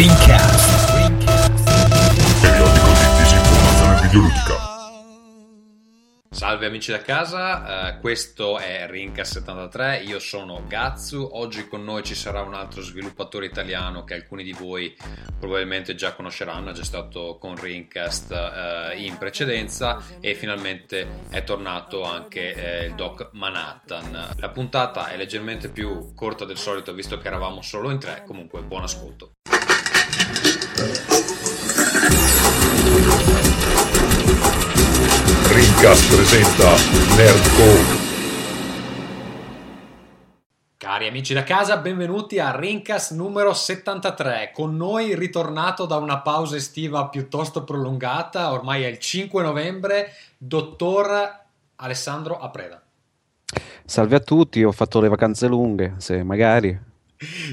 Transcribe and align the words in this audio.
Rincast. 0.00 0.96
Periodico 2.40 2.86
di 2.86 3.18
disinformazione 3.18 4.00
videoludica. 4.00 4.68
Salve 6.30 6.64
amici 6.64 6.90
da 6.90 7.02
casa, 7.02 7.96
uh, 7.96 8.00
questo 8.00 8.56
è 8.56 8.86
Rincast 8.88 9.32
73, 9.32 9.98
io 9.98 10.18
sono 10.18 10.64
Gazzu, 10.66 11.28
oggi 11.32 11.68
con 11.68 11.84
noi 11.84 12.02
ci 12.02 12.14
sarà 12.14 12.40
un 12.40 12.54
altro 12.54 12.80
sviluppatore 12.80 13.44
italiano 13.44 14.04
che 14.04 14.14
alcuni 14.14 14.42
di 14.42 14.52
voi 14.52 14.96
probabilmente 15.38 15.94
già 15.94 16.14
conosceranno, 16.14 16.70
è 16.70 16.72
già 16.72 16.84
stato 16.84 17.36
con 17.38 17.60
Rincast 17.60 18.30
uh, 18.30 18.98
in 18.98 19.18
precedenza 19.18 20.02
e 20.18 20.34
finalmente 20.34 21.26
è 21.28 21.44
tornato 21.44 22.04
anche 22.04 22.54
uh, 22.56 22.86
il 22.86 22.94
Doc 22.94 23.28
Manhattan. 23.32 24.30
La 24.38 24.48
puntata 24.48 25.08
è 25.08 25.18
leggermente 25.18 25.68
più 25.68 26.14
corta 26.14 26.46
del 26.46 26.56
solito 26.56 26.94
visto 26.94 27.18
che 27.18 27.26
eravamo 27.26 27.60
solo 27.60 27.90
in 27.90 27.98
tre, 27.98 28.24
comunque 28.24 28.62
buon 28.62 28.84
ascolto. 28.84 29.34
Rincast 35.50 36.14
presenta 36.14 36.74
Nerdcore. 37.16 38.08
Cari 40.78 41.06
amici 41.06 41.34
da 41.34 41.42
casa, 41.42 41.76
benvenuti 41.76 42.38
a 42.38 42.56
Rincast 42.56 43.12
numero 43.12 43.52
73. 43.52 44.52
Con 44.54 44.78
noi 44.78 45.14
ritornato 45.14 45.84
da 45.84 45.96
una 45.96 46.20
pausa 46.20 46.56
estiva 46.56 47.08
piuttosto 47.08 47.62
prolungata, 47.62 48.50
ormai 48.50 48.82
è 48.84 48.86
il 48.86 48.98
5 48.98 49.42
novembre, 49.42 50.12
dottor 50.38 51.40
Alessandro 51.76 52.38
Apreda. 52.40 52.80
Salve 53.84 54.16
a 54.16 54.20
tutti, 54.20 54.64
ho 54.64 54.72
fatto 54.72 54.98
le 55.00 55.08
vacanze 55.08 55.46
lunghe, 55.46 55.96
se 55.98 56.22
magari 56.22 56.88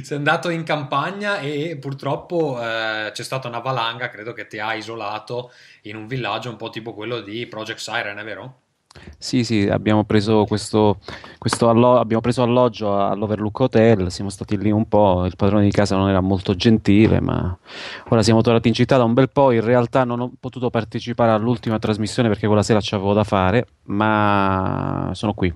sei 0.01 0.17
andato 0.17 0.49
in 0.49 0.63
campagna 0.63 1.39
e 1.39 1.77
purtroppo 1.77 2.61
eh, 2.61 3.11
c'è 3.11 3.23
stata 3.23 3.47
una 3.47 3.59
valanga, 3.59 4.09
credo 4.09 4.33
che 4.33 4.47
ti 4.47 4.59
ha 4.59 4.73
isolato 4.73 5.51
in 5.83 5.95
un 5.95 6.07
villaggio 6.07 6.49
un 6.49 6.55
po' 6.55 6.69
tipo 6.69 6.93
quello 6.93 7.21
di 7.21 7.45
Project 7.47 7.79
Siren, 7.79 8.17
è 8.17 8.23
vero? 8.23 8.61
Sì, 9.19 9.43
sì, 9.43 9.67
abbiamo 9.67 10.05
preso 10.05 10.45
questo, 10.45 10.99
questo 11.37 11.69
allo- 11.69 11.97
abbiamo 11.99 12.21
preso 12.21 12.41
alloggio 12.41 12.97
all'Overlook 12.97 13.59
Hotel, 13.59 14.11
siamo 14.11 14.29
stati 14.29 14.57
lì 14.57 14.71
un 14.71 14.87
po', 14.87 15.25
il 15.25 15.35
padrone 15.35 15.63
di 15.63 15.71
casa 15.71 15.95
non 15.95 16.09
era 16.09 16.21
molto 16.21 16.55
gentile, 16.55 17.19
ma 17.19 17.55
ora 18.09 18.23
siamo 18.23 18.41
tornati 18.41 18.67
in 18.69 18.73
città 18.73 18.97
da 18.97 19.03
un 19.03 19.13
bel 19.13 19.29
po', 19.29 19.51
in 19.51 19.61
realtà 19.61 20.03
non 20.03 20.19
ho 20.21 20.31
potuto 20.39 20.69
partecipare 20.69 21.31
all'ultima 21.31 21.77
trasmissione 21.79 22.29
perché 22.29 22.47
quella 22.47 22.63
sera 22.63 22.79
c'avevo 22.81 23.13
da 23.13 23.23
fare, 23.23 23.67
ma 23.85 25.11
sono 25.13 25.33
qui. 25.33 25.53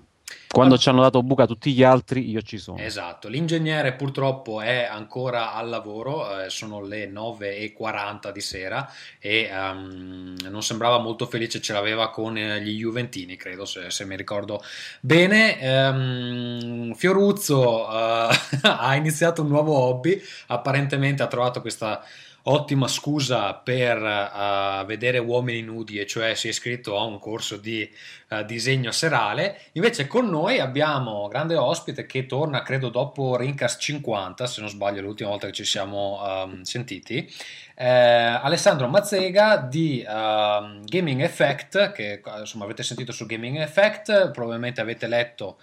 Quando 0.52 0.78
ci 0.78 0.90
hanno 0.90 1.02
dato 1.02 1.24
buca 1.24 1.46
tutti 1.46 1.72
gli 1.72 1.82
altri, 1.82 2.30
io 2.30 2.42
ci 2.42 2.58
sono. 2.58 2.78
Esatto, 2.78 3.30
l'ingegnere 3.30 3.94
purtroppo 3.94 4.60
è 4.60 4.84
ancora 4.84 5.54
al 5.54 5.70
lavoro, 5.70 6.42
eh, 6.42 6.50
sono 6.50 6.82
le 6.82 7.10
9.40 7.10 8.32
di 8.32 8.42
sera 8.42 8.92
e 9.18 9.50
um, 9.50 10.36
non 10.50 10.62
sembrava 10.62 10.98
molto 11.00 11.26
felice, 11.26 11.62
ce 11.62 11.72
l'aveva 11.72 12.10
con 12.10 12.38
eh, 12.38 12.62
gli 12.62 12.78
Juventini, 12.80 13.38
credo, 13.38 13.64
se, 13.64 13.90
se 13.92 14.04
mi 14.06 14.18
ricordo 14.18 14.62
bene. 15.00 15.58
Um, 15.62 16.94
Fioruzzo 16.96 17.88
uh, 17.88 18.30
ha 18.62 18.96
iniziato 18.96 19.44
un 19.44 19.48
nuovo 19.48 19.74
hobby, 19.74 20.22
apparentemente 20.48 21.24
ha 21.24 21.28
trovato 21.28 21.62
questa 21.62 22.04
ottima 22.44 22.88
scusa 22.88 23.54
per 23.54 24.02
uh, 24.02 24.86
vedere 24.86 25.20
uomini 25.20 25.62
nudi, 25.62 26.00
e 26.00 26.08
cioè 26.08 26.34
si 26.34 26.48
è 26.48 26.50
iscritto 26.50 26.98
a 26.98 27.04
un 27.04 27.20
corso 27.20 27.58
di 27.58 27.88
uh, 28.30 28.44
disegno 28.44 28.92
serale. 28.92 29.60
Invece 29.74 30.08
con 30.08 30.28
noi 30.28 30.60
abbiamo 30.60 31.28
grande 31.28 31.56
ospite 31.56 32.06
che 32.06 32.26
torna, 32.26 32.64
credo, 32.64 32.90
dopo 32.90 33.36
Rincast 33.36 33.80
50, 33.80 34.48
se 34.48 34.62
non 34.62 34.70
sbaglio, 34.70 35.02
l'ultima 35.02 35.30
volta 35.30 35.48
che 35.48 35.54
ci 35.54 35.66
siamo 35.66 36.20
um, 36.24 36.62
sentiti. 36.64 37.30
Eh, 37.76 37.88
Alessandro 37.88 38.88
Mazzega 38.88 39.58
di 39.58 40.04
uh, 40.08 40.80
Gaming 40.84 41.22
Effect, 41.22 41.92
che 41.92 42.22
insomma 42.40 42.66
avete 42.66 42.84
sentito 42.84 43.12
su 43.12 43.26
Gaming 43.26 43.58
Effect, 43.58 44.32
probabilmente 44.32 44.82
avete 44.82 45.08
letto 45.08 45.60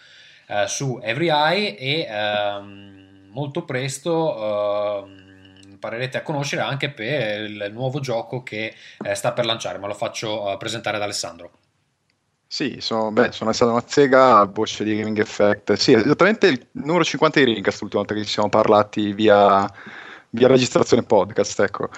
uh, 0.49 0.67
su 0.67 0.99
Every 1.03 1.29
Eye 1.29 1.77
e 1.77 2.09
um, 2.11 3.29
molto 3.31 3.65
presto 3.65 5.27
imparerete 5.79 6.19
a 6.19 6.23
conoscere 6.23 6.63
anche 6.63 6.91
per 6.91 7.43
il 7.43 7.71
nuovo 7.73 8.01
gioco 8.01 8.43
che 8.43 8.75
eh, 9.05 9.15
sta 9.15 9.33
per 9.33 9.47
lanciare, 9.47 9.79
ma 9.79 9.87
lo 9.87 9.95
faccio 9.95 10.43
uh, 10.43 10.57
presentare 10.57 10.97
ad 10.97 11.03
Alessandro. 11.03 11.51
Sì, 12.51 12.79
sono, 12.81 13.13
beh, 13.13 13.31
sono 13.31 13.51
Alessandro 13.51 13.77
Mazzega, 13.77 14.45
voce 14.45 14.83
di 14.83 14.97
Gaming 14.97 15.19
Effect. 15.19 15.75
Sì, 15.75 15.93
esattamente 15.93 16.49
il 16.49 16.67
numero 16.73 17.05
50 17.05 17.39
di 17.39 17.45
Ringcast, 17.47 17.81
l'ultima 17.83 18.03
volta 18.03 18.15
che 18.19 18.27
ci 18.27 18.33
siamo 18.33 18.49
parlati 18.49 19.13
via, 19.13 19.71
via 20.31 20.49
registrazione 20.49 21.03
podcast, 21.05 21.61
ecco. 21.61 21.91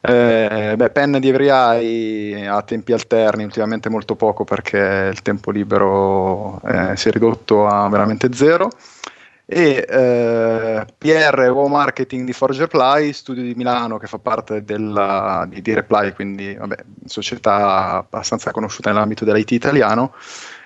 Eh, 0.00 0.74
beh, 0.76 0.90
pen 0.90 1.18
di 1.18 1.28
Every 1.28 1.48
Eye 1.48 2.46
a 2.46 2.62
tempi 2.62 2.92
alterni, 2.92 3.42
ultimamente 3.42 3.90
molto 3.90 4.14
poco 4.14 4.44
perché 4.44 5.10
il 5.12 5.20
tempo 5.22 5.50
libero 5.50 6.60
eh, 6.62 6.96
si 6.96 7.08
è 7.08 7.10
ridotto 7.10 7.66
a 7.66 7.88
veramente 7.88 8.32
zero 8.32 8.70
e 9.50 9.86
eh, 9.88 10.84
PR 10.98 11.52
marketing 11.66 12.26
di 12.26 12.34
Forge 12.34 12.60
Reply, 12.60 13.14
studio 13.14 13.42
di 13.42 13.54
Milano 13.54 13.96
che 13.96 14.06
fa 14.06 14.18
parte 14.18 14.62
della, 14.62 15.46
di, 15.48 15.62
di 15.62 15.72
Reply, 15.72 16.12
quindi 16.12 16.54
vabbè, 16.54 16.76
società 17.06 17.92
abbastanza 17.94 18.50
conosciuta 18.50 18.92
nell'ambito 18.92 19.24
dell'IT 19.24 19.52
italiano, 19.52 20.12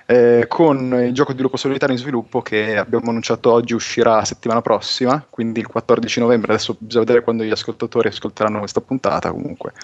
eh, 0.07 0.47
con 0.49 1.01
il 1.01 1.13
gioco 1.13 1.33
di 1.33 1.43
lupo 1.43 1.57
solitario 1.57 1.95
in 1.95 2.01
sviluppo 2.01 2.43
che 2.43 2.77
abbiamo 2.77 3.11
annunciato 3.11 3.53
oggi 3.53 3.73
uscirà 3.73 4.25
settimana 4.25 4.63
prossima, 4.63 5.25
quindi 5.31 5.61
il 5.61 5.69
14 5.69 6.19
novembre, 6.19 6.55
adesso 6.55 6.75
bisogna 6.77 7.05
vedere 7.05 7.23
quando 7.23 7.45
gli 7.45 7.53
ascoltatori 7.53 8.09
ascolteranno 8.09 8.59
questa 8.59 8.81
puntata 8.81 9.31
comunque 9.31 9.75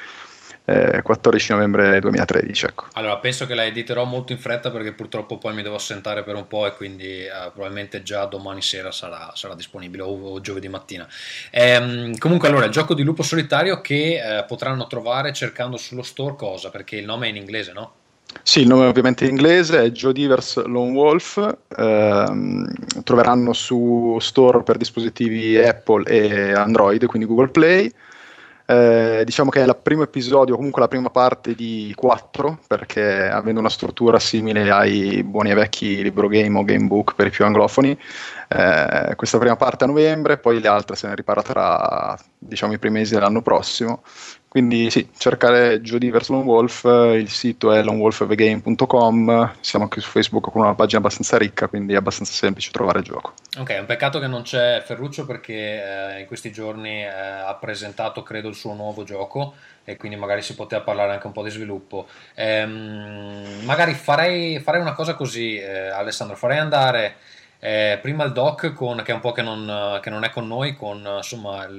eh, 0.69 1.01
14 1.03 1.53
novembre 1.53 1.99
2013. 1.99 2.67
Ecco. 2.67 2.85
Allora, 2.93 3.17
penso 3.17 3.47
che 3.47 3.55
la 3.55 3.65
editerò 3.65 4.05
molto 4.05 4.33
in 4.33 4.39
fretta 4.39 4.71
perché 4.71 4.93
purtroppo 4.93 5.39
poi 5.39 5.55
mi 5.55 5.63
devo 5.63 5.77
assentare 5.77 6.23
per 6.23 6.35
un 6.35 6.47
po' 6.47 6.67
e 6.67 6.75
quindi 6.75 7.25
eh, 7.25 7.51
probabilmente 7.53 8.03
già 8.03 8.27
domani 8.27 8.61
sera 8.61 8.93
sarà, 8.93 9.33
sarà 9.35 9.55
disponibile 9.55 10.03
o, 10.03 10.09
o, 10.09 10.41
giovedì 10.43 10.69
mattina. 10.69 11.09
Ehm, 11.51 12.19
comunque, 12.19 12.49
allora, 12.49 12.67
il 12.67 12.71
gioco 12.71 12.93
di 12.93 13.03
lupo 13.03 13.23
solitario 13.23 13.81
che 13.81 14.39
eh, 14.39 14.45
potranno 14.45 14.87
trovare 14.87 15.33
cercando 15.33 15.79
sullo 15.79 16.03
store 16.03 16.37
cosa? 16.37 16.69
Perché 16.69 16.97
il 16.97 17.07
nome 17.07 17.27
è 17.27 17.31
in 17.31 17.37
inglese, 17.37 17.73
no? 17.73 17.93
Sì, 18.43 18.61
il 18.61 18.67
nome 18.67 18.85
è 18.85 18.89
ovviamente 18.89 19.25
in 19.25 19.31
inglese, 19.31 19.85
è 19.85 19.91
Jodivers 19.91 20.63
Lone 20.65 20.93
Wolf, 20.93 21.57
ehm, 21.79 23.03
troveranno 23.03 23.55
su 23.55 24.19
store 24.21 24.63
per 24.63 24.77
dispositivi 24.77 25.57
Apple 25.57 26.05
e 26.05 26.53
Android, 26.53 27.07
quindi 27.07 27.27
Google 27.27 27.49
Play, 27.49 27.91
eh, 28.71 29.23
diciamo 29.25 29.49
che 29.49 29.63
è 29.63 29.65
il 29.65 29.79
primo 29.83 30.03
episodio, 30.03 30.55
comunque 30.55 30.83
la 30.83 30.89
prima 30.89 31.09
parte 31.09 31.55
di 31.55 31.91
quattro, 31.97 32.59
perché 32.67 33.27
avendo 33.27 33.61
una 33.61 33.71
struttura 33.71 34.19
simile 34.19 34.71
ai 34.71 35.23
buoni 35.23 35.51
e 35.51 35.55
vecchi 35.55 36.03
libro 36.03 36.29
game 36.29 36.59
o 36.59 36.65
gamebook 36.65 37.15
per 37.15 37.29
i 37.29 37.31
più 37.31 37.47
anglofoni, 37.47 37.99
eh, 38.49 39.15
questa 39.17 39.39
prima 39.39 39.57
parte 39.57 39.85
a 39.85 39.87
novembre, 39.87 40.37
poi 40.37 40.61
le 40.61 40.69
altre 40.69 40.97
se 40.97 41.09
ne 41.09 41.15
riparla 41.15 41.43
tra 41.43 42.19
diciamo, 42.37 42.75
i 42.75 42.79
primi 42.79 42.99
mesi 42.99 43.15
dell'anno 43.15 43.41
prossimo. 43.41 44.03
Quindi 44.49 44.91
sì, 44.91 45.07
cercare 45.17 45.83
Jody 45.83 46.11
vs 46.11 46.29
Lone 46.31 46.45
Wolf, 46.45 46.85
il 46.85 47.29
sito 47.29 47.71
è 47.71 47.83
lonewolfthegame.com, 47.83 49.57
siamo 49.61 49.85
anche 49.85 50.01
su 50.01 50.09
Facebook 50.09 50.51
con 50.51 50.63
una 50.63 50.75
pagina 50.75 51.01
abbastanza 51.01 51.37
ricca, 51.37 51.69
quindi 51.69 51.93
è 51.93 51.97
abbastanza 51.97 52.33
semplice 52.33 52.71
trovare 52.71 53.01
il 53.01 53.05
gioco. 53.05 53.35
Ok, 53.59 53.73
è 53.73 53.79
un 53.79 53.85
peccato 53.85 54.19
che 54.19 54.27
non 54.27 54.43
c'è 54.43 54.83
Ferruccio 54.87 55.27
perché 55.27 56.15
eh, 56.15 56.21
in 56.21 56.27
questi 56.27 56.51
giorni 56.51 57.03
eh, 57.03 57.09
ha 57.09 57.55
presentato, 57.61 58.23
credo, 58.23 58.49
il 58.49 58.55
suo 58.55 58.73
nuovo 58.73 59.05
gioco 59.05 59.55
e 59.85 59.97
quindi 59.97 60.17
magari 60.17 60.41
si 60.41 60.55
poteva 60.55 60.83
parlare 60.83 61.13
anche 61.13 61.27
un 61.27 61.33
po' 61.33 61.43
di 61.43 61.51
sviluppo. 61.51 62.07
Ehm, 62.35 63.65
magari 63.65 63.93
farei, 63.93 64.61
farei, 64.61 64.81
una 64.81 64.95
cosa 64.95 65.15
così, 65.15 65.59
eh, 65.59 65.89
Alessandro, 65.89 66.37
farei 66.37 66.59
andare 66.59 67.17
eh, 67.61 67.99
prima 68.01 68.25
il 68.25 68.33
doc, 68.33 68.73
con, 68.73 69.03
che 69.03 69.11
è 69.11 69.15
un 69.15 69.21
po' 69.21 69.33
che 69.33 69.43
non, 69.43 69.99
che 70.01 70.11
non 70.11 70.25
è 70.25 70.31
con 70.31 70.47
noi, 70.47 70.75
con 70.75 71.03
insomma, 71.17 71.65
il, 71.65 71.77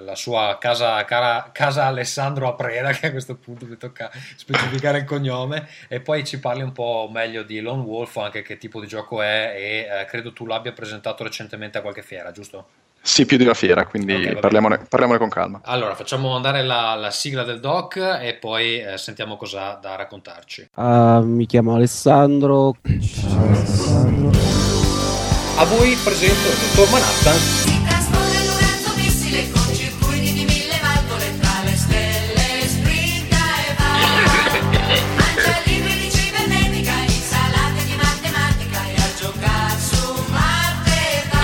la 0.00 0.14
sua 0.14 0.56
casa, 0.58 1.04
cara, 1.04 1.50
casa 1.52 1.84
Alessandro 1.84 2.48
Apreda, 2.48 2.92
che 2.92 3.08
a 3.08 3.10
questo 3.10 3.36
punto 3.36 3.66
mi 3.66 3.76
tocca 3.76 4.10
specificare 4.36 4.98
il 4.98 5.04
cognome, 5.04 5.68
e 5.88 6.00
poi 6.00 6.24
ci 6.24 6.38
parli 6.40 6.62
un 6.62 6.72
po' 6.72 7.08
meglio 7.12 7.42
di 7.42 7.60
Lone 7.60 7.82
Wolf, 7.82 8.16
anche 8.16 8.42
che 8.42 8.56
tipo 8.56 8.80
di 8.80 8.86
gioco 8.86 9.20
è, 9.20 9.54
e 9.54 10.00
eh, 10.00 10.04
credo 10.06 10.32
tu 10.32 10.46
l'abbia 10.46 10.72
presentato 10.72 11.22
recentemente 11.24 11.78
a 11.78 11.82
qualche 11.82 12.02
fiera, 12.02 12.30
giusto? 12.30 12.66
Sì, 13.00 13.24
più 13.26 13.36
di 13.36 13.44
una 13.44 13.54
fiera, 13.54 13.86
quindi 13.86 14.14
okay, 14.14 14.38
parliamone, 14.38 14.84
parliamone, 14.88 15.18
con 15.18 15.28
calma. 15.28 15.60
Allora, 15.64 15.94
facciamo 15.94 16.34
andare 16.34 16.62
la, 16.62 16.94
la 16.94 17.10
sigla 17.10 17.42
del 17.42 17.60
doc 17.60 17.96
e 17.96 18.34
poi 18.34 18.80
eh, 18.80 18.98
sentiamo 18.98 19.36
cosa 19.36 19.78
da 19.80 19.94
raccontarci. 19.94 20.70
Uh, 20.74 21.22
mi 21.22 21.46
chiamo 21.46 21.74
Alessandro. 21.74 22.76
Ciao 22.82 23.46
Alessandro. 23.46 24.77
A 25.60 25.64
voi 25.64 25.96
presento 26.04 26.48
il 26.50 26.54
dottor 26.56 26.88
Manhattan. 26.88 27.36
Si 27.36 27.82
trasforma 27.82 28.32
in 28.32 28.48
un 28.48 28.58
razzo 28.60 28.94
missile 28.94 29.50
con 29.50 29.74
circuiti 29.74 30.32
di 30.32 30.44
mille 30.44 30.78
valvole 30.80 31.36
tra 31.40 31.62
le 31.64 31.76
stelle, 31.76 32.68
sprinta 32.68 33.36
e 33.66 33.74
va. 33.76 33.90
Mangia 35.16 35.60
libri 35.64 35.98
di 35.98 36.12
cibernetica, 36.12 36.92
insalate 37.02 37.84
di 37.84 37.96
matematica 37.96 38.86
e 38.86 38.94
a 38.94 39.14
giocare 39.18 39.80
su 39.80 40.24
Marte 40.30 41.26
va. 41.28 41.40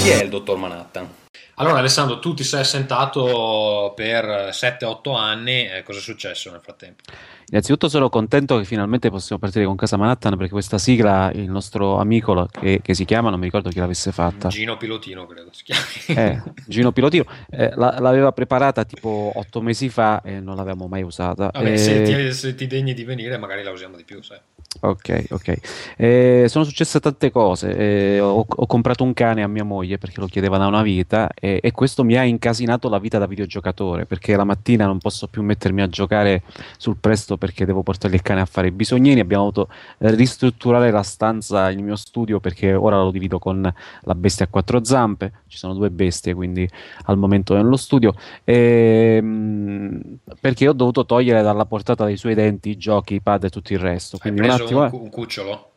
Chi 0.00 0.08
è 0.10 0.22
il 0.22 0.28
dottor 0.28 0.56
Manhattan? 0.58 1.19
Allora 1.60 1.80
Alessandro, 1.80 2.18
tu 2.20 2.32
ti 2.32 2.42
sei 2.42 2.60
assentato 2.60 3.92
per 3.94 4.48
7-8 4.50 5.14
anni, 5.14 5.68
eh, 5.68 5.82
cosa 5.82 5.98
è 5.98 6.02
successo 6.02 6.50
nel 6.50 6.60
frattempo? 6.62 7.02
Innanzitutto 7.50 7.88
sono 7.90 8.08
contento 8.08 8.56
che 8.56 8.64
finalmente 8.64 9.10
possiamo 9.10 9.38
partire 9.40 9.66
con 9.66 9.76
Casa 9.76 9.98
Manhattan 9.98 10.36
perché 10.36 10.52
questa 10.52 10.78
sigla, 10.78 11.30
il 11.34 11.50
nostro 11.50 11.98
amico 11.98 12.46
che, 12.50 12.80
che 12.80 12.94
si 12.94 13.04
chiama, 13.04 13.28
non 13.28 13.38
mi 13.40 13.44
ricordo 13.44 13.68
chi 13.68 13.78
l'avesse 13.78 14.10
fatta. 14.10 14.48
Gino 14.48 14.78
Pilotino 14.78 15.26
credo 15.26 15.50
si 15.52 15.64
chiami. 15.64 15.82
Eh, 16.18 16.42
Gino 16.66 16.92
Pilotino, 16.92 17.24
eh, 17.50 17.72
la, 17.74 17.98
l'aveva 17.98 18.32
preparata 18.32 18.84
tipo 18.84 19.32
otto 19.34 19.60
mesi 19.60 19.90
fa 19.90 20.22
e 20.22 20.40
non 20.40 20.56
l'avevamo 20.56 20.86
mai 20.86 21.02
usata. 21.02 21.50
Vabbè, 21.52 21.72
Eh, 21.72 21.76
se, 21.76 22.02
ti, 22.02 22.32
se 22.32 22.54
ti 22.54 22.66
degni 22.66 22.94
di 22.94 23.04
venire 23.04 23.36
magari 23.36 23.62
la 23.64 23.70
usiamo 23.70 23.96
di 23.96 24.04
più, 24.04 24.22
sai. 24.22 24.38
Ok, 24.78 25.26
ok. 25.30 25.56
Eh, 25.96 26.44
sono 26.48 26.64
successe 26.64 27.00
tante 27.00 27.30
cose. 27.30 27.76
Eh, 27.76 28.20
ho, 28.20 28.46
ho 28.48 28.66
comprato 28.66 29.02
un 29.02 29.12
cane 29.12 29.42
a 29.42 29.48
mia 29.48 29.64
moglie 29.64 29.98
perché 29.98 30.20
lo 30.20 30.26
chiedeva 30.26 30.58
da 30.58 30.68
una 30.68 30.82
vita 30.82 31.28
e, 31.34 31.58
e 31.60 31.72
questo 31.72 32.04
mi 32.04 32.16
ha 32.16 32.22
incasinato 32.22 32.88
la 32.88 32.98
vita 32.98 33.18
da 33.18 33.26
videogiocatore 33.26 34.06
perché 34.06 34.36
la 34.36 34.44
mattina 34.44 34.86
non 34.86 34.98
posso 34.98 35.26
più 35.26 35.42
mettermi 35.42 35.82
a 35.82 35.88
giocare 35.88 36.44
sul 36.78 36.96
presto 36.98 37.36
perché 37.36 37.66
devo 37.66 37.82
portare 37.82 38.14
il 38.14 38.22
cane 38.22 38.40
a 38.40 38.46
fare 38.46 38.68
i 38.68 38.70
bisognini. 38.70 39.20
Abbiamo 39.20 39.50
dovuto 39.50 39.72
eh, 39.98 40.14
ristrutturare 40.14 40.90
la 40.92 41.02
stanza, 41.02 41.68
il 41.70 41.82
mio 41.82 41.96
studio 41.96 42.38
perché 42.38 42.72
ora 42.72 43.02
lo 43.02 43.10
divido 43.10 43.38
con 43.38 43.60
la 44.02 44.14
bestia 44.14 44.46
a 44.46 44.48
quattro 44.48 44.82
zampe. 44.84 45.32
Ci 45.48 45.58
sono 45.58 45.74
due 45.74 45.90
bestie, 45.90 46.32
quindi 46.32 46.66
al 47.06 47.18
momento 47.18 47.54
nello 47.54 47.76
studio. 47.76 48.14
Ehm, 48.44 50.00
perché 50.40 50.68
ho 50.68 50.72
dovuto 50.72 51.04
togliere 51.04 51.42
dalla 51.42 51.66
portata 51.66 52.04
dei 52.04 52.16
suoi 52.16 52.34
denti 52.34 52.70
i 52.70 52.76
giochi, 52.78 53.14
i 53.14 53.20
pad 53.20 53.44
e 53.44 53.50
tutto 53.50 53.72
il 53.72 53.80
resto. 53.80 54.16
Quindi 54.16 54.40
un 54.40 54.59
preso 54.64 54.78
un, 54.78 54.84
eh. 54.84 54.90
un 54.92 55.10
cucciolo? 55.10 55.70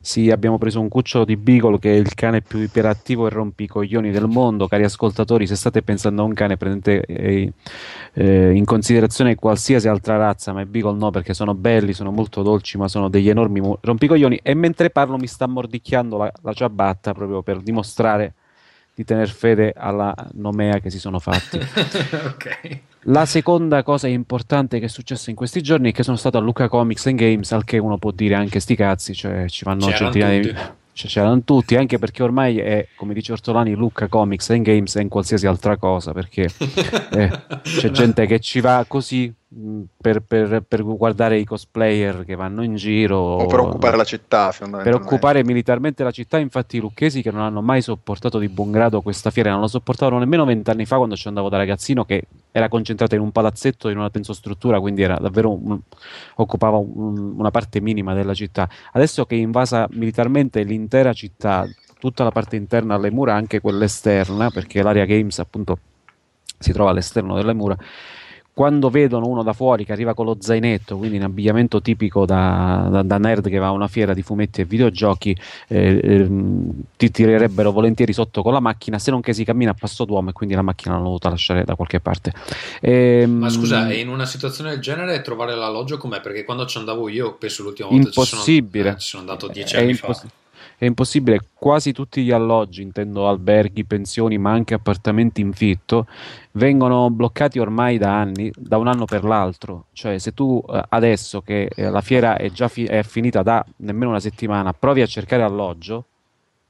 Sì, 0.00 0.30
abbiamo 0.30 0.58
preso 0.58 0.80
un 0.80 0.88
cucciolo 0.88 1.24
di 1.24 1.36
Beagle 1.36 1.78
che 1.78 1.92
è 1.92 1.96
il 1.96 2.14
cane 2.14 2.40
più 2.40 2.60
iperattivo 2.60 3.26
e 3.26 3.30
rompicoglioni 3.30 4.10
del 4.10 4.26
mondo. 4.26 4.68
Cari 4.68 4.84
ascoltatori, 4.84 5.46
se 5.46 5.56
state 5.56 5.82
pensando 5.82 6.22
a 6.22 6.24
un 6.24 6.34
cane, 6.34 6.56
prendete 6.56 7.04
eh, 7.04 7.52
eh, 8.12 8.52
in 8.52 8.64
considerazione 8.64 9.34
qualsiasi 9.34 9.88
altra 9.88 10.16
razza, 10.16 10.52
ma 10.52 10.60
i 10.60 10.66
Beagle 10.66 10.96
no, 10.96 11.10
perché 11.10 11.34
sono 11.34 11.54
belli, 11.54 11.92
sono 11.92 12.10
molto 12.10 12.42
dolci, 12.42 12.78
ma 12.78 12.88
sono 12.88 13.08
degli 13.08 13.28
enormi 13.28 13.60
rompicoglioni. 13.80 14.40
E 14.42 14.54
mentre 14.54 14.90
parlo 14.90 15.16
mi 15.16 15.26
sta 15.26 15.46
mordicchiando 15.46 16.16
la, 16.16 16.32
la 16.42 16.52
ciabatta 16.52 17.12
proprio 17.12 17.42
per 17.42 17.60
dimostrare 17.60 18.34
di 18.94 19.04
tener 19.04 19.28
fede 19.28 19.72
alla 19.76 20.14
nomea 20.34 20.78
che 20.80 20.90
si 20.90 20.98
sono 20.98 21.18
fatti. 21.18 21.58
ok. 21.58 22.80
La 23.06 23.26
seconda 23.26 23.82
cosa 23.82 24.06
importante 24.06 24.78
che 24.78 24.84
è 24.84 24.88
successa 24.88 25.30
in 25.30 25.36
questi 25.36 25.62
giorni 25.62 25.90
è 25.90 25.92
che 25.92 26.02
sono 26.02 26.16
stato 26.16 26.38
a 26.38 26.40
Luca 26.40 26.68
Comics 26.68 27.06
and 27.06 27.18
Games, 27.18 27.50
al 27.52 27.64
che 27.64 27.78
uno 27.78 27.98
può 27.98 28.10
dire 28.10 28.34
anche 28.34 28.60
sti 28.60 28.76
cazzi, 28.76 29.14
cioè 29.14 29.48
ci 29.48 29.64
vanno 29.64 29.90
centinaia 29.90 30.40
di... 30.40 30.54
cioè, 30.92 31.10
c'erano 31.10 31.42
tutti, 31.42 31.74
anche 31.74 31.98
perché 31.98 32.22
ormai 32.22 32.58
è, 32.58 32.86
come 32.94 33.14
dice 33.14 33.32
Ortolani, 33.32 33.74
Luca 33.74 34.06
Comics 34.06 34.50
and 34.50 34.62
Games 34.62 34.94
e 34.94 35.02
in 35.02 35.08
qualsiasi 35.08 35.46
altra 35.46 35.76
cosa, 35.78 36.12
perché 36.12 36.48
eh, 37.12 37.30
c'è 37.62 37.90
gente 37.90 38.26
che 38.26 38.38
ci 38.38 38.60
va 38.60 38.84
così 38.86 39.34
per, 40.00 40.22
per- 40.22 40.62
per 40.66 40.82
guardare 40.82 41.38
i 41.38 41.44
cosplayer 41.44 42.24
che 42.24 42.34
vanno 42.34 42.62
in 42.62 42.74
giro. 42.76 43.18
O 43.18 43.46
per 43.46 43.60
occupare 43.60 43.96
la 43.96 44.04
città, 44.04 44.50
per 44.82 44.94
occupare 44.94 45.44
militarmente 45.44 46.02
la 46.02 46.10
città, 46.10 46.38
infatti 46.38 46.78
i 46.78 46.80
lucchesi 46.80 47.20
che 47.22 47.30
non 47.30 47.42
hanno 47.42 47.60
mai 47.60 47.82
sopportato 47.82 48.38
di 48.38 48.48
buon 48.48 48.70
grado 48.70 49.02
questa 49.02 49.30
fiera, 49.30 49.50
non 49.50 49.60
lo 49.60 49.66
sopportavano 49.66 50.18
nemmeno 50.18 50.44
vent'anni 50.44 50.86
fa 50.86 50.96
quando 50.96 51.16
ci 51.16 51.28
andavo 51.28 51.48
da 51.48 51.58
ragazzino, 51.58 52.04
che 52.04 52.24
era 52.50 52.68
concentrata 52.68 53.14
in 53.14 53.20
un 53.20 53.30
palazzetto, 53.30 53.88
in 53.88 53.98
una 53.98 54.10
tensostruttura, 54.10 54.80
quindi 54.80 55.02
era 55.02 55.16
davvero 55.16 55.50
un- 55.52 55.78
occupava 56.36 56.78
un- 56.78 57.34
una 57.36 57.50
parte 57.50 57.80
minima 57.80 58.14
della 58.14 58.34
città. 58.34 58.68
Adesso 58.92 59.26
che 59.26 59.36
è 59.36 59.38
invasa 59.38 59.86
militarmente 59.92 60.62
l'intera 60.62 61.12
città, 61.12 61.66
tutta 61.98 62.24
la 62.24 62.30
parte 62.30 62.56
interna 62.56 62.94
alle 62.94 63.10
mura, 63.10 63.34
anche 63.34 63.60
quella 63.60 63.84
esterna, 63.84 64.50
perché 64.50 64.82
l'area 64.82 65.04
games 65.04 65.38
appunto 65.38 65.78
si 66.58 66.72
trova 66.72 66.90
all'esterno 66.90 67.34
delle 67.34 67.52
mura. 67.54 67.76
Quando 68.54 68.90
vedono 68.90 69.28
uno 69.28 69.42
da 69.42 69.54
fuori 69.54 69.86
che 69.86 69.92
arriva 69.92 70.12
con 70.12 70.26
lo 70.26 70.36
zainetto, 70.38 70.98
quindi 70.98 71.16
in 71.16 71.22
abbigliamento 71.22 71.80
tipico 71.80 72.26
da, 72.26 72.86
da- 72.90 73.02
da 73.02 73.16
nerd 73.16 73.48
che 73.48 73.56
va 73.56 73.68
a 73.68 73.70
una 73.70 73.88
fiera 73.88 74.12
di 74.12 74.20
fumetti 74.20 74.60
e 74.60 74.64
videogiochi, 74.66 75.34
eh, 75.68 75.98
ehm, 76.02 76.70
ti 76.96 77.10
tirerebbero 77.10 77.72
volentieri 77.72 78.12
sotto 78.12 78.42
con 78.42 78.52
la 78.52 78.60
macchina, 78.60 78.98
se 78.98 79.10
non 79.10 79.22
che 79.22 79.32
si 79.32 79.44
cammina 79.44 79.70
a 79.70 79.74
passo 79.78 80.04
d'uomo 80.04 80.28
e 80.30 80.32
quindi 80.34 80.54
la 80.54 80.60
macchina 80.60 80.92
l'hanno 80.92 81.06
dovuta 81.06 81.30
lasciare 81.30 81.64
da 81.64 81.74
qualche 81.76 82.00
parte. 82.00 82.32
Ehm, 82.82 83.30
Ma 83.38 83.48
scusa, 83.48 83.88
e 83.88 83.98
in 84.00 84.08
una 84.08 84.26
situazione 84.26 84.68
del 84.70 84.80
genere 84.80 85.22
trovare 85.22 85.54
l'alloggio 85.54 85.96
com'è? 85.96 86.20
Perché 86.20 86.44
quando 86.44 86.66
ci 86.66 86.76
andavo 86.76 87.08
io, 87.08 87.34
penso 87.36 87.62
l'ultima 87.62 87.88
volta 87.88 88.10
ci 88.10 88.12
sono- 88.12 88.26
impossibile. 88.42 88.90
eh, 88.90 88.98
ci 88.98 89.08
sono 89.08 89.22
andato 89.22 89.48
dieci 89.48 89.76
anni 89.76 89.94
fa. 89.94 90.14
È 90.82 90.86
impossibile, 90.86 91.38
quasi 91.54 91.92
tutti 91.92 92.24
gli 92.24 92.32
alloggi, 92.32 92.82
intendo 92.82 93.28
alberghi, 93.28 93.84
pensioni, 93.84 94.36
ma 94.36 94.50
anche 94.50 94.74
appartamenti 94.74 95.40
in 95.40 95.52
fitto, 95.52 96.08
vengono 96.54 97.08
bloccati 97.08 97.60
ormai 97.60 97.98
da 97.98 98.18
anni, 98.18 98.50
da 98.56 98.78
un 98.78 98.88
anno 98.88 99.04
per 99.04 99.22
l'altro. 99.22 99.86
Cioè, 99.92 100.18
se 100.18 100.34
tu 100.34 100.60
eh, 100.68 100.82
adesso 100.88 101.40
che 101.40 101.70
eh, 101.72 101.88
la 101.88 102.00
fiera 102.00 102.36
è 102.36 102.50
già 102.50 102.66
fi- 102.66 102.86
è 102.86 103.04
finita 103.04 103.44
da 103.44 103.64
nemmeno 103.76 104.10
una 104.10 104.18
settimana, 104.18 104.72
provi 104.72 105.02
a 105.02 105.06
cercare 105.06 105.44
alloggio, 105.44 106.06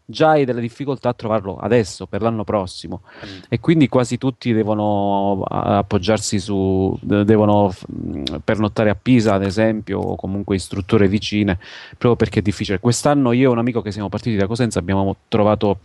già 0.04 0.30
hai 0.30 0.44
delle 0.44 0.60
difficoltà 0.60 1.10
a 1.10 1.14
trovarlo 1.14 1.56
adesso, 1.56 2.06
per 2.06 2.22
l'anno 2.22 2.44
prossimo. 2.44 3.02
Mm. 3.24 3.38
E 3.48 3.60
quindi 3.60 3.88
quasi 3.88 4.18
tutti 4.18 4.52
devono 4.52 5.42
appoggiarsi 5.42 6.38
su, 6.38 6.96
de- 7.00 7.24
devono 7.24 7.72
mh, 7.86 8.36
pernottare 8.44 8.90
a 8.90 8.96
Pisa, 9.00 9.34
ad 9.34 9.44
esempio, 9.44 9.98
o 10.00 10.16
comunque 10.16 10.54
in 10.54 10.60
strutture 10.60 11.08
vicine, 11.08 11.58
proprio 11.88 12.16
perché 12.16 12.40
è 12.40 12.42
difficile. 12.42 12.80
Quest'anno 12.80 13.32
io 13.32 13.48
e 13.48 13.52
un 13.52 13.58
amico 13.58 13.82
che 13.82 13.92
siamo 13.92 14.08
partiti 14.08 14.36
da 14.36 14.46
Cosenza 14.46 14.78
abbiamo 14.78 15.16
trovato 15.28 15.80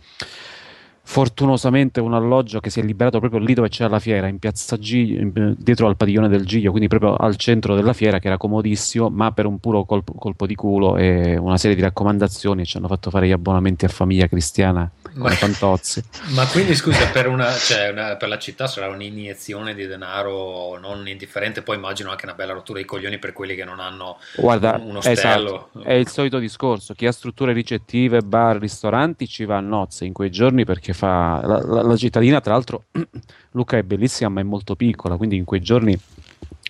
fortunosamente 1.10 2.00
un 2.00 2.12
alloggio 2.12 2.60
che 2.60 2.68
si 2.68 2.80
è 2.80 2.82
liberato 2.82 3.18
proprio 3.18 3.40
lì 3.40 3.54
dove 3.54 3.70
c'era 3.70 3.88
la 3.88 3.98
fiera, 3.98 4.26
in 4.26 4.38
piazza 4.38 4.76
Giglio, 4.76 5.54
dietro 5.56 5.86
al 5.86 5.96
padiglione 5.96 6.28
del 6.28 6.44
Giglio, 6.44 6.68
quindi 6.68 6.86
proprio 6.86 7.14
al 7.14 7.36
centro 7.36 7.74
della 7.74 7.94
fiera, 7.94 8.18
che 8.18 8.26
era 8.26 8.36
comodissimo, 8.36 9.08
ma 9.08 9.32
per 9.32 9.46
un 9.46 9.58
puro 9.58 9.84
colpo, 9.84 10.12
colpo 10.12 10.46
di 10.46 10.54
culo 10.54 10.98
e 10.98 11.38
una 11.38 11.56
serie 11.56 11.74
di 11.74 11.80
raccomandazioni 11.80 12.66
ci 12.66 12.76
hanno 12.76 12.88
fatto 12.88 13.08
fare 13.08 13.26
gli 13.26 13.32
abbonamenti 13.32 13.86
a 13.86 13.88
famiglia 13.88 14.26
cristiana 14.26 14.90
con 15.02 15.22
Ma- 15.22 15.30
fantozzi. 15.30 16.02
Ma 16.36 16.44
quindi 16.46 16.74
scusa, 16.74 17.06
per, 17.06 17.26
una, 17.26 17.50
cioè, 17.54 17.88
una- 17.88 18.16
per 18.16 18.28
la 18.28 18.38
città 18.38 18.66
sarà 18.66 18.88
un'iniezione 18.88 19.74
di 19.74 19.86
denaro 19.86 20.78
non 20.78 21.08
indifferente, 21.08 21.62
poi 21.62 21.76
immagino 21.76 22.10
anche 22.10 22.26
una 22.26 22.34
bella 22.34 22.52
rottura 22.52 22.80
di 22.80 22.84
coglioni 22.84 23.18
per 23.18 23.32
quelli 23.32 23.54
che 23.54 23.64
non 23.64 23.80
hanno 23.80 24.18
Guarda, 24.36 24.78
un- 24.78 24.90
uno 24.90 25.02
esatto, 25.02 25.70
è 25.82 25.94
il 25.94 26.08
solito 26.08 26.38
discorso. 26.38 26.92
Chi 26.92 27.06
ha 27.06 27.12
strutture 27.12 27.54
ricettive, 27.54 28.20
bar, 28.20 28.58
ristoranti 28.58 29.26
ci 29.26 29.46
va 29.46 29.56
a 29.56 29.60
nozze 29.60 30.04
in 30.04 30.12
quei 30.12 30.30
giorni 30.30 30.66
perché 30.66 30.96
fa 30.98 31.40
la, 31.46 31.62
la- 31.64 31.82
la 31.82 31.96
cittadina, 31.96 32.40
tra 32.40 32.52
l'altro, 32.52 32.84
Luca 33.52 33.76
è 33.78 33.82
bellissima, 33.82 34.28
ma 34.28 34.40
è 34.40 34.44
molto 34.44 34.76
piccola, 34.76 35.16
quindi 35.16 35.36
in 35.36 35.44
quei 35.44 35.60
giorni 35.60 35.98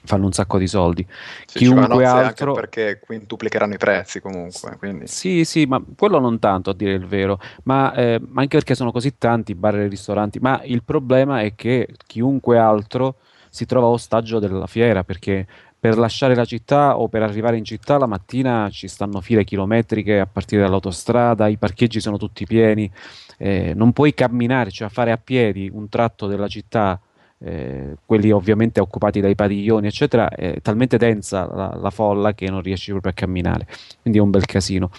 fanno 0.05 0.27
un 0.27 0.33
sacco 0.33 0.59
di 0.59 0.67
soldi. 0.67 1.07
Sì, 1.47 1.59
Chiunque 1.59 2.05
altro. 2.05 2.51
anche 2.55 2.61
perché 2.69 3.01
quintuplicheranno 3.05 3.75
i 3.75 3.79
prezzi 3.79 4.21
comunque, 4.21 4.77
quindi 4.79 5.07
Sì, 5.07 5.45
sì, 5.45 5.67
ma 5.67 5.83
quello 5.97 6.19
non 6.19 6.39
tanto 6.39 6.71
a 6.71 6.75
dire 6.75 6.93
il 6.93 7.07
vero, 7.07 7.39
ma 7.65 7.93
eh, 7.95 8.21
ma 8.27 8.43
anche 8.43 8.57
perché 8.59 8.75
sono 8.75 8.93
così 8.93 9.17
tanti 9.19 9.55
bar 9.55 9.77
e 9.77 9.89
ristoranti, 9.89 10.39
ma 10.39 10.61
il 10.65 10.83
problema 10.83 11.43
è 11.43 11.55
che 11.55 11.89
chiunque 12.07 12.59
altro 12.59 13.17
si 13.51 13.67
trova 13.67 13.87
ostaggio 13.87 14.39
della 14.39 14.67
fiera 14.67 15.05
perché 15.05 15.47
per 15.81 15.97
lasciare 15.97 16.35
la 16.35 16.45
città 16.45 16.99
o 16.99 17.09
per 17.09 17.23
arrivare 17.23 17.57
in 17.57 17.65
città 17.65 17.99
la 17.99 18.07
mattina 18.07 18.69
ci 18.71 18.89
stanno 18.89 19.21
file 19.21 19.45
chilometriche 19.45 20.19
a 20.19 20.27
partire 20.27 20.63
dall'autostrada, 20.63 21.47
i 21.49 21.57
parcheggi 21.57 22.01
sono 22.01 22.17
tutti 22.17 22.45
pieni, 22.47 22.91
eh, 23.39 23.73
non 23.75 23.93
puoi 23.93 24.13
camminare, 24.13 24.71
cioè 24.71 24.89
fare 24.89 25.13
a 25.13 25.17
piedi 25.17 25.71
un 25.73 25.89
tratto 25.89 26.27
della 26.27 26.49
città, 26.49 27.01
eh, 27.41 27.97
quelli 28.05 28.33
ovviamente 28.33 28.81
occupati 28.81 29.21
dai 29.21 29.35
padiglioni, 29.35 29.87
eccetera, 29.87 30.29
è 30.29 30.61
talmente 30.61 30.99
densa 30.99 31.47
la, 31.47 31.79
la 31.81 31.91
folla 31.91 32.35
che 32.35 32.51
non 32.51 32.61
riesci 32.61 32.91
proprio 32.91 33.13
a 33.13 33.15
camminare, 33.15 33.67
quindi 34.03 34.19
è 34.19 34.23
un 34.23 34.31
bel 34.31 34.45
casino. 34.45 34.91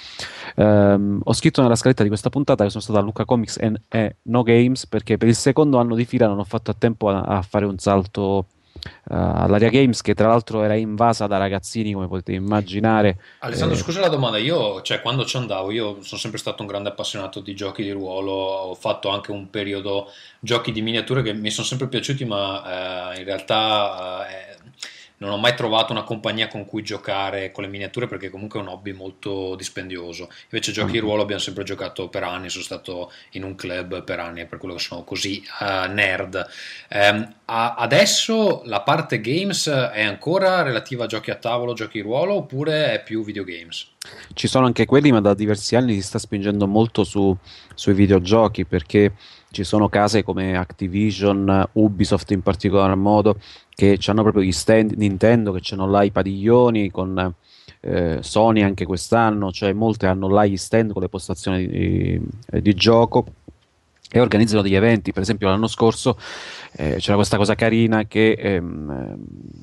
Ehm, 0.56 1.20
ho 1.24 1.34
scritto 1.34 1.62
nella 1.62 1.76
scaletta 1.76 2.02
di 2.02 2.10
questa 2.10 2.30
puntata 2.30 2.64
che 2.64 2.70
sono 2.70 2.82
stato 2.82 2.98
a 2.98 3.02
Luca 3.02 3.26
Comics 3.26 3.58
e, 3.58 3.74
e 3.90 4.16
No 4.24 4.44
Games 4.44 4.88
perché 4.88 5.18
per 5.18 5.28
il 5.28 5.36
secondo 5.36 5.78
anno 5.78 5.96
di 5.96 6.06
fila 6.06 6.28
non 6.28 6.40
ho 6.40 6.46
fatto 6.46 6.72
a 6.72 6.76
tempo 6.78 7.10
a, 7.10 7.22
a 7.22 7.42
fare 7.42 7.66
un 7.66 7.78
salto 7.78 8.46
eh, 8.46 8.59
all'area 9.10 9.70
Games 9.70 10.02
che 10.02 10.14
tra 10.14 10.28
l'altro 10.28 10.64
era 10.64 10.76
invasa 10.76 11.28
da 11.28 11.38
ragazzini 11.38 11.94
come 11.94 12.08
potete 12.08 12.34
immaginare. 12.34 13.18
Alessandro, 13.40 13.76
Eh, 13.76 13.80
scusa 13.80 14.00
la 14.00 14.10
domanda, 14.10 14.38
io, 14.38 14.82
cioè, 14.82 15.02
quando 15.02 15.26
ci 15.26 15.38
andavo, 15.38 15.72
io 15.72 16.02
sono 16.02 16.20
sempre 16.20 16.40
stato 16.40 16.62
un 16.62 16.68
grande 16.68 16.90
appassionato 16.90 17.40
di 17.40 17.56
giochi 17.56 17.84
di 17.84 17.92
ruolo, 17.92 18.32
ho 18.32 18.76
fatto 18.76 19.10
anche 19.10 19.32
un 19.32 19.50
periodo 19.50 20.08
giochi 20.40 20.72
di 20.72 20.82
miniature 20.82 21.22
che 21.22 21.34
mi 21.34 21.52
sono 21.52 21.66
sempre 21.68 21.88
piaciuti, 21.88 22.26
ma 22.26 23.14
eh, 23.14 23.20
in 23.20 23.26
realtà 23.26 24.28
eh, 24.28 24.49
non 25.20 25.32
ho 25.32 25.38
mai 25.38 25.56
trovato 25.56 25.92
una 25.92 26.04
compagnia 26.04 26.48
con 26.48 26.66
cui 26.66 26.82
giocare 26.82 27.52
con 27.52 27.64
le 27.64 27.70
miniature 27.70 28.08
perché 28.08 28.30
comunque 28.30 28.60
è 28.60 28.64
un 28.64 28.70
hobby 28.70 28.92
molto 28.92 29.56
dispendioso. 29.56 30.30
Invece 30.50 30.72
giochi 30.72 30.94
di 30.94 31.00
ruolo 31.00 31.22
abbiamo 31.22 31.42
sempre 31.42 31.64
giocato 31.64 32.08
per 32.10 32.24
anni, 32.24 32.50
sono 32.50 32.64
stato 32.64 33.12
in 33.32 33.44
un 33.44 33.56
club 33.56 34.04
per 34.04 34.20
anni, 34.20 34.46
per 34.46 34.58
quello 34.58 34.76
che 34.76 34.82
sono 34.82 35.04
così 35.04 35.44
eh, 35.62 35.88
nerd. 35.88 36.48
Ehm, 36.90 37.34
a- 37.46 37.76
adesso 37.76 38.62
la 38.66 38.82
parte 38.82 39.20
games 39.20 39.68
è 39.68 40.04
ancora 40.04 40.62
relativa 40.62 41.04
a 41.04 41.08
giochi 41.08 41.32
a 41.32 41.36
tavolo, 41.36 41.74
giochi 41.74 41.98
di 41.98 42.04
ruolo 42.04 42.36
oppure 42.36 42.94
è 42.94 43.04
più 43.04 43.24
videogames? 43.24 43.88
Ci 44.34 44.48
sono 44.48 44.66
anche 44.66 44.86
quelli, 44.86 45.12
ma 45.12 45.20
da 45.20 45.34
diversi 45.34 45.76
anni 45.76 45.94
si 45.94 46.02
sta 46.02 46.18
spingendo 46.18 46.66
molto 46.66 47.04
su, 47.04 47.36
sui 47.76 47.94
videogiochi 47.94 48.66
perché 48.66 49.14
ci 49.52 49.64
sono 49.64 49.90
case 49.90 50.24
come 50.24 50.56
Activision, 50.56 51.70
Ubisoft 51.74 52.32
in 52.32 52.42
particolar 52.42 52.96
modo, 52.96 53.38
che 53.70 53.98
hanno 54.06 54.22
proprio 54.22 54.44
gli 54.44 54.52
stand 54.52 54.94
Nintendo, 54.94 55.52
che 55.52 55.62
hanno 55.74 55.88
là 55.88 56.04
i 56.04 56.12
padiglioni 56.12 56.92
con 56.92 57.34
eh, 57.82 58.18
Sony 58.22 58.62
anche 58.62 58.86
quest'anno, 58.86 59.52
cioè 59.52 59.74
molte 59.74 60.08
hanno 60.08 60.28
là 60.28 60.46
gli 60.46 60.58
stand 60.58 60.92
con 60.92 61.02
le 61.02 61.10
postazioni 61.10 61.68
di, 61.68 62.22
di 62.62 62.74
gioco 62.74 63.26
e 64.12 64.20
organizzano 64.20 64.62
degli 64.62 64.76
eventi. 64.76 65.12
Per 65.12 65.22
esempio, 65.22 65.48
l'anno 65.48 65.68
scorso 65.68 66.18
eh, 66.74 66.96
c'era 66.98 67.16
questa 67.16 67.38
cosa 67.38 67.56
carina 67.56 68.06
che, 68.06 68.32
ehm, 68.32 69.16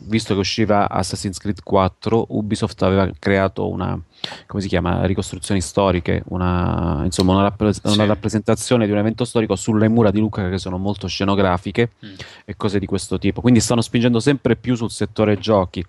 visto 0.04 0.34
che 0.34 0.40
usciva 0.40 0.88
Assassin's 0.88 1.38
Creed 1.38 1.62
4, 1.62 2.26
Ubisoft 2.28 2.80
aveva 2.82 3.10
creato 3.18 3.68
una, 3.68 4.00
come 4.46 4.62
si 4.62 4.68
chiama, 4.68 5.04
ricostruzioni 5.04 5.60
storiche, 5.60 6.22
una, 6.28 7.02
insomma, 7.04 7.32
una, 7.32 7.42
rappre- 7.42 7.72
sì. 7.72 7.80
una 7.84 8.06
rappresentazione 8.06 8.86
di 8.86 8.92
un 8.92 8.98
evento 8.98 9.24
storico 9.24 9.56
sulle 9.56 9.88
mura 9.88 10.10
di 10.10 10.20
Lucca 10.20 10.48
che 10.48 10.58
sono 10.58 10.78
molto 10.78 11.08
scenografiche 11.08 11.90
mm. 12.04 12.14
e 12.44 12.56
cose 12.56 12.78
di 12.78 12.86
questo 12.86 13.18
tipo. 13.18 13.40
Quindi 13.40 13.60
stanno 13.60 13.80
spingendo 13.80 14.20
sempre 14.20 14.56
più 14.56 14.74
sul 14.76 14.90
settore 14.90 15.38
giochi 15.38 15.84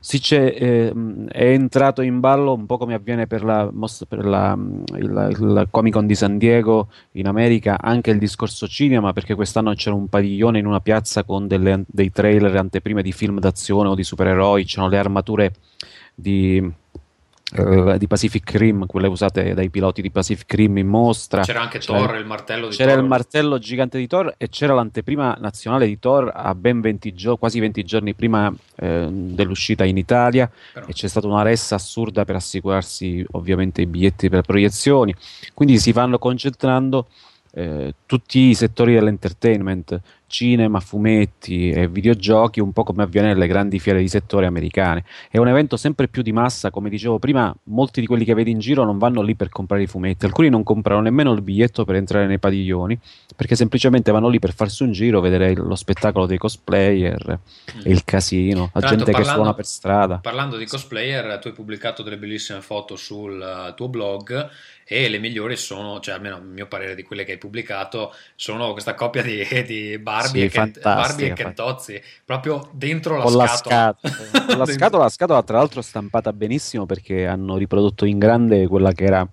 si 0.00 0.20
eh, 0.34 0.92
è 1.28 1.44
entrato 1.44 2.02
in 2.02 2.20
ballo 2.20 2.54
un 2.54 2.66
po' 2.66 2.78
come 2.78 2.94
avviene 2.94 3.26
per, 3.26 3.44
la, 3.44 3.70
per 4.08 4.24
la, 4.24 4.56
il, 4.96 5.28
il, 5.30 5.68
Comic 5.70 5.92
Con 5.92 6.06
di 6.06 6.14
San 6.14 6.38
Diego 6.38 6.88
in 7.12 7.26
America 7.26 7.78
anche 7.80 8.10
il 8.10 8.18
discorso 8.18 8.66
cinema 8.66 9.12
perché 9.12 9.34
quest'anno 9.34 9.74
c'era 9.74 9.96
un 9.96 10.08
padiglione 10.08 10.58
in 10.58 10.66
una 10.66 10.80
piazza 10.80 11.24
con 11.24 11.46
delle, 11.46 11.84
dei 11.86 12.10
trailer 12.10 12.54
anteprime 12.56 13.02
di 13.02 13.12
film 13.12 13.40
d'azione 13.40 13.88
o 13.88 13.94
di 13.94 14.04
supereroi 14.04 14.64
c'erano 14.64 14.90
le 14.90 14.98
armature 14.98 15.52
di 16.14 16.72
di 17.50 18.06
Pacific 18.06 18.50
Rim, 18.56 18.84
quelle 18.84 19.08
usate 19.08 19.54
dai 19.54 19.70
piloti 19.70 20.02
di 20.02 20.10
Pacific 20.10 20.52
Rim 20.52 20.76
in 20.76 20.86
mostra. 20.86 21.42
C'era 21.42 21.62
anche 21.62 21.78
c'era, 21.78 21.98
Thor, 21.98 22.16
il 22.16 22.26
martello 22.26 22.68
di 22.68 22.76
c'era 22.76 22.92
Thor. 22.92 23.02
il 23.02 23.08
martello 23.08 23.58
gigante 23.58 23.96
di 23.96 24.06
Thor 24.06 24.34
e 24.36 24.48
c'era 24.50 24.74
l'anteprima 24.74 25.36
nazionale 25.40 25.86
di 25.86 25.98
Thor 25.98 26.30
a 26.34 26.54
ben 26.54 26.82
20 26.82 27.14
giorni, 27.14 27.38
quasi 27.38 27.58
20 27.58 27.84
giorni 27.84 28.14
prima 28.14 28.52
eh, 28.76 29.08
dell'uscita 29.10 29.84
in 29.84 29.96
Italia 29.96 30.50
Però. 30.74 30.86
e 30.86 30.92
c'è 30.92 31.08
stata 31.08 31.26
una 31.26 31.42
ressa 31.42 31.76
assurda 31.76 32.26
per 32.26 32.36
assicurarsi 32.36 33.24
ovviamente 33.30 33.80
i 33.80 33.86
biglietti 33.86 34.28
per 34.28 34.42
proiezioni. 34.42 35.14
Quindi 35.54 35.78
si 35.78 35.92
vanno 35.92 36.18
concentrando 36.18 37.06
eh, 37.52 37.94
tutti 38.04 38.40
i 38.40 38.54
settori 38.54 38.92
dell'entertainment, 38.92 39.98
cinema, 40.28 40.78
fumetti 40.78 41.70
e 41.70 41.88
videogiochi, 41.88 42.60
un 42.60 42.72
po' 42.72 42.84
come 42.84 43.02
avviene 43.02 43.28
nelle 43.28 43.48
grandi 43.48 43.80
fiere 43.80 43.98
di 43.98 44.08
settore 44.08 44.46
americane. 44.46 45.04
È 45.28 45.38
un 45.38 45.48
evento 45.48 45.76
sempre 45.76 46.06
più 46.06 46.22
di 46.22 46.30
massa, 46.30 46.70
come 46.70 46.88
dicevo 46.88 47.18
prima, 47.18 47.52
molti 47.64 48.00
di 48.00 48.06
quelli 48.06 48.24
che 48.24 48.34
vedi 48.34 48.50
in 48.52 48.60
giro 48.60 48.84
non 48.84 48.98
vanno 48.98 49.22
lì 49.22 49.34
per 49.34 49.48
comprare 49.48 49.82
i 49.82 49.86
fumetti, 49.86 50.26
alcuni 50.26 50.48
non 50.48 50.62
comprano 50.62 51.00
nemmeno 51.00 51.32
il 51.32 51.42
biglietto 51.42 51.84
per 51.84 51.96
entrare 51.96 52.26
nei 52.26 52.38
padiglioni, 52.38 52.98
perché 53.34 53.56
semplicemente 53.56 54.12
vanno 54.12 54.28
lì 54.28 54.38
per 54.38 54.54
farsi 54.54 54.84
un 54.84 54.92
giro, 54.92 55.20
vedere 55.20 55.54
lo 55.54 55.74
spettacolo 55.74 56.26
dei 56.26 56.38
cosplayer 56.38 57.40
mm. 57.76 57.80
e 57.82 57.90
il 57.90 58.04
casino, 58.04 58.70
la 58.74 58.80
gente 58.80 59.04
parlando, 59.04 59.28
che 59.28 59.34
suona 59.34 59.54
per 59.54 59.66
strada. 59.66 60.18
Parlando 60.18 60.56
di 60.56 60.66
cosplayer, 60.66 61.38
tu 61.38 61.48
hai 61.48 61.54
pubblicato 61.54 62.02
delle 62.02 62.18
bellissime 62.18 62.60
foto 62.60 62.96
sul 62.96 63.40
uh, 63.40 63.74
tuo 63.74 63.88
blog 63.88 64.48
e 64.90 65.06
le 65.10 65.18
migliori 65.18 65.54
sono, 65.56 66.00
cioè 66.00 66.14
almeno 66.14 66.36
a 66.36 66.40
mio 66.40 66.66
parere 66.66 66.94
di 66.94 67.02
quelle 67.02 67.24
che 67.24 67.32
hai 67.32 67.38
pubblicato, 67.38 68.14
sono 68.34 68.72
questa 68.72 68.94
coppia 68.94 69.22
di, 69.22 69.44
di 69.66 69.98
Barbie, 69.98 70.48
sì, 70.48 70.56
e 70.56 70.60
Ken, 70.60 70.72
Barbie 70.80 71.26
e 71.26 71.32
Kentozzi, 71.34 72.02
proprio 72.24 72.70
dentro 72.72 73.18
la 73.18 73.22
Con 73.24 73.32
scatola. 73.32 73.76
La, 73.76 73.96
scatola. 74.00 74.56
la 74.56 74.66
scatola, 74.66 75.02
la 75.02 75.08
scatola 75.10 75.42
tra 75.42 75.58
l'altro 75.58 75.82
stampata 75.82 76.32
benissimo 76.32 76.86
perché 76.86 77.26
hanno 77.26 77.58
riprodotto 77.58 78.06
in 78.06 78.18
grande 78.18 78.66
quella 78.66 78.92
che 78.92 79.04
era 79.04 79.28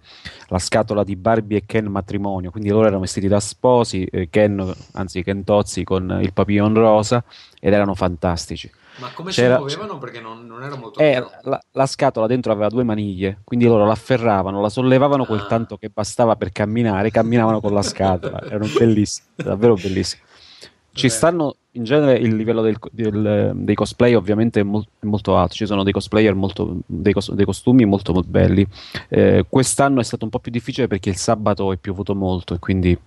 la 0.48 0.60
scatola 0.60 1.06
di 1.06 1.16
Barbie 1.16 1.60
e 1.60 1.64
Ken 1.66 1.86
matrimonio, 1.86 2.52
quindi 2.52 2.70
loro 2.70 2.88
erano 2.88 3.00
vestiti 3.00 3.30
da 3.30 3.40
sposi, 3.40 4.04
eh, 4.04 4.28
Ken, 4.30 4.74
anzi 4.92 5.24
Kentozzi 5.24 5.86
con 5.86 6.20
il 6.22 6.34
papillon 6.34 6.74
rosa 6.74 7.24
ed 7.62 7.72
erano 7.72 7.96
fantastici. 7.96 8.70
Ma 8.98 9.10
come 9.14 9.32
C'era... 9.32 9.56
si 9.56 9.62
muovevano? 9.62 9.98
Perché 9.98 10.22
non, 10.22 10.46
non 10.46 10.64
era 10.64 10.76
molto 10.76 11.00
eh, 11.00 11.24
la, 11.42 11.62
la, 11.72 11.86
scatola 11.86 12.28
dentro 12.28 12.52
aveva 12.52 12.70
due 12.70 12.84
maniglie, 12.84 13.42
quindi 13.44 13.66
loro 13.66 13.86
l'afferravano, 13.86 14.62
la 14.62 14.70
sollevavano 14.70 15.24
ah. 15.24 15.26
quel 15.26 15.46
tanto 15.48 15.78
che 15.78 15.90
bastava 15.90 16.36
per 16.36 16.52
camminare, 16.52 17.10
camminavano 17.12 17.60
con 17.60 17.74
la 17.74 17.82
scatola. 17.82 18.42
Erano 18.42 18.68
bellissimi, 18.78 19.28
davvero 19.36 19.74
bellissimi. 19.74 20.22
Ci 20.92 21.10
stanno 21.10 21.58
in 21.72 21.84
genere 21.84 22.18
il 22.18 22.36
livello 22.36 22.62
del, 22.62 22.78
del, 22.92 23.52
dei 23.54 23.76
cosplay 23.76 24.14
ovviamente 24.14 24.62
è, 24.62 24.64
mol, 24.64 24.86
è, 24.98 25.06
molto 25.06 25.36
alto, 25.36 25.54
ci 25.54 25.66
sono 25.66 25.84
dei 25.84 25.92
cosplayer 25.92 26.34
molto, 26.34 26.78
dei, 26.86 27.12
cos, 27.12 27.34
dei 27.34 27.44
costumi 27.44 27.84
molto, 27.84 28.14
molto 28.14 28.30
belli. 28.30 28.66
Eh, 29.10 29.46
quest'anno 29.50 30.00
è 30.00 30.04
stato 30.04 30.24
un 30.24 30.30
po' 30.30 30.40
più 30.40 30.52
difficile 30.52 30.88
perché 30.88 31.10
il 31.10 31.18
sabato 31.18 31.74
è 31.74 31.78
piovuto 31.78 32.16
molto 32.16 32.54
e 32.54 32.60
quindi 32.60 32.98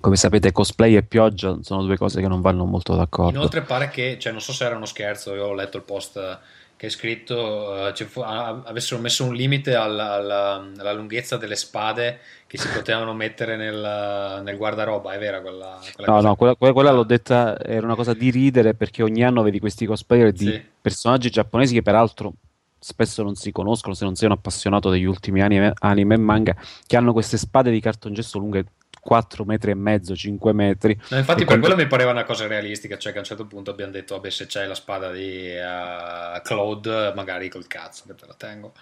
come 0.00 0.16
sapete 0.16 0.52
cosplay 0.52 0.96
e 0.96 1.02
pioggia 1.02 1.58
sono 1.62 1.82
due 1.82 1.96
cose 1.96 2.20
che 2.20 2.28
non 2.28 2.40
vanno 2.40 2.64
molto 2.64 2.94
d'accordo. 2.94 3.36
Inoltre 3.36 3.62
pare 3.62 3.88
che, 3.88 4.18
cioè 4.18 4.32
non 4.32 4.40
so 4.40 4.52
se 4.52 4.64
era 4.64 4.76
uno 4.76 4.86
scherzo, 4.86 5.34
io 5.34 5.46
ho 5.46 5.54
letto 5.54 5.76
il 5.76 5.82
post 5.82 6.38
che 6.76 6.86
hai 6.86 6.92
scritto, 6.92 7.90
fu, 8.06 8.20
avessero 8.20 9.00
messo 9.00 9.24
un 9.24 9.34
limite 9.34 9.74
alla, 9.74 10.12
alla, 10.12 10.66
alla, 10.76 10.92
lunghezza 10.92 11.38
delle 11.38 11.56
spade 11.56 12.20
che 12.46 12.58
si 12.58 12.68
potevano 12.68 13.14
mettere 13.14 13.56
nel, 13.56 14.42
nel 14.44 14.56
guardaroba, 14.58 15.12
è 15.12 15.18
vera 15.18 15.40
quella, 15.40 15.80
quella 15.94 16.12
No, 16.12 16.20
no, 16.20 16.36
quella, 16.36 16.54
quella, 16.54 16.74
quella, 16.74 16.90
l'ho 16.92 17.04
detta, 17.04 17.58
era 17.58 17.86
una 17.86 17.94
cosa 17.94 18.12
di 18.12 18.30
ridere 18.30 18.74
perché 18.74 19.02
ogni 19.02 19.24
anno 19.24 19.42
vedi 19.42 19.58
questi 19.58 19.86
cosplayer 19.86 20.32
di 20.32 20.44
sì. 20.44 20.62
personaggi 20.78 21.30
giapponesi 21.30 21.72
che 21.72 21.82
peraltro 21.82 22.34
spesso 22.78 23.22
non 23.22 23.34
si 23.36 23.52
conoscono 23.52 23.94
se 23.94 24.04
non 24.04 24.14
sei 24.14 24.28
un 24.28 24.34
appassionato 24.34 24.90
degli 24.90 25.04
ultimi 25.04 25.40
anime, 25.40 25.72
anime 25.78 26.14
e 26.14 26.18
manga, 26.18 26.54
che 26.86 26.96
hanno 26.96 27.14
queste 27.14 27.38
spade 27.38 27.70
di 27.70 27.80
cartongesso 27.80 28.38
lunghe 28.38 28.64
4 29.06 29.44
metri 29.44 29.70
e 29.70 29.74
mezzo, 29.74 30.16
5 30.16 30.52
metri. 30.52 30.98
No, 31.10 31.18
infatti 31.18 31.44
per 31.44 31.46
quanto... 31.46 31.66
quello 31.66 31.80
mi 31.80 31.88
pareva 31.88 32.10
una 32.10 32.24
cosa 32.24 32.48
realistica, 32.48 32.98
cioè 32.98 33.12
che 33.12 33.18
a 33.18 33.20
un 33.20 33.26
certo 33.26 33.46
punto 33.46 33.70
abbiamo 33.70 33.92
detto, 33.92 34.16
vabbè 34.16 34.30
se 34.30 34.46
c'è 34.46 34.66
la 34.66 34.74
spada 34.74 35.12
di 35.12 35.54
uh, 35.54 36.42
Claude, 36.42 37.12
magari 37.14 37.48
col 37.48 37.68
cazzo 37.68 38.02
che 38.06 38.16
te 38.16 38.26
la 38.26 38.34
tengo. 38.36 38.72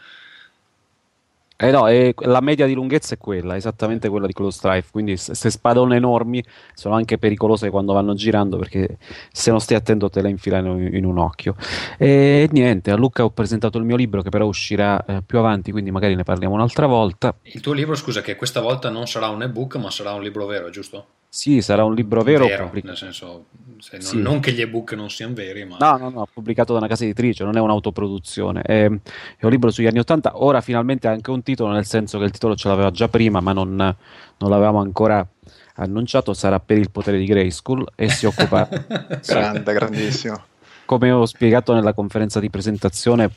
Eh 1.57 1.71
no, 1.71 1.87
eh, 1.87 2.13
la 2.23 2.41
media 2.41 2.67
di 2.67 2.75
lunghezza 2.75 3.15
è 3.15 3.19
quella, 3.19 3.55
esattamente 3.55 4.09
quella 4.09 4.27
di 4.27 4.33
Close 4.33 4.59
Strife, 4.59 4.89
quindi 4.91 5.13
queste 5.13 5.51
spadone 5.51 5.95
enormi 5.95 6.43
sono 6.75 6.97
anche 6.97 7.17
pericolose 7.17 7.71
quando 7.71 7.93
vanno 7.93 8.15
girando 8.15 8.59
perché 8.59 8.99
se 9.31 9.51
non 9.51 9.61
stai 9.61 9.77
attento 9.77 10.11
te 10.11 10.21
le 10.21 10.31
infilano 10.31 10.81
in, 10.81 11.05
un 11.05 11.17
occhio. 11.19 11.55
E 11.97 12.49
niente, 12.51 12.91
a 12.91 12.97
Luca 12.97 13.23
ho 13.23 13.31
presentato 13.31 13.79
il 13.79 13.85
mio 13.85 13.95
libro 13.95 14.21
che 14.21 14.31
però 14.31 14.47
uscirà 14.47 15.05
eh, 15.05 15.23
più 15.25 15.39
avanti, 15.39 15.71
quindi 15.71 15.93
magari 15.93 16.17
ne 16.17 16.25
parliamo 16.25 16.55
un'altra 16.55 16.87
volta. 16.87 17.33
Il 17.43 17.61
tuo 17.61 17.73
libro, 17.73 17.95
scusa, 17.95 18.21
che 18.21 18.35
questa 18.35 18.61
volta 18.61 18.91
non 18.91 19.07
sarà 19.07 19.29
un 19.29 19.43
ebook 19.43 19.77
ma 19.77 19.93
sarà 19.93 20.13
un 20.13 20.23
libro 20.23 20.47
vero, 20.47 20.71
giusto? 20.71 21.07
Sì, 21.35 21.61
sarà 21.62 21.83
un 21.83 21.97
libro 21.97 22.23
vero. 22.23 22.47
vero 22.47 22.71
nel 22.73 22.97
senso, 22.97 23.47
non, 23.57 24.00
sì. 24.00 24.23
non, 24.23 24.38
che 24.38 24.53
gli 24.53 24.61
ebook 24.61 24.93
non 24.93 25.11
siano 25.11 25.35
veri, 25.35 25.64
ma... 25.64 25.79
No, 25.81 25.97
no, 25.97 26.09
no, 26.09 26.29
pubblicato 26.33 26.73
da 26.73 26.79
una 26.79 26.87
casa 26.87 27.03
editrice, 27.03 27.43
non 27.43 27.57
è 27.57 27.61
un'autoproduzione. 27.61 28.62
È, 28.62 28.85
è 28.85 29.45
un 29.45 29.50
libro 29.50 29.73
sugli 29.73 29.87
anni 29.87 29.99
Ottanta. 29.99 30.45
Ora 30.45 30.61
finalmente 30.61 31.09
ha 31.09 31.11
anche 31.11 31.33
un 31.33 31.43
titolo, 31.43 31.73
nel 31.73 31.87
senso 31.87 32.21
che 32.21 32.26
il 32.26 32.31
titolo 32.31 32.55
ce 32.55 32.69
l'aveva 32.69 32.93
già 32.93 33.09
prima, 33.09 33.41
ma 33.41 33.53
non, 33.53 33.75
non 33.75 34.49
l'avevamo 34.49 34.79
ancora 34.79 35.26
annunciato. 35.75 36.35
Sarà 36.35 36.61
per 36.61 36.79
il 36.79 36.93
potere 36.93 37.19
di 37.19 37.25
Grayskull 37.25 37.85
e 37.97 38.09
si 38.11 38.26
occupa... 38.26 38.69
Grande, 39.26 39.73
grandissimo. 39.73 40.41
Come 40.85 41.11
ho 41.11 41.26
spiegato 41.26 41.75
nella 41.75 41.95
conferenza 41.95 42.38
di 42.38 42.49
presentazione, 42.49 43.29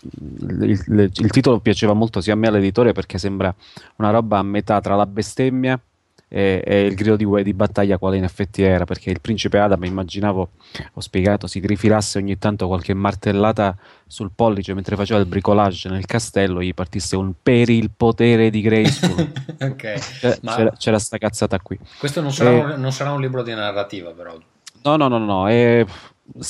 il, 0.42 0.86
il, 0.88 1.12
il 1.12 1.32
titolo 1.32 1.60
piaceva 1.62 1.94
molto 1.94 2.22
sia 2.22 2.34
a 2.34 2.36
me 2.36 2.48
all'editore 2.48 2.92
perché 2.92 3.18
sembra 3.18 3.51
una 3.96 4.12
roba 4.12 4.38
a 4.38 4.44
metà 4.44 4.80
tra 4.82 4.96
la 4.96 5.08
bestemmia 5.08 5.82
e, 6.29 6.62
e 6.65 6.81
il 6.81 6.96
grido 6.96 7.15
di, 7.15 7.43
di, 7.43 7.53
battaglia 7.53 7.98
quale 7.98 8.17
in 8.17 8.24
effetti 8.24 8.62
era, 8.62 8.86
perché 8.86 9.10
il 9.10 9.22
principe 9.22 9.60
Adam, 9.60 9.84
immaginavo, 9.86 10.50
ho 10.93 11.00
spiegato, 11.00 11.48
si 11.48 11.60
rifilasse 11.65 12.17
ogni 12.17 12.38
tanto 12.38 12.67
qualche 12.67 12.93
martellata 12.93 13.75
sul 14.05 14.31
pollice 14.36 14.74
mentre 14.74 14.96
faceva 14.96 15.19
il 15.19 15.25
bricolage 15.25 15.89
nel 15.89 16.05
castello, 16.05 16.62
gli 16.62 16.74
partisse 16.74 17.15
un 17.15 17.34
per 17.41 17.69
il 17.69 17.91
potere 17.96 18.50
di 18.50 18.62
Grayskull. 18.62 19.31
okay. 19.62 20.00
c'era, 20.00 20.38
c'era, 20.43 20.72
c'era 20.72 21.00
sta 21.00 21.17
cazzata 21.17 21.60
qui. 21.60 21.79
Questo 21.98 22.22
non 22.22 22.34
sarà, 22.34 22.51
e... 22.51 22.60
un, 22.60 22.79
non 22.79 22.91
sarà 22.91 23.12
un 23.12 23.22
libro 23.22 23.43
di 23.43 23.53
narrativa 23.53 24.12
però. 24.12 24.38
No, 24.84 24.96
no, 24.96 25.07
no, 25.07 25.17
no, 25.17 25.48
è 25.48 25.86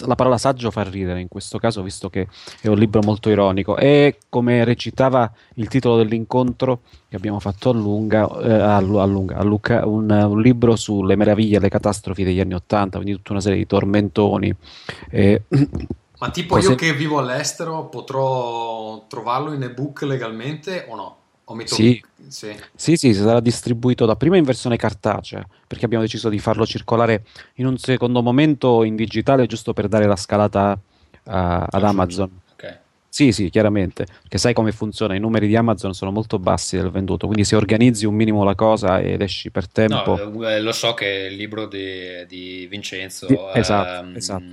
la 0.06 0.16
parola 0.16 0.38
saggio 0.38 0.72
fa 0.72 0.84
ridere 0.84 1.22
in 1.22 1.28
questo 1.28 1.58
caso, 1.60 1.82
visto 1.82 2.10
che 2.10 2.28
è 2.62 2.68
un 2.68 2.78
libro 2.78 3.02
molto 3.04 3.30
ironico. 3.30 3.78
E 3.78 4.18
come 4.30 4.64
recitava 4.64 5.32
il 5.56 5.68
titolo 5.68 5.98
dell'incontro 5.98 6.82
che 7.10 7.16
abbiamo 7.16 7.40
fatto 7.40 7.70
a 7.70 7.74
lunga, 7.74 8.28
eh, 8.42 8.52
a, 8.52 8.80
lunga, 8.80 9.38
a 9.38 9.44
Luca, 9.44 9.86
un, 9.86 10.10
un, 10.10 10.42
libro 10.42 10.76
sulle 10.76 11.16
meraviglie 11.16 11.58
e 11.58 11.60
le 11.60 11.70
catastrofi 11.70 12.24
degli 12.24 12.40
anni 12.40 12.54
Ottanta, 12.54 12.98
quindi 12.98 13.16
tutta 13.18 13.32
una 13.34 13.42
serie 13.42 13.58
di 13.58 13.68
tormentoni. 13.68 14.54
Eh, 15.10 15.44
Ma 16.20 16.30
tipo 16.32 16.56
cose... 16.56 16.70
io 16.70 16.76
che 16.76 16.94
vivo 16.94 17.20
all'estero 17.20 17.86
potrò 17.86 19.06
trovarlo 19.08 19.54
in 19.54 19.64
ebook 19.64 20.02
legalmente 20.02 20.86
o 20.90 20.96
no? 20.96 21.18
Sì. 21.64 22.04
Sì. 22.28 22.54
sì, 22.76 22.98
sì, 22.98 23.14
sarà 23.14 23.40
distribuito 23.40 24.06
dapprima 24.06 24.36
in 24.36 24.44
versione 24.44 24.76
cartacea, 24.76 25.48
perché 25.66 25.86
abbiamo 25.86 26.04
deciso 26.04 26.28
di 26.28 26.40
farlo 26.40 26.66
circolare 26.66 27.24
in 27.56 27.68
un 27.68 27.78
secondo 27.78 28.22
momento 28.22 28.84
in 28.84 28.98
digitale, 28.98 29.46
giusto 29.46 29.72
per 29.72 29.88
dare 29.88 30.08
la 30.08 30.18
scalata 30.18 30.74
uh, 30.74 30.80
ad 31.24 31.84
Amazon. 31.84 32.30
Okay. 32.52 32.76
Sì, 33.08 33.32
sì, 33.32 33.50
chiaramente, 33.50 34.06
perché 34.22 34.38
sai 34.38 34.54
come 34.54 34.74
funziona, 34.74 35.16
i 35.16 35.20
numeri 35.20 35.48
di 35.48 35.56
Amazon 35.56 35.94
sono 35.94 36.12
molto 36.12 36.38
bassi 36.38 36.76
del 36.76 36.92
venduto, 36.92 37.28
quindi 37.28 37.46
se 37.46 37.56
organizzi 37.56 38.06
un 38.06 38.16
minimo 38.16 38.44
la 38.44 38.56
cosa 38.56 39.00
ed 39.00 39.22
esci 39.22 39.50
per 39.50 39.70
tempo... 39.70 40.18
No, 40.18 40.50
eh, 40.50 40.60
lo 40.60 40.74
so 40.74 40.94
che 40.94 41.30
il 41.32 41.38
libro 41.38 41.66
di, 41.66 42.26
di 42.28 42.68
Vincenzo, 42.70 43.26
di... 43.26 43.38
Esatto, 43.54 44.06
ehm, 44.06 44.16
esatto. 44.18 44.44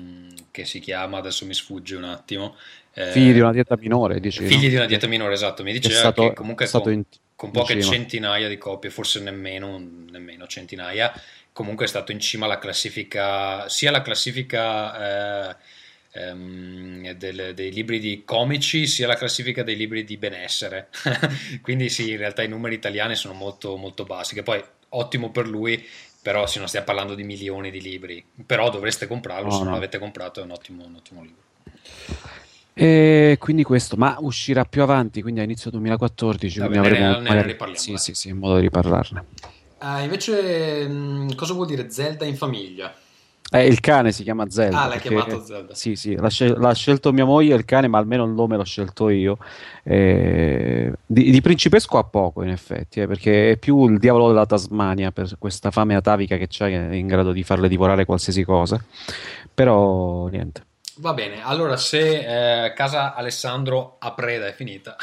che 0.53 0.65
si 0.65 0.79
chiama, 0.79 1.19
adesso 1.19 1.45
mi 1.45 1.55
sfugge 1.55 1.97
un 1.97 2.05
attimo... 2.05 2.55
Eh, 2.95 3.11
figli 3.11 3.33
di 3.33 3.41
una 3.41 3.53
dieta 3.53 3.77
minore, 3.77 4.21
dici, 4.21 4.45
Figli 4.45 4.65
no? 4.65 4.69
di 4.69 4.77
una 4.77 4.87
dieta 4.87 5.07
minore, 5.09 5.35
esatto, 5.35 5.63
mi 5.65 5.73
diceva 5.73 5.97
stato, 5.97 6.29
che 6.29 6.35
comunque 6.35 6.69
con, 6.69 6.93
in, 6.93 7.03
con 7.35 7.51
poche 7.51 7.83
centinaia 7.83 8.49
di 8.49 8.57
copie, 8.57 8.89
forse 8.89 9.21
nemmeno, 9.21 9.83
nemmeno 10.11 10.47
centinaia, 10.47 11.13
comunque 11.53 11.87
è 11.87 11.89
stato 11.89 12.13
in 12.13 12.21
cima 12.21 12.45
alla 12.47 12.59
classifica, 12.59 13.69
sia 13.69 13.91
la 13.91 14.03
classifica... 14.03 15.51
Eh, 15.51 15.57
ehm, 16.15 17.13
del, 17.13 17.53
dei 17.55 17.73
libri 17.73 17.99
di 17.99 18.23
comici 18.25 18.87
sia 18.87 19.07
la 19.07 19.17
classifica 19.17 19.63
dei 19.63 19.77
libri 19.77 20.05
di 20.05 20.17
benessere. 20.17 20.89
Quindi 21.61 21.89
sì, 21.89 22.11
in 22.11 22.17
realtà 22.17 22.43
i 22.43 22.49
numeri 22.49 22.77
italiani 22.77 23.17
sono 23.17 23.35
molto, 23.35 23.77
molto 23.77 24.05
bassi, 24.05 24.35
che 24.35 24.43
poi 24.43 24.63
ottimo 24.91 25.31
per 25.31 25.49
lui, 25.49 25.85
però 26.23 26.47
se 26.47 26.59
non 26.59 26.69
stiamo 26.69 26.87
parlando 26.87 27.15
di 27.15 27.25
milioni 27.25 27.71
di 27.71 27.81
libri, 27.81 28.25
però 28.47 28.71
dovreste 28.71 29.07
comprarlo, 29.07 29.47
no, 29.47 29.53
se 29.53 29.59
non 29.59 29.69
no. 29.69 29.75
l'avete 29.75 29.99
comprato 29.99 30.41
è 30.41 30.45
un 30.45 30.53
ottimo, 30.53 30.85
un 30.85 30.95
ottimo 30.95 31.23
libro. 31.23 31.43
E 32.77 33.37
quindi 33.39 33.63
questo, 33.63 33.97
ma 33.97 34.17
uscirà 34.19 34.65
più 34.65 34.83
avanti, 34.83 35.23
quindi 35.23 35.39
a 35.39 35.45
inizio 35.45 35.71
2014, 35.71 36.59
Vabbè, 36.59 36.71
quindi 36.71 36.89
avremo 36.89 37.11
ne, 37.13 37.19
ne 37.19 37.29
magari... 37.29 37.47
riparliamo. 37.47 37.81
Sì, 37.81 37.97
sì, 37.97 38.15
sì, 38.15 38.29
in 38.31 38.39
modo 38.39 38.57
di 38.57 38.63
riparlarne. 38.63 39.25
Uh, 39.81 40.03
invece, 40.03 40.89
mh, 40.89 41.37
cosa 41.37 41.53
vuol 41.53 41.67
dire 41.67 41.89
Zelda 41.91 42.25
in 42.25 42.37
famiglia? 42.37 42.93
Eh, 43.53 43.67
il 43.67 43.79
cane 43.79 44.11
si 44.11 44.25
chiama 44.25 44.51
Zelda. 44.51 44.83
Ah, 44.83 44.87
l'hai 44.89 44.99
perché, 44.99 45.15
chiamato 45.15 45.45
Zelda. 45.45 45.75
Sì, 45.75 45.95
sì, 45.95 46.17
l'ha, 46.17 46.29
scel- 46.29 46.59
l'ha, 46.59 46.75
scelto 46.75 47.13
mia 47.13 47.25
moglie 47.25 47.55
il 47.55 47.65
cane, 47.65 47.87
ma 47.87 47.99
almeno 47.99 48.25
il 48.25 48.33
nome 48.33 48.57
l'ho 48.57 48.65
scelto 48.65 49.09
io. 49.09 49.39
Eh, 49.85 50.93
di, 51.07 51.31
di, 51.31 51.41
principesco 51.41 51.99
ha 51.99 52.05
poco, 52.05 52.43
in 52.43 52.49
effetti, 52.49 53.01
eh, 53.01 53.07
perché 53.07 53.53
è 53.53 53.57
più 53.57 53.89
il 53.89 54.01
diavolo 54.01 54.29
della 54.29 54.47
Tasmania 54.47 55.13
per 55.13 55.37
questa 55.39 55.71
fame 55.71 55.95
atavica 55.95 56.37
che 56.37 56.49
c'è, 56.49 56.69
che 56.69 56.89
è 56.91 56.95
in 56.95 57.07
grado 57.07 57.31
di 57.31 57.45
farle 57.45 57.69
divorare 57.69 58.05
qualsiasi 58.05 58.43
cosa. 58.43 58.83
Però, 59.55 60.27
niente. 60.27 60.65
Va 60.99 61.13
bene, 61.13 61.43
allora 61.45 61.77
se 61.77 62.67
eh, 62.67 62.73
casa 62.73 63.15
Alessandro 63.15 63.97
a 63.99 64.13
preda 64.13 64.47
è 64.47 64.53
finita, 64.53 64.97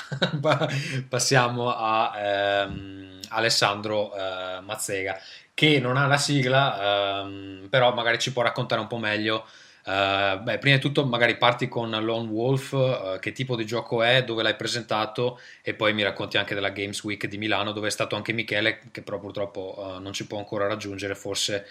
passiamo 1.10 1.70
a 1.76 2.14
ehm, 2.18 3.20
Alessandro 3.30 4.14
eh, 4.16 4.62
Mazzega 4.62 5.20
che 5.54 5.80
non 5.80 5.98
ha 5.98 6.08
la 6.08 6.16
sigla, 6.18 7.24
ehm, 7.24 7.68
però 7.70 7.94
magari 7.94 8.20
ci 8.20 8.32
può 8.32 8.42
raccontare 8.42 8.80
un 8.80 8.88
po' 8.88 8.98
meglio. 8.98 9.46
Uh, 9.84 10.40
beh, 10.40 10.60
prima 10.60 10.76
di 10.76 10.82
tutto 10.82 11.04
magari 11.08 11.38
parti 11.38 11.68
con 11.68 11.90
Lone 11.90 12.30
Wolf, 12.30 12.72
uh, 12.74 13.18
che 13.20 13.32
tipo 13.32 13.56
di 13.56 13.66
gioco 13.66 14.04
è, 14.04 14.24
dove 14.24 14.44
l'hai 14.44 14.56
presentato 14.56 15.40
e 15.64 15.74
poi 15.74 15.92
mi 15.94 16.04
racconti 16.04 16.38
anche 16.38 16.54
della 16.54 16.70
Games 16.70 17.04
Week 17.04 17.26
di 17.26 17.40
Milano 17.40 17.72
dove 17.72 17.88
è 17.88 17.92
stato 17.92 18.16
anche 18.16 18.32
Michele 18.32 18.80
che 18.92 19.02
però 19.02 19.20
purtroppo 19.20 19.96
uh, 19.98 20.00
non 20.00 20.14
ci 20.14 20.28
può 20.28 20.38
ancora 20.38 20.68
raggiungere, 20.68 21.16
forse 21.16 21.66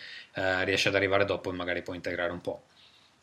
riesce 0.65 0.89
ad 0.89 0.95
arrivare 0.97 1.25
dopo 1.25 1.51
e 1.51 1.53
magari 1.55 1.83
può 1.83 1.95
integrare 1.95 2.33
un 2.33 2.41
po'. 2.41 2.63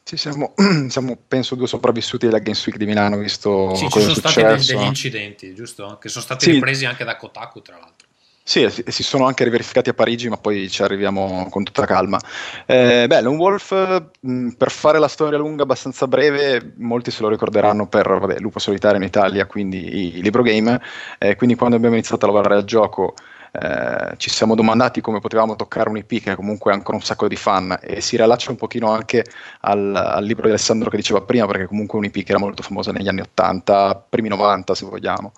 Sì, 0.07 0.15
siamo, 0.15 0.53
siamo, 0.87 1.17
penso 1.27 1.55
due 1.55 1.67
sopravvissuti 1.67 2.27
della 2.27 2.39
Games 2.39 2.65
Week 2.65 2.77
di 2.77 2.85
Milano, 2.85 3.17
visto 3.17 3.75
sì, 3.75 3.89
ci 3.89 3.99
sono 3.99 4.13
stati 4.13 4.41
degli 4.41 4.85
incidenti, 4.85 5.53
giusto? 5.53 5.97
Che 5.99 6.07
sono 6.07 6.23
stati 6.23 6.45
sì. 6.45 6.51
ripresi 6.51 6.85
anche 6.85 7.03
da 7.03 7.17
Kotaku, 7.17 7.61
tra 7.61 7.75
l'altro. 7.77 8.07
Sì, 8.41 8.65
si 8.69 9.03
sono 9.03 9.25
anche 9.25 9.43
riverificati 9.43 9.89
a 9.89 9.93
Parigi, 9.93 10.29
ma 10.29 10.37
poi 10.37 10.69
ci 10.69 10.81
arriviamo 10.81 11.49
con 11.49 11.65
tutta 11.65 11.85
calma. 11.85 12.17
Eh, 12.65 13.03
beh, 13.05 13.19
Lone 13.19 13.35
Wolf, 13.35 14.03
mh, 14.21 14.51
per 14.51 14.71
fare 14.71 14.97
la 14.97 15.09
storia 15.09 15.37
lunga 15.37 15.63
abbastanza 15.63 16.07
breve, 16.07 16.71
molti 16.77 17.11
se 17.11 17.23
lo 17.23 17.27
ricorderanno 17.27 17.89
per 17.89 18.07
vabbè, 18.07 18.39
Lupo 18.39 18.59
Solitario 18.59 18.99
in 18.99 19.03
Italia, 19.03 19.45
quindi 19.45 20.15
i 20.15 20.21
libro 20.21 20.41
game. 20.41 20.81
Eh, 21.17 21.35
quindi 21.35 21.57
quando 21.57 21.75
abbiamo 21.75 21.95
iniziato 21.95 22.23
a 22.23 22.29
lavorare 22.29 22.55
al 22.55 22.63
gioco 22.63 23.13
eh, 23.59 24.13
ci 24.17 24.29
siamo 24.29 24.55
domandati 24.55 25.01
come 25.01 25.19
potevamo 25.19 25.55
toccare 25.55 25.89
un 25.89 25.97
IP 25.97 26.21
che 26.21 26.35
comunque 26.35 26.71
ha 26.71 26.75
ancora 26.75 26.97
un 26.97 27.03
sacco 27.03 27.27
di 27.27 27.35
fan 27.35 27.77
e 27.81 28.01
si 28.01 28.15
riallaccia 28.15 28.51
un 28.51 28.57
pochino 28.57 28.91
anche 28.91 29.25
al, 29.61 29.95
al 29.95 30.23
libro 30.23 30.43
di 30.43 30.49
Alessandro 30.49 30.89
che 30.89 30.97
diceva 30.97 31.21
prima, 31.21 31.45
perché 31.45 31.65
comunque 31.65 31.97
è 31.97 32.01
un 32.01 32.07
IP 32.07 32.23
che 32.23 32.31
era 32.31 32.39
molto 32.39 32.63
famosa 32.63 32.91
negli 32.91 33.07
anni 33.07 33.21
80, 33.21 34.05
primi 34.09 34.29
90 34.29 34.75
se 34.75 34.85
vogliamo 34.85 35.31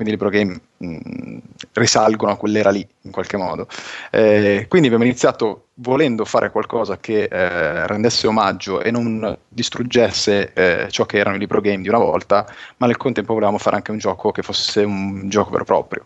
quindi 0.00 0.14
i 0.14 0.16
libro 0.16 0.30
game 0.30 0.58
mh, 0.78 1.38
risalgono 1.74 2.32
a 2.32 2.36
quell'era 2.36 2.70
lì 2.70 2.86
in 3.02 3.10
qualche 3.10 3.36
modo. 3.36 3.66
Eh, 4.10 4.64
quindi 4.66 4.86
abbiamo 4.86 5.04
iniziato 5.04 5.66
volendo 5.74 6.24
fare 6.24 6.50
qualcosa 6.50 6.96
che 6.96 7.24
eh, 7.24 7.86
rendesse 7.86 8.26
omaggio 8.26 8.80
e 8.80 8.90
non 8.90 9.36
distruggesse 9.46 10.54
eh, 10.54 10.88
ciò 10.90 11.04
che 11.04 11.18
erano 11.18 11.36
i 11.36 11.38
libro 11.38 11.60
game 11.60 11.82
di 11.82 11.88
una 11.88 11.98
volta, 11.98 12.46
ma 12.78 12.86
nel 12.86 12.96
contempo 12.96 13.34
volevamo 13.34 13.58
fare 13.58 13.76
anche 13.76 13.90
un 13.90 13.98
gioco 13.98 14.30
che 14.30 14.40
fosse 14.40 14.84
un 14.84 15.28
gioco 15.28 15.50
vero 15.50 15.64
e 15.64 15.66
proprio. 15.66 16.04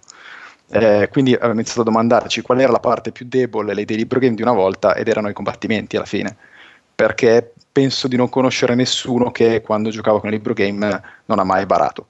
Eh, 0.75 1.09
quindi 1.09 1.35
abbiamo 1.35 1.55
iniziato 1.55 1.83
a 1.83 1.85
domandarci 1.85 2.43
qual 2.43 2.61
era 2.61 2.73
la 2.73 2.81
parte 2.81 3.13
più 3.13 3.27
debole 3.29 3.85
dei 3.85 3.97
libro 3.97 4.19
game 4.19 4.35
di 4.35 4.43
una 4.43 4.53
volta 4.53 4.97
ed 4.97 5.07
erano 5.07 5.29
i 5.29 5.33
combattimenti 5.33 5.97
alla 5.97 6.05
fine 6.05 6.37
perché 6.95 7.53
penso 7.73 8.07
di 8.07 8.17
non 8.17 8.29
conoscere 8.29 8.75
nessuno 8.75 9.31
che 9.31 9.61
quando 9.61 9.91
giocava 9.91 10.21
con 10.21 10.29
il 10.31 10.37
libro 10.37 10.55
game 10.55 11.03
non 11.25 11.39
ha 11.39 11.45
mai 11.45 11.67
barato. 11.67 12.07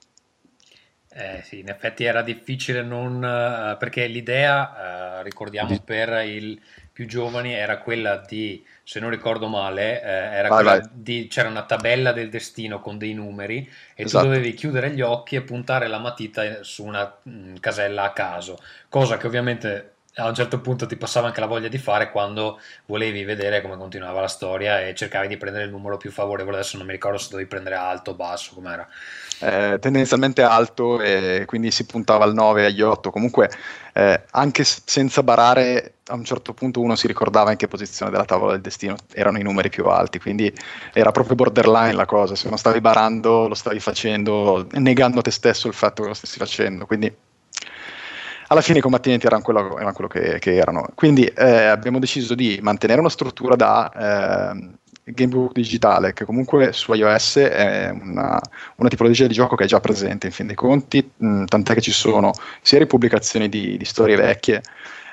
Eh, 1.09 1.41
sì, 1.43 1.59
in 1.59 1.69
effetti 1.69 2.03
era 2.03 2.21
difficile 2.21 2.83
non... 2.83 3.15
Uh, 3.15 3.77
perché 3.77 4.05
l'idea, 4.05 5.19
uh, 5.19 5.23
ricordiamo 5.23 5.79
per 5.79 6.25
i 6.25 6.61
più 6.95 7.07
giovani, 7.07 7.51
era 7.51 7.79
quella 7.79 8.23
di, 8.25 8.65
se 8.81 9.01
non 9.01 9.09
ricordo 9.09 9.47
male, 9.47 10.01
eh, 10.01 10.47
vai. 10.47 10.81
di... 10.93 11.27
c'era 11.27 11.49
una 11.49 11.65
tabella 11.65 12.13
del 12.13 12.29
destino 12.29 12.79
con 12.79 12.97
dei 12.97 13.13
numeri 13.13 13.69
e 13.93 14.03
esatto. 14.03 14.23
tu 14.23 14.31
dovevi 14.31 14.53
chiudere 14.53 14.91
gli 14.91 15.01
occhi 15.01 15.35
e 15.35 15.41
puntare 15.41 15.87
la 15.87 15.99
matita 15.99 16.63
su 16.63 16.85
una 16.85 17.13
mh, 17.21 17.29
mm, 17.29 17.55
casella 17.59 18.03
a 18.03 18.13
caso, 18.13 18.57
cosa 18.87 19.17
che 19.17 19.27
ovviamente 19.27 19.95
a 20.15 20.29
un 20.29 20.33
certo 20.33 20.61
punto 20.61 20.85
ti 20.85 20.95
passava 20.95 21.27
anche 21.27 21.41
la 21.41 21.47
voglia 21.47 21.67
di 21.67 21.77
fare 21.77 22.09
quando 22.11 22.59
volevi 22.85 23.25
vedere 23.25 23.61
come 23.61 23.75
continuava 23.75 24.21
la 24.21 24.29
storia 24.29 24.79
e 24.79 24.95
cercavi 24.95 25.27
di 25.27 25.35
prendere 25.35 25.65
il 25.65 25.71
numero 25.71 25.97
più 25.97 26.11
favorevole. 26.11 26.55
Adesso 26.55 26.77
non 26.77 26.85
mi 26.85 26.93
ricordo 26.93 27.17
se 27.17 27.27
dovevi 27.29 27.49
prendere 27.49 27.75
alto 27.75 28.11
o 28.11 28.13
basso, 28.13 28.53
com'era. 28.53 28.87
Eh, 29.41 29.77
tendenzialmente 29.81 30.41
alto 30.41 31.01
e 31.01 31.43
quindi 31.45 31.69
si 31.71 31.85
puntava 31.85 32.23
al 32.23 32.33
9 32.33 32.65
agli 32.65 32.81
8. 32.81 33.11
Comunque, 33.11 33.49
eh, 33.97 34.23
anche 34.31 34.65
senza 34.65 35.23
barare, 35.23 35.93
a 36.07 36.15
un 36.15 36.25
certo 36.25 36.53
punto 36.53 36.81
uno 36.81 36.97
si 36.97 37.07
ricordava 37.07 37.51
in 37.51 37.57
che 37.57 37.69
posizione 37.69 38.11
della 38.11 38.25
tavola 38.25 38.51
del 38.51 38.59
destino 38.59 38.97
erano 39.13 39.39
i 39.39 39.41
numeri 39.41 39.69
più 39.69 39.85
alti. 39.85 40.19
Quindi 40.19 40.53
era 40.91 41.11
proprio 41.11 41.35
borderline 41.35 41.93
la 41.93 42.05
cosa. 42.05 42.35
Se 42.35 42.49
non 42.49 42.57
stavi 42.57 42.81
barando, 42.81 43.47
lo 43.47 43.53
stavi 43.53 43.79
facendo 43.79 44.67
negando 44.73 45.19
a 45.19 45.21
te 45.21 45.31
stesso 45.31 45.69
il 45.69 45.73
fatto 45.73 46.01
che 46.01 46.09
lo 46.09 46.13
stessi 46.13 46.37
facendo. 46.37 46.85
Quindi 46.85 47.09
alla 48.47 48.61
fine 48.61 48.79
i 48.79 48.81
combattimenti 48.81 49.27
erano 49.27 49.41
quello, 49.41 49.77
erano 49.77 49.93
quello 49.93 50.09
che, 50.09 50.39
che, 50.39 50.55
erano. 50.55 50.89
Quindi 50.93 51.23
eh, 51.27 51.63
abbiamo 51.67 51.97
deciso 51.97 52.35
di 52.35 52.59
mantenere 52.61 52.99
una 52.99 53.09
struttura 53.09 53.55
da 53.55 54.51
eh, 54.51 54.69
gamebook 55.05 55.53
digitale, 55.53 56.13
che 56.13 56.25
comunque 56.25 56.73
su 56.73 56.93
iOS 56.93 57.37
è 57.37 57.89
una, 57.89 58.41
una, 58.77 58.89
tipologia 58.89 59.27
di 59.27 59.33
gioco 59.33 59.55
che 59.55 59.65
è 59.65 59.67
già 59.67 59.79
presente 59.79 60.27
in 60.27 60.33
fin 60.33 60.47
dei 60.47 60.55
conti, 60.55 61.07
mh, 61.15 61.45
tant'è 61.45 61.75
che 61.75 61.81
ci 61.81 61.91
sono 61.91 62.31
sia 62.61 62.79
ripubblicazioni 62.79 63.47
di, 63.47 63.77
di 63.77 63.85
storie 63.85 64.15
vecchie, 64.15 64.63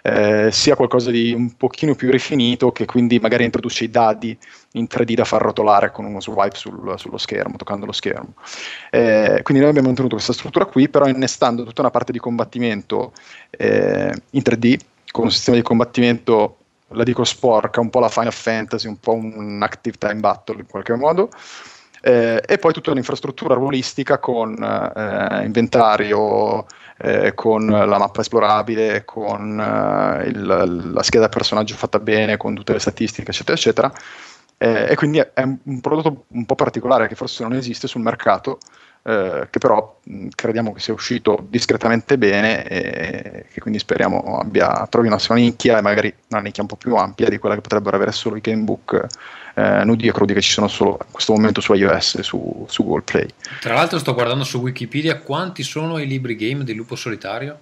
eh, 0.03 0.49
sia 0.51 0.75
qualcosa 0.75 1.11
di 1.11 1.33
un 1.33 1.57
pochino 1.57 1.95
più 1.95 2.11
rifinito 2.11 2.73
che 2.73 2.87
quindi 2.87 3.19
magari 3.21 3.45
introduce 3.45 3.85
i 3.85 3.91
dadi 3.91 4.37
in 4.73 4.87
3D 4.91 5.15
da 5.15 5.25
far 5.25 5.43
rotolare 5.43 5.93
con 5.93 6.07
uno 6.07 6.21
swipe 6.21 6.57
sul, 6.57 6.95
sullo 6.97 7.19
schermo, 7.19 7.57
toccando 7.57 7.87
lo 7.87 7.93
schermo. 7.93 8.35
Eh, 8.91 9.41
quindi 9.43 9.61
noi 9.63 9.71
abbiamo 9.71 9.89
mantenuto 9.89 10.15
questa 10.15 10.33
struttura 10.33 10.65
qui, 10.65 10.89
però 10.89 11.07
innestando 11.07 11.65
tutta 11.65 11.83
una 11.83 11.91
parte 11.91 12.13
di 12.13 12.19
combattimento 12.19 13.13
eh, 13.51 14.13
in 14.31 14.43
3D 14.43 14.79
con 15.11 15.25
un 15.25 15.31
sistema 15.31 15.59
di 15.59 15.63
combattimento 15.63 16.57
la 16.93 17.03
dico 17.03 17.25
sporca, 17.25 17.81
un 17.81 17.91
po' 17.91 18.01
la 18.01 18.09
Final 18.09 18.33
Fantasy, 18.33 18.89
un 18.89 18.99
po' 18.99 19.15
un 19.15 19.61
active 19.63 19.97
time 19.99 20.21
battle 20.21 20.61
in 20.61 20.67
qualche 20.67 20.95
modo, 20.95 21.31
eh, 22.01 22.43
e 22.45 22.59
poi 22.59 22.73
tutta 22.73 22.93
l'infrastruttura 22.93 23.55
ruolistica 23.55 24.19
con 24.19 24.55
eh, 24.61 25.45
inventario, 25.45 26.67
eh, 26.99 27.33
con 27.35 27.67
la 27.67 27.99
mappa 27.99 28.21
esplorabile, 28.21 29.05
con 29.05 29.61
eh, 29.61 30.29
il, 30.29 30.91
la 30.93 31.03
scheda 31.03 31.29
personaggio 31.29 31.77
fatta 31.77 32.01
bene, 32.01 32.37
con 32.37 32.55
tutte 32.55 32.73
le 32.73 32.81
statistiche, 32.81 33.31
eccetera, 33.31 33.57
eccetera. 33.57 33.93
Eh, 34.59 34.91
e 34.91 34.95
quindi 34.95 35.19
è 35.19 35.43
un 35.43 35.81
prodotto 35.81 36.25
un 36.29 36.45
po' 36.47 36.55
particolare 36.55 37.09
che 37.09 37.17
forse 37.17 37.43
non 37.43 37.55
esiste 37.55 37.89
sul 37.89 38.01
mercato, 38.01 38.59
eh, 39.05 39.49
che 39.51 39.59
però 39.59 39.99
mh, 40.03 40.29
crediamo 40.35 40.73
che 40.73 40.81
sia 40.81 40.95
uscito 40.95 41.45
discretamente 41.49 42.17
bene 42.19 42.65
e 42.67 43.47
che 43.53 43.61
quindi 43.61 43.79
speriamo 43.79 44.39
abbia, 44.39 44.87
trovi 44.89 45.09
una 45.09 45.19
sua 45.19 45.35
nicchia 45.35 45.79
e 45.79 45.83
magari 45.83 46.15
una 46.29 46.41
nicchia 46.41 46.63
un 46.63 46.69
po' 46.69 46.77
più 46.77 46.95
ampia 46.95 47.29
di 47.29 47.39
quella 47.39 47.57
che 47.57 47.61
potrebbero 47.61 47.97
avere 47.97 48.13
solo 48.13 48.37
i 48.37 48.41
gamebook 48.41 49.07
eh, 49.55 49.85
nudi 49.85 50.07
e 50.07 50.13
crudi 50.13 50.35
che 50.35 50.41
ci 50.41 50.53
sono 50.53 50.69
solo 50.69 50.99
in 51.05 51.13
questo 51.13 51.33
momento 51.33 51.61
su 51.61 51.73
iOS 51.75 52.17
e 52.17 52.23
su, 52.23 52.65
su 52.69 52.85
Google 52.85 53.03
Play. 53.03 53.29
Tra 53.61 53.75
l'altro 53.75 53.99
sto 53.99 54.15
guardando 54.15 54.45
su 54.45 54.59
Wikipedia 54.59 55.19
quanti 55.19 55.63
sono 55.63 55.99
i 55.99 56.07
libri 56.07 56.37
game 56.37 56.65
di 56.65 56.75
Lupo 56.75 56.95
Solitario? 56.95 57.59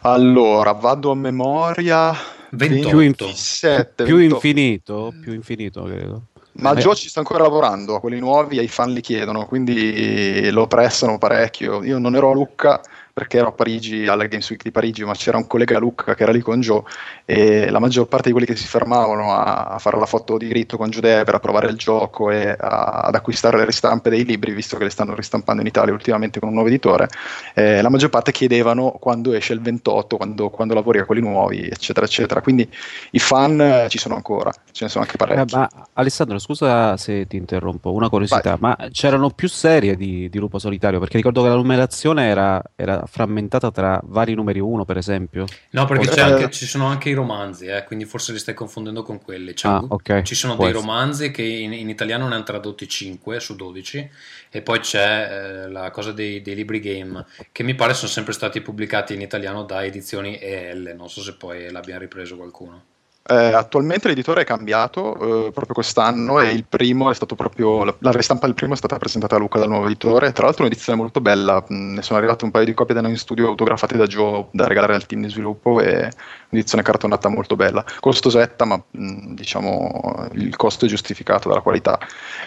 Allora, 0.00 0.72
vado 0.72 1.10
a 1.10 1.14
memoria 1.14 2.14
28. 2.50 2.88
Più, 2.88 3.00
inf- 3.00 3.88
più 4.04 4.18
infinito, 4.18 5.12
più 5.20 5.32
infinito 5.32 5.82
credo. 5.84 6.22
Ma 6.60 6.74
Joe 6.74 6.96
ci 6.96 7.08
sta 7.08 7.20
ancora 7.20 7.44
lavorando, 7.44 7.94
a 7.94 8.00
quelli 8.00 8.18
nuovi, 8.18 8.58
ai 8.58 8.66
fan 8.66 8.92
li 8.92 9.00
chiedono, 9.00 9.46
quindi 9.46 10.50
lo 10.50 10.66
pressano 10.66 11.16
parecchio. 11.16 11.84
Io 11.84 11.98
non 11.98 12.16
ero 12.16 12.30
a 12.30 12.34
Lucca, 12.34 12.80
perché 13.18 13.38
ero 13.38 13.48
a 13.48 13.52
Parigi, 13.52 14.06
alla 14.06 14.26
Games 14.26 14.48
Week 14.48 14.62
di 14.62 14.70
Parigi, 14.70 15.04
ma 15.04 15.12
c'era 15.12 15.38
un 15.38 15.48
collega 15.48 15.80
Luca 15.80 16.14
che 16.14 16.22
era 16.22 16.30
lì 16.30 16.40
con 16.40 16.60
Joe 16.60 16.82
e 17.24 17.68
la 17.68 17.80
maggior 17.80 18.06
parte 18.06 18.28
di 18.28 18.30
quelli 18.30 18.46
che 18.46 18.54
si 18.54 18.68
fermavano 18.68 19.34
a, 19.34 19.64
a 19.64 19.78
fare 19.78 19.98
la 19.98 20.06
foto 20.06 20.36
di 20.36 20.52
rito 20.52 20.76
con 20.76 20.88
Giude 20.88 21.24
per 21.24 21.40
provare 21.40 21.68
il 21.68 21.76
gioco 21.76 22.30
e 22.30 22.48
a, 22.56 23.00
ad 23.02 23.16
acquistare 23.16 23.58
le 23.58 23.64
ristampe 23.64 24.08
dei 24.08 24.24
libri, 24.24 24.52
visto 24.52 24.76
che 24.76 24.84
le 24.84 24.90
stanno 24.90 25.16
ristampando 25.16 25.60
in 25.62 25.66
Italia 25.66 25.92
ultimamente 25.92 26.38
con 26.38 26.48
un 26.48 26.54
nuovo 26.54 26.68
editore, 26.68 27.08
eh, 27.54 27.82
la 27.82 27.88
maggior 27.88 28.08
parte 28.08 28.30
chiedevano 28.30 28.92
quando 28.92 29.32
esce 29.32 29.52
il 29.52 29.60
28, 29.60 30.16
quando, 30.16 30.48
quando 30.50 30.74
lavori 30.74 31.00
a 31.00 31.04
quelli 31.04 31.22
nuovi, 31.22 31.68
eccetera, 31.68 32.06
eccetera. 32.06 32.40
Quindi 32.40 32.70
i 33.10 33.18
fan 33.18 33.60
eh, 33.60 33.86
ci 33.88 33.98
sono 33.98 34.14
ancora, 34.14 34.52
ce 34.70 34.84
ne 34.84 34.90
sono 34.90 35.04
anche 35.04 35.16
parecchi. 35.16 35.54
Eh, 35.54 35.56
ma, 35.56 35.68
Alessandro, 35.94 36.38
scusa 36.38 36.96
se 36.96 37.26
ti 37.26 37.36
interrompo, 37.36 37.92
una 37.92 38.08
curiosità, 38.08 38.56
Vai. 38.56 38.76
ma 38.78 38.88
c'erano 38.92 39.30
più 39.30 39.48
serie 39.48 39.96
di, 39.96 40.28
di, 40.28 40.38
Lupo 40.38 40.60
Solitario? 40.60 41.00
Perché 41.00 41.16
ricordo 41.16 41.42
che 41.42 41.48
la 41.48 41.56
numerazione 41.56 42.28
era, 42.28 42.62
era 42.76 43.04
frammentata 43.10 43.70
tra 43.70 44.00
vari 44.04 44.34
numeri 44.34 44.60
1, 44.60 44.84
per 44.84 44.96
esempio. 44.96 45.44
No, 45.70 45.84
perché 45.86 46.20
anche, 46.20 46.50
ci 46.50 46.66
sono 46.66 46.86
anche 46.86 47.08
i 47.08 47.14
romanzi, 47.14 47.66
eh, 47.66 47.84
quindi 47.84 48.04
forse 48.04 48.32
li 48.32 48.38
stai 48.38 48.54
confondendo 48.54 49.02
con 49.02 49.20
quelli. 49.20 49.54
Cioè, 49.54 49.72
ah, 49.72 49.84
okay. 49.88 50.24
Ci 50.24 50.34
sono 50.34 50.54
Può 50.54 50.64
dei 50.64 50.74
essere. 50.74 50.86
romanzi 50.86 51.30
che 51.30 51.42
in, 51.42 51.72
in, 51.72 51.88
italiano 51.88 52.28
ne 52.28 52.34
hanno 52.34 52.44
tradotti 52.44 52.88
5 52.88 53.40
su 53.40 53.56
12 53.56 54.10
e 54.50 54.62
poi 54.62 54.80
c'è 54.80 55.28
eh, 55.30 55.70
la 55.70 55.90
cosa 55.90 56.12
dei, 56.12 56.42
dei, 56.42 56.54
libri 56.54 56.80
game 56.80 57.24
che 57.52 57.62
mi 57.62 57.74
pare 57.74 57.94
sono 57.94 58.10
sempre 58.10 58.32
stati 58.32 58.60
pubblicati 58.60 59.14
in 59.14 59.20
italiano 59.20 59.64
da 59.64 59.84
edizioni 59.84 60.38
EL, 60.38 60.94
non 60.96 61.08
so 61.08 61.20
se 61.20 61.34
poi 61.34 61.70
l'abbiamo 61.70 62.00
ripreso 62.00 62.36
qualcuno. 62.36 62.82
Eh, 63.30 63.52
attualmente 63.52 64.08
l'editore 64.08 64.40
è 64.40 64.44
cambiato 64.44 65.48
eh, 65.48 65.50
proprio 65.50 65.74
quest'anno 65.74 66.40
e 66.40 66.48
il 66.50 66.64
primo 66.64 67.10
è 67.10 67.14
stato 67.14 67.34
proprio 67.34 67.84
la, 67.84 67.94
la, 67.98 68.10
ristampa 68.10 68.46
del 68.46 68.54
primo 68.54 68.72
è 68.72 68.76
stata 68.76 68.96
presentata 68.96 69.36
a 69.36 69.38
Luca 69.38 69.58
dal 69.58 69.68
nuovo 69.68 69.84
editore. 69.84 70.32
Tra 70.32 70.46
l'altro, 70.46 70.64
un'edizione 70.64 70.98
molto 70.98 71.20
bella. 71.20 71.62
Mm, 71.70 71.96
ne 71.96 72.02
sono 72.02 72.18
arrivate 72.18 72.46
un 72.46 72.50
paio 72.50 72.64
di 72.64 72.72
copie 72.72 72.94
da 72.94 73.02
noi 73.02 73.10
in 73.10 73.18
studio 73.18 73.48
autografate 73.48 73.98
da 73.98 74.06
Joe 74.06 74.46
da 74.52 74.66
regalare 74.66 74.94
al 74.94 75.04
team 75.04 75.20
di 75.20 75.28
sviluppo 75.28 75.78
e 75.78 76.10
un'edizione 76.48 76.82
cartonata 76.82 77.28
molto 77.28 77.54
bella. 77.54 77.84
Costosetta, 78.00 78.64
ma 78.64 78.76
mh, 78.76 79.02
mm, 79.02 79.34
diciamo 79.34 80.28
il 80.32 80.56
costo 80.56 80.86
è 80.86 80.88
giustificato 80.88 81.48
dalla 81.48 81.60
qualità. 81.60 81.98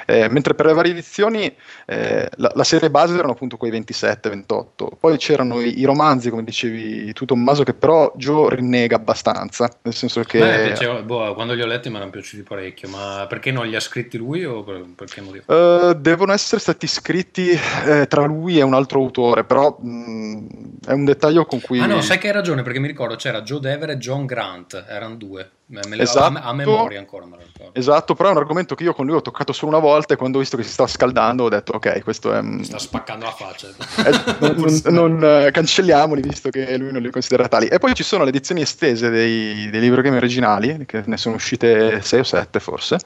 Eh, 0.08 0.30
mentre 0.30 0.56
per 0.56 0.66
le 0.66 0.74
varie 0.74 0.94
edizioni 0.94 1.56
eh, 1.86 2.28
la, 2.38 2.52
la, 2.56 2.64
serie 2.64 2.90
base 2.90 3.14
erano 3.14 3.34
appunto 3.34 3.56
quei 3.56 3.72
27-28. 3.72 4.66
Poi 5.00 5.18
c'erano 5.18 5.62
i, 5.62 5.80
i, 5.80 5.86
romanzi, 5.86 6.32
come 6.32 6.44
dicevi 6.44 7.14
tu, 7.14 7.26
Tommaso, 7.26 7.62
che 7.62 7.76
però 7.76 8.12
Joe 8.16 8.56
rinnega 8.56 8.96
abbastanza, 8.96 9.70
nel 9.84 9.94
senso 9.94 10.24
che 10.24 10.71
piaceva, 10.74 11.02
boh, 11.02 11.34
quando 11.34 11.54
li 11.54 11.62
ho 11.62 11.66
letti 11.66 11.90
mi 11.90 11.96
erano 11.96 12.12
piaciuti 12.12 12.44
parecchio, 12.44 12.90
ma 12.90 13.26
perché 13.28 13.52
non 13.52 13.68
li 13.68 13.76
ha 13.76 13.80
scritti 13.80 14.18
lui 14.18 14.46
o 14.46 14.64
per, 14.64 14.86
per 14.96 15.08
che 15.08 15.22
motivo? 15.22 15.44
Uh, 15.54 15.94
devono 15.94 16.34
essere 16.34 16.60
stati 16.62 16.88
scritti 16.88 17.50
eh, 17.50 18.08
tra 18.08 18.26
lui 18.26 18.58
e 18.58 18.62
un 18.62 18.74
altro 18.74 19.00
autore, 19.00 19.44
però 19.44 19.78
mh, 19.80 19.90
mm, 19.90 20.48
è 20.88 20.92
un 20.92 21.06
dettaglio 21.06 21.46
con 21.46 21.62
cui... 21.62 21.80
Ah 21.80 21.86
no, 21.86 22.02
sai 22.02 22.18
che 22.18 22.28
hai 22.28 22.34
ragione, 22.34 22.62
perché 22.62 22.80
mi 22.80 22.88
ricordo 22.88 23.16
c'era 23.16 23.42
Joe 23.42 23.60
Dever 23.60 23.92
e 23.92 23.98
John 23.98 24.26
Grant, 24.26 24.86
erano 24.88 25.16
due. 25.16 25.50
Me 25.72 25.96
le 25.96 26.04
esatto, 26.04 26.38
a, 26.38 26.42
a 26.42 26.54
memoria 26.54 27.00
ancora. 27.00 27.26
Me 27.26 27.38
esatto, 27.72 28.14
però 28.14 28.30
è 28.30 28.32
un 28.34 28.40
argomento 28.40 28.76
che 28.76 28.84
io 28.84 28.94
con 28.94 29.06
lui 29.06 29.16
ho 29.16 29.22
toccato 29.22 29.54
solo 29.54 29.72
una 29.72 29.80
volta 29.80 30.14
e 30.14 30.18
quando 30.18 30.38
ho 30.38 30.42
visto 30.42 30.58
che 30.58 30.64
si 30.64 30.72
stava 30.72 30.90
scaldando 30.90 31.46
ho 31.46 31.50
detto 31.50 31.74
ok, 31.74 32.04
questo 32.04 32.34
è... 32.34 32.42
Mi 32.42 32.66
sta 32.66 32.78
spaccando 32.78 33.26
la 33.26 33.32
faccia. 33.32 33.70
Eh, 34.02 34.56
non, 34.56 34.82
non, 34.86 35.24
eh, 35.24 35.52
cancelliamoli 35.52 36.22
visto 36.22 36.50
che 36.50 36.78
lui 36.78 36.92
non 36.92 37.02
li 37.02 37.10
considera 37.12 37.48
tali. 37.48 37.68
E 37.68 37.78
poi 37.78 37.94
ci 37.94 38.04
sono 38.04 38.24
le 38.24 38.30
edizioni 38.30 38.62
estese 38.62 39.10
dei, 39.10 39.70
dei 39.70 39.80
libri 39.80 40.02
game 40.02 40.18
originali, 40.18 40.86
che 40.86 41.04
ne 41.06 41.18
sono 41.18 41.36
uscite 41.36 42.02
6 42.02 42.20
o 42.20 42.24
7 42.24 42.60
forse 42.60 42.98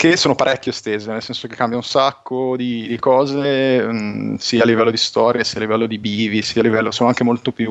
che 0.00 0.16
sono 0.16 0.34
parecchio 0.34 0.70
estese, 0.70 1.10
nel 1.12 1.20
senso 1.20 1.46
che 1.46 1.54
cambia 1.54 1.76
un 1.76 1.84
sacco 1.84 2.56
di, 2.56 2.88
di 2.88 2.98
cose, 2.98 3.82
mh, 3.82 3.92
mm, 3.92 4.34
sia 4.36 4.62
a 4.62 4.64
livello 4.64 4.90
di 4.90 4.96
storia, 4.96 5.44
sia 5.44 5.58
a 5.58 5.60
livello 5.60 5.84
di 5.84 5.98
bivi, 5.98 6.40
sia 6.40 6.62
a 6.62 6.64
livello, 6.64 6.90
sono 6.90 7.10
anche 7.10 7.22
molto 7.22 7.52
più, 7.52 7.70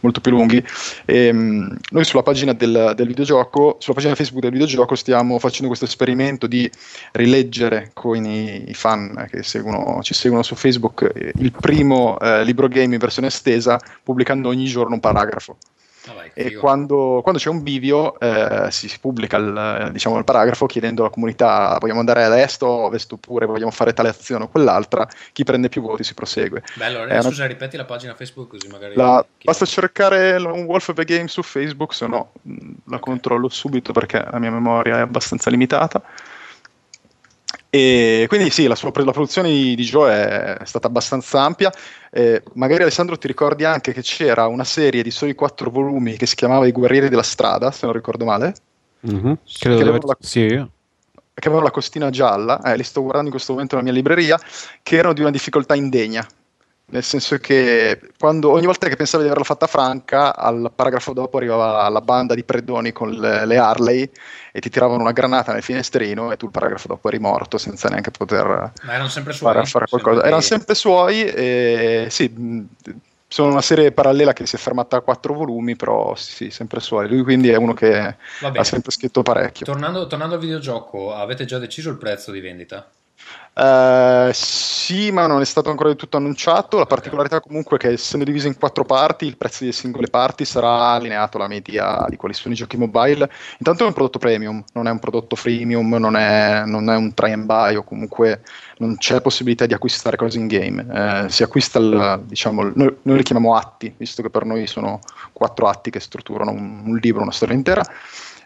molto 0.00 0.20
più 0.22 0.30
lunghi. 0.30 0.64
E, 1.04 1.30
mh, 1.30 1.38
mm, 1.38 1.74
noi 1.90 2.04
sulla 2.04 2.22
pagina 2.22 2.54
del, 2.54 2.94
del, 2.96 3.06
videogioco, 3.06 3.76
sulla 3.80 3.94
pagina 3.94 4.14
Facebook 4.14 4.40
del 4.40 4.52
videogioco, 4.52 4.94
stiamo 4.94 5.38
facendo 5.38 5.66
questo 5.66 5.84
esperimento 5.84 6.46
di 6.46 6.70
rileggere 7.12 7.90
con 7.92 8.24
i, 8.24 8.70
i 8.70 8.74
fan 8.74 9.28
che 9.30 9.42
seguono, 9.42 10.02
ci 10.02 10.14
seguono 10.14 10.42
su 10.42 10.54
Facebook 10.54 11.12
il 11.14 11.52
primo 11.52 12.18
eh, 12.18 12.44
libro 12.44 12.66
game 12.66 12.94
in 12.94 12.98
versione 12.98 13.28
estesa, 13.28 13.78
pubblicando 14.02 14.48
ogni 14.48 14.64
giorno 14.64 14.94
un 14.94 15.00
paragrafo. 15.00 15.58
Ah, 16.06 16.14
vai, 16.14 16.30
e 16.34 16.56
quando, 16.56 17.20
quando, 17.22 17.38
c'è 17.38 17.48
un 17.48 17.62
bivio 17.62 18.18
eh, 18.18 18.66
si, 18.70 18.88
si, 18.88 18.98
pubblica 18.98 19.36
il, 19.36 19.90
diciamo, 19.92 20.18
il, 20.18 20.24
paragrafo 20.24 20.66
chiedendo 20.66 21.02
alla 21.02 21.12
comunità 21.12 21.76
vogliamo 21.80 22.00
andare 22.00 22.24
a 22.24 22.40
est 22.40 22.60
o 22.62 22.86
ovest 22.86 23.12
oppure 23.12 23.46
vogliamo 23.46 23.70
fare 23.70 23.92
tale 23.92 24.08
azione 24.08 24.44
o 24.44 24.48
quell'altra, 24.48 25.06
chi 25.32 25.44
prende 25.44 25.68
più 25.68 25.80
voti 25.80 26.02
si 26.02 26.14
prosegue. 26.14 26.64
Bello, 26.74 27.04
eh, 27.04 27.22
scusa, 27.22 27.44
una... 27.44 27.46
ripeti 27.46 27.76
la 27.76 27.84
pagina 27.84 28.14
Facebook 28.14 28.48
così 28.48 28.66
magari... 28.66 28.96
La, 28.96 29.24
basta 29.44 29.64
cercare 29.64 30.34
un 30.36 30.64
Wolf 30.64 30.88
of 30.88 30.96
the 30.96 31.04
Game 31.04 31.28
su 31.28 31.42
Facebook, 31.42 31.94
se 31.94 32.06
no 32.08 32.32
la 32.42 32.96
okay. 32.96 32.98
controllo 32.98 33.48
subito 33.48 33.92
perché 33.92 34.26
la 34.28 34.38
mia 34.40 34.50
memoria 34.50 34.98
è 34.98 35.00
abbastanza 35.00 35.50
limitata. 35.50 36.02
E 37.74 38.26
quindi 38.28 38.50
sì, 38.50 38.66
la, 38.66 38.74
sua, 38.74 38.92
la 38.92 39.12
produzione 39.12 39.48
di, 39.48 39.74
di, 39.74 39.82
Joe 39.82 40.58
è 40.58 40.64
stata 40.66 40.88
abbastanza 40.88 41.40
ampia. 41.40 41.72
Eh, 42.10 42.42
magari 42.52 42.82
Alessandro 42.82 43.16
ti 43.16 43.26
ricordi 43.26 43.64
anche 43.64 43.94
che 43.94 44.02
c'era 44.02 44.46
una 44.46 44.64
serie 44.64 45.02
di 45.02 45.10
soli 45.10 45.34
quattro 45.34 45.70
volumi 45.70 46.18
che 46.18 46.26
si 46.26 46.34
chiamava 46.34 46.66
I 46.66 46.72
Guerrieri 46.72 47.08
della 47.08 47.22
Strada, 47.22 47.70
se 47.70 47.86
non 47.86 47.94
ricordo 47.94 48.26
male. 48.26 48.54
Mm-hmm. 49.08 49.32
Credo 49.58 49.76
che, 49.76 49.82
avevano 49.82 50.06
la, 50.06 50.16
sì. 50.20 50.46
che 50.48 50.68
avevano 51.34 51.64
la 51.64 51.70
costina 51.70 52.10
gialla, 52.10 52.60
eh, 52.60 52.76
li 52.76 52.82
sto 52.82 53.00
guardando 53.00 53.28
in 53.28 53.32
questo 53.32 53.52
momento 53.52 53.76
nella 53.76 53.88
mia 53.88 53.96
libreria, 53.96 54.38
che 54.82 54.96
erano 54.96 55.14
di 55.14 55.22
una 55.22 55.30
difficoltà 55.30 55.74
indegna 55.74 56.26
nel 56.92 57.02
senso 57.02 57.38
che 57.38 57.98
quando, 58.18 58.50
ogni 58.50 58.66
volta 58.66 58.86
che 58.86 58.96
pensavi 58.96 59.22
di 59.22 59.30
averla 59.30 59.46
fatta 59.46 59.66
franca, 59.66 60.36
al 60.36 60.70
paragrafo 60.74 61.14
dopo 61.14 61.38
arrivava 61.38 61.88
la 61.88 62.00
banda 62.02 62.34
di 62.34 62.44
predoni 62.44 62.92
con 62.92 63.10
le, 63.10 63.46
le, 63.46 63.56
Harley 63.56 64.10
e 64.52 64.60
ti 64.60 64.68
tiravano 64.68 65.00
una 65.00 65.12
granata 65.12 65.54
nel 65.54 65.62
finestrino 65.62 66.30
e 66.30 66.36
tu 66.36 66.46
il 66.46 66.50
paragrafo 66.50 66.88
dopo 66.88 67.08
eri 67.08 67.18
morto 67.18 67.56
senza 67.56 67.88
neanche 67.88 68.10
poter 68.10 68.72
Ma 68.82 68.92
erano 68.92 69.08
sempre 69.08 69.32
suoi, 69.32 69.54
fare, 69.54 69.64
fare 69.64 69.86
qualcosa. 69.88 70.16
Sempre 70.16 70.28
erano 70.28 70.42
sempre 70.42 70.74
suoi 70.74 71.24
e 71.24 72.06
sì, 72.10 72.66
sono 73.26 73.50
una 73.50 73.62
serie 73.62 73.92
parallela 73.92 74.34
che 74.34 74.44
si 74.44 74.56
è 74.56 74.58
fermata 74.58 74.98
a 74.98 75.00
quattro 75.00 75.32
volumi, 75.32 75.76
però 75.76 76.14
sì, 76.14 76.50
sempre 76.50 76.80
suoi. 76.80 77.08
Lui 77.08 77.22
quindi 77.22 77.48
è 77.48 77.56
uno 77.56 77.72
che 77.72 78.16
ha 78.40 78.64
sempre 78.64 78.90
scritto 78.90 79.22
parecchio. 79.22 79.64
Tornando, 79.64 80.06
tornando 80.06 80.34
al 80.34 80.40
videogioco, 80.40 81.14
avete 81.14 81.46
già 81.46 81.58
deciso 81.58 81.88
il 81.88 81.96
prezzo 81.96 82.30
di 82.30 82.40
vendita? 82.40 82.86
Uh, 83.54 84.30
sì, 84.32 85.10
ma 85.10 85.26
non 85.26 85.42
è 85.42 85.44
stato 85.44 85.68
ancora 85.68 85.90
del 85.90 85.98
tutto 85.98 86.16
annunciato. 86.16 86.78
La 86.78 86.86
particolarità 86.86 87.40
comunque 87.40 87.76
è 87.76 87.80
che 87.80 87.88
essendo 87.90 88.24
diviso 88.24 88.46
in 88.46 88.56
quattro 88.56 88.84
parti, 88.84 89.26
il 89.26 89.36
prezzo 89.36 89.58
delle 89.60 89.72
singole 89.72 90.08
parti 90.08 90.46
sarà 90.46 90.92
allineato 90.92 91.36
alla 91.36 91.48
media 91.48 92.06
di 92.08 92.16
quali 92.16 92.32
sono 92.34 92.54
i 92.54 92.56
giochi 92.56 92.78
mobile. 92.78 93.30
Intanto 93.58 93.84
è 93.84 93.86
un 93.86 93.92
prodotto 93.92 94.18
premium, 94.18 94.64
non 94.72 94.86
è 94.86 94.90
un 94.90 94.98
prodotto 94.98 95.36
freemium, 95.36 95.94
non 95.96 96.16
è, 96.16 96.62
non 96.64 96.88
è 96.88 96.96
un 96.96 97.12
try 97.12 97.32
and 97.32 97.44
buy 97.44 97.74
o 97.76 97.84
comunque 97.84 98.40
non 98.78 98.96
c'è 98.96 99.20
possibilità 99.20 99.66
di 99.66 99.74
acquistare 99.74 100.16
cose 100.16 100.38
in 100.38 100.46
game. 100.46 100.86
Uh, 100.88 101.28
si 101.28 101.42
acquista, 101.42 101.78
il, 101.78 102.22
diciamo, 102.24 102.62
noi, 102.74 102.96
noi, 103.02 103.16
li 103.18 103.22
chiamiamo 103.22 103.54
atti, 103.54 103.92
visto 103.98 104.22
che 104.22 104.30
per 104.30 104.46
noi 104.46 104.66
sono 104.66 105.00
quattro 105.32 105.68
atti 105.68 105.90
che 105.90 106.00
strutturano 106.00 106.52
un, 106.52 106.82
un 106.86 106.96
libro, 106.96 107.20
una 107.20 107.32
storia 107.32 107.54
intera. 107.54 107.84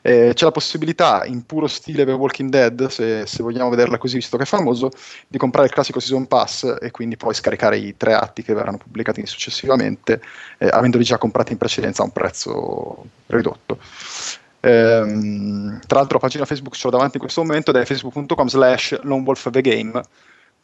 Eh, 0.06 0.34
c'è 0.34 0.44
la 0.44 0.52
possibilità, 0.52 1.24
in 1.24 1.44
puro 1.46 1.66
stile 1.66 2.04
The 2.04 2.12
Walking 2.12 2.48
Dead, 2.48 2.86
se, 2.86 3.26
se, 3.26 3.42
vogliamo 3.42 3.70
vederla 3.70 3.98
così, 3.98 4.14
visto 4.14 4.36
che 4.36 4.44
è 4.44 4.46
famoso, 4.46 4.88
di 5.26 5.36
comprare 5.36 5.66
il 5.66 5.72
classico 5.72 5.98
Season 5.98 6.28
Pass 6.28 6.76
e 6.80 6.92
quindi 6.92 7.16
poi 7.16 7.34
scaricare 7.34 7.76
i 7.76 7.96
tre 7.96 8.14
atti 8.14 8.44
che 8.44 8.54
verranno 8.54 8.76
pubblicati 8.76 9.26
successivamente, 9.26 10.22
eh, 10.58 10.68
avendoli 10.68 11.02
già 11.02 11.18
comprati 11.18 11.50
in 11.50 11.58
precedenza 11.58 12.02
a 12.02 12.04
un 12.04 12.12
prezzo 12.12 13.04
ridotto. 13.26 13.80
Ehm, 14.60 15.80
tra 15.88 15.98
l'altro 15.98 16.18
la 16.18 16.22
pagina 16.22 16.44
Facebook 16.44 16.76
ce 16.76 16.82
l'ho 16.84 16.92
davanti 16.92 17.16
in 17.16 17.22
questo 17.22 17.42
momento 17.42 17.70
ed 17.70 17.76
è 17.78 17.84
facebook.com 17.84 18.46
slash 18.46 19.00
lonewolfthegame 19.02 20.02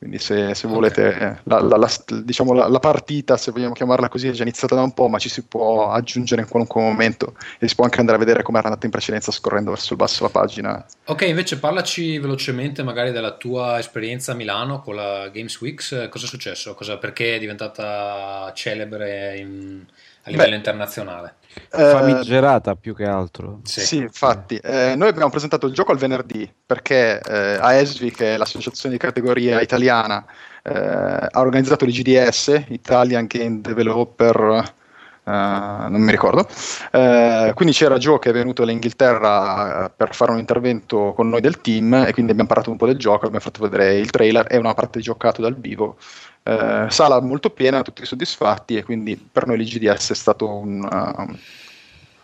quindi 0.03 0.19
se, 0.19 0.53
se 0.57 0.67
volete, 0.67 1.07
okay. 1.07 1.37
la, 1.45 1.61
la, 1.61 1.77
la, 1.77 1.89
diciamo 2.25 2.53
la, 2.55 2.79
partita, 2.81 3.37
se 3.37 3.53
vogliamo 3.53 3.73
chiamarla 3.73 4.09
così, 4.09 4.27
è 4.27 4.33
già 4.33 4.43
iniziata 4.43 4.75
da 4.75 4.83
un 4.83 4.93
po', 4.93 5.07
ma 5.07 5.21
ci 5.21 5.29
si 5.29 5.45
può 5.45 5.93
aggiungere 5.93 6.43
in 6.43 6.49
qualunque 6.49 6.81
momento 6.81 7.37
e 7.61 7.69
si 7.69 7.77
può 7.77 7.85
anche 7.85 8.01
andare 8.01 8.17
a 8.17 8.21
vedere 8.21 8.43
come 8.43 8.59
era 8.59 8.67
andata 8.67 8.85
in 8.85 8.91
precedenza 8.91 9.31
scorrendo 9.31 9.71
verso 9.71 9.93
il 9.93 10.01
basso 10.01 10.25
la 10.25 10.31
pagina. 10.31 10.85
Ok, 11.05 11.23
invece 11.23 11.61
parlaci 11.61 12.19
velocemente 12.19 12.83
magari 12.83 13.13
della 13.13 13.37
tua 13.37 13.79
esperienza 13.79 14.33
a 14.33 14.35
Milano 14.35 14.81
con 14.81 14.97
la 14.97 15.29
Games 15.29 15.61
Weeks, 15.61 16.09
cosa 16.11 16.25
è 16.25 16.29
successo? 16.29 16.75
Cosa, 16.75 16.99
perché 16.99 17.37
è 17.37 17.39
diventata 17.39 18.51
celebre 18.57 19.37
in, 19.39 19.85
a 20.25 20.31
livello 20.31 20.51
Beh, 20.51 20.57
internazionale? 20.57 21.35
Eh, 21.55 21.91
Famigerata 21.91 22.75
più 22.75 22.95
che 22.95 23.05
altro. 23.05 23.61
Sì, 23.65 23.81
sì 23.81 23.97
infatti. 23.97 24.57
Eh, 24.57 24.95
noi 24.97 25.09
abbiamo 25.09 25.31
presentato 25.31 25.67
il 25.67 25.75
gioco 25.75 25.93
al 25.93 25.99
venerdì 25.99 26.51
perché 26.65 27.21
eh, 27.21 27.59
AESVI, 27.61 28.11
che 28.11 28.35
è 28.35 28.37
l'associazione 28.37 28.95
di 28.95 29.01
categoria 29.01 29.61
italiana, 29.61 30.25
eh, 30.63 30.73
ha 30.73 31.41
organizzato 31.41 31.85
l'IGDS, 31.85 32.65
Italian 32.69 33.27
Game 33.27 33.61
Developer 33.61 34.81
Uh, 35.25 35.89
non 35.89 36.01
mi 36.01 36.11
ricordo. 36.11 36.49
Uh, 36.91 37.55
quindi 37.55 37.73
c'era 37.73 37.97
Joe 37.97 38.19
che 38.19 38.31
è 38.31 38.33
venuto 38.33 38.63
all'Inghilterra 38.63 39.89
per 39.95 40.17
fare 40.17 40.33
un 40.33 40.39
intervento 40.39 41.13
con 41.15 41.29
noi 41.29 41.41
del 41.41 41.61
team 41.61 41.95
e 41.95 42.13
quindi 42.13 42.33
abbiamo 42.33 42.49
parlato 42.49 42.73
un 42.73 42.77
po' 42.77 42.87
del 42.87 42.99
gioco, 42.99 43.27
abbiamo 43.27 43.39
fatto 43.39 43.63
vedere 43.63 43.99
il 43.99 44.11
trailer 44.11 44.47
e 44.51 44.57
una 44.57 44.75
parte 44.75 44.99
giocato 44.99 45.41
dal 45.41 45.55
vivo. 45.55 45.97
Uh, 46.45 46.89
sala 46.89 47.21
molto 47.21 47.51
piena, 47.51 47.83
tutti 47.83 48.05
soddisfatti 48.05 48.77
e 48.77 48.83
quindi 48.83 49.17
per 49.17 49.47
noi 49.47 49.59
l'IGDS 49.59 50.11
è 50.11 50.15
stato 50.15 50.49
un, 50.53 50.85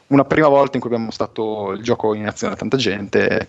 una 0.09 0.25
prima 0.25 0.49
volta 0.49 0.73
in 0.75 0.81
cui 0.81 0.89
abbiamo 0.91 1.07
mostrato 1.07 1.73
il 1.73 1.83
gioco 1.83 2.15
in 2.15 2.27
azione 2.27 2.55
a 2.55 2.57
tanta 2.57 2.77
gente, 2.77 3.47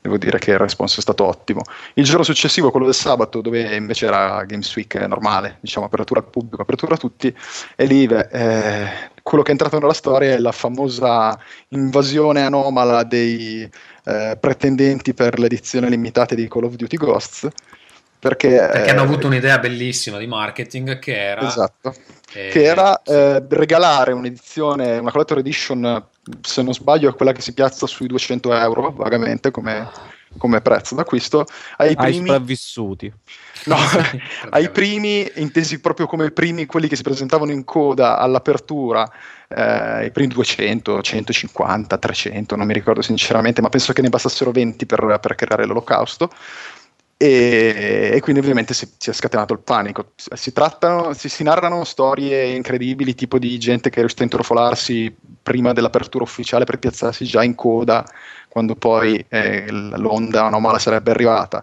devo 0.00 0.18
dire 0.18 0.38
che 0.38 0.52
il 0.52 0.58
responso 0.58 0.98
è 0.98 1.02
stato 1.02 1.24
ottimo. 1.24 1.62
Il 1.94 2.04
giorno 2.04 2.22
successivo, 2.22 2.70
quello 2.70 2.86
del 2.86 2.94
sabato, 2.94 3.40
dove 3.40 3.76
invece 3.76 4.06
era 4.06 4.42
Games 4.44 4.74
Week 4.74 4.94
normale, 4.94 5.58
diciamo 5.60 5.86
apertura 5.86 6.20
al 6.20 6.26
pubblico, 6.26 6.62
apertura 6.62 6.94
a 6.94 6.98
tutti, 6.98 7.34
e 7.76 7.84
lì 7.84 8.06
eh, 8.06 8.88
quello 9.22 9.42
che 9.42 9.50
è 9.50 9.52
entrato 9.52 9.78
nella 9.78 9.92
storia 9.92 10.32
è 10.32 10.38
la 10.38 10.52
famosa 10.52 11.38
invasione 11.68 12.42
anomala 12.42 13.04
dei 13.04 13.68
eh, 14.04 14.36
pretendenti 14.40 15.14
per 15.14 15.38
l'edizione 15.38 15.88
limitata 15.88 16.34
di 16.34 16.48
Call 16.48 16.64
of 16.64 16.74
Duty 16.74 16.96
Ghosts 16.96 17.48
perché, 18.20 18.68
perché 18.70 18.90
hanno 18.90 19.00
avuto 19.00 19.26
un'idea 19.26 19.58
bellissima 19.58 20.18
di 20.18 20.26
marketing 20.26 20.98
che 20.98 21.18
era, 21.18 21.40
esatto, 21.40 21.94
eh, 22.34 22.50
che 22.50 22.62
era 22.62 23.02
eh, 23.02 23.42
regalare 23.48 24.12
un'edizione, 24.12 24.98
una 24.98 25.10
collector 25.10 25.38
edition, 25.38 26.04
se 26.42 26.62
non 26.62 26.74
sbaglio 26.74 27.08
è 27.08 27.14
quella 27.14 27.32
che 27.32 27.40
si 27.40 27.54
piazza 27.54 27.86
sui 27.86 28.06
200 28.06 28.52
euro 28.54 28.92
vagamente 28.94 29.50
come, 29.50 29.88
come 30.36 30.60
prezzo 30.60 30.94
d'acquisto 30.94 31.46
ai, 31.78 31.88
ai 31.88 31.96
primi 31.96 32.26
sopravvissuti. 32.26 33.12
No, 33.64 33.76
ai 34.50 34.70
primi, 34.70 35.26
intesi 35.36 35.80
proprio 35.80 36.06
come 36.06 36.30
primi, 36.30 36.66
quelli 36.66 36.88
che 36.88 36.96
si 36.96 37.02
presentavano 37.02 37.52
in 37.52 37.64
coda 37.64 38.18
all'apertura, 38.18 39.10
eh, 39.48 40.04
i 40.04 40.10
primi 40.10 40.32
200, 40.32 41.00
150, 41.00 41.96
300, 41.96 42.54
non 42.54 42.66
mi 42.66 42.74
ricordo 42.74 43.00
sinceramente, 43.00 43.62
ma 43.62 43.70
penso 43.70 43.94
che 43.94 44.02
ne 44.02 44.10
bastassero 44.10 44.50
20 44.50 44.84
per, 44.84 45.18
per 45.20 45.34
creare 45.34 45.64
l'olocausto. 45.64 46.30
E, 47.22 48.12
e, 48.14 48.20
quindi 48.20 48.40
ovviamente 48.40 48.72
si, 48.72 48.90
si, 48.96 49.10
è 49.10 49.12
scatenato 49.12 49.52
il 49.52 49.58
panico. 49.58 50.12
Si, 50.14 50.54
trattano, 50.54 51.12
si, 51.12 51.28
si, 51.28 51.42
narrano 51.42 51.84
storie 51.84 52.46
incredibili, 52.46 53.14
tipo 53.14 53.38
di 53.38 53.58
gente 53.58 53.90
che 53.90 53.96
è 53.96 53.98
riuscita 53.98 54.22
a 54.22 54.24
intrufolarsi 54.24 55.14
prima 55.42 55.74
dell'apertura 55.74 56.24
ufficiale 56.24 56.64
per 56.64 56.78
piazzarsi 56.78 57.26
già 57.26 57.44
in 57.44 57.54
coda, 57.54 58.06
quando 58.48 58.74
poi 58.74 59.22
eh, 59.28 59.66
l'onda 59.70 60.46
anomala 60.46 60.78
sarebbe 60.78 61.10
arrivata. 61.10 61.62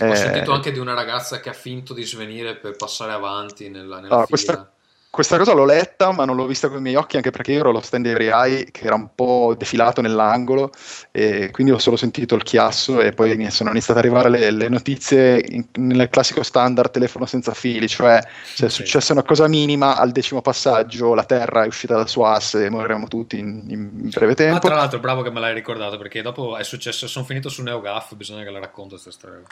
Ho 0.00 0.06
eh, 0.06 0.16
sentito 0.16 0.52
anche 0.52 0.72
di 0.72 0.78
una 0.78 0.94
ragazza 0.94 1.38
che 1.38 1.50
ha 1.50 1.52
finto 1.52 1.92
di 1.92 2.04
svenire 2.04 2.56
per 2.56 2.74
passare 2.74 3.12
avanti 3.12 3.68
nella, 3.68 3.96
nella 3.96 4.14
allora, 4.14 4.26
questa, 4.26 4.72
questa 5.14 5.38
cosa 5.38 5.52
l'ho 5.52 5.64
letta, 5.64 6.10
ma 6.10 6.24
non 6.24 6.34
l'ho 6.34 6.44
vista 6.44 6.68
con 6.68 6.78
i 6.78 6.80
miei 6.80 6.96
occhi, 6.96 7.14
anche 7.14 7.30
perché 7.30 7.52
io 7.52 7.60
ero 7.60 7.68
allo 7.68 7.80
stand 7.80 8.04
di 8.04 8.28
Rai 8.28 8.68
che 8.72 8.84
era 8.84 8.96
un 8.96 9.10
po' 9.14 9.54
defilato 9.56 10.00
nell'angolo, 10.00 10.72
e 11.12 11.52
quindi 11.52 11.72
ho 11.72 11.78
solo 11.78 11.94
sentito 11.94 12.34
il 12.34 12.42
chiasso 12.42 13.00
e 13.00 13.12
poi 13.12 13.36
mi 13.36 13.48
sono 13.52 13.70
iniziate 13.70 14.00
ad 14.00 14.04
arrivare 14.04 14.28
le, 14.28 14.50
le 14.50 14.68
notizie 14.68 15.40
in, 15.48 15.66
nel 15.74 16.08
classico 16.08 16.42
standard 16.42 16.90
telefono 16.90 17.26
senza 17.26 17.54
fili, 17.54 17.86
cioè 17.86 18.20
se 18.42 18.66
è 18.66 18.68
successa 18.68 19.12
una 19.12 19.22
cosa 19.22 19.46
minima 19.46 19.96
al 19.96 20.10
decimo 20.10 20.42
passaggio 20.42 21.14
la 21.14 21.22
Terra 21.22 21.62
è 21.62 21.68
uscita 21.68 21.94
dal 21.94 22.08
suo 22.08 22.26
asse 22.26 22.64
e 22.64 22.70
moriremo 22.70 23.06
tutti 23.06 23.38
in, 23.38 23.62
in 23.68 24.08
breve 24.10 24.34
tempo. 24.34 24.54
Ma 24.54 24.58
tra 24.58 24.74
l'altro 24.74 24.98
bravo 24.98 25.22
che 25.22 25.30
me 25.30 25.38
l'hai 25.38 25.54
ricordato 25.54 25.96
perché 25.96 26.22
dopo 26.22 26.56
è 26.56 26.64
successo, 26.64 27.06
sono 27.06 27.24
finito 27.24 27.48
su 27.48 27.62
NeoGAF, 27.62 28.16
bisogna 28.16 28.42
che 28.42 28.50
la 28.50 28.58
racconto 28.58 28.98
questa 28.98 29.12
storia. 29.12 29.42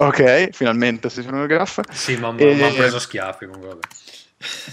Ok, 0.00 0.50
finalmente 0.52 1.08
sei 1.08 1.24
su 1.24 1.30
NeoGAF. 1.30 1.80
Sì, 1.92 2.18
ma 2.18 2.30
mi 2.30 2.42
hanno 2.42 2.74
preso 2.74 2.98
schiaffi 2.98 3.46
comunque. 3.46 3.68
Vabbè. 3.70 3.86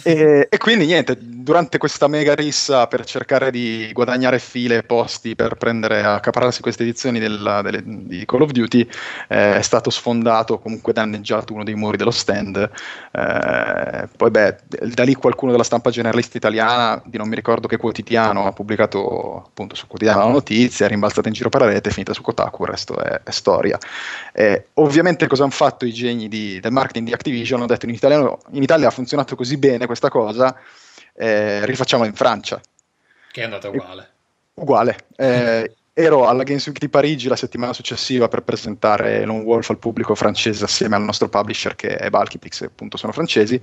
E, 0.03 0.47
e, 0.47 0.57
quindi 0.59 0.85
niente, 0.85 1.17
durante 1.19 1.79
questa 1.79 2.07
mega 2.07 2.35
rissa 2.35 2.85
per 2.85 3.03
cercare 3.03 3.49
di 3.49 3.89
guadagnare 3.93 4.37
file 4.37 4.77
e 4.77 4.83
posti 4.83 5.35
per 5.35 5.55
prendere 5.55 6.03
a 6.03 6.15
accaparrarsi 6.15 6.61
queste 6.61 6.83
edizioni 6.83 7.19
della, 7.19 7.63
delle, 7.63 7.81
di 7.83 8.23
Call 8.25 8.41
of 8.41 8.51
Duty 8.51 8.87
eh, 9.27 9.57
è 9.57 9.61
stato 9.63 9.89
sfondato, 9.89 10.59
comunque 10.59 10.93
danneggiato 10.93 11.53
uno 11.53 11.63
dei 11.63 11.73
muri 11.73 11.97
dello 11.97 12.11
stand. 12.11 12.57
Eh, 13.11 14.07
poi 14.15 14.29
beh, 14.29 14.55
da 14.93 15.03
lì 15.03 15.15
qualcuno 15.15 15.51
della 15.51 15.63
stampa 15.63 15.89
generalista 15.89 16.37
italiana, 16.37 17.01
di 17.03 17.17
non 17.17 17.27
mi 17.27 17.35
ricordo 17.35 17.67
che 17.67 17.77
quotidiano, 17.77 18.45
ha 18.45 18.51
pubblicato 18.51 19.45
appunto 19.47 19.73
sul 19.73 19.87
quotidiano 19.87 20.25
la 20.25 20.31
notizia, 20.31 20.85
è 20.85 20.89
rimbalzata 20.89 21.27
in 21.27 21.33
giro 21.33 21.49
per 21.49 21.61
la 21.61 21.67
rete, 21.67 21.89
è 21.89 21.91
finita 21.91 22.13
su 22.13 22.21
Kotaku, 22.21 22.63
il 22.63 22.69
resto 22.69 23.01
è, 23.01 23.21
è 23.23 23.31
storia. 23.31 23.79
Eh, 24.31 24.67
ovviamente 24.75 25.25
cosa 25.25 25.41
hanno 25.41 25.51
fatto 25.51 25.85
i 25.85 25.93
geni 25.93 26.27
di, 26.27 26.59
del 26.59 26.71
marketing 26.71 27.07
di 27.07 27.13
Activision? 27.13 27.59
Hanno 27.59 27.69
detto 27.69 27.87
in, 27.87 27.93
italiano, 27.95 28.37
in 28.51 28.61
Italia 28.61 28.87
ha 28.87 28.91
funzionato 28.91 29.35
così 29.35 29.54
così 29.55 29.57
bene 29.57 29.85
questa 29.85 30.09
cosa, 30.09 30.55
eh, 31.13 31.65
rifacciamola 31.65 32.09
in 32.09 32.15
Francia. 32.15 32.61
Che 33.31 33.41
è 33.41 33.43
andata 33.43 33.69
uguale. 33.69 34.09
Uguale. 34.55 34.97
Eh, 35.15 35.75
ero 35.97 36.27
alla 36.27 36.43
Games 36.43 36.65
Week 36.67 36.77
di 36.77 36.89
Parigi 36.89 37.29
la 37.29 37.37
settimana 37.37 37.71
successiva 37.71 38.27
per 38.27 38.43
presentare 38.43 39.23
Lone 39.23 39.43
Wolf 39.43 39.69
al 39.69 39.77
pubblico 39.77 40.13
francese 40.13 40.65
assieme 40.65 40.97
al 40.97 41.03
nostro 41.03 41.29
publisher 41.29 41.75
che 41.75 41.95
è 41.95 42.09
Valkypix, 42.09 42.63
appunto 42.63 42.97
sono 42.97 43.13
francesi. 43.13 43.59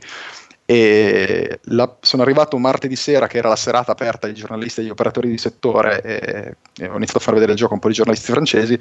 E 0.64 1.59
la, 1.64 1.96
sono 2.00 2.22
arrivato 2.22 2.57
martedì 2.57 2.96
sera, 2.96 3.26
che 3.26 3.38
era 3.38 3.48
la 3.48 3.57
serata 3.57 3.92
aperta 3.92 4.26
ai 4.28 4.33
giornalisti 4.33 4.81
e 4.81 4.85
agli 4.85 4.90
operatori 4.90 5.28
di 5.28 5.37
settore, 5.37 6.00
e, 6.00 6.57
e 6.78 6.88
ho 6.88 6.96
iniziato 6.96 7.18
a 7.18 7.20
far 7.20 7.35
vedere 7.35 7.52
il 7.52 7.59
gioco 7.59 7.72
a 7.72 7.74
un 7.74 7.81
po' 7.81 7.88
di 7.88 7.94
giornalisti 7.94 8.31
francesi. 8.31 8.78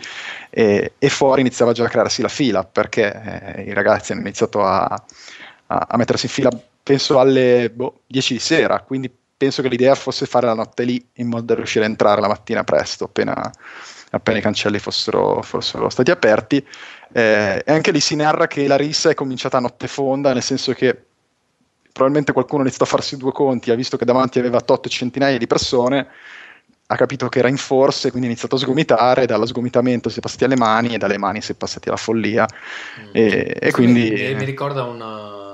E, 0.50 0.94
e 0.98 1.10
fuori 1.10 1.42
iniziava 1.42 1.74
già 1.74 1.84
a 1.84 1.90
crearsi 1.90 2.22
la 2.22 2.30
fila 2.30 2.64
perché 2.64 3.56
eh, 3.56 3.64
i 3.64 3.74
ragazzi 3.74 4.12
hanno 4.12 4.22
iniziato 4.22 4.64
a, 4.64 4.84
a, 4.86 5.88
a 5.90 5.98
mettersi 5.98 6.28
in 6.28 6.32
fila 6.32 6.50
penso 6.92 7.20
alle 7.20 7.72
boh, 7.74 8.02
10 8.08 8.34
di 8.34 8.40
sera, 8.40 8.82
quindi 8.82 9.10
penso 9.38 9.62
che 9.62 9.70
l'idea 9.70 9.96
fosse 9.96 10.26
fare 10.26 10.46
la 10.46 10.54
notte 10.54 10.84
lì 10.84 11.02
in 11.14 11.30
modo 11.30 11.44
da 11.44 11.56
riuscire 11.56 11.86
a 11.86 11.88
entrare 11.88 12.20
la 12.20 12.28
mattina 12.28 12.66
presto, 12.66 13.06
appena, 13.06 13.50
appena 14.10 14.40
i 14.40 14.42
cancelli 14.42 14.78
fossero, 14.78 15.42
fossero 15.42 15.88
stati 15.90 16.12
aperti. 16.12 16.58
Eh, 17.14 17.64
e 17.66 17.72
anche 17.72 17.92
lì 17.92 18.02
si 18.02 18.16
narra 18.18 18.48
che 18.48 18.68
la 18.68 18.76
rissa 18.76 19.10
è 19.10 19.14
cominciata 19.14 19.56
a 19.56 19.62
notte 19.62 19.88
fonda, 19.88 20.34
nel 20.34 20.44
senso 20.44 20.74
che 20.74 21.02
probabilmente 21.94 22.34
qualcuno 22.34 22.60
ha 22.60 22.66
iniziato 22.66 22.84
a 22.84 22.94
farsi 22.94 23.16
due 23.16 23.32
conti, 23.32 23.72
ha 23.72 23.76
visto 23.76 23.96
che 23.96 24.04
davanti 24.04 24.40
aveva 24.40 24.60
tot 24.60 24.90
centinaia 24.90 25.38
di 25.38 25.48
persone, 25.48 26.08
ha 26.88 26.96
capito 26.98 27.30
che 27.30 27.40
era 27.40 27.48
in 27.48 27.58
forze, 27.58 28.10
quindi 28.10 28.28
ha 28.28 28.32
iniziato 28.32 28.56
a 28.56 28.60
sgomitare, 28.60 29.26
dallo 29.26 29.46
sgomitamento 29.46 30.10
si 30.10 30.20
è 30.20 30.22
passati 30.22 30.44
alle 30.44 30.58
mani 30.58 30.94
e 30.94 30.98
dalle 30.98 31.18
mani 31.18 31.42
si 31.42 31.54
è 31.54 31.56
passati 31.56 31.88
alla 31.88 31.98
follia. 31.98 32.46
Mm. 33.00 33.10
E, 33.14 33.58
e 33.62 33.72
quindi... 33.72 34.10
Mi, 34.10 34.36
mi 34.36 34.46
ricorda 34.46 34.84
una 34.84 35.51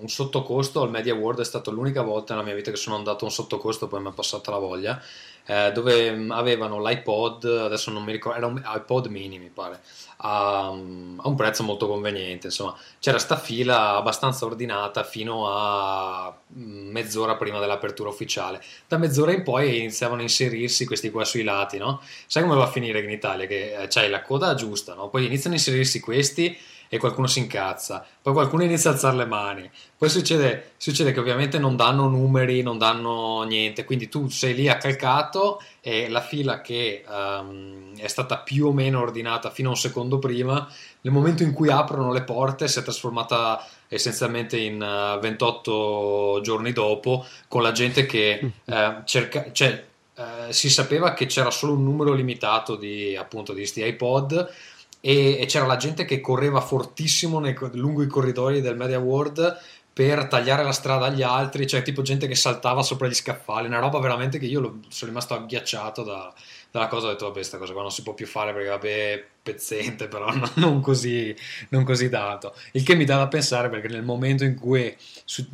un 0.00 0.08
sottocosto 0.08 0.82
al 0.82 0.90
Media 0.90 1.14
World 1.14 1.40
è 1.40 1.44
stata 1.44 1.70
l'unica 1.70 2.02
volta 2.02 2.34
nella 2.34 2.46
mia 2.46 2.54
vita 2.54 2.70
che 2.70 2.76
sono 2.76 2.96
andato 2.96 3.24
a 3.24 3.28
un 3.28 3.32
sottocosto, 3.32 3.88
poi 3.88 4.00
mi 4.00 4.10
è 4.10 4.12
passata 4.12 4.50
la 4.50 4.58
voglia, 4.58 5.00
eh, 5.46 5.72
dove 5.72 6.12
mm, 6.12 6.30
avevano 6.30 6.86
l'iPod, 6.86 7.44
adesso 7.44 7.90
non 7.90 8.04
mi 8.04 8.12
ricordo, 8.12 8.36
era 8.38 8.46
un 8.46 8.62
iPod 8.64 9.06
mini 9.06 9.38
mi 9.38 9.48
pare, 9.48 9.80
a, 10.18 10.70
mm, 10.74 11.20
a 11.20 11.28
un 11.28 11.34
prezzo 11.36 11.62
molto 11.62 11.86
conveniente, 11.88 12.48
insomma 12.48 12.76
c'era 12.98 13.18
sta 13.18 13.36
fila 13.36 13.96
abbastanza 13.96 14.44
ordinata 14.44 15.04
fino 15.04 15.48
a 15.48 16.36
mm, 16.54 16.90
mezz'ora 16.90 17.36
prima 17.36 17.58
dell'apertura 17.60 18.10
ufficiale. 18.10 18.62
Da 18.86 18.98
mezz'ora 18.98 19.32
in 19.32 19.42
poi 19.42 19.78
iniziavano 19.78 20.20
a 20.20 20.24
inserirsi 20.24 20.84
questi 20.84 21.10
qua 21.10 21.24
sui 21.24 21.44
lati, 21.44 21.78
no? 21.78 22.02
Sai 22.26 22.42
come 22.42 22.54
va 22.54 22.64
a 22.64 22.70
finire 22.70 23.00
in 23.00 23.10
Italia? 23.10 23.46
Che 23.46 23.82
eh, 23.82 23.86
c'hai 23.88 24.10
la 24.10 24.22
coda 24.22 24.54
giusta, 24.54 24.94
no? 24.94 25.08
Poi 25.08 25.24
iniziano 25.24 25.56
a 25.56 25.58
inserirsi 25.58 26.00
questi 26.00 26.58
e 26.88 26.98
qualcuno 26.98 27.26
si 27.26 27.38
incazza, 27.38 28.04
poi 28.20 28.32
qualcuno 28.32 28.64
inizia 28.64 28.90
a 28.90 28.92
alzare 28.94 29.16
le 29.16 29.26
mani, 29.26 29.70
poi 29.96 30.08
succede, 30.08 30.72
succede, 30.76 31.12
che 31.12 31.20
ovviamente 31.20 31.58
non 31.58 31.76
danno 31.76 32.08
numeri, 32.08 32.62
non 32.62 32.78
danno 32.78 33.42
niente, 33.42 33.84
quindi 33.84 34.08
tu 34.08 34.28
sei 34.28 34.54
lì 34.54 34.68
accalcato 34.68 35.60
e 35.80 36.08
la 36.08 36.20
fila 36.20 36.60
che 36.60 37.04
um, 37.08 37.96
è 37.96 38.06
stata 38.08 38.38
più 38.38 38.66
o 38.66 38.72
meno 38.72 39.00
ordinata 39.00 39.50
fino 39.50 39.68
a 39.68 39.72
un 39.72 39.76
secondo 39.76 40.18
prima, 40.18 40.68
nel 41.00 41.12
momento 41.12 41.42
in 41.42 41.52
cui 41.52 41.70
aprono 41.70 42.12
le 42.12 42.22
porte 42.22 42.68
si 42.68 42.78
è 42.78 42.82
trasformata 42.82 43.66
essenzialmente 43.88 44.58
in 44.58 44.80
uh, 44.80 45.16
eh, 45.16 45.20
28 45.20 46.40
giorni 46.42 46.72
dopo 46.72 47.26
con 47.48 47.62
la 47.62 47.72
gente 47.72 48.06
che 48.06 48.52
uh, 48.64 48.74
cerca, 49.04 49.50
cioè, 49.52 49.84
uh, 50.14 50.22
si 50.50 50.70
sapeva 50.70 51.14
che 51.14 51.26
c'era 51.26 51.50
solo 51.50 51.72
un 51.72 51.82
numero 51.82 52.12
limitato 52.12 52.76
di 52.76 53.16
appunto 53.16 53.52
di 53.52 53.66
sti 53.66 53.84
iPod 53.84 54.52
e, 55.00 55.38
e 55.40 55.46
c'era 55.46 55.66
la 55.66 55.76
gente 55.76 56.04
che 56.04 56.20
correva 56.20 56.60
fortissimo 56.60 57.38
nei, 57.38 57.56
lungo 57.72 58.02
i 58.02 58.06
corridoi 58.06 58.60
del 58.60 58.76
Media 58.76 58.98
World 58.98 59.58
per 59.92 60.28
tagliare 60.28 60.62
la 60.62 60.70
strada 60.70 61.06
agli 61.06 61.22
altri, 61.22 61.66
cioè 61.66 61.82
tipo 61.82 62.02
gente 62.02 62.28
che 62.28 62.36
saltava 62.36 62.82
sopra 62.82 63.08
gli 63.08 63.14
scaffali, 63.14 63.66
una 63.66 63.80
roba 63.80 63.98
veramente 63.98 64.38
che 64.38 64.46
io 64.46 64.60
lo, 64.60 64.78
sono 64.86 65.10
rimasto 65.10 65.34
agghiacciato 65.34 66.04
da, 66.04 66.32
dalla 66.70 66.86
cosa, 66.86 67.06
ho 67.06 67.10
detto 67.10 67.24
vabbè 67.24 67.38
questa 67.38 67.58
cosa 67.58 67.72
qua 67.72 67.82
non 67.82 67.90
si 67.90 68.02
può 68.02 68.14
più 68.14 68.26
fare 68.26 68.52
perché 68.52 68.68
vabbè 68.68 69.24
pezzente 69.42 70.06
però 70.06 70.30
no, 70.32 70.48
non, 70.54 70.80
così, 70.80 71.34
non 71.70 71.82
così 71.82 72.08
tanto, 72.08 72.54
il 72.74 72.84
che 72.84 72.94
mi 72.94 73.04
dà 73.04 73.16
da 73.16 73.26
pensare 73.26 73.68
perché 73.70 73.88
nel 73.88 74.04
momento 74.04 74.44
in 74.44 74.54
cui 74.54 74.96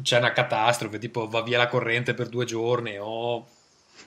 c'è 0.03 0.19
una 0.19 0.33
catastrofe, 0.33 0.99
tipo 0.99 1.27
va 1.27 1.41
via 1.41 1.57
la 1.57 1.69
corrente 1.69 2.13
per 2.13 2.29
due 2.29 2.45
giorni 2.45 2.99
o 2.99 3.47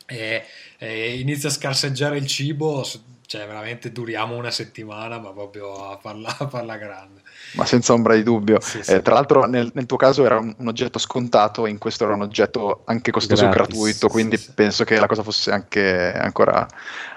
e, 0.06 0.46
e 0.78 1.20
inizia 1.20 1.50
a 1.50 1.52
scarseggiare 1.52 2.18
il 2.18 2.28
cibo, 2.28 2.84
cioè 3.28 3.46
veramente 3.46 3.92
duriamo 3.92 4.36
una 4.36 4.52
settimana, 4.52 5.20
ma 5.20 5.32
proprio 5.32 5.92
a 5.92 5.98
farla, 5.98 6.34
a 6.40 6.48
farla 6.48 6.78
grande. 6.78 7.22
Ma 7.54 7.66
senza 7.66 7.92
ombra 7.92 8.16
di 8.16 8.24
dubbio. 8.24 8.62
Sì, 8.62 8.82
sì. 8.82 8.94
Eh, 8.94 9.02
tra 9.02 9.14
l'altro, 9.14 9.46
nel, 9.46 9.70
nel, 9.74 9.86
tuo 9.86 9.98
caso 9.98 10.26
era 10.26 10.38
un, 10.40 10.56
un, 10.58 10.68
oggetto 10.68 10.98
scontato, 10.98 11.66
in 11.66 11.78
questo 11.78 12.06
era 12.06 12.14
un 12.14 12.22
oggetto 12.22 12.84
anche 12.86 13.12
costoso 13.12 13.46
e 13.46 13.50
gratuito, 13.50 14.08
quindi 14.08 14.38
sì, 14.38 14.52
penso 14.56 14.86
che 14.86 14.98
la 14.98 15.08
cosa 15.08 15.24
fosse 15.24 15.52
anche 15.52 16.14
ancora, 16.14 16.66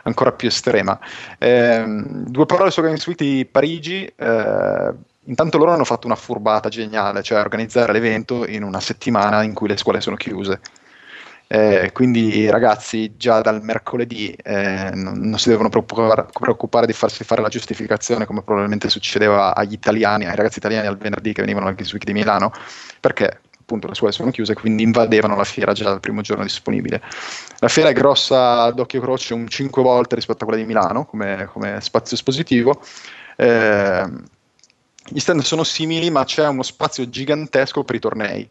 ancora 0.03 0.33
più 0.33 0.49
estrema. 0.49 0.99
Eh, 1.39 1.85
due 1.87 2.47
parole 2.47 2.73
su 2.73 2.83
Games 2.83 3.07
Week 3.07 3.19
di 3.19 3.47
Parigi. 3.49 4.05
Eh, 4.05 4.93
intanto 5.25 5.59
loro 5.59 5.71
hanno 5.71 5.85
fatto 5.85 6.09
una 6.09 6.17
furbata 6.17 6.69
geniale, 6.69 7.23
cioè 7.23 7.39
organizzare 7.39 7.93
l'evento 7.93 8.45
in 8.49 8.65
una 8.65 8.81
settimana 8.81 9.45
in 9.45 9.55
cui 9.55 9.69
le 9.69 9.77
scuole 9.77 10.01
sono 10.01 10.17
chiuse. 10.17 10.61
Eh, 11.53 11.91
quindi 11.93 12.49
ragazzi 12.49 13.17
già 13.17 13.41
dal 13.41 13.61
mercoledì 13.61 14.31
eh, 14.31 14.93
non, 14.95 15.19
non, 15.19 15.37
si 15.37 15.49
devono 15.49 15.69
preoccupare, 15.69 16.27
preoccupare, 16.33 16.87
di 16.87 16.93
farsi 16.93 17.25
fare 17.25 17.43
la 17.43 17.49
giustificazione 17.49 18.25
come 18.25 18.45
probabilmente 18.45 18.89
succedeva 18.89 19.53
agli 19.57 19.73
italiani, 19.73 20.27
ai 20.27 20.37
ragazzi 20.37 20.59
italiani 20.59 20.87
al 20.87 20.97
venerdì 20.97 21.33
che 21.33 21.41
venivano 21.41 21.67
al 21.67 21.75
Games 21.75 21.91
Week 21.91 22.05
di 22.05 22.13
Milano, 22.13 22.53
perché 23.01 23.41
appunto 23.59 23.89
le 23.89 23.97
scuole 23.97 24.13
sono 24.13 24.31
chiuse, 24.31 24.55
quindi 24.55 24.85
invadevano 24.85 25.35
la 25.35 25.43
fiera 25.43 25.73
già 25.73 25.83
dal 25.87 25.99
primo 25.99 26.21
giorno 26.21 26.45
disponibile. 26.45 27.03
La 27.59 27.67
fiera 27.67 27.89
è 27.89 27.95
grossa 27.95 28.71
d'occhio 28.71 29.01
croce 29.01 29.35
un 29.35 29.49
5 29.49 29.83
volte 29.83 30.15
rispetto 30.15 30.45
a 30.45 30.47
quella 30.47 30.63
di 30.63 30.69
Milano 30.69 31.05
come, 31.05 31.49
come 31.51 31.81
spazio 31.81 32.15
espositivo. 32.15 32.81
Eh, 33.35 34.09
gli 35.05 35.19
stand 35.19 35.41
sono 35.41 35.65
simili, 35.65 36.11
ma 36.11 36.23
c'è 36.23 36.47
uno 36.47 36.63
spazio 36.63 37.09
gigantesco 37.09 37.83
per 37.83 37.97
i 37.97 37.99
tornei 37.99 38.49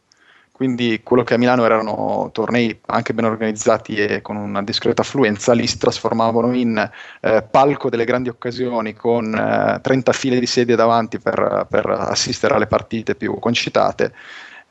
quindi 0.59 0.99
quello 1.05 1.23
che 1.23 1.35
a 1.35 1.37
Milano 1.37 1.63
erano 1.63 2.31
tornei 2.33 2.77
anche 2.87 3.13
ben 3.13 3.23
organizzati 3.23 3.95
e 3.95 4.21
con 4.21 4.35
una 4.35 4.61
discreta 4.61 5.03
affluenza, 5.03 5.53
lì 5.53 5.65
si 5.65 5.77
trasformavano 5.77 6.53
in 6.53 6.91
eh, 7.21 7.47
palco 7.49 7.89
delle 7.89 8.03
grandi 8.03 8.27
occasioni 8.27 8.93
con 8.93 9.33
eh, 9.33 9.79
30 9.81 10.11
file 10.11 10.37
di 10.37 10.45
sedie 10.45 10.75
davanti 10.75 11.17
per, 11.17 11.65
per 11.69 11.89
assistere 11.89 12.55
alle 12.55 12.67
partite 12.67 13.15
più 13.15 13.39
concitate 13.39 14.11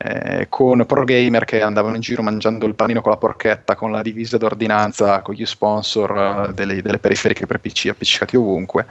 eh, 0.00 0.46
con 0.48 0.86
pro 0.86 1.02
gamer 1.02 1.44
che 1.44 1.60
andavano 1.60 1.96
in 1.96 2.00
giro 2.00 2.22
mangiando 2.22 2.66
il 2.66 2.76
panino 2.76 3.00
con 3.00 3.10
la 3.10 3.18
porchetta, 3.18 3.74
con 3.74 3.90
la 3.90 4.00
divisa 4.00 4.38
d'ordinanza, 4.38 5.22
con 5.22 5.34
gli 5.34 5.44
sponsor 5.44 6.10
uh, 6.48 6.52
delle, 6.52 6.80
delle, 6.80 7.00
periferiche 7.00 7.46
per 7.46 7.58
PC 7.58 7.86
appiccicati 7.90 8.36
ovunque. 8.36 8.86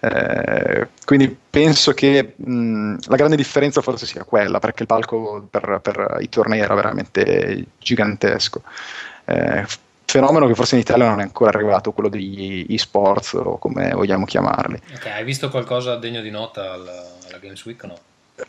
Eh, 0.00 0.88
quindi 1.06 1.34
penso 1.48 1.92
che 1.92 2.34
mh, 2.36 2.96
la 3.06 3.16
grande 3.16 3.36
differenza 3.36 3.80
forse 3.80 4.04
sia 4.04 4.24
quella, 4.24 4.58
perché 4.58 4.82
il 4.82 4.88
palco 4.88 5.46
per, 5.48 5.80
per 5.82 6.18
i 6.20 6.28
tornei 6.28 6.60
era 6.60 6.74
veramente 6.74 7.64
gigantesco. 7.78 8.62
Eh, 9.24 9.64
fenomeno 10.04 10.46
che 10.46 10.54
forse 10.54 10.74
in 10.74 10.82
Italia 10.82 11.08
non 11.08 11.20
è 11.20 11.22
ancora 11.22 11.50
arrivato, 11.50 11.92
quello 11.92 12.10
degli 12.10 12.66
e-sports 12.68 13.32
o 13.32 13.56
come 13.56 13.92
vogliamo 13.92 14.26
chiamarli. 14.26 14.82
Ok, 14.94 15.06
hai 15.06 15.24
visto 15.24 15.48
qualcosa 15.48 15.96
degno 15.96 16.20
di 16.20 16.30
nota 16.30 16.72
alla, 16.72 17.06
alla 17.26 17.38
Games 17.38 17.64
Week 17.64 17.82
o 17.84 17.86
no? 17.86 17.98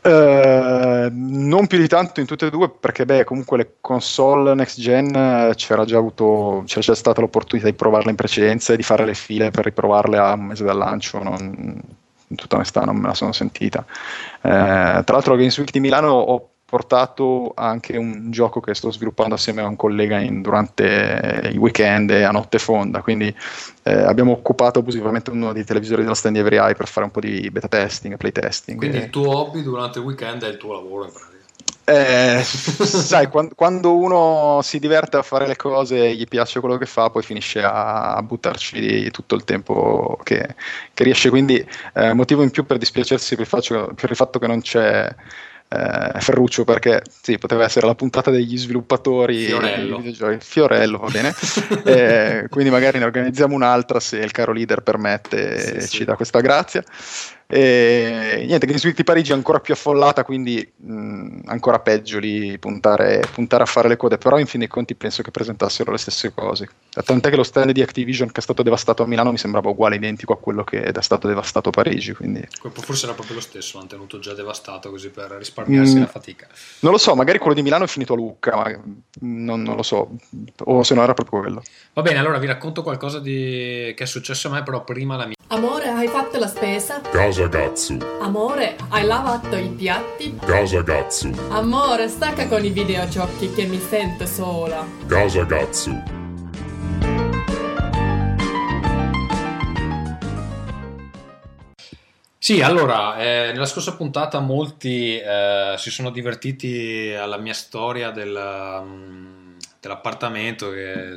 Uh, 0.02 1.08
non 1.12 1.68
più 1.68 1.78
di 1.78 1.88
tanto 1.88 2.20
in 2.20 2.26
tutte 2.26 2.48
e 2.48 2.50
due 2.50 2.70
perché 2.70 3.06
beh 3.06 3.24
comunque 3.26 3.58
le 3.58 3.76
console 3.80 4.56
next 4.56 4.80
gen 4.80 5.14
eh, 5.14 5.54
c'era 5.56 5.86
già 5.86 5.98
avuto 5.98 6.64
c'era 6.66 6.82
già 6.82 6.96
stata 6.96 7.22
l'opportunità 7.22 7.70
di 7.70 7.76
provarle 7.76 8.10
in 8.10 8.16
precedenza 8.16 8.74
e 8.74 8.78
di 8.78 8.84
fare 8.84 9.06
le 9.06 9.14
file 9.14 9.52
per 9.52 9.66
riprovarle 9.66 10.18
a 10.18 10.34
un 10.34 10.46
mese 10.46 10.64
dal 10.64 10.78
lancio 10.78 11.22
non, 11.22 11.80
in 12.28 12.36
tutta 12.36 12.56
onestà 12.56 12.82
non 12.82 12.98
me 12.98 13.08
la 13.08 13.14
sono 13.14 13.32
sentita. 13.32 13.86
Uh, 14.42 14.50
tra 15.04 15.04
l'altro 15.06 15.34
la 15.34 15.40
Games 15.40 15.58
Week 15.58 15.72
di 15.72 15.80
Milano 15.80 16.10
ho 16.10 16.53
portato 16.74 17.52
anche 17.56 17.98
un 17.98 18.32
gioco 18.32 18.60
che 18.60 18.74
sto 18.74 18.92
sviluppando 18.92 19.36
assieme 19.36 19.62
a 19.62 19.68
un 19.68 19.76
collega 19.76 20.20
in, 20.20 20.42
durante 20.42 21.52
i 21.54 21.58
weekend 21.58 22.10
a 22.10 22.32
notte 22.32 22.58
fonda, 22.58 23.04
quindi 23.04 23.32
eh, 23.84 23.94
abbiamo 23.94 24.32
occupato 24.32 24.80
abusivamente 24.80 25.30
uno 25.30 25.54
dei 25.54 25.66
televisori 25.66 26.02
della 26.02 26.16
Stand 26.16 26.38
Every 26.38 26.58
Eye 26.58 26.74
per 26.74 26.88
fare 26.88 27.06
un 27.06 27.12
po' 27.12 27.20
di 27.20 27.48
beta 27.52 27.68
testing, 27.68 28.18
play 28.18 28.32
testing. 28.32 28.80
Quindi 28.80 28.98
e... 28.98 29.02
il 29.02 29.10
tuo 29.12 29.38
hobby 29.38 29.62
durante 29.62 30.00
il 30.00 30.06
weekend 30.06 30.44
è 30.46 30.48
il 30.48 30.58
tuo 30.58 30.74
lavoro 30.74 31.06
in 31.06 31.12
pratica. 31.12 31.32
Eh, 31.86 32.42
sai, 32.44 33.28
quando, 33.28 33.96
uno 33.96 34.62
si 34.64 34.80
diverte 34.80 35.18
a 35.18 35.22
fare 35.22 35.46
le 35.46 35.56
cose, 35.56 36.16
gli 36.16 36.28
piace 36.28 36.60
quello 36.60 36.78
che 36.78 36.88
fa, 36.88 37.12
poi 37.12 37.22
finisce 37.22 37.62
a, 37.62 38.16
a 38.16 38.24
buttarci 38.24 39.12
tutto 39.12 39.36
il 39.36 39.44
tempo 39.44 40.18
che, 40.24 40.56
che 40.92 41.04
riesce. 41.04 41.30
Quindi, 41.30 41.64
eh, 41.94 42.14
motivo 42.14 42.42
in 42.42 42.50
più 42.50 42.66
per 42.66 42.80
dispiacersi 42.80 43.36
per 43.36 43.44
il, 43.44 43.50
faccio, 43.50 43.92
per 43.94 44.10
il 44.10 44.16
fatto 44.16 44.40
che 44.40 44.48
non 44.48 44.62
c'è 44.62 45.14
eh, 45.70 46.20
Ferruccio 46.20 46.64
perché 46.64 47.02
sì, 47.10 47.38
poteva 47.38 47.64
essere 47.64 47.88
la 47.88 47.96
puntata 47.96 48.32
degli 48.32 48.58
sviluppatori 48.58 49.46
Fiorello, 49.46 50.04
Fiorello 50.40 50.98
va 50.98 51.10
bene. 51.10 51.34
Eh, 51.86 52.48
quindi 52.50 52.70
magari 52.70 52.98
ne 52.98 53.06
organizziamo 53.06 53.56
un'altra 53.56 54.00
se 54.00 54.18
il 54.18 54.32
caro 54.32 54.54
leader 54.54 54.82
permette 54.82 55.82
sì, 55.82 55.90
ci 55.90 55.98
sì. 55.98 56.04
dà 56.06 56.16
questa 56.16 56.40
grazia 56.40 56.84
e 57.56 58.46
niente, 58.48 58.66
Games 58.66 58.84
Week 58.84 58.96
di 58.96 59.04
Parigi 59.04 59.32
è 59.32 59.36
ancora 59.36 59.60
più 59.60 59.76
affollata, 59.76 60.24
quindi 60.24 60.68
mh, 60.76 61.42
ancora 61.46 61.78
peggio 61.78 62.18
lì 62.18 62.58
puntare, 62.58 63.24
puntare, 63.32 63.62
a 63.62 63.68
fare 63.68 63.88
le 63.88 63.96
code, 63.96 64.18
però 64.18 64.40
in 64.40 64.48
fin 64.48 64.58
dei 64.58 64.68
conti 64.68 64.96
penso 64.96 65.22
che 65.22 65.30
presentassero 65.30 65.92
le 65.92 66.00
stesse 66.00 66.34
cose. 66.34 66.68
Tant'è 66.90 67.30
che 67.30 67.36
lo 67.36 67.44
stand 67.44 67.70
di 67.70 67.84
Activision 67.84 68.32
che 68.32 68.40
è 68.40 68.42
stato 68.42 68.64
devastato 68.64 69.04
a 69.04 69.06
Milano 69.06 69.30
mi 69.30 69.38
sembrava 69.38 69.70
uguale, 69.70 69.98
identico 69.98 70.34
a 70.34 70.38
quello 70.40 70.64
che 70.64 70.82
è 70.82 71.02
stato 71.04 71.28
devastato 71.28 71.70
a 71.70 71.72
Parigi. 71.72 72.14
Quindi... 72.14 72.44
Forse 72.72 73.06
era 73.06 73.14
proprio 73.14 73.36
lo 73.36 73.42
stesso, 73.42 73.78
l'hanno 73.78 73.90
tenuto 73.90 74.18
già 74.18 74.34
devastato 74.34 74.90
così 74.90 75.10
per 75.10 75.30
risparmiarsi 75.38 75.98
mm, 75.98 76.00
la 76.00 76.08
fatica. 76.08 76.48
Non 76.80 76.92
lo 76.92 76.98
so, 76.98 77.14
magari 77.14 77.38
quello 77.38 77.54
di 77.54 77.62
Milano 77.62 77.84
è 77.84 77.88
finito 77.88 78.14
a 78.14 78.16
Lucca, 78.16 78.56
ma 78.56 78.82
non, 79.20 79.62
non, 79.62 79.76
lo 79.76 79.84
so, 79.84 80.10
o 80.64 80.82
se 80.82 80.96
no 80.96 81.04
era 81.04 81.14
proprio 81.14 81.40
quello. 81.40 81.62
Va 81.96 82.02
bene, 82.02 82.18
allora 82.18 82.40
vi 82.40 82.48
racconto 82.48 82.82
qualcosa 82.82 83.20
di... 83.20 83.94
che 83.96 84.04
è 84.06 84.08
successo 84.08 84.48
a 84.48 84.52
me, 84.52 84.64
però 84.64 84.84
prima 84.84 85.16
la 85.16 85.28
mia. 85.28 85.36
Amore, 85.50 85.90
hai 85.90 86.08
fatto 86.08 86.40
la 86.40 86.48
spesa? 86.48 87.02
Casa 87.02 87.46
Gatsu. 87.46 88.00
Amore, 88.20 88.78
hai 88.90 89.06
lavato 89.06 89.56
i 89.56 89.70
piatti? 89.70 90.36
Casa 90.44 90.82
Gatsu. 90.82 91.32
Amore, 91.50 92.08
stacca 92.08 92.48
con 92.48 92.66
i 92.66 92.72
videogiochi 92.72 93.54
che 93.54 93.66
mi 93.66 93.80
sento 93.80 94.26
sola. 94.26 94.84
Casa 95.06 95.44
Gatsu. 95.44 96.04
Sì, 102.40 102.62
allora, 102.64 103.18
eh, 103.18 103.52
nella 103.52 103.68
scorsa 103.68 103.96
puntata 103.96 104.40
molti 104.40 105.16
eh, 105.20 105.76
si 105.78 105.92
sono 105.92 106.10
divertiti 106.10 107.14
alla 107.16 107.38
mia 107.38 107.54
storia 107.54 108.10
del... 108.10 108.82
Um, 108.82 109.43
dell'appartamento 109.84 110.72
che 110.72 111.16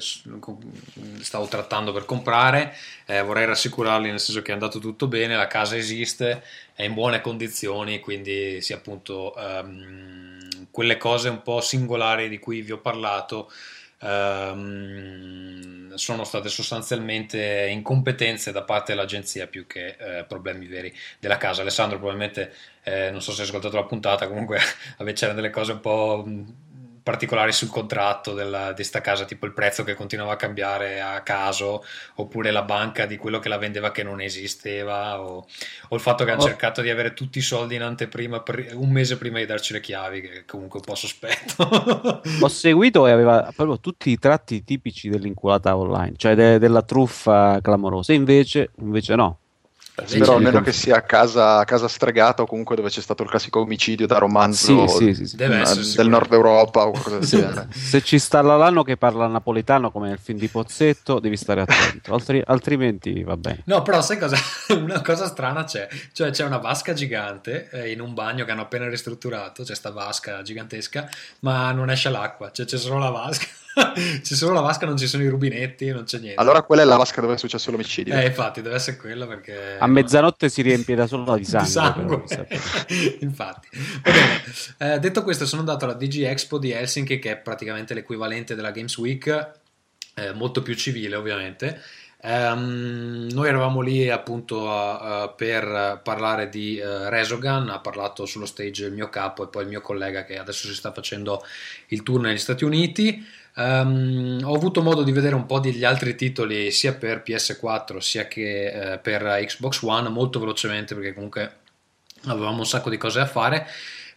stavo 1.20 1.46
trattando 1.46 1.92
per 1.92 2.04
comprare. 2.04 2.74
Eh, 3.06 3.22
vorrei 3.22 3.46
rassicurarli 3.46 4.10
nel 4.10 4.18
senso 4.18 4.42
che 4.42 4.50
è 4.50 4.54
andato 4.54 4.80
tutto 4.80 5.06
bene, 5.06 5.36
la 5.36 5.46
casa 5.46 5.76
esiste, 5.76 6.42
è 6.74 6.82
in 6.82 6.92
buone 6.92 7.20
condizioni, 7.20 8.00
quindi 8.00 8.60
sì, 8.60 8.72
appunto 8.72 9.34
um, 9.36 10.66
quelle 10.72 10.96
cose 10.96 11.28
un 11.28 11.42
po' 11.42 11.60
singolari 11.60 12.28
di 12.28 12.40
cui 12.40 12.60
vi 12.62 12.72
ho 12.72 12.78
parlato. 12.78 13.52
Um, 13.98 15.94
sono 15.94 16.24
state 16.24 16.50
sostanzialmente 16.50 17.68
incompetenze 17.70 18.52
da 18.52 18.62
parte 18.62 18.92
dell'agenzia 18.92 19.46
più 19.46 19.66
che 19.66 19.96
eh, 19.98 20.24
problemi 20.24 20.66
veri 20.66 20.94
della 21.18 21.38
casa. 21.38 21.62
Alessandro, 21.62 21.96
probabilmente 21.96 22.52
eh, 22.82 23.10
non 23.10 23.22
so 23.22 23.32
se 23.32 23.40
hai 23.40 23.46
ascoltato 23.46 23.76
la 23.76 23.84
puntata, 23.84 24.28
comunque 24.28 24.58
c'erano 25.14 25.40
delle 25.40 25.50
cose 25.50 25.72
un 25.72 25.80
po' 25.80 26.24
particolari 27.06 27.52
sul 27.52 27.68
contratto 27.68 28.34
della, 28.34 28.70
di 28.70 28.74
questa 28.74 29.00
casa, 29.00 29.24
tipo 29.26 29.46
il 29.46 29.52
prezzo 29.52 29.84
che 29.84 29.94
continuava 29.94 30.32
a 30.32 30.36
cambiare 30.36 31.00
a 31.00 31.20
caso, 31.20 31.84
oppure 32.16 32.50
la 32.50 32.62
banca 32.62 33.06
di 33.06 33.16
quello 33.16 33.38
che 33.38 33.48
la 33.48 33.58
vendeva 33.58 33.92
che 33.92 34.02
non 34.02 34.20
esisteva, 34.20 35.20
o, 35.22 35.46
o 35.88 35.94
il 35.94 36.00
fatto 36.00 36.24
che 36.24 36.32
hanno 36.32 36.42
oh. 36.42 36.46
cercato 36.46 36.80
di 36.80 36.90
avere 36.90 37.14
tutti 37.14 37.38
i 37.38 37.42
soldi 37.42 37.76
in 37.76 37.82
anteprima 37.82 38.40
per, 38.40 38.70
un 38.72 38.90
mese 38.90 39.18
prima 39.18 39.38
di 39.38 39.46
darci 39.46 39.72
le 39.72 39.80
chiavi, 39.80 40.20
che 40.20 40.32
è 40.32 40.44
comunque 40.46 40.80
un 40.80 40.84
po' 40.84 40.96
sospetto. 40.96 41.62
Ho 42.42 42.48
seguito 42.48 43.06
e 43.06 43.12
aveva 43.12 43.52
proprio 43.54 43.78
tutti 43.78 44.10
i 44.10 44.18
tratti 44.18 44.64
tipici 44.64 45.08
dell'inculata 45.08 45.76
online, 45.76 46.14
cioè 46.16 46.34
de- 46.34 46.58
della 46.58 46.82
truffa 46.82 47.60
clamorosa, 47.62 48.14
invece, 48.14 48.70
invece 48.80 49.14
no 49.14 49.38
Spero 50.04 50.34
almeno 50.34 50.60
che 50.60 50.72
sia 50.72 50.96
a 50.96 51.02
casa, 51.02 51.58
a 51.58 51.64
casa, 51.64 51.88
stregata 51.88 52.42
o 52.42 52.46
comunque 52.46 52.76
dove 52.76 52.90
c'è 52.90 53.00
stato 53.00 53.22
il 53.22 53.30
classico 53.30 53.60
omicidio 53.60 54.06
da 54.06 54.18
romanzo 54.18 54.86
sì, 54.86 55.14
sì, 55.14 55.26
sì, 55.26 55.36
del 55.36 56.08
nord 56.08 56.32
Europa 56.32 56.86
o 56.86 56.90
qualcosa 56.90 57.18
del 57.18 57.26
genere. 57.26 57.68
Se 57.70 58.02
ci 58.02 58.18
sta 58.18 58.42
l'alano 58.42 58.82
che 58.82 58.98
parla 58.98 59.26
napoletano 59.26 59.90
come 59.90 60.08
nel 60.08 60.18
film 60.18 60.38
di 60.38 60.48
Pozzetto, 60.48 61.18
devi 61.18 61.36
stare 61.36 61.62
attento, 61.62 62.12
Altri, 62.12 62.42
altrimenti 62.44 63.22
va 63.22 63.38
bene. 63.38 63.62
No, 63.64 63.80
però 63.80 64.02
sai 64.02 64.18
cosa? 64.18 64.36
Una 64.76 65.00
cosa 65.00 65.26
strana 65.26 65.64
c'è, 65.64 65.88
cioè 66.12 66.30
c'è 66.30 66.44
una 66.44 66.58
vasca 66.58 66.92
gigante 66.92 67.70
eh, 67.72 67.90
in 67.90 68.00
un 68.00 68.12
bagno 68.12 68.44
che 68.44 68.50
hanno 68.50 68.62
appena 68.62 68.88
ristrutturato, 68.88 69.62
c'è 69.62 69.74
sta 69.74 69.90
vasca 69.90 70.42
gigantesca, 70.42 71.08
ma 71.40 71.72
non 71.72 71.88
esce 71.88 72.10
l'acqua, 72.10 72.50
cioè 72.50 72.66
c'è 72.66 72.76
solo 72.76 72.98
la 72.98 73.10
vasca. 73.10 73.46
c'è 74.22 74.34
solo 74.34 74.54
la 74.54 74.60
vasca, 74.60 74.86
non 74.86 74.96
ci 74.96 75.06
sono 75.06 75.22
i 75.22 75.28
rubinetti, 75.28 75.90
non 75.90 76.04
c'è 76.04 76.18
niente. 76.18 76.40
Allora 76.40 76.62
quella 76.62 76.82
è 76.82 76.84
la 76.86 76.96
vasca 76.96 77.20
dove 77.20 77.34
è 77.34 77.38
successo 77.38 77.70
l'omicidio. 77.70 78.14
Eh, 78.14 78.26
infatti, 78.26 78.62
deve 78.62 78.76
essere 78.76 78.96
quella 78.96 79.26
perché... 79.26 79.76
A 79.78 79.86
mezzanotte 79.86 80.48
si 80.48 80.62
riempie 80.62 80.94
da 80.94 81.06
solo 81.06 81.36
di 81.36 81.44
sangue. 81.44 81.66
Di 81.66 82.28
sangue. 82.28 82.48
infatti. 83.20 83.68
Eh, 84.78 84.98
detto 84.98 85.22
questo, 85.22 85.44
sono 85.44 85.60
andato 85.60 85.84
alla 85.84 85.94
DG 85.94 86.22
Expo 86.22 86.58
di 86.58 86.70
Helsinki, 86.70 87.18
che 87.18 87.32
è 87.32 87.36
praticamente 87.36 87.92
l'equivalente 87.92 88.54
della 88.54 88.70
Games 88.70 88.96
Week, 88.96 89.50
eh, 90.14 90.32
molto 90.32 90.62
più 90.62 90.74
civile 90.74 91.16
ovviamente. 91.16 91.80
Ehm, 92.22 93.28
noi 93.30 93.48
eravamo 93.48 93.80
lì 93.80 94.08
appunto 94.08 94.62
uh, 94.62 94.68
uh, 94.68 95.34
per 95.36 96.00
parlare 96.02 96.48
di 96.48 96.80
uh, 96.82 97.08
Resogun, 97.08 97.68
ha 97.68 97.78
parlato 97.80 98.24
sullo 98.26 98.46
stage 98.46 98.86
il 98.86 98.92
mio 98.92 99.08
capo 99.08 99.44
e 99.44 99.48
poi 99.48 99.62
il 99.62 99.68
mio 99.68 99.80
collega 99.80 100.24
che 100.24 100.38
adesso 100.38 100.66
si 100.66 100.74
sta 100.74 100.92
facendo 100.92 101.44
il 101.88 102.02
tour 102.02 102.20
negli 102.20 102.38
Stati 102.38 102.64
Uniti. 102.64 103.24
Um, 103.56 104.40
ho 104.44 104.54
avuto 104.54 104.82
modo 104.82 105.02
di 105.02 105.12
vedere 105.12 105.34
un 105.34 105.46
po' 105.46 105.60
degli 105.60 105.82
altri 105.84 106.14
titoli 106.14 106.70
sia 106.70 106.92
per 106.94 107.22
PS4 107.24 107.98
sia 107.98 108.26
che 108.28 108.72
uh, 108.74 109.00
per 109.00 109.22
Xbox 109.22 109.80
One 109.82 110.08
molto 110.10 110.38
velocemente 110.38 110.94
perché 110.94 111.14
comunque 111.14 111.56
avevamo 112.24 112.58
un 112.58 112.66
sacco 112.66 112.90
di 112.90 112.96
cose 112.96 113.20
da 113.20 113.26
fare. 113.26 113.66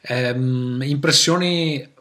Um, 0.08 0.82
impressioni 0.84 1.98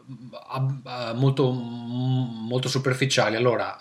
molto, 1.13 1.51
molto 1.51 2.67
superficiali. 2.67 3.35
Allora, 3.35 3.77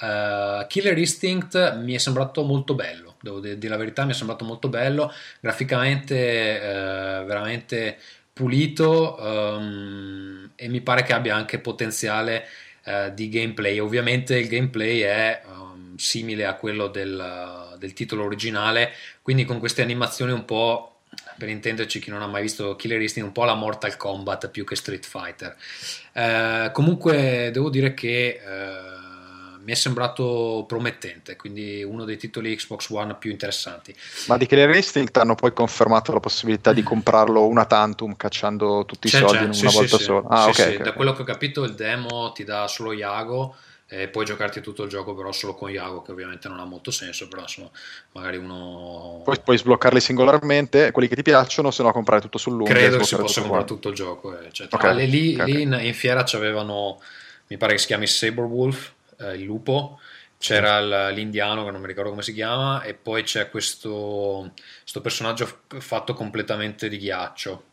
uh, 0.60 0.66
Killer 0.66 0.96
Instinct 0.98 1.76
mi 1.76 1.94
è 1.94 1.98
sembrato 1.98 2.42
molto 2.42 2.74
bello, 2.74 3.16
devo 3.20 3.40
dire 3.40 3.68
la 3.68 3.76
verità, 3.76 4.04
mi 4.04 4.12
è 4.12 4.14
sembrato 4.14 4.44
molto 4.44 4.68
bello, 4.68 5.12
graficamente 5.40 6.26
veramente 7.24 7.98
pulito 8.38 9.16
um, 9.20 10.48
e 10.54 10.68
mi 10.68 10.80
pare 10.80 11.02
che 11.02 11.12
abbia 11.12 11.34
anche 11.34 11.58
potenziale 11.58 12.46
eh, 12.84 13.12
di 13.12 13.28
gameplay. 13.28 13.80
Ovviamente 13.80 14.38
il 14.38 14.46
gameplay 14.46 15.00
è 15.00 15.42
um, 15.46 15.96
simile 15.96 16.46
a 16.46 16.54
quello 16.54 16.86
del, 16.86 17.76
del, 17.78 17.92
titolo 17.92 18.24
originale, 18.24 18.92
quindi 19.22 19.44
con 19.44 19.58
queste 19.58 19.82
animazioni 19.82 20.30
un 20.30 20.44
po', 20.44 20.87
per 21.38 21.48
intenderci 21.48 22.00
chi 22.00 22.10
non 22.10 22.22
ha 22.22 22.26
mai 22.26 22.42
visto 22.42 22.76
Killer 22.76 23.00
Instinct, 23.00 23.28
un 23.28 23.34
po' 23.34 23.44
la 23.44 23.54
Mortal 23.54 23.96
Kombat 23.96 24.48
più 24.50 24.64
che 24.64 24.76
Street 24.76 25.06
Fighter. 25.06 25.56
Eh, 26.12 26.70
comunque 26.72 27.50
devo 27.52 27.70
dire 27.70 27.94
che... 27.94 28.40
Eh, 28.44 29.06
mi 29.68 29.74
è 29.74 29.76
sembrato 29.76 30.64
promettente, 30.66 31.36
quindi 31.36 31.82
uno 31.82 32.06
dei 32.06 32.16
titoli 32.16 32.56
Xbox 32.56 32.88
One 32.88 33.16
più 33.16 33.30
interessanti. 33.30 33.94
Ma 34.26 34.38
di 34.38 34.46
Killer 34.46 34.74
Instinct 34.74 35.14
hanno 35.18 35.34
poi 35.34 35.52
confermato 35.52 36.10
la 36.10 36.20
possibilità 36.20 36.72
di 36.72 36.82
comprarlo 36.82 37.46
una 37.46 37.66
tantum 37.66 38.16
cacciando 38.16 38.86
tutti 38.86 39.10
c'è, 39.10 39.18
i 39.18 39.20
soldi 39.20 39.44
in 39.44 39.50
una 39.50 39.52
sì, 39.52 39.66
volta 39.66 39.98
sì, 39.98 40.02
sola. 40.04 40.26
Ah, 40.26 40.44
sì, 40.44 40.62
okay, 40.62 40.72
okay, 40.72 40.84
Da 40.86 40.92
quello 40.94 41.12
che 41.12 41.20
ho 41.20 41.24
capito 41.26 41.64
il 41.64 41.74
demo 41.74 42.32
ti 42.32 42.44
dà 42.44 42.66
solo 42.66 42.92
Iago 42.92 43.56
e 43.90 44.08
puoi 44.08 44.26
giocarti 44.26 44.60
tutto 44.60 44.82
il 44.82 44.90
gioco 44.90 45.14
però 45.14 45.32
solo 45.32 45.54
con 45.54 45.70
Iago 45.70 46.02
che 46.02 46.12
ovviamente 46.12 46.46
non 46.48 46.60
ha 46.60 46.64
molto 46.64 46.90
senso 46.90 47.26
però 47.26 47.42
insomma 47.42 47.70
magari 48.12 48.36
uno 48.36 49.22
poi 49.24 49.40
puoi 49.42 49.56
sbloccarli 49.56 49.98
singolarmente 49.98 50.90
quelli 50.90 51.08
che 51.08 51.14
ti 51.14 51.22
piacciono 51.22 51.70
se 51.70 51.82
no 51.82 51.90
comprare 51.90 52.20
tutto 52.20 52.36
sul 52.36 52.52
lungo 52.52 52.70
credo 52.70 52.98
che 52.98 53.04
si 53.04 53.16
possa 53.16 53.40
comprare 53.40 53.64
tutto 53.64 53.88
il 53.88 53.94
gioco 53.94 54.38
eccetera. 54.38 54.76
Okay, 54.76 54.90
ah, 54.90 55.06
lì, 55.06 55.34
okay. 55.34 55.52
lì 55.52 55.62
in, 55.62 55.78
in, 55.80 55.94
fiera 55.94 56.22
c'avevano 56.24 57.00
mi 57.48 57.56
pare 57.56 57.72
che 57.72 57.78
si 57.78 57.86
chiami 57.86 58.06
Saberwolf 58.06 58.92
eh, 59.18 59.34
il 59.34 59.44
lupo, 59.44 59.98
c'era 60.38 61.08
sì. 61.08 61.14
l'indiano 61.14 61.64
che 61.64 61.70
non 61.70 61.80
mi 61.80 61.86
ricordo 61.86 62.10
come 62.10 62.22
si 62.22 62.32
chiama 62.32 62.82
e 62.82 62.94
poi 62.94 63.22
c'è 63.22 63.50
questo, 63.50 64.52
questo 64.80 65.00
personaggio 65.00 65.60
fatto 65.78 66.14
completamente 66.14 66.88
di 66.88 66.98
ghiaccio 66.98 67.64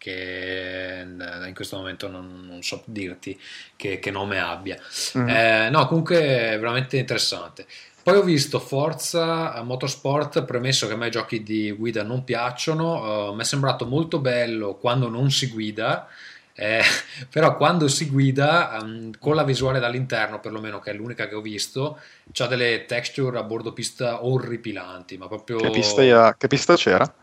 che 0.00 1.04
in 1.04 1.52
questo 1.54 1.76
momento 1.76 2.08
non, 2.08 2.46
non 2.48 2.62
so 2.62 2.82
dirti 2.86 3.38
che, 3.76 3.98
che 3.98 4.10
nome 4.10 4.40
abbia. 4.40 4.78
Mm. 5.18 5.28
Eh, 5.28 5.68
no, 5.68 5.86
comunque 5.86 6.52
è 6.52 6.58
veramente 6.58 6.96
interessante. 6.96 7.66
Poi 8.02 8.16
ho 8.16 8.22
visto 8.22 8.58
Forza 8.60 9.60
Motorsport, 9.62 10.44
premesso 10.44 10.86
che 10.86 10.94
a 10.94 10.96
me 10.96 11.08
i 11.08 11.10
giochi 11.10 11.42
di 11.42 11.70
guida 11.72 12.02
non 12.02 12.24
piacciono, 12.24 13.28
uh, 13.28 13.34
mi 13.34 13.42
è 13.42 13.44
sembrato 13.44 13.84
molto 13.84 14.20
bello 14.20 14.76
quando 14.76 15.10
non 15.10 15.30
si 15.30 15.48
guida, 15.48 16.08
eh, 16.54 16.80
però 17.28 17.58
quando 17.58 17.86
si 17.86 18.08
guida 18.08 18.78
um, 18.80 19.10
con 19.18 19.34
la 19.34 19.44
visuale 19.44 19.80
dall'interno 19.80 20.40
perlomeno 20.40 20.80
che 20.80 20.92
è 20.92 20.94
l'unica 20.94 21.28
che 21.28 21.34
ho 21.34 21.40
visto 21.42 21.98
c'ha 22.32 22.46
delle 22.46 22.86
texture 22.86 23.38
a 23.38 23.42
bordo 23.42 23.72
pista 23.72 24.24
orripilanti 24.24 25.16
ma 25.16 25.28
proprio 25.28 25.58
che 25.58 25.70
pista, 25.70 26.34
che 26.36 26.48
pista 26.48 26.74
c'era? 26.74 27.14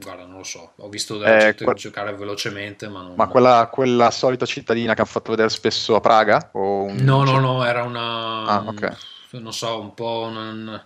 Guarda 0.00 0.24
non 0.24 0.38
lo 0.38 0.44
so 0.44 0.72
ho 0.76 0.88
visto 0.88 1.18
della 1.18 1.48
eh, 1.48 1.54
que... 1.54 1.74
giocare 1.74 2.14
velocemente 2.14 2.88
ma 2.88 3.02
non 3.02 3.14
ma 3.16 3.26
quella, 3.26 3.68
quella, 3.70 4.10
solita 4.12 4.46
cittadina 4.46 4.94
che 4.94 5.00
hanno 5.00 5.10
fatto 5.10 5.30
vedere 5.32 5.48
spesso 5.48 5.96
a 5.96 6.00
Praga? 6.00 6.50
Un... 6.52 6.96
no 7.00 7.24
no 7.24 7.38
no 7.40 7.64
era 7.64 7.82
una 7.82 8.44
ah, 8.44 8.64
okay. 8.64 8.94
non 9.32 9.52
so 9.52 9.80
un 9.80 9.94
po' 9.94 10.28
un 10.30 10.80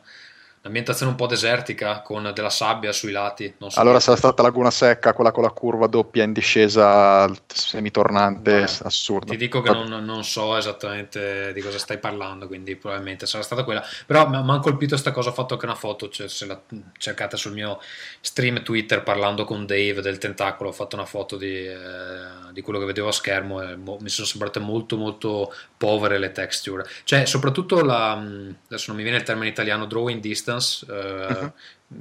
L'ambientazione 0.65 1.11
un 1.11 1.17
po' 1.17 1.27
desertica 1.27 2.03
con 2.03 2.31
della 2.33 2.49
sabbia 2.49 2.93
sui 2.93 3.11
lati. 3.11 3.53
So 3.59 3.81
allora 3.81 3.99
sarà 3.99 4.17
stata 4.17 4.43
Laguna 4.43 4.71
Secca, 4.71 5.13
quella 5.13 5.33
con 5.33 5.43
la 5.43 5.51
curva 5.51 5.89
doppia 5.89 6.23
in 6.23 6.33
discesa 6.33 7.29
semitornante, 7.49 8.61
Beh, 8.61 8.71
assurdo. 8.85 9.33
Ti 9.33 9.37
dico 9.37 9.61
che 9.61 9.73
non, 9.73 10.05
non, 10.05 10.23
so 10.23 10.57
esattamente 10.57 11.53
di 11.53 11.61
cosa 11.61 11.79
stai 11.79 11.99
parlando, 11.99 12.47
quindi 12.47 12.77
probabilmente 12.77 13.27
sarà 13.27 13.43
stata 13.43 13.65
quella. 13.65 13.83
Però 14.07 14.29
mi 14.29 14.37
ha 14.37 14.59
colpito 14.61 14.91
questa 14.91 15.11
cosa, 15.11 15.31
ho 15.31 15.33
fatto 15.33 15.55
anche 15.55 15.67
una 15.67 15.75
foto, 15.75 16.09
cioè, 16.09 16.29
se 16.29 16.47
la 16.47 16.61
cercate 16.97 17.37
sul 17.37 17.55
mio 17.55 17.81
stream 18.21 18.63
Twitter 18.63 19.03
parlando 19.03 19.45
con 19.45 19.67
Dave 19.67 20.01
del 20.01 20.19
tentacolo, 20.19 20.69
ho 20.69 20.73
fatto 20.73 20.95
una 20.95 21.07
foto 21.07 21.37
di, 21.37 21.67
eh, 21.67 21.77
di 22.53 22.61
quello 22.61 22.79
che 22.79 22.85
vedevo 22.85 23.09
a 23.09 23.13
schermo 23.13 23.61
e 23.63 23.75
mo, 23.75 23.97
mi 24.01 24.09
sono 24.09 24.29
sembrate 24.29 24.61
molto 24.61 24.97
molto 24.97 25.53
povere 25.83 26.17
le 26.17 26.31
texture. 26.31 26.87
Cioè, 27.03 27.25
soprattutto 27.27 27.83
la, 27.83 28.13
adesso 28.13 28.85
non 28.87 28.97
mi 28.97 29.03
viene 29.03 29.19
il 29.19 29.25
termine 29.25 29.49
italiano, 29.49 29.87
drawing 29.87 30.21
distance 30.21 30.87
eh, 30.89 31.27
uh-huh. 31.27 31.53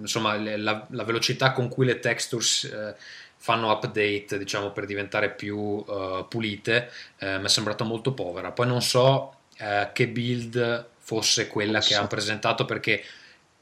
insomma 0.02 0.38
la, 0.38 0.86
la, 0.88 1.04
velocità 1.04 1.52
con 1.52 1.68
cui 1.68 1.88
le 1.88 1.98
textures 1.98 2.66
eh, 2.66 2.94
fanno 3.38 3.72
update 3.72 4.38
diciamo 4.38 4.70
per 4.70 4.86
diventare 4.86 5.32
più 5.32 5.58
uh, 5.58 6.28
pulite 6.28 6.92
eh, 7.18 7.40
mi 7.40 7.46
è 7.46 7.50
sembrata 7.50 7.84
molto 7.84 8.14
povera. 8.14 8.52
Poi 8.52 8.68
non 8.68 8.84
so 8.84 9.38
eh, 9.58 9.90
che 9.94 10.08
build 10.08 10.86
fosse 11.00 11.48
quella 11.48 11.80
che 11.80 11.96
hanno 11.96 12.06
presentato 12.06 12.66
perché 12.66 13.04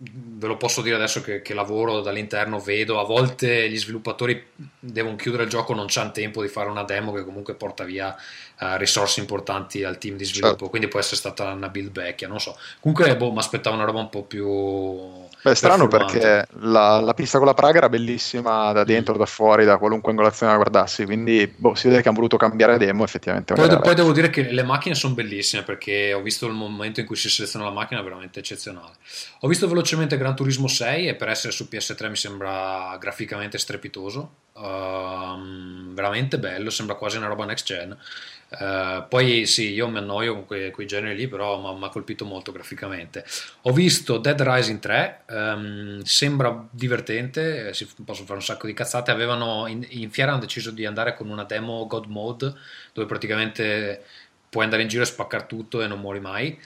ve 0.02 0.48
lo 0.48 0.56
posso 0.56 0.82
dire 0.82 0.96
adesso 0.96 1.22
che, 1.22 1.42
che, 1.42 1.54
lavoro 1.54 2.00
dall'interno, 2.00 2.60
vedo 2.60 3.00
a 3.00 3.06
volte 3.06 3.70
gli 3.70 3.78
sviluppatori 3.78 4.48
devono 4.80 5.18
chiudere 5.18 5.44
il 5.44 5.50
gioco, 5.50 5.74
non 5.74 5.88
c'hanno 5.90 6.12
tempo 6.12 6.42
di 6.42 6.48
fare 6.48 6.70
una 6.70 6.84
demo 6.84 7.12
che 7.12 7.26
comunque 7.26 7.56
porta 7.56 7.84
via 7.84 8.16
uh, 8.60 8.78
risorse 8.78 9.20
importanti 9.20 9.84
al 9.84 9.98
team 9.98 10.16
di 10.16 10.26
sviluppo, 10.26 10.50
certo. 10.50 10.70
quindi 10.70 10.88
può 10.88 11.00
essere 11.00 11.16
stata 11.16 11.52
una 11.52 11.70
build 11.70 11.92
vecchia, 11.92 12.28
non 12.28 12.40
so. 12.40 12.58
Comunque 12.80 13.16
boh, 13.16 13.32
mi 13.32 13.40
aspettavo 13.40 13.76
una 13.76 13.86
roba 13.86 14.00
un 14.00 14.10
po' 14.10 14.24
più 14.24 15.28
Beh, 15.42 15.56
strano 15.56 15.88
perché 15.88 16.46
la, 16.60 17.00
la, 17.00 17.14
pista 17.14 17.38
con 17.38 17.48
la 17.48 17.54
Praga 17.54 17.78
era 17.78 17.90
bellissima 17.90 18.74
da 18.74 18.84
dentro, 18.84 19.16
da 19.16 19.26
fuori, 19.26 19.64
da 19.64 19.78
qualunque 19.78 20.12
angolazione 20.12 20.52
la 20.52 20.58
guardassi, 20.58 21.06
quindi 21.06 21.52
boh, 21.56 21.76
si 21.76 21.88
vede 21.88 22.02
che 22.02 22.10
hanno 22.10 22.18
voluto 22.18 22.36
cambiare 22.36 22.78
demo 22.78 23.06
effettivamente. 23.06 23.54
Poi, 23.54 23.80
poi 23.80 23.96
devo 23.96 24.12
dire 24.12 24.30
che 24.30 24.52
le 24.52 24.64
macchine 24.64 24.96
sono 24.96 25.14
bellissime 25.14 25.64
perché 25.64 26.14
ho 26.14 26.22
visto 26.22 26.46
il 26.46 26.54
momento 26.54 27.00
in 27.00 27.06
cui 27.06 27.16
si 27.16 27.30
seleziona 27.30 27.66
la 27.66 27.72
macchina 27.72 28.02
veramente 28.02 28.40
eccezionale. 28.40 28.94
Ho 29.42 29.48
visto 29.48 29.68
velocemente 29.68 30.18
Gran 30.18 30.36
Turismo 30.36 30.68
6 30.68 31.08
e 31.08 31.16
per 31.16 31.30
essere 31.30 31.54
su 31.54 31.68
PS3 31.72 32.10
mi 32.10 32.16
sembra 32.18 32.98
graficamente 33.00 33.58
strepitoso, 33.58 34.32
uh, 34.60 35.94
veramente 35.94 36.38
bello, 36.40 36.70
sembra 36.70 36.96
quasi 36.96 37.18
una 37.18 37.28
roba 37.28 37.46
next 37.46 37.66
gen. 37.66 37.98
Uh, 38.50 39.08
poi 39.08 39.46
sì, 39.46 39.74
io 39.74 39.88
mi 39.90 40.00
annoio 40.00 40.34
con 40.34 40.46
quei, 40.48 40.72
quei 40.72 40.88
generi 40.88 41.16
lì, 41.16 41.28
però 41.28 41.76
mi 41.78 41.86
ha 41.86 41.90
colpito 41.90 42.26
molto 42.26 42.52
graficamente. 42.52 43.24
Ho 43.64 43.72
visto 43.72 44.18
Dead 44.18 44.42
Rising 44.42 44.80
3, 44.80 45.22
um, 45.28 45.36
ehm, 45.36 46.02
sembra 46.02 46.68
divertente, 46.72 47.68
eh, 47.68 47.74
si 47.76 47.88
possono 48.04 48.26
fare 48.26 48.40
un 48.40 48.46
sacco 48.46 48.66
di 48.66 48.74
cazzate. 48.74 49.12
Avevano 49.12 49.68
in, 49.68 49.86
in, 49.90 50.10
fiera 50.10 50.32
hanno 50.32 50.42
deciso 50.42 50.72
di 50.72 50.86
andare 50.86 51.16
con 51.16 51.30
una 51.30 51.44
demo 51.44 51.86
God 51.86 52.06
Mode, 52.06 52.54
dove 52.92 53.08
praticamente 53.08 54.04
puoi 54.50 54.64
andare 54.64 54.82
in 54.82 54.88
giro 54.88 55.04
e 55.04 55.06
spaccare 55.06 55.46
tutto 55.46 55.82
e 55.82 55.88
non 55.88 56.00
muori 56.00 56.20
mai. 56.20 56.60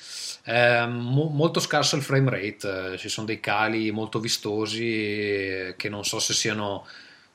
Eh, 0.45 0.85
mo, 0.87 1.25
molto 1.25 1.59
scarso 1.59 1.95
il 1.95 2.01
frame 2.01 2.29
rate, 2.29 2.93
eh, 2.93 2.97
ci 2.97 3.09
sono 3.09 3.27
dei 3.27 3.39
cali 3.39 3.91
molto 3.91 4.19
vistosi 4.19 5.73
che 5.77 5.89
non 5.89 6.05
so 6.05 6.19
se 6.19 6.33
siano... 6.33 6.87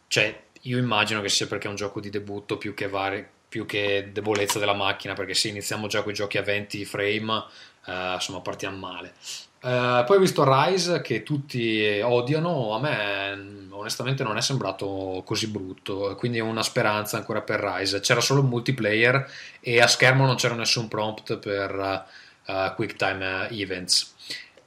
Cioè, 0.06 0.44
io 0.62 0.78
immagino 0.78 1.20
che 1.20 1.28
sia 1.28 1.46
perché 1.46 1.66
è 1.66 1.70
un 1.70 1.76
gioco 1.76 2.00
di 2.00 2.11
debutto 2.11 2.56
più 2.59 2.74
che 2.74 2.88
vari 2.88 3.26
più 3.48 3.64
che 3.64 4.11
debolezza 4.12 4.59
della 4.59 4.74
macchina, 4.74 5.14
perché 5.14 5.34
se 5.34 5.48
iniziamo 5.48 5.86
già 5.86 6.02
con 6.02 6.12
i 6.12 6.14
giochi 6.14 6.36
a 6.38 6.42
20 6.42 6.84
frame, 6.84 7.44
eh, 7.86 8.12
insomma 8.14 8.40
partiamo 8.40 8.76
male. 8.76 9.14
Eh, 9.61 10.04
poi 10.06 10.16
ho 10.16 10.20
visto 10.20 10.44
Rise 10.46 11.00
che 11.00 11.22
tutti 11.22 12.00
odiano, 12.02 12.74
a 12.74 12.80
me 12.80 13.66
onestamente 13.70 14.22
non 14.22 14.36
è 14.36 14.42
sembrato 14.42 15.22
così 15.24 15.48
brutto, 15.48 16.14
quindi 16.16 16.40
ho 16.40 16.44
una 16.44 16.62
speranza 16.62 17.16
ancora 17.16 17.40
per 17.40 17.61
Rise. 17.61 18.00
C'era 18.00 18.20
solo 18.20 18.42
un 18.42 18.48
multiplayer 18.48 19.28
e 19.61 19.80
a 19.80 19.86
schermo 19.86 20.26
non 20.26 20.36
c'era 20.36 20.54
nessun 20.54 20.88
prompt 20.88 21.38
per 21.38 22.04
uh, 22.46 22.74
quick 22.74 22.96
time 22.96 23.48
events. 23.50 24.14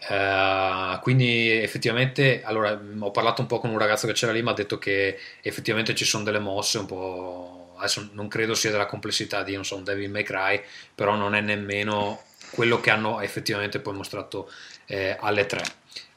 Uh, 0.10 1.00
quindi 1.02 1.52
effettivamente 1.52 2.42
allora, 2.44 2.80
ho 3.00 3.12
parlato 3.12 3.42
un 3.42 3.48
po' 3.48 3.60
con 3.60 3.70
un 3.70 3.78
ragazzo 3.78 4.08
che 4.08 4.14
c'era 4.14 4.32
lì 4.32 4.42
mi 4.42 4.50
ha 4.50 4.54
detto 4.54 4.80
che 4.80 5.20
effettivamente 5.42 5.94
ci 5.94 6.06
sono 6.06 6.24
delle 6.24 6.40
mosse 6.40 6.80
un 6.80 6.86
po' 6.88 7.62
adesso 7.82 8.10
non 8.14 8.28
credo 8.28 8.54
sia 8.54 8.72
della 8.72 8.86
complessità 8.86 9.44
di 9.44 9.54
non 9.56 9.66
so, 9.66 9.76
un 9.76 9.84
Devil 9.84 10.10
May 10.10 10.24
Cry, 10.24 10.62
però 10.94 11.16
non 11.16 11.36
è 11.36 11.42
nemmeno 11.42 12.22
quello 12.52 12.80
che 12.80 12.90
hanno 12.90 13.20
effettivamente 13.22 13.80
poi 13.80 13.96
mostrato 13.96 14.50
eh, 14.86 15.18
alle 15.20 15.46
tre. 15.46 15.64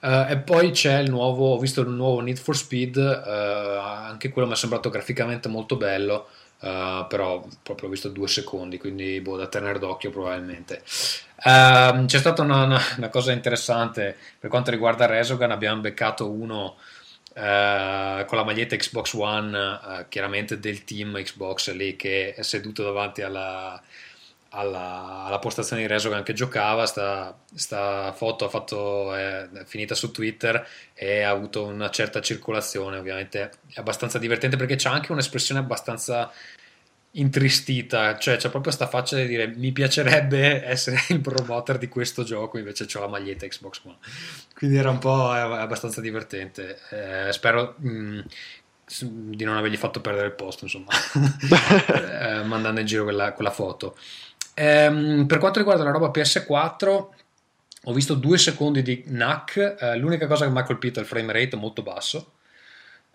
Uh, 0.01 0.30
e 0.30 0.37
poi 0.37 0.70
c'è 0.70 0.99
il 0.99 1.11
nuovo, 1.11 1.55
ho 1.55 1.59
visto 1.59 1.80
il 1.80 1.89
nuovo 1.89 2.20
Need 2.20 2.37
for 2.37 2.55
Speed, 2.55 2.97
uh, 2.97 3.78
anche 3.78 4.28
quello 4.28 4.47
mi 4.47 4.53
è 4.53 4.57
sembrato 4.57 4.91
graficamente 4.91 5.49
molto 5.49 5.76
bello, 5.76 6.28
uh, 6.61 7.07
però 7.07 7.47
proprio 7.63 7.89
ho 7.89 7.91
visto 7.91 8.09
due 8.09 8.29
secondi, 8.29 8.79
quindi 8.79 9.21
boh, 9.21 9.37
da 9.37 9.47
tenere 9.47 9.79
d'occhio 9.79 10.11
probabilmente. 10.11 10.83
Uh, 11.45 12.05
c'è 12.07 12.19
stata 12.19 12.43
una, 12.43 12.65
una, 12.65 12.81
una, 12.97 13.09
cosa 13.09 13.33
interessante 13.33 14.17
per 14.39 14.49
quanto 14.51 14.71
riguarda 14.71 15.07
Resogan, 15.07 15.51
abbiamo 15.51 15.81
beccato 15.81 16.31
uno 16.31 16.77
uh, 17.35 18.25
con 18.25 18.39
la 18.39 18.45
maglietta 18.45 18.77
Xbox 18.77 19.13
One, 19.15 20.07
chiaramente 20.09 20.59
del 20.59 20.85
team 20.85 21.21
Xbox 21.23 21.73
lì 21.73 21.97
che 21.97 22.35
è 22.35 22.43
seduto 22.43 22.83
davanti 22.83 23.23
alla 23.23 23.81
alla, 24.55 25.25
alla, 25.25 25.39
postazione 25.39 25.83
di 25.83 25.89
Resogan 25.89 26.23
che 26.23 26.33
giocava, 26.33 26.87
sta, 26.87 27.37
sta 27.55 28.13
foto 28.13 28.45
ha 28.45 28.49
fatto, 28.49 29.15
è, 29.15 29.49
è, 29.49 29.65
finita 29.65 29.95
su 29.95 30.11
Twitter 30.11 30.67
e 30.95 31.23
ha 31.23 31.31
avuto 31.31 31.65
una 31.65 31.91
certa 31.91 32.21
circolazione, 32.21 32.99
ovviamente 32.99 33.43
è 33.43 33.51
abbastanza 33.81 34.19
divertente 34.19 34.57
perché 34.57 34.77
c'è 34.77 34.89
anche 34.89 35.13
un'espressione 35.13 35.61
abbastanza 35.61 36.33
intristita, 37.17 38.17
cioè 38.19 38.35
c'è 38.35 38.49
proprio 38.49 38.63
questa 38.63 38.87
faccia 38.87 39.17
di 39.17 39.27
dire 39.27 39.47
mi 39.47 39.73
piacerebbe 39.73 40.65
essere 40.65 40.99
il 41.11 41.21
promoter 41.21 41.79
di 41.79 41.89
questo 41.89 42.23
gioco, 42.23 42.59
invece 42.59 42.87
ho 42.93 43.01
la 43.01 43.09
maglietta 43.09 43.47
Xbox 43.47 43.81
One. 43.85 43.99
Quindi 44.55 44.77
era 44.77 44.91
un 44.91 44.99
po' 44.99 45.31
abbastanza 45.31 46.01
divertente. 46.01 46.79
Eh, 46.91 47.33
spero 47.33 47.75
mh, 47.79 47.89
mm, 47.89 48.21
di 49.33 49.45
non 49.45 49.57
avergli 49.57 49.77
fatto 49.77 50.01
perdere 50.01 50.29
il 50.29 50.35
posto, 50.35 50.65
insomma, 50.65 50.91
eh, 52.41 52.43
mandando 52.43 52.81
in 52.81 52.87
giro 52.87 53.05
quella, 53.05 53.33
quella 53.33 53.51
foto. 53.51 53.97
Ehm, 54.55 55.27
per 55.27 55.39
quanto 55.39 55.59
riguarda 55.59 55.85
la 55.85 55.91
roba 55.91 56.11
PS4, 56.11 57.09
ho 57.87 57.93
visto 57.93 58.15
due 58.15 58.39
secondi 58.39 58.83
di 58.83 59.05
NAC. 59.07 59.77
Eh, 59.79 59.97
l'unica 59.97 60.27
cosa 60.27 60.47
che 60.47 60.53
mi 60.53 60.59
ha 60.59 60.63
colpito 60.63 60.99
è 60.99 61.03
il 61.03 61.09
frame 61.09 61.33
rate 61.33 61.57
molto 61.57 61.83
basso. 61.83 62.33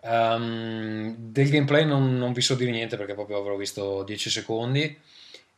Um, 0.02 1.14
del 1.18 1.50
gameplay 1.50 1.86
non, 1.86 2.18
non, 2.18 2.32
vi 2.32 2.40
so 2.40 2.56
dire 2.56 2.72
niente 2.72 2.96
perché 2.96 3.14
proprio 3.14 3.38
avrò 3.38 3.56
visto 3.56 4.04
10 4.04 4.30
secondi. 4.30 4.98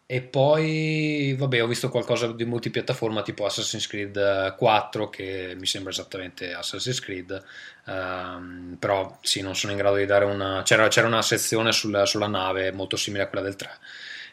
E 0.05 0.21
poi, 0.21 1.33
vabbè, 1.37 1.63
ho 1.63 1.67
visto 1.67 1.89
qualcosa 1.89 2.31
di 2.33 2.43
multipiattaforma 2.43 3.21
tipo 3.21 3.45
Assassin's 3.45 3.87
Creed 3.87 4.55
4, 4.57 5.09
che 5.09 5.55
mi 5.57 5.65
sembra 5.65 5.91
esattamente 5.91 6.53
Assassin's 6.53 6.99
Creed. 6.99 7.41
Um, 7.85 8.75
però 8.77 9.17
sì, 9.21 9.41
non 9.41 9.55
sono 9.55 9.71
in 9.71 9.77
grado 9.77 9.95
di 9.95 10.05
dare 10.05 10.25
una. 10.25 10.63
C'era, 10.63 10.87
c'era 10.89 11.07
una 11.07 11.21
sezione 11.21 11.71
sulla, 11.71 12.05
sulla 12.05 12.27
nave 12.27 12.71
molto 12.71 12.97
simile 12.97 13.23
a 13.23 13.27
quella 13.27 13.45
del 13.45 13.55
3 13.55 13.69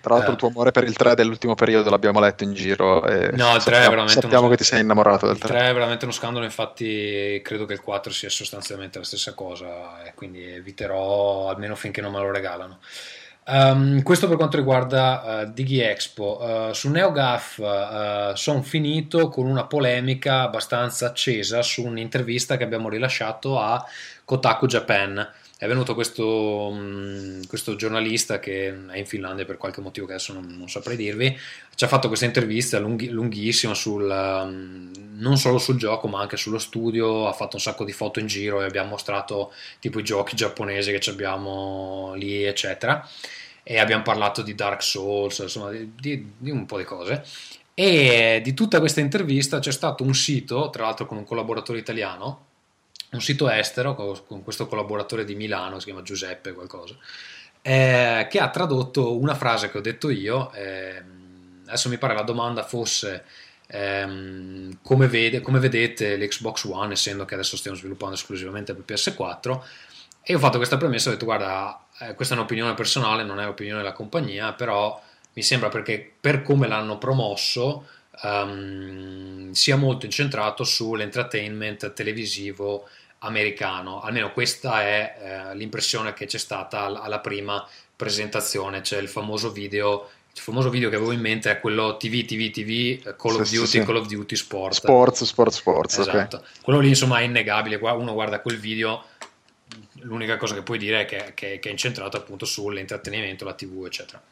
tra 0.00 0.14
l'altro, 0.14 0.30
eh. 0.30 0.34
il 0.34 0.38
tuo 0.38 0.48
amore 0.48 0.70
per 0.70 0.84
il 0.84 0.96
3 0.96 1.14
dell'ultimo 1.14 1.54
periodo 1.54 1.90
l'abbiamo 1.90 2.20
letto 2.20 2.44
in 2.44 2.52
giro. 2.52 3.04
E 3.06 3.30
no, 3.32 3.54
il 3.54 3.62
3 3.62 3.62
sappiamo, 3.62 3.84
è 3.84 3.88
veramente. 3.88 4.20
Sappiamo 4.20 4.44
uno... 4.44 4.50
che 4.50 4.56
ti 4.56 4.64
sei 4.64 4.80
innamorato 4.80 5.26
del 5.26 5.38
3. 5.38 5.48
Il 5.48 5.58
3 5.60 5.68
è 5.68 5.72
veramente 5.72 6.04
uno 6.04 6.14
scandalo. 6.14 6.44
Infatti, 6.44 7.40
credo 7.42 7.64
che 7.64 7.72
il 7.72 7.80
4 7.80 8.12
sia 8.12 8.30
sostanzialmente 8.30 8.98
la 8.98 9.04
stessa 9.04 9.34
cosa. 9.34 10.02
E 10.04 10.14
quindi 10.14 10.42
eviterò 10.44 11.48
almeno 11.48 11.74
finché 11.74 12.00
non 12.00 12.12
me 12.12 12.20
lo 12.20 12.30
regalano. 12.30 12.78
Um, 13.50 14.02
questo 14.02 14.28
per 14.28 14.36
quanto 14.36 14.58
riguarda 14.58 15.44
uh, 15.46 15.52
Diggy 15.52 15.80
Expo. 15.80 16.38
Uh, 16.40 16.72
su 16.72 16.90
NeoGAF 16.90 17.58
uh, 17.58 18.34
sono 18.36 18.62
finito 18.62 19.28
con 19.28 19.46
una 19.46 19.64
polemica 19.64 20.42
abbastanza 20.42 21.06
accesa 21.06 21.62
su 21.62 21.82
un'intervista 21.82 22.58
che 22.58 22.64
abbiamo 22.64 22.90
rilasciato 22.90 23.58
a 23.58 23.82
Kotaku 24.24 24.66
Japan 24.66 25.26
è 25.58 25.66
venuto 25.66 25.94
questo, 25.94 26.70
mm, 26.72 27.42
questo, 27.48 27.74
giornalista 27.74 28.38
che 28.38 28.68
è 28.68 28.96
in 28.96 29.06
Finlandia 29.06 29.44
per 29.44 29.56
qualche 29.56 29.80
motivo 29.80 30.06
che 30.06 30.12
adesso 30.12 30.32
non, 30.32 30.46
non 30.56 30.70
saprei 30.70 30.96
dirvi, 30.96 31.36
ci 31.74 31.84
ha 31.84 31.88
fatto 31.88 32.06
questa 32.06 32.26
intervista 32.26 32.78
lunghi, 32.78 33.08
lunghissima 33.08 33.74
sul, 33.74 34.04
mm, 34.04 34.92
non 35.16 35.36
solo 35.36 35.58
sul 35.58 35.76
gioco 35.76 36.06
ma 36.06 36.20
anche 36.20 36.36
sullo 36.36 36.58
studio, 36.58 37.26
ha 37.26 37.32
fatto 37.32 37.56
un 37.56 37.62
sacco 37.62 37.84
di 37.84 37.90
foto 37.90 38.20
in 38.20 38.28
giro 38.28 38.62
e 38.62 38.66
abbiamo 38.66 38.90
mostrato 38.90 39.52
tipo 39.80 39.98
i 39.98 40.04
giochi 40.04 40.36
giapponesi 40.36 40.96
che 40.96 41.10
abbiamo 41.10 42.12
lì 42.14 42.44
eccetera 42.44 43.04
e 43.64 43.78
abbiamo 43.78 44.04
parlato 44.04 44.42
di 44.42 44.54
Dark 44.54 44.80
Souls, 44.82 45.38
insomma 45.40 45.70
di, 45.72 45.92
di, 46.00 46.32
di 46.38 46.50
un 46.50 46.66
po' 46.66 46.78
di 46.78 46.84
cose. 46.84 47.24
E 47.74 48.40
di 48.42 48.54
tutta 48.54 48.78
questa 48.78 49.00
intervista 49.00 49.58
c'è 49.58 49.72
stato 49.72 50.04
un 50.04 50.14
sito, 50.14 50.70
tra 50.70 50.84
l'altro 50.84 51.06
con 51.06 51.18
un 51.18 51.24
collaboratore 51.24 51.78
italiano, 51.78 52.46
un 53.10 53.20
sito 53.20 53.48
estero 53.48 53.94
con 53.94 54.42
questo 54.42 54.66
collaboratore 54.66 55.24
di 55.24 55.34
Milano, 55.34 55.78
si 55.78 55.86
chiama 55.86 56.02
Giuseppe 56.02 56.52
qualcosa, 56.52 56.96
eh, 57.62 58.26
che 58.30 58.38
ha 58.38 58.50
tradotto 58.50 59.18
una 59.18 59.34
frase 59.34 59.70
che 59.70 59.78
ho 59.78 59.80
detto 59.80 60.10
io, 60.10 60.52
eh, 60.52 61.02
adesso 61.66 61.88
mi 61.88 61.98
pare 61.98 62.14
la 62.14 62.22
domanda 62.22 62.62
fosse 62.62 63.24
ehm, 63.66 64.78
come, 64.82 65.06
vede, 65.06 65.40
come, 65.40 65.58
vedete 65.58 66.16
l'Xbox 66.16 66.64
One, 66.64 66.92
essendo 66.92 67.24
che 67.24 67.34
adesso 67.34 67.56
stiamo 67.56 67.76
sviluppando 67.76 68.14
esclusivamente 68.14 68.74
per 68.74 68.84
PS4, 68.86 69.60
e 70.22 70.34
ho 70.34 70.38
fatto 70.38 70.58
questa 70.58 70.76
premessa, 70.76 71.08
ho 71.08 71.12
detto 71.12 71.24
guarda, 71.24 71.86
eh, 72.00 72.14
questa 72.14 72.34
è 72.34 72.36
un'opinione 72.36 72.74
personale, 72.74 73.24
non 73.24 73.40
è 73.40 73.44
l'opinione 73.44 73.80
della 73.80 73.94
compagnia, 73.94 74.52
però 74.52 75.00
mi 75.32 75.42
sembra 75.42 75.68
perché 75.68 76.14
per 76.20 76.42
come 76.42 76.66
l'hanno 76.66 76.98
promosso 76.98 77.86
um, 78.22 79.50
sia 79.52 79.76
molto 79.76 80.06
incentrato 80.06 80.64
sull'entertainment 80.64 81.92
televisivo 81.92 82.88
americano, 83.20 84.00
almeno 84.00 84.32
questa 84.32 84.82
è 84.82 85.16
eh, 85.50 85.56
l'impressione 85.56 86.12
che 86.12 86.26
c'è 86.26 86.38
stata 86.38 86.84
alla 86.84 87.18
prima 87.18 87.66
presentazione, 87.96 88.80
c'è 88.80 88.98
il 88.98 89.08
famoso 89.08 89.50
video 89.50 90.08
il 90.38 90.44
famoso 90.44 90.70
video 90.70 90.88
che 90.88 90.94
avevo 90.94 91.10
in 91.10 91.20
mente 91.20 91.50
è 91.50 91.58
quello 91.58 91.96
TV, 91.96 92.24
TV, 92.24 92.50
TV, 92.50 93.16
Call 93.16 93.32
sì, 93.32 93.40
of 93.40 93.50
Duty, 93.50 93.66
sì, 93.66 93.82
Call 93.82 93.96
of 93.96 94.06
Duty 94.06 94.36
Sport. 94.36 94.74
Sport, 94.74 95.24
Sport, 95.24 95.52
Sports. 95.52 95.98
Esatto. 95.98 96.36
Okay. 96.36 96.48
Quello 96.62 96.78
lì 96.78 96.88
insomma 96.88 97.18
è 97.18 97.22
innegabile, 97.22 97.74
uno 97.74 98.12
guarda 98.12 98.40
quel 98.40 98.58
video, 98.60 99.04
l'unica 100.02 100.36
cosa 100.36 100.54
che 100.54 100.62
puoi 100.62 100.78
dire 100.78 101.00
è 101.00 101.04
che, 101.06 101.32
che, 101.34 101.58
che 101.58 101.68
è 101.68 101.72
incentrato 101.72 102.16
appunto 102.16 102.44
sull'intrattenimento, 102.44 103.44
la 103.44 103.54
TV, 103.54 103.84
eccetera. 103.86 104.22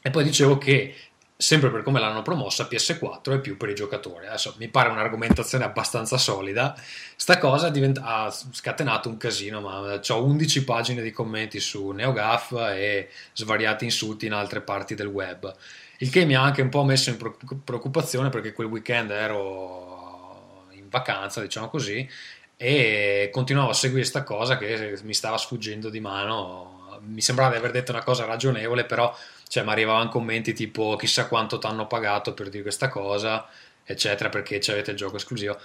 E 0.00 0.10
poi 0.10 0.24
dicevo 0.24 0.56
che 0.56 0.94
sempre 1.38 1.70
per 1.70 1.82
come 1.82 2.00
l'hanno 2.00 2.22
promossa, 2.22 2.66
PS4 2.70 3.34
è 3.34 3.40
più 3.40 3.56
per 3.56 3.68
i 3.68 3.74
giocatori. 3.74 4.26
Adesso 4.26 4.54
mi 4.58 4.68
pare 4.68 4.88
un'argomentazione 4.88 5.64
abbastanza 5.64 6.16
solida. 6.16 6.74
Sta 7.14 7.38
cosa 7.38 7.68
diventa, 7.68 8.02
ha 8.04 8.30
scatenato 8.30 9.08
un 9.08 9.18
casino, 9.18 9.60
ma 9.60 10.00
ho 10.00 10.24
11 10.24 10.64
pagine 10.64 11.02
di 11.02 11.10
commenti 11.10 11.60
su 11.60 11.90
NeoGAF 11.90 12.52
e 12.74 13.10
svariati 13.34 13.84
insulti 13.84 14.26
in 14.26 14.32
altre 14.32 14.62
parti 14.62 14.94
del 14.94 15.08
web. 15.08 15.54
Il 15.98 16.10
che 16.10 16.24
mi 16.24 16.34
ha 16.34 16.42
anche 16.42 16.62
un 16.62 16.68
po' 16.68 16.84
messo 16.84 17.10
in 17.10 17.16
preoccupazione 17.64 18.28
perché 18.28 18.52
quel 18.52 18.68
weekend 18.68 19.10
ero 19.10 20.66
in 20.70 20.88
vacanza, 20.88 21.40
diciamo 21.40 21.68
così, 21.68 22.08
e 22.56 23.28
continuavo 23.32 23.70
a 23.70 23.74
seguire 23.74 24.00
questa 24.00 24.22
cosa 24.22 24.56
che 24.56 24.98
mi 25.02 25.14
stava 25.14 25.36
sfuggendo 25.36 25.90
di 25.90 26.00
mano. 26.00 26.98
Mi 27.00 27.20
sembrava 27.20 27.50
di 27.50 27.58
aver 27.58 27.72
detto 27.72 27.92
una 27.92 28.02
cosa 28.02 28.24
ragionevole, 28.24 28.84
però 28.84 29.14
cioè 29.48 29.62
mi 29.64 29.70
arrivavano 29.70 30.08
commenti 30.08 30.52
tipo 30.52 30.96
chissà 30.96 31.28
quanto 31.28 31.58
ti 31.58 31.66
hanno 31.66 31.86
pagato 31.86 32.34
per 32.34 32.48
dire 32.48 32.62
questa 32.62 32.88
cosa, 32.88 33.46
eccetera, 33.84 34.28
perché 34.28 34.60
avete 34.68 34.90
il 34.90 34.96
gioco 34.96 35.16
esclusivo. 35.16 35.58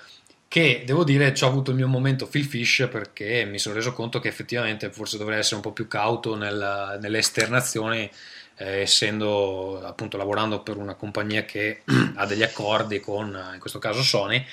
Che 0.48 0.84
devo 0.86 1.06
dire, 1.06 1.34
ci 1.34 1.46
ho 1.46 1.48
avuto 1.48 1.72
il 1.72 1.78
mio 1.78 1.88
momento 1.88 2.28
Phil 2.28 2.44
Fish 2.44 2.88
perché 2.92 3.46
mi 3.46 3.58
sono 3.58 3.74
reso 3.76 3.94
conto 3.94 4.20
che 4.20 4.28
effettivamente 4.28 4.92
forse 4.92 5.18
dovrei 5.18 5.40
essere 5.40 5.56
un 5.56 5.62
po' 5.62 5.72
più 5.72 5.88
cauto 5.88 6.36
nel, 6.36 6.98
nelle 7.02 7.18
esternazioni, 7.20 8.10
eh, 8.58 8.82
essendo 8.82 9.82
appunto 9.82 10.18
lavorando 10.18 10.62
per 10.62 10.76
una 10.76 10.96
compagnia 10.96 11.46
che 11.46 11.84
ha 12.16 12.26
degli 12.26 12.44
accordi 12.44 13.00
con, 13.00 13.28
in 13.54 13.60
questo 13.60 13.80
caso 13.80 14.04
Sony, 14.04 14.46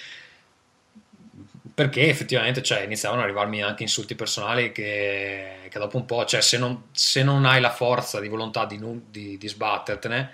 perché 1.79 2.09
effettivamente 2.09 2.61
cioè, 2.61 2.81
iniziavano 2.81 3.21
ad 3.21 3.29
arrivarmi 3.29 3.63
anche 3.63 3.85
insulti 3.85 4.17
personali 4.17 4.73
che, 4.73 5.69
che 5.69 5.79
dopo 5.79 5.97
un 5.97 6.07
po', 6.07 6.25
cioè, 6.25 6.41
se, 6.41 6.59
non, 6.59 6.87
se, 6.91 7.23
non, 7.23 7.45
hai 7.45 7.61
la 7.61 7.71
forza 7.71 8.19
di 8.19 8.27
volontà 8.27 8.65
di, 8.65 8.79
non, 8.79 9.05
di, 9.09 9.39
di, 9.39 9.47
sbattertene, 9.47 10.29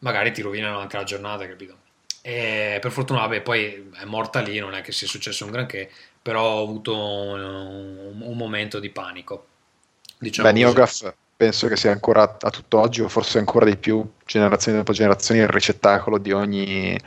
magari 0.00 0.32
ti 0.32 0.42
rovinano 0.42 0.80
anche 0.80 0.96
la 0.96 1.04
giornata, 1.04 1.46
capito? 1.46 1.76
E 2.20 2.78
per 2.80 2.90
fortuna, 2.90 3.20
vabbè, 3.20 3.42
poi 3.42 3.92
è 3.94 4.04
morta 4.06 4.40
lì, 4.40 4.58
non 4.58 4.74
è 4.74 4.80
che 4.80 4.90
sia 4.90 5.06
successo 5.06 5.44
un 5.44 5.52
granché, 5.52 5.88
però 6.20 6.42
ho 6.42 6.62
avuto 6.64 6.98
un, 6.98 8.20
un, 8.20 8.36
momento 8.36 8.80
di 8.80 8.90
panico. 8.90 9.46
Diciamo 10.18 10.50
Beh, 10.50 10.58
Neogaf 10.58 11.14
penso 11.36 11.68
che 11.68 11.76
sia 11.76 11.92
ancora 11.92 12.38
a 12.40 12.50
tutt'oggi, 12.50 13.02
o 13.02 13.08
forse 13.08 13.38
ancora 13.38 13.66
di 13.66 13.76
più, 13.76 14.04
generazioni 14.26 14.78
dopo 14.78 14.92
generazioni, 14.92 15.42
il 15.42 15.48
ricettacolo 15.48 16.18
di 16.18 16.32
ogni 16.32 16.98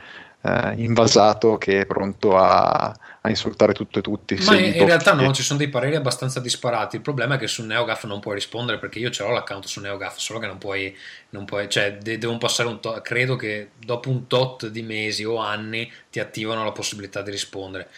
eh, 0.42 0.74
invasato 0.76 1.58
che 1.58 1.80
è 1.80 1.86
pronto 1.86 2.36
a, 2.36 2.86
a, 3.20 3.28
insultare 3.28 3.72
tutto 3.72 3.98
e 3.98 4.02
tutti. 4.02 4.38
Ma 4.44 4.56
in, 4.56 4.74
in 4.74 4.84
realtà 4.84 5.12
no, 5.12 5.32
ci 5.32 5.42
sono 5.42 5.58
dei 5.58 5.68
pareri 5.68 5.96
abbastanza 5.96 6.40
disparati. 6.40 6.96
Il 6.96 7.02
problema 7.02 7.34
è 7.34 7.38
che 7.38 7.48
su 7.48 7.64
NeoGAF 7.64 8.04
non 8.04 8.20
puoi 8.20 8.34
rispondere 8.34 8.78
perché 8.78 8.98
io 8.98 9.10
ce 9.10 9.22
l'ho 9.22 9.30
l'account 9.30 9.64
su 9.64 9.80
NeoGAF, 9.80 10.16
solo 10.18 10.38
che 10.38 10.46
non 10.46 10.58
puoi, 10.58 10.96
non 11.30 11.44
puoi 11.44 11.68
cioè 11.68 11.98
de- 11.98 12.18
devono 12.18 12.38
passare 12.38 12.68
un 12.68 12.80
tot, 12.80 13.00
credo 13.02 13.36
che 13.36 13.70
dopo 13.76 14.10
un 14.10 14.26
tot 14.26 14.68
di 14.68 14.82
mesi 14.82 15.24
o 15.24 15.38
anni 15.38 15.90
ti 16.10 16.20
attivano 16.20 16.64
la 16.64 16.72
possibilità 16.72 17.22
di 17.22 17.30
rispondere. 17.30 17.88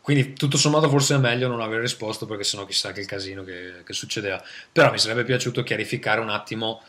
Quindi 0.00 0.32
tutto 0.32 0.56
sommato 0.56 0.88
forse 0.88 1.16
è 1.16 1.18
meglio 1.18 1.48
non 1.48 1.60
aver 1.60 1.80
risposto 1.80 2.24
perché 2.24 2.42
sennò 2.42 2.64
chissà 2.64 2.92
che 2.92 3.04
casino 3.04 3.44
che, 3.44 3.82
che 3.84 3.92
succedeva. 3.92 4.42
Però 4.72 4.90
mi 4.90 4.98
sarebbe 4.98 5.22
piaciuto 5.22 5.62
chiarificare 5.62 6.20
un 6.20 6.30
attimo 6.30 6.82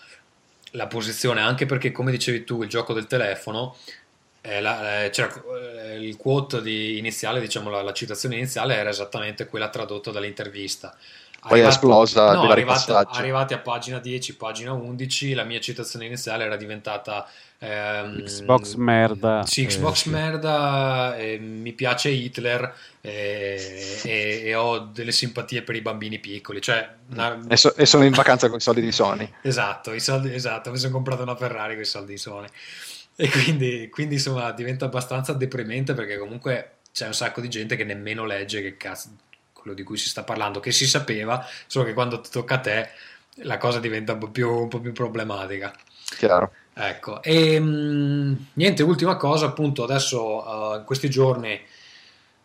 la 0.73 0.87
posizione, 0.87 1.41
anche 1.41 1.65
perché 1.65 1.91
come 1.91 2.11
dicevi 2.11 2.43
tu, 2.43 2.61
il 2.63 2.69
gioco 2.69 2.93
del 2.93 3.07
telefono 3.07 3.75
eh, 4.49 4.61
la- 4.61 5.03
eh, 5.05 5.09
c'era, 5.09 5.33
eh, 5.91 5.95
il 5.95 6.15
quote 6.17 6.61
di- 6.61 6.97
iniziale, 6.97 7.39
diciamo 7.39 7.69
la, 7.69 7.81
la 7.81 7.93
citazione 7.93 8.35
iniziale 8.35 8.75
era 8.75 8.89
esattamente 8.89 9.47
quella 9.47 9.69
tradotta 9.69 10.11
dall'intervista. 10.11 10.95
Poi 11.47 11.61
è 11.61 11.67
esplosa 11.67 12.33
no, 12.33 12.49
arrivati, 12.49 12.91
arrivati 12.91 13.53
a 13.53 13.59
pagina 13.59 13.99
10, 13.99 14.35
pagina 14.35 14.73
11, 14.73 15.33
la 15.33 15.45
mia 15.45 15.61
citazione 15.61 16.05
iniziale 16.05 16.43
era 16.43 16.57
diventata 16.57 17.25
ehm, 17.59 18.23
Xbox 18.23 18.73
merda. 18.73 19.45
Sì, 19.45 19.63
eh, 19.63 19.67
Xbox 19.67 20.01
sì. 20.01 20.09
merda, 20.09 21.15
eh, 21.15 21.37
mi 21.39 21.71
piace 21.71 22.09
Hitler 22.09 22.75
eh, 22.99 23.99
e, 24.03 24.41
e 24.47 24.55
ho 24.55 24.79
delle 24.79 25.13
simpatie 25.13 25.61
per 25.61 25.75
i 25.75 25.81
bambini 25.81 26.19
piccoli. 26.19 26.59
Cioè, 26.61 26.89
una- 27.11 27.39
E, 27.47 27.55
so- 27.55 27.73
e 27.75 27.85
sono 27.85 28.03
in 28.03 28.11
vacanza 28.11 28.49
con 28.49 28.57
i 28.57 28.61
soldi 28.61 28.81
di 28.81 28.91
Sony. 28.91 29.31
Esatto, 29.41 29.93
i 29.93 30.01
soldi, 30.01 30.33
esatto, 30.33 30.71
mi 30.71 30.77
sono 30.77 30.91
comprato 30.91 31.21
una 31.21 31.37
Ferrari 31.37 31.73
con 31.75 31.83
i 31.83 31.85
soldi 31.85 32.11
di 32.11 32.17
Sony. 32.17 32.47
E 33.21 33.29
quindi, 33.29 33.89
quindi, 33.89 34.13
insomma 34.13 34.49
diventa 34.53 34.85
abbastanza 34.85 35.33
deprimente 35.33 35.93
perché 35.93 36.17
comunque 36.17 36.77
c'è 36.93 37.05
un 37.05 37.13
sacco 37.13 37.41
di 37.41 37.49
gente 37.49 37.75
che 37.75 37.83
nemmeno 37.83 38.23
legge 38.23 38.61
che 38.61 38.77
cazzo 38.77 39.09
quello 39.51 39.75
di 39.75 39.83
cui 39.83 39.97
si 39.97 40.07
sta 40.07 40.23
parlando, 40.23 40.61
che 40.61 40.71
si 40.71 40.87
sapeva, 40.87 41.45
solo 41.67 41.83
che 41.83 41.91
quando 41.91 42.21
tocca 42.21 42.55
a 42.55 42.59
te 42.59 42.89
la 43.43 43.57
cosa 43.57 43.81
diventa 43.81 44.13
un 44.13 44.19
po' 44.19 44.29
più, 44.29 44.49
un 44.49 44.69
po' 44.69 44.79
più 44.79 44.93
problematica. 44.93 45.75
Chiaro. 46.17 46.53
Ecco, 46.73 47.21
e 47.21 47.59
mh, 47.59 48.45
niente, 48.53 48.83
ultima 48.83 49.17
cosa, 49.17 49.47
appunto, 49.47 49.83
adesso 49.83 50.47
uh, 50.47 50.77
in 50.77 50.83
questi 50.85 51.09
giorni 51.09 51.61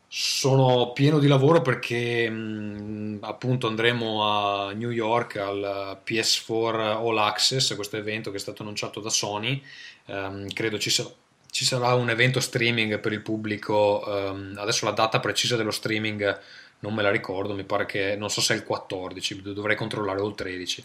sono 0.09 0.93
pieno 0.93 1.21
di 1.21 1.29
lavoro 1.29 1.63
perché 1.63 2.29
mh, 2.29 3.19
appunto 3.21 3.69
andremo 3.69 4.25
a 4.25 4.73
New 4.73 4.91
York 4.91 5.37
al 5.37 6.01
PS4 6.05 6.81
All 6.81 7.19
Access, 7.19 7.77
questo 7.77 7.97
evento 7.97 8.31
che 8.31 8.39
è 8.39 8.41
stato 8.41 8.63
annunciato 8.63 8.99
da 8.99 9.11
Sony. 9.11 9.63
Ehm, 10.07 10.49
credo 10.53 10.79
ci, 10.79 10.91
sa- 10.91 11.11
ci 11.51 11.65
sarà 11.65 11.95
un 11.95 12.11
evento 12.11 12.41
streaming 12.41 12.99
per 13.01 13.13
il 13.13 13.21
pubblico. 13.23 14.05
ehm, 14.07 14.55
adesso 14.59 14.85
la 14.85 14.93
data 14.93 15.21
precisa 15.21 15.57
dello 15.57 15.71
streaming 15.71 16.41
non 16.81 16.95
me 16.95 17.03
la 17.03 17.11
ricordo, 17.11 17.55
mi 17.55 17.65
pare 17.65 17.87
che 17.87 18.15
non 18.17 18.29
so 18.29 18.41
se 18.43 18.53
è 18.55 18.57
il 18.57 18.65
14, 18.65 19.41
dovrei 19.41 19.75
controllare 19.77 20.21
o 20.21 20.29
il 20.29 20.35
13. 20.35 20.85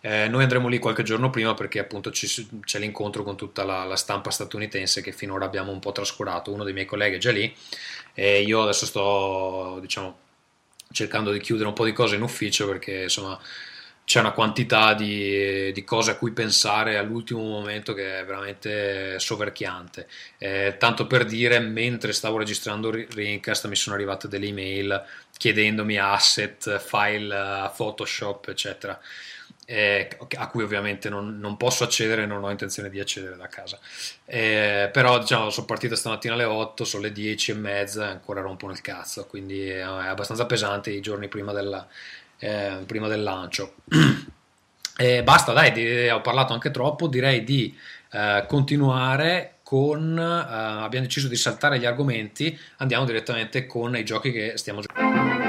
Eh, 0.00 0.28
noi 0.28 0.42
andremo 0.42 0.68
lì 0.68 0.78
qualche 0.78 1.02
giorno 1.02 1.30
prima 1.30 1.54
perché 1.54 1.78
appunto 1.78 2.10
ci- 2.10 2.48
c'è 2.62 2.78
l'incontro 2.78 3.22
con 3.24 3.36
tutta 3.36 3.64
la, 3.64 3.84
la 3.84 3.96
stampa 3.96 4.30
statunitense 4.30 5.00
che 5.02 5.12
finora 5.12 5.44
abbiamo 5.46 5.72
un 5.72 5.78
po' 5.80 5.92
trascurato. 5.92 6.52
Uno 6.52 6.64
dei 6.64 6.72
miei 6.74 6.86
colleghi 6.86 7.16
è 7.16 7.18
già 7.18 7.32
lì 7.32 7.52
e 8.14 8.42
io 8.42 8.62
adesso 8.62 8.84
sto, 8.86 9.78
diciamo, 9.80 10.18
cercando 10.92 11.32
di 11.32 11.40
chiudere 11.40 11.68
un 11.68 11.74
po' 11.74 11.84
di 11.84 11.92
cose 11.92 12.16
in 12.16 12.22
ufficio 12.22 12.66
perché 12.66 13.02
insomma 13.02 13.38
c'è 14.08 14.20
una 14.20 14.32
quantità 14.32 14.94
di, 14.94 15.70
di 15.70 15.84
cose 15.84 16.12
a 16.12 16.16
cui 16.16 16.32
pensare 16.32 16.96
all'ultimo 16.96 17.42
momento 17.42 17.92
che 17.92 18.20
è 18.20 18.24
veramente 18.24 19.18
soverchiante. 19.18 20.08
Eh, 20.38 20.76
tanto 20.78 21.06
per 21.06 21.26
dire, 21.26 21.58
mentre 21.58 22.14
stavo 22.14 22.38
registrando 22.38 22.90
Ri- 22.90 23.06
Rincast 23.10 23.66
mi 23.68 23.76
sono 23.76 23.96
arrivate 23.96 24.26
delle 24.26 24.46
email 24.46 25.04
chiedendomi 25.36 25.98
asset, 25.98 26.78
file, 26.78 27.34
eh, 27.36 27.70
Photoshop, 27.76 28.48
eccetera. 28.48 28.98
eh, 29.70 30.08
a 30.36 30.48
cui 30.48 30.62
ovviamente 30.62 31.10
non, 31.10 31.38
non 31.38 31.58
posso 31.58 31.84
accedere, 31.84 32.24
non 32.24 32.42
ho 32.42 32.50
intenzione 32.50 32.88
di 32.88 33.00
accedere 33.00 33.36
da 33.36 33.48
casa. 33.48 33.78
Eh, 34.24 34.88
però 34.92 35.18
diciamo 35.18 35.50
sono 35.50 35.66
partito 35.66 35.94
stamattina 35.94 36.32
alle 36.34 36.44
8, 36.44 36.84
sono 36.84 37.02
le 37.02 37.12
10 37.12 37.50
e 37.50 37.54
mezza 37.54 38.06
e 38.06 38.10
ancora 38.12 38.40
rompo 38.40 38.66
nel 38.66 38.80
cazzo, 38.80 39.26
quindi 39.26 39.68
è, 39.68 39.80
è 39.80 39.82
abbastanza 39.82 40.46
pesante 40.46 40.90
i 40.90 41.00
giorni 41.02 41.28
prima, 41.28 41.52
della, 41.52 41.86
eh, 42.38 42.82
prima 42.86 43.08
del 43.08 43.22
lancio. 43.22 43.74
E 45.00 45.22
basta, 45.22 45.52
dai, 45.52 45.70
di- 45.70 46.08
ho 46.08 46.20
parlato 46.20 46.52
anche 46.54 46.72
troppo, 46.72 47.06
direi 47.06 47.44
di 47.44 47.72
eh, 48.10 48.44
continuare 48.48 49.58
con... 49.62 50.18
eh, 50.18 50.82
abbiamo 50.82 51.06
deciso 51.06 51.28
di 51.28 51.36
saltare 51.36 51.78
gli 51.78 51.84
argomenti, 51.84 52.58
andiamo 52.78 53.04
direttamente 53.04 53.64
con 53.64 53.96
i 53.96 54.04
giochi 54.04 54.32
che 54.32 54.56
stiamo 54.56 54.80
giocando. 54.80 55.46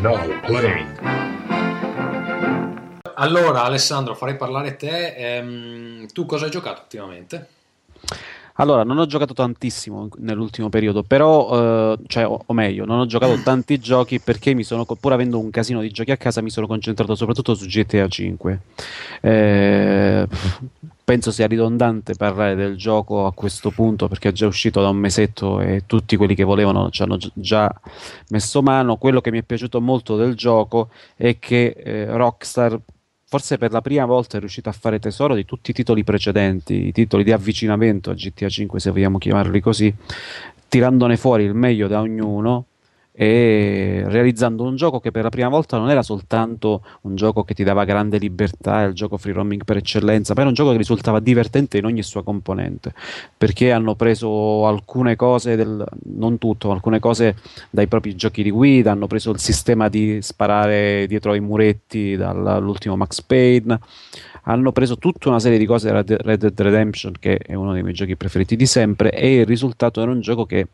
Now 0.00 0.40
playing. 0.46 0.98
Allora, 3.16 3.64
Alessandro, 3.64 4.14
farei 4.14 4.36
parlare 4.36 4.76
te. 4.76 5.14
ehm, 5.14 6.06
tu 6.12 6.24
cosa 6.24 6.46
hai 6.46 6.50
giocato 6.50 6.80
ultimamente? 6.82 7.48
Allora, 8.58 8.84
non 8.84 8.98
ho 8.98 9.06
giocato 9.06 9.34
tantissimo 9.34 10.08
nell'ultimo 10.18 10.68
periodo, 10.68 11.02
però, 11.02 11.94
eh, 11.94 11.98
cioè, 12.06 12.24
o, 12.24 12.40
o 12.46 12.52
meglio, 12.52 12.84
non 12.84 13.00
ho 13.00 13.06
giocato 13.06 13.34
tanti 13.42 13.78
giochi 13.80 14.20
perché 14.20 14.54
mi 14.54 14.62
sono, 14.62 14.84
pur 14.84 15.12
avendo 15.12 15.40
un 15.40 15.50
casino 15.50 15.80
di 15.80 15.90
giochi 15.90 16.12
a 16.12 16.16
casa, 16.16 16.40
mi 16.40 16.50
sono 16.50 16.68
concentrato 16.68 17.16
soprattutto 17.16 17.54
su 17.54 17.66
GTA 17.66 18.06
5. 18.06 18.60
Eh, 19.22 20.28
penso 21.04 21.32
sia 21.32 21.48
ridondante 21.48 22.14
parlare 22.14 22.54
del 22.54 22.76
gioco 22.76 23.26
a 23.26 23.32
questo 23.32 23.70
punto 23.70 24.06
perché 24.08 24.28
è 24.28 24.32
già 24.32 24.46
uscito 24.46 24.80
da 24.80 24.88
un 24.88 24.96
mesetto 24.96 25.60
e 25.60 25.82
tutti 25.86 26.16
quelli 26.16 26.34
che 26.34 26.44
volevano 26.44 26.90
ci 26.90 27.02
hanno 27.02 27.16
gi- 27.16 27.32
già 27.34 27.68
messo 28.28 28.62
mano. 28.62 28.96
Quello 28.96 29.20
che 29.20 29.32
mi 29.32 29.38
è 29.38 29.42
piaciuto 29.42 29.80
molto 29.80 30.16
del 30.16 30.36
gioco 30.36 30.90
è 31.16 31.40
che 31.40 31.74
eh, 31.76 32.06
Rockstar 32.16 32.78
forse 33.34 33.58
per 33.58 33.72
la 33.72 33.80
prima 33.80 34.04
volta 34.04 34.36
è 34.36 34.38
riuscito 34.38 34.68
a 34.68 34.72
fare 34.72 35.00
tesoro 35.00 35.34
di 35.34 35.44
tutti 35.44 35.72
i 35.72 35.74
titoli 35.74 36.04
precedenti, 36.04 36.86
i 36.86 36.92
titoli 36.92 37.24
di 37.24 37.32
avvicinamento 37.32 38.10
a 38.10 38.14
GTA 38.14 38.48
5, 38.48 38.78
se 38.78 38.92
vogliamo 38.92 39.18
chiamarli 39.18 39.58
così, 39.58 39.92
tirandone 40.68 41.16
fuori 41.16 41.42
il 41.42 41.52
meglio 41.52 41.88
da 41.88 41.98
ognuno 41.98 42.66
e 43.16 44.02
realizzando 44.06 44.64
un 44.64 44.74
gioco 44.74 44.98
che 44.98 45.12
per 45.12 45.22
la 45.22 45.28
prima 45.28 45.48
volta 45.48 45.78
non 45.78 45.88
era 45.88 46.02
soltanto 46.02 46.84
un 47.02 47.14
gioco 47.14 47.44
che 47.44 47.54
ti 47.54 47.62
dava 47.62 47.84
grande 47.84 48.18
libertà, 48.18 48.82
il 48.82 48.92
gioco 48.92 49.18
free 49.18 49.32
roaming 49.32 49.62
per 49.62 49.76
eccellenza, 49.76 50.32
ma 50.34 50.40
era 50.40 50.48
un 50.48 50.54
gioco 50.56 50.72
che 50.72 50.78
risultava 50.78 51.20
divertente 51.20 51.78
in 51.78 51.84
ogni 51.84 52.02
sua 52.02 52.24
componente, 52.24 52.92
perché 53.38 53.70
hanno 53.70 53.94
preso 53.94 54.66
alcune 54.66 55.14
cose, 55.14 55.54
del, 55.54 55.86
non 56.06 56.38
tutto, 56.38 56.72
alcune 56.72 56.98
cose 56.98 57.36
dai 57.70 57.86
propri 57.86 58.16
giochi 58.16 58.42
di 58.42 58.50
guida, 58.50 58.90
hanno 58.90 59.06
preso 59.06 59.30
il 59.30 59.38
sistema 59.38 59.88
di 59.88 60.20
sparare 60.20 61.06
dietro 61.06 61.30
ai 61.30 61.40
muretti 61.40 62.16
dall'ultimo 62.16 62.96
Max 62.96 63.20
Payne, 63.22 63.78
hanno 64.42 64.72
preso 64.72 64.98
tutta 64.98 65.28
una 65.28 65.38
serie 65.38 65.58
di 65.58 65.66
cose 65.66 65.88
da 65.88 66.02
Red 66.04 66.40
Dead 66.40 66.60
Redemption, 66.60 67.12
che 67.20 67.36
è 67.36 67.54
uno 67.54 67.72
dei 67.72 67.82
miei 67.82 67.94
giochi 67.94 68.16
preferiti 68.16 68.56
di 68.56 68.66
sempre, 68.66 69.12
e 69.12 69.36
il 69.36 69.46
risultato 69.46 70.02
era 70.02 70.10
un 70.10 70.20
gioco 70.20 70.46
che 70.46 70.66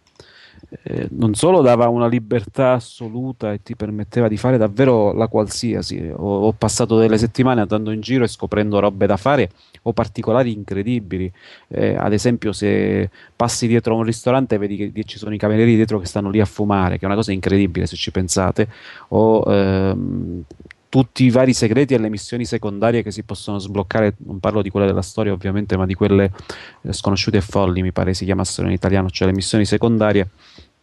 eh, 0.82 1.08
non 1.10 1.34
solo 1.34 1.60
dava 1.60 1.88
una 1.88 2.06
libertà 2.06 2.72
assoluta 2.72 3.52
e 3.52 3.62
ti 3.62 3.74
permetteva 3.74 4.28
di 4.28 4.36
fare 4.36 4.56
davvero 4.56 5.12
la 5.12 5.28
qualsiasi. 5.28 6.10
Ho, 6.14 6.46
ho 6.46 6.52
passato 6.52 6.98
delle 6.98 7.18
settimane 7.18 7.60
andando 7.60 7.90
in 7.90 8.00
giro 8.00 8.24
e 8.24 8.28
scoprendo 8.28 8.78
robe 8.78 9.06
da 9.06 9.16
fare 9.16 9.50
o 9.82 9.92
particolari 9.92 10.52
incredibili. 10.52 11.30
Eh, 11.68 11.94
ad 11.96 12.12
esempio, 12.12 12.52
se 12.52 13.10
passi 13.34 13.66
dietro 13.66 13.94
a 13.94 13.96
un 13.96 14.04
ristorante 14.04 14.54
e 14.54 14.58
vedi 14.58 14.92
che 14.92 15.04
ci 15.04 15.18
sono 15.18 15.34
i 15.34 15.38
camerieri 15.38 15.74
dietro 15.74 15.98
che 15.98 16.06
stanno 16.06 16.30
lì 16.30 16.40
a 16.40 16.44
fumare, 16.44 16.98
che 16.98 17.02
è 17.02 17.06
una 17.06 17.14
cosa 17.14 17.32
incredibile 17.32 17.86
se 17.86 17.96
ci 17.96 18.10
pensate, 18.10 18.68
o 19.08 19.42
ehm, 19.46 20.44
tutti 20.90 21.24
i 21.24 21.30
vari 21.30 21.54
segreti 21.54 21.94
e 21.94 21.98
le 21.98 22.10
missioni 22.10 22.44
secondarie 22.44 23.02
che 23.02 23.12
si 23.12 23.22
possono 23.22 23.58
sbloccare. 23.58 24.16
Non 24.26 24.40
parlo 24.40 24.60
di 24.60 24.70
quelle 24.70 24.86
della 24.86 25.02
storia, 25.02 25.32
ovviamente, 25.32 25.76
ma 25.76 25.86
di 25.86 25.94
quelle 25.94 26.32
eh, 26.82 26.92
sconosciute 26.92 27.38
e 27.38 27.40
folli, 27.40 27.80
mi 27.80 27.92
pare 27.92 28.12
si 28.12 28.24
chiamassero 28.26 28.66
in 28.66 28.74
italiano, 28.74 29.08
cioè 29.08 29.28
le 29.28 29.34
missioni 29.34 29.64
secondarie. 29.64 30.28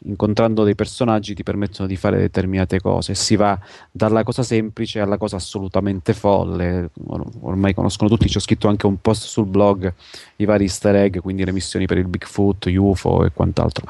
Incontrando 0.06 0.64
dei 0.64 0.76
personaggi 0.76 1.34
ti 1.34 1.44
permettono 1.44 1.88
di 1.88 1.98
fare 1.98 2.20
determinate 2.20 2.80
cose. 2.80 3.16
Si 3.16 3.36
va 3.36 3.60
dalla 3.92 4.24
cosa 4.24 4.44
semplice 4.44 5.02
alla 5.02 5.18
cosa 5.18 5.36
assolutamente 5.36 6.14
folle. 6.14 6.92
Or- 7.08 7.30
ormai 7.42 7.74
conoscono 7.74 8.10
tutti, 8.10 8.30
c'ho 8.30 8.40
scritto 8.40 8.70
anche 8.70 8.86
un 8.86 9.02
post 9.02 9.26
sul 9.26 9.48
blog 9.48 9.94
i 10.38 10.46
vari 10.46 10.64
easter 10.64 10.96
egg, 10.96 11.18
quindi 11.18 11.44
le 11.44 11.52
missioni 11.52 11.86
per 11.86 11.98
il 11.98 12.08
Bigfoot, 12.08 12.68
UFO 12.68 13.26
e 13.26 13.32
quant'altro. 13.34 13.86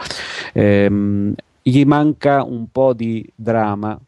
Ehm, 0.54 1.36
gli 1.62 1.84
manca 1.84 2.44
un 2.44 2.72
po' 2.72 2.94
di 2.94 3.30
drama 3.36 4.00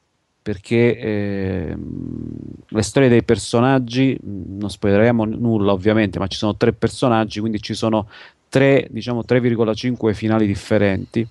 perché 0.41 0.97
ehm, 0.97 2.27
le 2.69 2.81
storie 2.81 3.09
dei 3.09 3.23
personaggi, 3.23 4.17
non 4.23 4.69
spoileriamo 4.69 5.25
nulla 5.25 5.71
ovviamente, 5.73 6.19
ma 6.19 6.27
ci 6.27 6.37
sono 6.37 6.55
tre 6.55 6.73
personaggi, 6.73 7.39
quindi 7.39 7.61
ci 7.61 7.73
sono 7.73 8.07
tre, 8.49 8.87
diciamo 8.89 9.23
3,5 9.23 10.13
finali 10.13 10.47
differenti. 10.47 11.27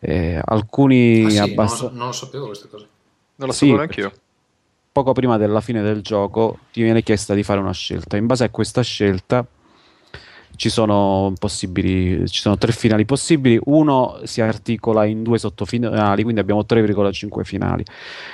Eh, 0.00 0.40
alcuni 0.44 1.22
Ah, 1.24 1.28
sì, 1.30 1.36
non, 1.36 1.48
lo, 1.48 1.52
abbast- 1.52 1.92
non 1.92 2.06
lo 2.06 2.12
sapevo 2.12 2.46
queste 2.46 2.68
cose. 2.68 2.86
Non 3.36 3.46
lo 3.48 3.52
Sì, 3.52 3.66
sapevo 3.66 3.76
neanche 3.76 4.00
io. 4.00 4.12
poco 4.92 5.12
prima 5.12 5.36
della 5.38 5.60
fine 5.60 5.80
del 5.82 6.02
gioco 6.02 6.58
ti 6.70 6.82
viene 6.82 7.02
chiesta 7.02 7.34
di 7.34 7.42
fare 7.42 7.60
una 7.60 7.72
scelta. 7.72 8.16
In 8.16 8.26
base 8.26 8.44
a 8.44 8.50
questa 8.50 8.82
scelta 8.82 9.46
ci 10.62 10.68
sono 10.68 11.32
possibili, 11.40 12.28
ci 12.28 12.40
sono 12.40 12.56
tre 12.56 12.70
finali 12.70 13.04
possibili. 13.04 13.58
Uno 13.64 14.20
si 14.22 14.40
articola 14.40 15.04
in 15.04 15.24
due 15.24 15.36
sottofinali, 15.36 16.22
quindi 16.22 16.40
abbiamo 16.40 16.60
3,5 16.60 17.42
finali. 17.42 17.82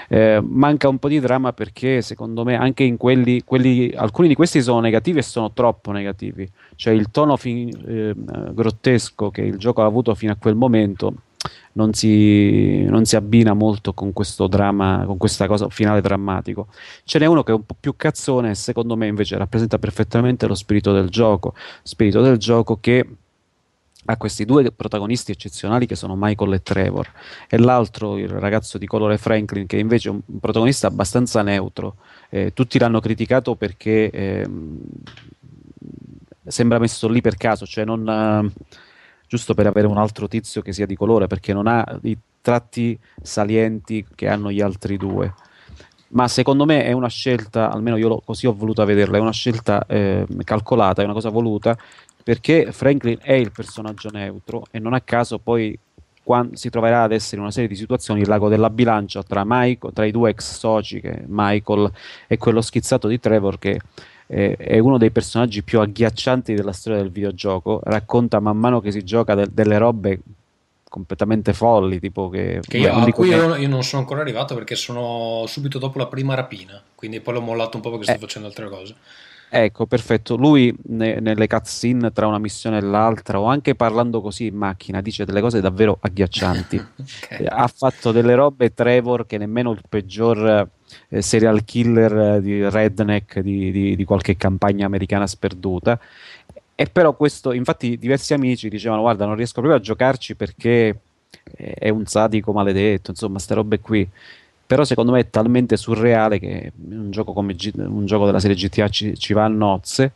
Eh, 0.09 0.39
manca 0.47 0.91
un 0.91 0.99
po' 0.99 1.09
di 1.09 1.21
dramma 1.21 1.55
perché 1.55 2.03
secondo 2.03 2.45
me 2.45 2.55
anche 2.59 2.85
in 2.85 2.99
quelli, 2.99 3.45
quelli 3.45 3.95
alcuni 3.97 4.29
di 4.29 4.35
questi 4.35 4.61
sono 4.61 4.81
negativi 4.81 5.21
e 5.21 5.23
sono 5.23 5.53
troppo 5.53 5.91
negativi. 5.91 6.47
Cioè 6.75 6.93
il 6.93 7.11
tono 7.11 7.39
fin- 7.39 7.71
eh, 7.87 8.13
grottesco 8.53 9.31
che 9.31 9.41
il 9.41 9.57
gioco 9.57 9.81
ha 9.81 9.87
avuto 9.87 10.15
fino 10.15 10.33
a 10.33 10.37
quel 10.39 10.55
momento 10.55 11.15
non 11.73 11.93
si, 11.95 12.83
non 12.85 13.05
si 13.05 13.17
abbina 13.17 13.55
molto 13.55 13.93
con 13.93 14.13
questo 14.13 14.47
dramma, 14.47 15.05
con 15.07 15.17
questa 15.17 15.47
cosa 15.47 15.69
finale 15.69 16.01
drammatico. 16.01 16.69
Ce 17.05 17.19
n'è 17.19 17.27
uno 17.27 17.43
che 17.43 17.53
è 17.53 17.55
un 17.55 17.65
po' 17.65 17.77
più 17.79 17.95
cazzone 17.97 18.51
e 18.51 18.55
secondo 18.55 18.97
me 18.97 19.07
invece 19.07 19.37
rappresenta 19.37 19.79
perfettamente 19.79 20.47
lo 20.47 20.55
spirito 20.55 20.93
del 20.93 21.09
gioco, 21.09 21.55
spirito 21.83 22.21
del 22.21 22.39
gioco 22.39 22.79
che 22.81 23.07
ha 24.11 24.17
questi 24.17 24.45
due 24.45 24.71
protagonisti 24.73 25.33
eccezionali 25.33 25.87
che 25.87 25.95
sono 25.95 26.15
Michael 26.17 26.55
e 26.55 26.63
Trevor 26.63 27.11
e 27.47 27.59
l'altro 27.59 28.17
il 28.17 28.29
ragazzo 28.29 28.79
di 28.79 28.87
colore 28.87 29.19
Franklin 29.19 29.67
che 29.67 29.77
invece 29.77 30.09
è 30.09 30.13
un 30.13 30.21
protagonista 30.41 30.87
abbastanza 30.87 31.43
neutro 31.43 31.97
eh, 32.31 32.53
tutti 32.55 32.79
l'hanno 32.79 33.01
criticato 33.01 33.55
perché 33.55 34.09
eh, 34.11 34.49
sembra 36.47 36.79
messo 36.79 37.07
lì 37.09 37.21
per 37.21 37.37
caso 37.37 37.67
cioè 37.67 37.85
non 37.85 38.09
eh, 38.09 38.65
giusto 39.29 39.55
per 39.55 39.67
avere 39.67 39.87
un 39.87 39.99
altro 39.99 40.27
tizio 40.27 40.63
che 40.63 40.73
sia 40.73 40.87
di 40.87 40.97
colore 40.97 41.27
perché 41.27 41.53
non 41.53 41.67
ha 41.67 41.85
i 42.03 42.17
tratti 42.41 42.99
salienti 43.23 44.05
che 44.15 44.27
hanno 44.27 44.51
gli 44.51 44.61
altri 44.61 44.97
due. 44.97 45.33
Ma 46.11 46.27
secondo 46.27 46.65
me 46.65 46.85
è 46.85 46.93
una 46.93 47.09
scelta, 47.09 47.71
almeno 47.71 47.99
io 47.99 48.09
lo, 48.09 48.23
così 48.25 48.47
ho 48.47 48.55
voluto 48.55 48.83
vederla, 48.85 49.19
è 49.19 49.21
una 49.21 49.31
scelta 49.31 49.85
eh, 49.87 50.27
calcolata, 50.43 51.03
è 51.03 51.05
una 51.05 51.13
cosa 51.13 51.29
voluta 51.29 51.77
perché 52.25 52.73
Franklin 52.73 53.19
è 53.21 53.33
il 53.33 53.53
personaggio 53.53 54.11
neutro 54.11 54.65
e 54.71 54.79
non 54.79 54.95
a 54.95 55.01
caso 55.01 55.39
poi 55.39 55.79
si 56.53 56.69
troverà 56.69 57.05
ad 57.05 57.13
essere 57.13 57.37
in 57.37 57.43
una 57.43 57.51
serie 57.51 57.69
di 57.69 57.75
situazioni 57.75 58.21
il 58.21 58.29
lago 58.29 58.49
della 58.49 58.69
bilancia 58.69 59.23
tra, 59.23 59.45
Michael, 59.47 59.95
tra 59.95 60.05
i 60.05 60.11
due 60.11 60.31
ex 60.31 60.59
soci, 60.59 61.01
che 61.01 61.25
Michael 61.27 61.91
e 62.27 62.37
quello 62.37 62.61
schizzato 62.61 63.09
di 63.09 63.19
Trevor, 63.19 63.59
che 63.59 63.81
è, 64.29 64.57
è, 64.57 64.79
uno 64.79 64.99
dei 64.99 65.11
personaggi 65.11 65.63
più 65.63 65.81
agghiaccianti 65.81 66.53
della 66.53 66.73
storia 66.73 67.01
del 67.01 67.11
videogioco. 67.11 67.81
Racconta 67.83 68.39
man 68.41 68.59
mano 68.59 68.81
che 68.81 68.93
si 68.93 69.03
gioca 69.03 69.35
de- 69.35 69.49
delle 69.51 69.79
robe 69.79 70.21
completamente 70.89 71.55
folli, 71.55 71.99
tipo 71.99 72.29
che... 72.29 72.61
che 72.67 72.79
io, 72.79 72.93
a 72.93 73.11
cui 73.11 73.29
io, 73.29 73.57
io, 73.57 73.69
non 73.69 73.83
sono 73.83 74.03
ancora 74.03 74.21
arrivato 74.21 74.55
perché 74.55 74.75
sono 74.75 75.45
subito 75.47 75.79
dopo 75.79 75.99
la 75.99 76.07
prima 76.07 76.35
rapina, 76.35 76.81
quindi 76.95 77.21
poi 77.21 77.35
l'ho 77.35 77.41
mollato 77.41 77.77
un 77.77 77.83
po' 77.83 77.91
perché 77.91 78.05
sto 78.05 78.15
eh. 78.15 78.19
facendo 78.19 78.49
altre 78.49 78.69
cose. 78.69 78.95
Ecco, 79.51 79.87
perfetto. 79.87 80.37
Lui 80.37 80.75
ne, 80.89 81.21
nelle 81.21 81.47
cutscene 81.47 82.13
tra 82.13 82.27
una 82.27 82.39
missione 82.39 82.79
e 82.79 82.81
l'altra, 82.83 83.41
o 83.41 83.47
anche 83.47 83.75
parlando 83.75 84.21
così 84.21 84.47
in 84.47 84.57
macchina, 84.57 85.01
dice 85.01 85.25
delle 85.25 85.41
cose 85.41 85.61
davvero 85.61 85.97
agghiaccianti. 86.01 86.77
okay. 87.25 87.47
Ha 87.47 87.67
fatto 87.67 88.13
delle 88.13 88.35
robe 88.35 88.75
Trevor 88.75 89.27
che 89.27 89.39
nemmeno 89.39 89.73
il 89.73 89.81
peggior 89.89 90.47
eh, 90.47 90.69
serial 91.19 91.65
killer 91.65 92.17
eh, 92.17 92.41
di 92.41 92.69
redneck 92.69 93.41
di, 93.41 93.71
di, 93.71 93.97
di, 93.97 94.05
qualche 94.05 94.37
campagna 94.37 94.87
americana 94.87 95.27
sperduta. 95.27 95.99
E 96.75 96.87
però 96.87 97.15
questo, 97.15 97.53
infatti, 97.53 97.99
diversi 97.99 98.35
amici 98.35 98.69
dicevano: 98.69 99.03
Guarda, 99.03 99.27
non 99.27 99.35
riesco 99.35 99.61
proprio 99.61 99.77
a 99.77 99.81
giocarci 99.81 100.35
perché 100.35 101.01
eh, 101.57 101.73
è 101.75 101.89
un 101.89 102.07
sadico 102.07 102.53
maledetto, 102.53 103.11
insomma, 103.11 103.35
queste 103.35 103.55
robe 103.55 103.81
qui 103.81 104.09
però 104.69 104.85
secondo 104.85 105.13
me 105.13 105.21
è 105.21 105.31
talmente 105.31 105.79
surreale 105.79 106.39
che 106.39 106.73
un 106.91 107.11
gioco, 107.11 107.33
come 107.33 107.55
G- 107.55 107.73
un 107.75 108.05
gioco 108.05 108.27
della 108.27 108.39
serie 108.39 108.55
GTA 108.55 108.89
ci, 108.91 109.17
ci 109.17 109.33
va 109.33 109.45
a 109.45 109.49
nozze. 109.49 110.13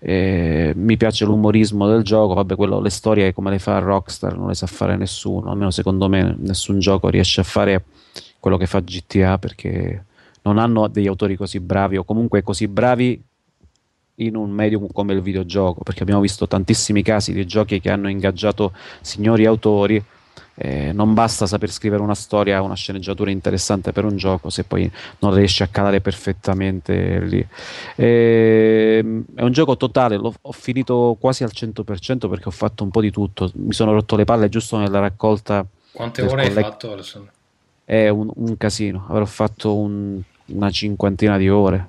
Eh, 0.00 0.72
mi 0.74 0.96
piace 0.96 1.24
l'umorismo 1.24 1.86
del 1.86 2.02
gioco, 2.02 2.34
vabbè, 2.34 2.56
quello, 2.56 2.80
le 2.80 2.90
storie 2.90 3.32
come 3.32 3.50
le 3.50 3.60
fa 3.60 3.78
Rockstar 3.78 4.36
non 4.36 4.48
le 4.48 4.54
sa 4.54 4.66
fare 4.66 4.96
nessuno, 4.96 5.48
almeno 5.52 5.70
secondo 5.70 6.08
me 6.08 6.34
nessun 6.36 6.80
gioco 6.80 7.08
riesce 7.08 7.40
a 7.40 7.44
fare 7.44 7.84
quello 8.44 8.58
che 8.58 8.66
fa 8.66 8.80
GTA 8.80 9.38
perché 9.38 10.04
non 10.42 10.58
hanno 10.58 10.86
degli 10.88 11.06
autori 11.06 11.34
così 11.34 11.60
bravi 11.60 11.96
o 11.96 12.04
comunque 12.04 12.42
così 12.42 12.68
bravi 12.68 13.18
in 14.16 14.36
un 14.36 14.50
medium 14.50 14.86
come 14.92 15.14
il 15.14 15.22
videogioco, 15.22 15.82
perché 15.82 16.02
abbiamo 16.02 16.20
visto 16.20 16.46
tantissimi 16.46 17.02
casi 17.02 17.32
di 17.32 17.46
giochi 17.46 17.80
che 17.80 17.88
hanno 17.88 18.10
ingaggiato 18.10 18.72
signori 19.00 19.46
autori 19.46 20.04
eh, 20.56 20.92
non 20.92 21.14
basta 21.14 21.46
saper 21.46 21.70
scrivere 21.70 22.02
una 22.02 22.14
storia, 22.14 22.60
una 22.60 22.74
sceneggiatura 22.74 23.30
interessante 23.30 23.92
per 23.92 24.04
un 24.04 24.16
gioco 24.18 24.50
se 24.50 24.64
poi 24.64 24.92
non 25.20 25.34
riesci 25.34 25.62
a 25.62 25.68
calare 25.68 26.02
perfettamente 26.02 27.20
lì. 27.20 27.44
Eh, 27.96 29.22
è 29.34 29.42
un 29.42 29.52
gioco 29.52 29.78
totale, 29.78 30.18
l'ho, 30.18 30.34
ho 30.38 30.52
finito 30.52 31.16
quasi 31.18 31.44
al 31.44 31.50
100% 31.54 32.28
perché 32.28 32.48
ho 32.48 32.52
fatto 32.52 32.84
un 32.84 32.90
po' 32.90 33.00
di 33.00 33.10
tutto. 33.10 33.50
Mi 33.54 33.72
sono 33.72 33.92
rotto 33.92 34.16
le 34.16 34.24
palle 34.24 34.50
giusto 34.50 34.76
nella 34.76 35.00
raccolta. 35.00 35.64
Quante 35.90 36.20
ore 36.20 36.42
collect- 36.42 36.56
hai 36.58 36.62
fatto, 36.62 36.92
Alessandro? 36.92 37.32
È 37.84 38.08
un, 38.08 38.30
un 38.34 38.56
casino, 38.56 39.06
avrò 39.08 39.24
fatto 39.24 39.76
un, 39.76 40.20
una 40.46 40.70
cinquantina 40.70 41.36
di 41.36 41.48
ore. 41.48 41.88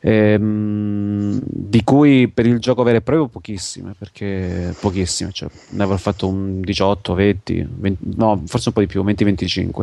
Ehm, 0.00 1.40
di 1.42 1.82
cui 1.82 2.28
per 2.28 2.46
il 2.46 2.58
gioco 2.58 2.82
vero 2.82 2.98
e 2.98 3.00
proprio 3.00 3.28
pochissime, 3.28 3.94
perché 3.98 4.74
pochissime, 4.80 5.32
cioè, 5.32 5.48
ne 5.70 5.82
avrò 5.82 5.96
fatto 5.96 6.28
un 6.28 6.60
18, 6.60 7.14
20, 7.14 7.68
20 7.68 7.98
no, 8.16 8.42
forse 8.46 8.68
un 8.68 8.74
po' 8.74 8.80
di 8.80 8.86
più, 8.86 9.02
20-25 9.02 9.82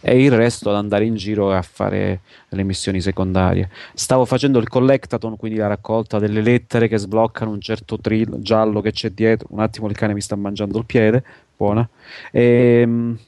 e 0.00 0.22
il 0.22 0.30
resto 0.30 0.70
ad 0.70 0.76
andare 0.76 1.04
in 1.04 1.14
giro 1.14 1.52
a 1.52 1.62
fare 1.62 2.20
le 2.48 2.62
missioni 2.62 3.00
secondarie. 3.00 3.68
Stavo 3.94 4.24
facendo 4.24 4.58
il 4.58 4.68
collectathon, 4.68 5.36
quindi 5.36 5.58
la 5.58 5.66
raccolta 5.66 6.18
delle 6.18 6.40
lettere 6.40 6.88
che 6.88 6.98
sbloccano 6.98 7.50
un 7.50 7.60
certo 7.60 7.98
trill 7.98 8.40
giallo 8.40 8.80
che 8.80 8.92
c'è 8.92 9.10
dietro, 9.10 9.48
un 9.50 9.60
attimo 9.60 9.88
il 9.88 9.96
cane 9.96 10.14
mi 10.14 10.20
sta 10.20 10.36
mangiando 10.36 10.78
il 10.78 10.84
piede, 10.84 11.22
buona. 11.56 11.86
Ehm, 12.32 13.18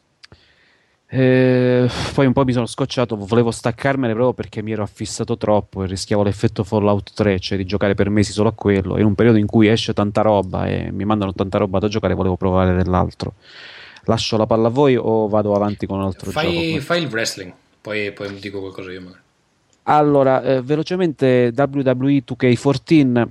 eh, 1.14 1.90
poi 2.14 2.24
un 2.24 2.32
po' 2.32 2.42
mi 2.42 2.54
sono 2.54 2.64
scocciato, 2.64 3.16
volevo 3.16 3.50
staccarmene 3.50 4.14
proprio 4.14 4.32
perché 4.32 4.62
mi 4.62 4.72
ero 4.72 4.82
affissato 4.82 5.36
troppo 5.36 5.82
e 5.82 5.86
rischiavo 5.86 6.22
l'effetto 6.22 6.64
Fallout 6.64 7.12
3, 7.12 7.38
cioè 7.38 7.58
di 7.58 7.66
giocare 7.66 7.92
per 7.94 8.08
mesi 8.08 8.32
solo 8.32 8.48
a 8.48 8.52
quello. 8.52 8.96
In 8.96 9.04
un 9.04 9.14
periodo 9.14 9.36
in 9.36 9.44
cui 9.44 9.68
esce 9.68 9.92
tanta 9.92 10.22
roba 10.22 10.66
e 10.66 10.90
mi 10.90 11.04
mandano 11.04 11.34
tanta 11.34 11.58
roba 11.58 11.78
da 11.80 11.88
giocare, 11.88 12.14
volevo 12.14 12.38
provare 12.38 12.74
dell'altro. 12.74 13.34
Lascio 14.04 14.38
la 14.38 14.46
palla 14.46 14.68
a 14.68 14.70
voi 14.70 14.96
o 14.96 15.28
vado 15.28 15.54
avanti 15.54 15.84
con 15.84 15.98
un 15.98 16.04
altro 16.04 16.30
fai, 16.30 16.70
gioco? 16.70 16.84
Fai 16.86 17.02
il 17.02 17.08
wrestling, 17.08 17.52
poi, 17.82 18.10
poi 18.12 18.34
dico 18.38 18.60
qualcosa 18.60 18.90
io 18.90 19.02
magari. 19.02 19.20
Allora, 19.82 20.42
eh, 20.42 20.62
velocemente 20.62 21.52
WWE 21.54 22.22
2K14 22.24 23.28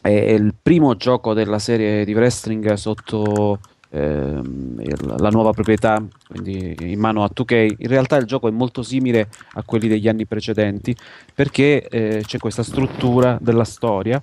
è 0.00 0.08
il 0.08 0.54
primo 0.62 0.96
gioco 0.96 1.34
della 1.34 1.58
serie 1.58 2.06
di 2.06 2.14
wrestling 2.14 2.72
sotto 2.72 3.58
ehm, 3.90 5.18
la 5.18 5.30
nuova 5.30 5.52
proprietà, 5.52 6.02
quindi 6.28 6.74
in 6.80 6.98
mano 6.98 7.22
a 7.22 7.30
2K, 7.32 7.74
in 7.78 7.88
realtà 7.88 8.16
il 8.16 8.26
gioco 8.26 8.48
è 8.48 8.50
molto 8.50 8.82
simile 8.82 9.28
a 9.54 9.62
quelli 9.62 9.88
degli 9.88 10.08
anni 10.08 10.26
precedenti 10.26 10.94
perché 11.34 11.86
eh, 11.88 12.22
c'è 12.24 12.38
questa 12.38 12.62
struttura 12.62 13.38
della 13.40 13.64
storia. 13.64 14.22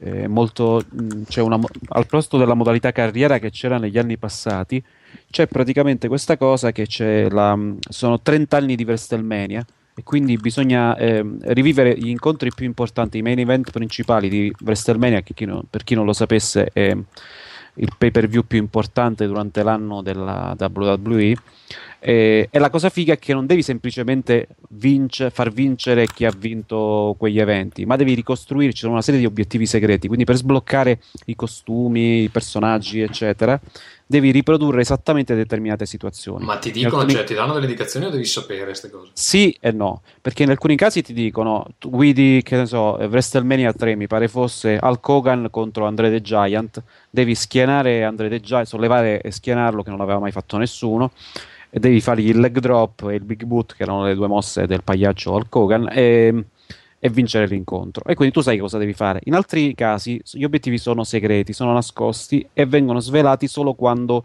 Eh, 0.00 0.28
molto, 0.28 0.80
mh, 0.88 1.22
c'è 1.26 1.40
una, 1.40 1.58
al 1.88 2.06
posto 2.06 2.38
della 2.38 2.54
modalità 2.54 2.92
carriera 2.92 3.40
che 3.40 3.50
c'era 3.50 3.78
negli 3.78 3.98
anni 3.98 4.16
passati, 4.16 4.80
c'è 5.28 5.48
praticamente 5.48 6.06
questa 6.06 6.36
cosa 6.36 6.70
che 6.70 6.86
la, 7.28 7.58
sono 7.88 8.20
30 8.20 8.56
anni 8.56 8.76
di 8.76 8.84
WrestleMania 8.84 9.66
e 9.98 10.04
quindi 10.04 10.36
bisogna 10.36 10.96
eh, 10.96 11.24
rivivere 11.40 11.98
gli 11.98 12.06
incontri 12.06 12.52
più 12.54 12.64
importanti, 12.64 13.18
i 13.18 13.22
main 13.22 13.40
event 13.40 13.72
principali 13.72 14.28
di 14.28 14.52
WrestleMania, 14.64 15.22
che 15.22 15.34
chi 15.34 15.44
no, 15.44 15.64
per 15.68 15.82
chi 15.82 15.96
non 15.96 16.04
lo 16.04 16.12
sapesse 16.12 16.70
è 16.72 16.96
il 17.78 17.92
pay 17.96 18.10
per 18.10 18.28
view 18.28 18.42
più 18.46 18.58
importante 18.58 19.26
durante 19.26 19.62
l'anno 19.62 20.02
della 20.02 20.54
WWE. 20.58 21.34
E, 22.00 22.48
e, 22.50 22.58
la 22.58 22.70
cosa 22.70 22.90
figa 22.90 23.14
è 23.14 23.18
che 23.18 23.32
non 23.32 23.46
devi 23.46 23.62
semplicemente 23.62 24.48
vince, 24.70 25.30
far 25.30 25.50
vincere 25.50 26.06
chi 26.06 26.24
ha 26.24 26.32
vinto 26.36 27.16
quegli 27.18 27.40
eventi, 27.40 27.84
ma 27.86 27.96
devi 27.96 28.14
ricostruirci 28.14 28.86
una 28.86 29.02
serie 29.02 29.20
di 29.20 29.26
obiettivi 29.26 29.66
segreti. 29.66 30.06
Quindi, 30.06 30.24
per 30.24 30.36
sbloccare 30.36 31.00
i 31.26 31.34
costumi, 31.34 32.22
i 32.22 32.28
personaggi, 32.28 33.00
eccetera, 33.00 33.60
devi 34.08 34.30
riprodurre 34.30 34.80
esattamente 34.80 35.34
determinate 35.34 35.84
situazioni. 35.84 36.44
Ma 36.44 36.56
ti 36.56 36.70
dicono, 36.70 37.02
alcuni... 37.02 37.12
cioè 37.14 37.24
ti 37.24 37.34
danno 37.34 37.52
delle 37.52 37.66
indicazioni 37.66 38.06
o 38.06 38.10
devi 38.10 38.24
sapere 38.24 38.64
queste 38.64 38.90
cose? 38.90 39.10
Sì 39.12 39.54
e 39.60 39.70
no, 39.70 40.00
perché 40.22 40.44
in 40.44 40.50
alcuni 40.50 40.76
casi 40.76 41.02
ti 41.02 41.12
dicono, 41.12 41.66
tu 41.78 41.90
guidi, 41.90 42.40
che 42.42 42.56
ne 42.56 42.66
so, 42.66 42.92
WrestleMania 42.94 43.72
3, 43.74 43.96
mi 43.96 44.06
pare 44.06 44.28
fosse 44.28 44.78
Hulk 44.80 45.08
Hogan 45.08 45.48
contro 45.50 45.84
Andre 45.84 46.08
the 46.08 46.22
Giant, 46.22 46.82
devi 47.10 47.34
schienare 47.34 48.04
Andre 48.04 48.30
the 48.30 48.40
Giant, 48.40 48.66
sollevare 48.66 49.20
e 49.20 49.30
schienarlo 49.30 49.82
che 49.82 49.90
non 49.90 50.00
aveva 50.00 50.20
mai 50.20 50.32
fatto 50.32 50.56
nessuno 50.56 51.10
e 51.70 51.78
devi 51.78 52.00
fargli 52.00 52.28
il 52.28 52.40
leg 52.40 52.58
drop 52.58 53.08
e 53.10 53.14
il 53.14 53.24
big 53.24 53.44
boot 53.44 53.74
che 53.74 53.82
erano 53.82 54.04
le 54.04 54.14
due 54.14 54.26
mosse 54.26 54.66
del 54.66 54.82
pagliaccio 54.82 55.32
Hulk 55.32 55.54
Hogan 55.54 55.88
e 55.90 56.44
e 56.98 57.08
vincere 57.10 57.46
l'incontro. 57.46 58.04
E 58.04 58.14
quindi 58.14 58.34
tu 58.34 58.40
sai 58.40 58.58
cosa 58.58 58.78
devi 58.78 58.92
fare. 58.92 59.20
In 59.24 59.34
altri 59.34 59.74
casi 59.74 60.20
gli 60.32 60.44
obiettivi 60.44 60.78
sono 60.78 61.04
segreti, 61.04 61.52
sono 61.52 61.72
nascosti 61.72 62.46
e 62.52 62.66
vengono 62.66 63.00
svelati 63.00 63.46
solo 63.46 63.74
quando 63.74 64.24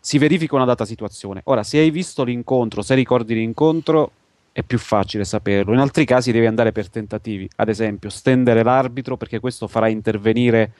si 0.00 0.18
verifica 0.18 0.54
una 0.54 0.64
data 0.64 0.84
situazione. 0.84 1.40
Ora, 1.44 1.62
se 1.62 1.78
hai 1.78 1.90
visto 1.90 2.24
l'incontro, 2.24 2.82
se 2.82 2.94
ricordi 2.94 3.34
l'incontro, 3.34 4.12
è 4.52 4.62
più 4.62 4.78
facile 4.78 5.24
saperlo. 5.24 5.72
In 5.72 5.78
altri 5.78 6.04
casi 6.04 6.32
devi 6.32 6.46
andare 6.46 6.72
per 6.72 6.88
tentativi, 6.88 7.48
ad 7.56 7.68
esempio 7.68 8.10
stendere 8.10 8.62
l'arbitro 8.62 9.16
perché 9.16 9.38
questo 9.38 9.68
farà 9.68 9.88
intervenire 9.88 10.72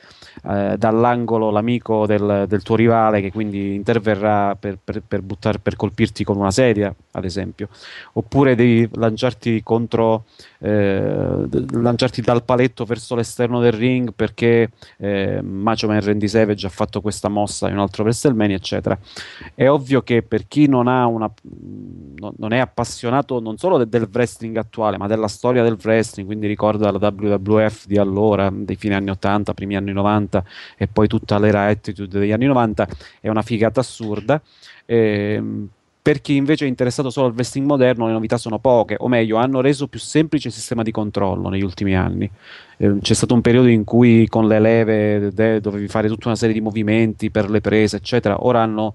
eh, 0.49 0.75
dall'angolo 0.77 1.51
l'amico 1.51 2.07
del, 2.07 2.47
del, 2.49 2.63
tuo 2.63 2.77
rivale 2.77 3.21
che 3.21 3.31
quindi 3.31 3.75
interverrà 3.75 4.57
per, 4.57 4.79
per, 4.83 5.03
per, 5.07 5.23
buttar, 5.23 5.59
per, 5.59 5.77
colpirti 5.77 6.25
con 6.25 6.37
una 6.37 6.51
sedia, 6.51 6.95
ad 7.13 7.25
esempio. 7.25 7.69
Oppure 8.15 8.55
devi 8.55 8.89
lanciarti 8.93 9.63
contro, 9.63 10.25
eh, 10.63 11.49
lanciarti 11.73 12.21
dal 12.21 12.45
paletto 12.45 12.85
verso 12.85 13.15
l'esterno 13.15 13.61
del 13.61 13.73
ring 13.73 14.13
perché 14.15 14.71
eh, 14.99 15.41
Macho 15.43 15.87
Man 15.87 16.01
Randy 16.01 16.29
Savage 16.29 16.67
ha 16.67 16.71
fatto 16.71 17.01
questa 17.01 17.29
mossa 17.29 17.69
in 17.69 17.75
un 17.75 17.81
altro 17.81 18.03
WrestleMania, 18.03 18.57
eccetera. 18.57 18.99
È 19.55 19.69
ovvio 19.69 20.03
che 20.03 20.23
per 20.23 20.47
chi 20.47 20.69
non, 20.69 20.87
una, 20.87 21.31
non 22.37 22.53
è 22.53 22.59
appassionato 22.59 23.41
non 23.41 23.57
solo 23.57 23.79
de- 23.79 23.89
del 23.89 24.09
wrestling 24.13 24.57
attuale, 24.57 24.99
ma 24.99 25.07
della 25.07 25.29
storia 25.29 25.63
del 25.63 25.79
wrestling, 25.83 26.29
quindi 26.29 26.47
ricorda 26.47 26.91
la 26.91 26.99
WWF 26.99 27.87
di 27.87 27.97
allora, 27.97 28.51
dei 28.53 28.77
fine 28.77 28.95
anni 28.95 29.11
80, 29.11 29.55
primi 29.55 29.77
anni 29.77 29.93
90 29.93 30.45
e 30.77 30.87
poi 30.87 31.09
tutta 31.09 31.39
l'era 31.39 31.67
attitude 31.67 32.19
degli 32.19 32.33
anni 32.33 32.47
90, 32.47 32.89
è 33.21 33.29
una 33.29 33.43
figata 33.43 33.81
assurda. 33.81 34.41
Ehm, 34.85 35.69
per 36.03 36.21
chi 36.23 36.37
invece 36.37 36.65
è 36.65 36.69
interessato 36.69 37.11
solo 37.11 37.27
al 37.27 37.35
wrestling 37.35 37.67
moderno, 37.67 38.07
le 38.07 38.13
novità 38.13 38.39
sono 38.39 38.59
poche, 38.59 38.97
o 38.99 39.09
meglio, 39.09 39.37
hanno 39.37 39.61
reso 39.61 39.87
più 39.87 39.99
semplice 39.99 40.49
il 40.49 40.55
sistema 40.55 40.83
di 40.83 40.91
controllo 40.91 41.49
negli 41.49 41.63
ultimi 41.63 41.95
anni. 41.95 42.31
Eh, 42.79 42.97
c'è 43.03 43.13
stato 43.13 43.35
un 43.35 43.43
periodo 43.43 43.69
in 43.69 43.85
cui 43.85 44.27
con 44.27 44.49
le 44.49 44.61
leve 44.61 45.31
de, 45.33 45.61
dovevi 45.61 45.89
fare 45.89 46.09
tutta 46.09 46.29
una 46.29 46.37
serie 46.37 46.55
di 46.55 46.63
movimenti 46.63 47.31
per 47.31 47.51
le 47.51 47.61
prese, 47.61 47.97
eccetera. 47.97 48.45
Ora 48.47 48.63
hanno 48.63 48.95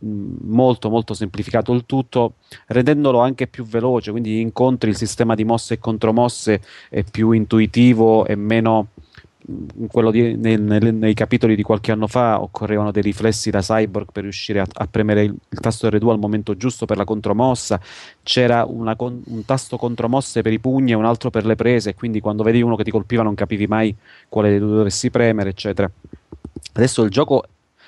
molto, 0.00 0.88
molto 0.88 1.12
semplificato 1.12 1.74
il 1.74 1.84
tutto, 1.84 2.36
rendendolo 2.68 3.20
anche 3.20 3.46
più 3.46 3.64
veloce. 3.64 4.10
Quindi 4.10 4.40
incontri 4.40 4.88
il 4.88 4.96
sistema 4.96 5.34
di 5.34 5.44
mosse 5.44 5.74
e 5.74 5.78
contromosse 5.78 6.62
è 6.88 7.04
più 7.04 7.32
intuitivo 7.32 8.24
e 8.24 8.34
meno 8.34 8.88
di, 9.48 10.36
nei, 10.36 10.58
nei, 10.58 10.92
nei, 10.92 11.14
capitoli 11.14 11.54
di 11.54 11.62
qualche 11.62 11.92
anno 11.92 12.08
fa 12.08 12.42
occorrevano 12.42 12.90
dei 12.90 13.02
riflessi 13.02 13.50
da 13.50 13.60
cyborg 13.60 14.10
per 14.10 14.24
riuscire 14.24 14.58
a, 14.58 14.66
a 14.72 14.88
premere 14.88 15.22
il, 15.22 15.34
il, 15.50 15.60
tasto 15.60 15.86
R2 15.86 16.08
al 16.08 16.18
momento 16.18 16.56
giusto 16.56 16.84
per 16.84 16.96
la 16.96 17.04
contromossa, 17.04 17.80
c'era 18.24 18.64
una, 18.64 18.96
un 18.98 19.44
tasto 19.44 19.76
contromosse 19.76 20.42
per 20.42 20.52
i 20.52 20.58
pugni 20.58 20.90
e 20.90 20.94
un 20.94 21.04
altro 21.04 21.30
per 21.30 21.46
le 21.46 21.54
prese, 21.54 21.94
quindi 21.94 22.18
quando 22.18 22.42
vedevi 22.42 22.64
uno 22.64 22.74
che 22.74 22.82
ti 22.82 22.90
colpiva 22.90 23.22
non 23.22 23.36
capivi 23.36 23.68
mai 23.68 23.94
quale 24.28 24.50
dei 24.50 24.58
due 24.58 24.78
dovessi 24.78 25.10
premere, 25.10 25.50
eccetera. 25.50 25.88
Adesso 26.72 27.02
il 27.04 27.10
gioco 27.10 27.44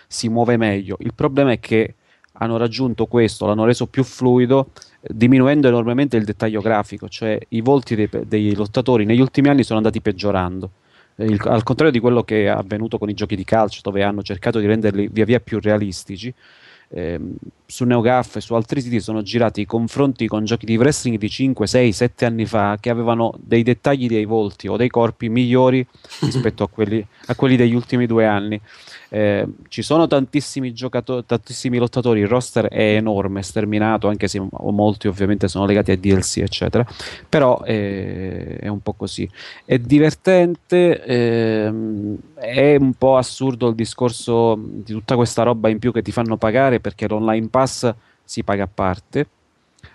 si 0.07 0.29
muove 0.29 0.57
meglio, 0.57 0.97
il 1.01 1.13
problema 1.13 1.51
è 1.51 1.59
che 1.59 1.95
hanno 2.41 2.57
raggiunto 2.57 3.07
questo, 3.07 3.47
l'hanno 3.47 3.65
reso 3.65 3.87
più 3.87 4.05
fluido, 4.05 4.71
diminuendo 5.01 5.67
enormemente 5.67 6.17
il 6.17 6.25
dettaglio 6.25 6.61
grafico, 6.61 7.09
cioè 7.09 7.37
i 7.49 7.61
volti 7.63 7.97
dei, 7.97 8.09
dei 8.27 8.55
lottatori 8.55 9.05
negli 9.05 9.21
ultimi 9.21 9.49
anni 9.49 9.65
sono 9.65 9.79
andati 9.79 10.01
peggiorando 10.01 10.71
il, 11.25 11.41
al 11.45 11.63
contrario 11.63 11.93
di 11.93 12.01
quello 12.01 12.23
che 12.23 12.45
è 12.45 12.47
avvenuto 12.47 12.99
con 12.99 13.09
i 13.09 13.15
giochi 13.15 13.37
di 13.37 13.45
calcio, 13.45 13.81
dove 13.83 14.03
hanno 14.03 14.23
cercato 14.23 14.59
di 14.59 14.67
renderli 14.67 15.09
via 15.11 15.25
via 15.25 15.41
più 15.41 15.59
realistici, 15.61 16.33
eh, 16.91 17.21
su 17.67 17.85
NeoGAF 17.85 18.37
e 18.37 18.41
su 18.41 18.55
altri 18.55 18.81
siti 18.81 19.01
sono 19.01 19.23
girati 19.23 19.61
i 19.61 19.67
confronti 19.67 20.27
con 20.27 20.45
giochi 20.45 20.65
di 20.65 20.77
wrestling 20.77 21.19
di 21.19 21.29
5, 21.29 21.67
6, 21.67 21.93
7 21.93 22.25
anni 22.25 22.47
fa 22.47 22.79
che 22.81 22.89
avevano 22.89 23.35
dei 23.39 23.63
dettagli 23.63 24.09
dei 24.09 24.25
volti 24.25 24.69
o 24.69 24.77
dei 24.77 24.89
corpi 24.89 25.29
migliori 25.29 25.87
rispetto 26.21 26.63
a 26.63 26.69
quelli, 26.69 27.05
a 27.29 27.35
quelli 27.35 27.57
degli 27.57 27.75
ultimi 27.75 28.07
due 28.07 28.27
anni. 28.27 28.61
Eh, 29.11 29.47
ci 29.69 29.83
sono 29.83 30.07
tantissimi 30.07 30.73
giocatori, 30.73 31.25
tantissimi 31.25 31.79
lottatori, 31.79 32.21
il 32.21 32.29
roster 32.29 32.67
è 32.67 32.97
enorme, 32.97 33.43
sterminato, 33.43 34.09
anche 34.09 34.29
se 34.29 34.43
molti 34.51 35.09
ovviamente 35.09 35.49
sono 35.49 35.65
legati 35.65 35.93
a 35.93 35.97
DLC, 35.97 36.39
eccetera. 36.39 36.87
Però 37.29 37.63
eh, 37.65 38.59
è 38.61 38.69
un 38.69 38.81
po' 38.81 38.93
così. 38.93 39.29
È 39.65 39.79
divertente, 39.79 41.03
ehm, 41.05 42.17
è 42.35 42.77
un 42.77 42.95
po' 42.95 43.17
assurdo 43.17 43.69
il 43.69 43.75
discorso 43.75 44.59
di 44.59 44.93
tutta 44.93 45.17
questa 45.17 45.43
roba 45.43 45.69
in 45.69 45.79
più 45.79 45.93
che 45.93 46.03
ti 46.03 46.13
fanno 46.13 46.37
pagare 46.37 46.81
perché 46.81 47.09
l'online 47.09 47.49
pass 47.49 47.93
si 48.25 48.43
paga 48.43 48.65
a 48.65 48.71
parte 48.73 49.27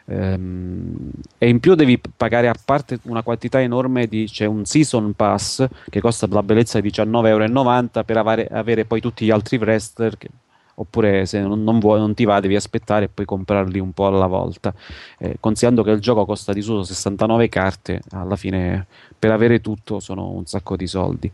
Ehm, 0.06 1.12
e 1.38 1.48
in 1.48 1.60
più 1.60 1.76
devi 1.76 2.00
pagare 2.16 2.50
a 2.50 2.56
parte 2.64 3.00
una 3.04 3.24
quantità 3.24 3.62
enorme 3.62 4.08
di 4.08 4.26
c'è 4.26 4.46
un 4.46 4.66
season 4.66 5.14
pass 5.14 5.66
che 5.90 6.02
costa 6.02 6.28
la 6.30 6.44
bellezza 6.44 6.82
di 6.82 6.90
19,90 6.90 7.28
euro 7.28 8.04
per 8.04 8.18
avere, 8.18 8.48
avere, 8.48 8.86
poi 8.86 9.00
tutti 9.00 9.26
gli 9.26 9.32
altri 9.32 9.58
wrestler 9.58 10.18
che, 10.18 10.28
oppure 10.76 11.26
se 11.26 11.40
non, 11.40 11.64
non, 11.64 11.80
vuoi, 11.80 12.00
non, 12.00 12.14
ti 12.14 12.26
va 12.26 12.42
devi 12.42 12.56
aspettare 12.56 13.06
e 13.06 13.10
poi 13.10 13.24
comprarli 13.24 13.80
un 13.80 13.94
po' 13.94 14.08
alla 14.08 14.28
volta 14.28 14.74
eh, 15.20 15.38
considerando 15.40 15.84
che 15.84 15.92
il 15.92 16.02
gioco 16.02 16.26
costa 16.26 16.52
di 16.52 16.62
solo 16.62 16.84
69 16.84 17.48
carte 17.48 18.02
alla 18.12 18.36
fine 18.36 18.86
per 19.18 19.32
avere 19.32 19.62
tutto 19.62 20.00
sono 20.02 20.32
un 20.32 20.46
sacco 20.46 20.76
di 20.76 20.88
soldi 20.88 21.32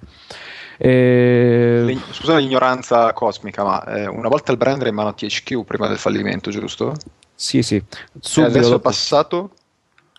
eh... 0.77 1.97
scusa 2.11 2.37
l'ignoranza 2.37 3.13
cosmica 3.13 3.63
ma 3.63 3.83
eh, 3.85 4.07
una 4.07 4.27
volta 4.27 4.51
il 4.51 4.57
brand 4.57 4.81
era 4.81 4.89
in 4.89 4.95
mano 4.95 5.09
a 5.09 5.13
THQ 5.13 5.63
prima 5.63 5.87
del 5.87 5.97
fallimento 5.97 6.51
giusto? 6.51 6.95
Sì, 7.39 7.63
sì. 7.63 7.81
Subito 8.19 8.51
adesso 8.51 8.69
dopo... 8.71 8.81
è 8.81 8.81
passato? 8.81 9.51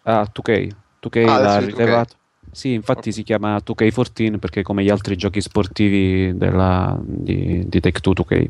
Ah, 0.04 0.22
2K. 0.22 0.70
2K 1.02 1.28
ah, 1.28 1.38
l'ha 1.38 1.58
rilevato. 1.58 2.14
Sì, 2.52 2.72
infatti 2.72 3.12
si 3.12 3.22
chiama 3.22 3.56
2K14 3.56 4.38
perché 4.38 4.62
come 4.62 4.82
gli 4.82 4.90
altri 4.90 5.16
giochi 5.16 5.40
sportivi 5.40 6.36
della, 6.36 6.98
di, 7.00 7.64
di 7.68 7.80
Take-Two 7.80 8.12
2K. 8.12 8.48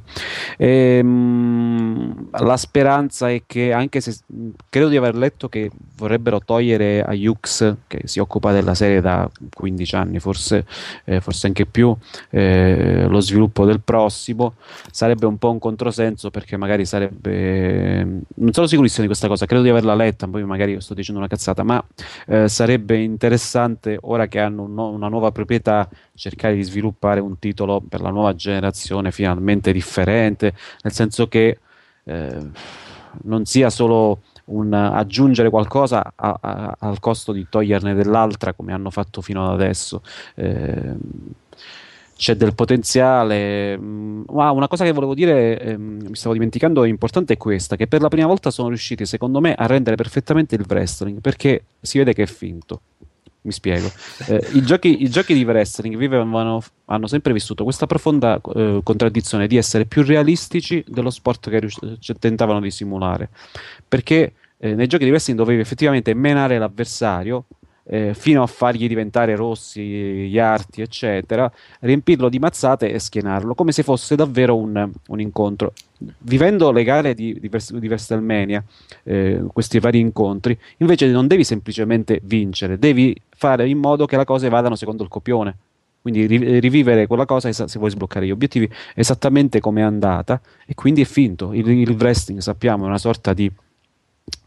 E, 0.57 1.03
mh, 1.03 2.29
la 2.31 2.57
speranza 2.57 3.31
è 3.31 3.43
che, 3.47 3.73
anche 3.73 4.01
se 4.01 4.17
credo 4.71 4.89
di 4.89 4.97
aver 4.97 5.15
letto 5.15 5.49
che 5.51 5.71
vorrebbero 5.97 6.41
togliere 6.41 7.03
a 7.03 7.13
Yux, 7.13 7.75
che 7.87 8.01
si 8.05 8.21
occupa 8.21 8.53
della 8.53 8.75
serie 8.75 9.03
da 9.03 9.31
15 9.53 9.95
anni, 9.95 10.19
forse, 10.19 10.65
eh, 11.05 11.21
forse 11.21 11.47
anche 11.47 11.67
più, 11.67 11.95
eh, 12.31 13.05
lo 13.07 13.21
sviluppo 13.21 13.67
del 13.67 13.83
prossimo, 13.83 14.55
sarebbe 14.91 15.27
un 15.27 15.37
po' 15.37 15.51
un 15.51 15.59
controsenso 15.59 16.31
perché 16.31 16.57
magari 16.57 16.87
sarebbe... 16.87 18.03
Non 18.37 18.53
sono 18.53 18.67
sicurissimo 18.67 19.03
di 19.03 19.09
questa 19.09 19.29
cosa, 19.29 19.45
credo 19.45 19.63
di 19.63 19.69
averla 19.69 19.95
letta, 19.95 20.27
poi 20.27 20.43
magari 20.45 20.81
sto 20.81 20.95
dicendo 20.95 21.21
una 21.21 21.29
cazzata, 21.29 21.63
ma 21.63 21.85
eh, 22.27 22.49
sarebbe 22.49 22.99
interessante 22.99 23.90
forse 23.91 23.99
ora 24.03 24.27
che 24.29 24.39
hanno 24.39 24.63
un 24.63 24.79
una 24.79 25.09
nuova 25.09 25.33
proprietà 25.33 25.89
cercare 26.15 26.55
di 26.55 26.63
sviluppare 26.63 27.21
un 27.21 27.39
titolo 27.39 27.81
per 27.81 28.01
la 28.01 28.11
nuova 28.11 28.35
generazione 28.35 29.11
finalmente 29.11 29.73
differente, 29.73 30.55
nel 30.83 30.93
senso 30.93 31.27
che 31.29 31.59
eh, 32.05 32.51
non 33.23 33.45
sia 33.45 33.71
solo 33.71 34.21
un 34.47 34.73
aggiungere 34.73 35.49
qualcosa 35.49 36.13
a, 36.15 36.39
a, 36.41 36.77
al 36.79 36.99
costo 36.99 37.33
di 37.33 37.47
toglierne 37.49 37.95
dell'altra 37.95 38.53
come 38.53 38.73
hanno 38.73 38.91
fatto 38.91 39.21
fino 39.21 39.45
ad 39.47 39.53
adesso. 39.53 40.03
Eh, 40.35 40.95
c'è 42.17 42.37
del 42.37 42.55
potenziale. 42.55 43.79
Ma 43.79 44.51
una 44.51 44.69
cosa 44.69 44.85
che 44.85 44.93
volevo 44.93 45.15
dire, 45.15 45.59
ehm, 45.59 46.09
mi 46.09 46.15
stavo 46.17 46.35
dimenticando, 46.35 46.85
importante 46.85 47.35
è 47.35 47.37
questa: 47.39 47.77
che 47.77 47.87
per 47.87 48.03
la 48.03 48.09
prima 48.09 48.27
volta 48.27 48.51
sono 48.51 48.69
riusciti, 48.69 49.07
secondo 49.07 49.41
me, 49.41 49.55
a 49.55 49.67
rendere 49.67 49.97
perfettamente 49.97 50.55
il 50.55 50.67
wrestling 50.69 51.21
perché 51.21 51.65
si 51.81 51.97
vede 51.99 52.13
che 52.13 52.25
è 52.25 52.27
finto. 52.27 52.81
Mi 53.43 53.53
spiego. 53.53 53.91
Eh, 54.27 54.49
i, 54.53 54.63
giochi, 54.63 55.03
i, 55.03 55.09
giochi, 55.09 55.33
di 55.33 55.45
wrestling 55.45 55.97
vivevano, 55.97 56.63
hanno 56.87 57.07
sempre 57.07 57.33
vissuto 57.33 57.65
questa 57.65 57.87
profonda 57.87 58.39
eh, 58.55 58.81
contraddizione 58.83 59.47
di 59.47 59.57
essere 59.57 59.87
più 59.87 60.03
realistici 60.03 60.85
dello 60.87 61.09
sport 61.09 61.49
che 61.49 61.59
rius- 61.59 61.99
cioè, 62.01 62.17
tentavano 62.17 62.61
di 62.61 62.71
simulare. 62.71 63.31
Perché 63.89 64.35
eh, 64.59 64.75
nei 64.75 64.87
giochi 64.87 65.05
di 65.05 65.11
wrestling 65.11 65.39
dovevi 65.39 65.61
effettivamente 65.61 66.13
menare 66.13 66.59
l'avversario 66.59 67.47
eh, 67.93 68.15
fino 68.15 68.43
a 68.43 68.47
fargli 68.47 68.87
diventare 68.87 69.35
rossi 69.35 69.83
gli 69.83 70.39
arti, 70.39 70.81
eccetera, 70.81 71.51
riempirlo 71.81 72.29
di 72.29 72.39
mazzate 72.39 72.93
e 72.93 73.01
schienarlo 73.01 73.55
come 73.55 73.73
se 73.73 73.83
fosse 73.83 74.15
davvero 74.15 74.57
un, 74.57 74.89
un 75.09 75.21
incontro. 75.21 75.73
Vivendo 76.19 76.71
le 76.71 76.85
gare 76.85 77.15
di, 77.15 77.39
di, 77.41 77.51
di 77.51 77.87
WrestleMania, 77.89 78.63
eh, 79.03 79.43
questi 79.53 79.81
vari 79.81 79.99
incontri, 79.99 80.57
invece 80.79 81.09
non 81.09 81.27
devi 81.27 81.43
semplicemente 81.43 82.21
vincere, 82.23 82.79
devi 82.79 83.15
fare 83.29 83.69
in 83.69 83.79
modo 83.79 84.07
che 84.07 84.17
le 84.17 84.25
cose 84.25 84.49
vadano 84.49 84.77
secondo 84.77 85.03
il 85.03 85.09
copione. 85.09 85.57
Quindi 86.01 86.27
rivivere 86.61 87.07
quella 87.07 87.27
cosa 87.27 87.53
se 87.53 87.79
vuoi 87.79 87.91
sbloccare 87.91 88.25
gli 88.25 88.31
obiettivi 88.31 88.67
esattamente 88.95 89.61
come 89.61 89.83
è 89.83 89.85
andata 89.85 90.41
e 90.65 90.73
quindi 90.75 91.03
è 91.03 91.05
finto. 91.05 91.53
Il, 91.53 91.69
il 91.69 91.91
wrestling 91.91 92.41
sappiamo 92.41 92.85
è 92.85 92.87
una 92.87 92.97
sorta 92.97 93.35
di 93.35 93.53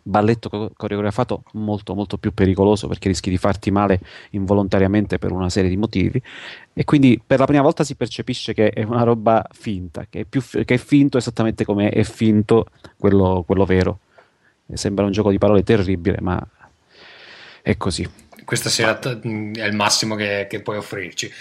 balletto 0.03 0.49
co- 0.49 0.71
coreografato 0.75 1.43
molto 1.53 1.95
molto 1.95 2.17
più 2.17 2.33
pericoloso 2.33 2.87
perché 2.87 3.07
rischi 3.07 3.29
di 3.29 3.37
farti 3.37 3.71
male 3.71 4.01
involontariamente 4.31 5.17
per 5.17 5.31
una 5.31 5.49
serie 5.49 5.69
di 5.69 5.77
motivi. 5.77 6.21
E 6.73 6.83
quindi 6.83 7.21
per 7.25 7.39
la 7.39 7.45
prima 7.45 7.61
volta 7.61 7.83
si 7.83 7.95
percepisce 7.95 8.53
che 8.53 8.69
è 8.69 8.83
una 8.83 9.03
roba 9.03 9.47
finta 9.51 10.05
che 10.09 10.21
è, 10.21 10.23
più, 10.25 10.41
che 10.41 10.73
è 10.73 10.77
finto 10.77 11.17
esattamente 11.17 11.65
come 11.65 11.89
è 11.89 12.03
finto 12.03 12.67
quello, 12.97 13.43
quello 13.45 13.65
vero. 13.65 13.99
E 14.67 14.77
sembra 14.77 15.05
un 15.05 15.11
gioco 15.11 15.31
di 15.31 15.37
parole 15.37 15.63
terribile 15.63 16.17
ma 16.21 16.45
è 17.61 17.77
così. 17.77 18.07
Questa 18.43 18.69
sera 18.69 18.99
è 18.99 19.17
il 19.23 19.73
massimo 19.73 20.15
che, 20.15 20.47
che 20.49 20.61
puoi 20.61 20.77
offrirci. 20.77 21.31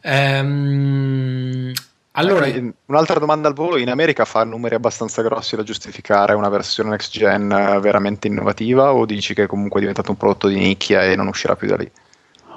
Ehm, 0.00 1.72
Allora, 2.18 2.46
Un'altra 2.86 3.20
domanda 3.20 3.46
al 3.46 3.54
volo, 3.54 3.78
in 3.78 3.90
America 3.90 4.24
fa 4.24 4.42
numeri 4.42 4.74
abbastanza 4.74 5.22
grossi 5.22 5.54
da 5.54 5.62
giustificare 5.62 6.34
una 6.34 6.48
versione 6.48 6.90
next 6.90 7.12
gen 7.12 7.52
eh, 7.52 7.78
veramente 7.78 8.26
innovativa 8.26 8.92
o 8.92 9.06
dici 9.06 9.34
che 9.34 9.46
comunque 9.46 9.78
è 9.78 9.80
diventato 9.80 10.10
un 10.10 10.16
prodotto 10.16 10.48
di 10.48 10.56
nicchia 10.56 11.04
e 11.04 11.14
non 11.14 11.28
uscirà 11.28 11.54
più 11.54 11.68
da 11.68 11.76
lì? 11.76 11.88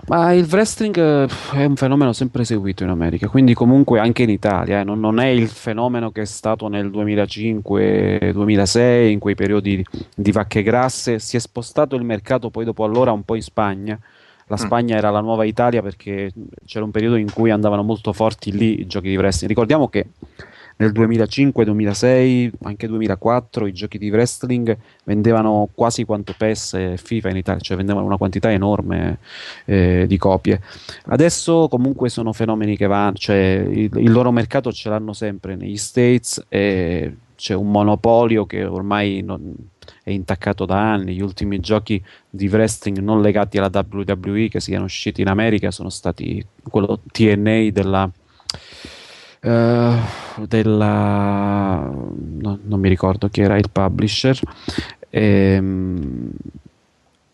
Ma 0.07 0.33
il 0.33 0.47
wrestling 0.49 0.97
eh, 0.97 1.27
è 1.53 1.65
un 1.65 1.75
fenomeno 1.75 2.11
sempre 2.11 2.43
seguito 2.43 2.83
in 2.83 2.89
America, 2.89 3.27
quindi 3.27 3.53
comunque 3.53 3.99
anche 3.99 4.23
in 4.23 4.31
Italia, 4.31 4.79
eh, 4.79 4.83
non, 4.83 4.99
non 4.99 5.19
è 5.19 5.27
il 5.27 5.47
fenomeno 5.47 6.09
che 6.09 6.21
è 6.21 6.25
stato 6.25 6.67
nel 6.67 6.87
2005-2006, 6.87 9.09
in 9.09 9.19
quei 9.19 9.35
periodi 9.35 9.75
di, 9.75 9.85
di 10.15 10.31
vacche 10.31 10.63
grasse, 10.63 11.19
si 11.19 11.37
è 11.37 11.39
spostato 11.39 11.95
il 11.95 12.03
mercato 12.03 12.49
poi 12.49 12.65
dopo 12.65 12.83
allora 12.83 13.11
un 13.11 13.23
po' 13.23 13.35
in 13.35 13.43
Spagna. 13.43 13.99
La 14.51 14.57
Mm. 14.61 14.65
Spagna 14.65 14.97
era 14.97 15.09
la 15.11 15.21
nuova 15.21 15.45
Italia 15.45 15.81
perché 15.81 16.29
c'era 16.65 16.83
un 16.83 16.91
periodo 16.91 17.15
in 17.15 17.31
cui 17.31 17.51
andavano 17.51 17.83
molto 17.83 18.11
forti 18.11 18.51
lì 18.51 18.81
i 18.81 18.85
giochi 18.85 19.07
di 19.07 19.15
wrestling. 19.15 19.49
Ricordiamo 19.49 19.87
che 19.87 20.07
nel 20.75 20.91
2005, 20.91 21.63
2006, 21.63 22.51
anche 22.63 22.87
2004 22.87 23.65
i 23.67 23.71
giochi 23.71 23.97
di 23.97 24.09
wrestling 24.09 24.75
vendevano 25.05 25.69
quasi 25.73 26.03
quanto 26.03 26.33
PES 26.35 26.73
e 26.73 26.97
FIFA 26.97 27.29
in 27.29 27.37
Italia, 27.37 27.61
cioè 27.61 27.77
vendevano 27.77 28.05
una 28.05 28.17
quantità 28.17 28.51
enorme 28.51 29.19
eh, 29.65 30.05
di 30.07 30.17
copie. 30.17 30.59
Adesso 31.05 31.67
comunque 31.69 32.09
sono 32.09 32.33
fenomeni 32.33 32.75
che 32.75 32.87
vanno, 32.87 33.13
cioè 33.13 33.63
il, 33.69 33.89
il 33.95 34.11
loro 34.11 34.31
mercato 34.31 34.71
ce 34.73 34.89
l'hanno 34.89 35.13
sempre 35.13 35.55
negli 35.55 35.77
States 35.77 36.43
e 36.49 37.15
c'è 37.35 37.53
un 37.53 37.69
monopolio 37.71 38.45
che 38.45 38.65
ormai 38.65 39.21
non- 39.21 39.53
è 40.03 40.09
intaccato 40.09 40.65
da 40.65 40.91
anni. 40.91 41.15
Gli 41.15 41.21
ultimi 41.21 41.59
giochi 41.59 42.03
di 42.29 42.47
wrestling 42.47 42.99
non 42.99 43.21
legati 43.21 43.57
alla 43.57 43.71
WWE 43.73 44.47
che 44.49 44.59
siano 44.59 44.85
usciti 44.85 45.21
in 45.21 45.27
America 45.27 45.71
sono 45.71 45.89
stati 45.89 46.45
quello 46.63 46.99
TNA 47.11 47.69
della 47.71 48.09
eh, 49.43 49.97
della 50.47 51.89
no, 51.89 52.59
non 52.61 52.79
mi 52.79 52.89
ricordo 52.89 53.27
chi 53.29 53.41
era 53.41 53.57
il 53.57 53.69
publisher. 53.71 54.39
Ehm, 55.09 56.31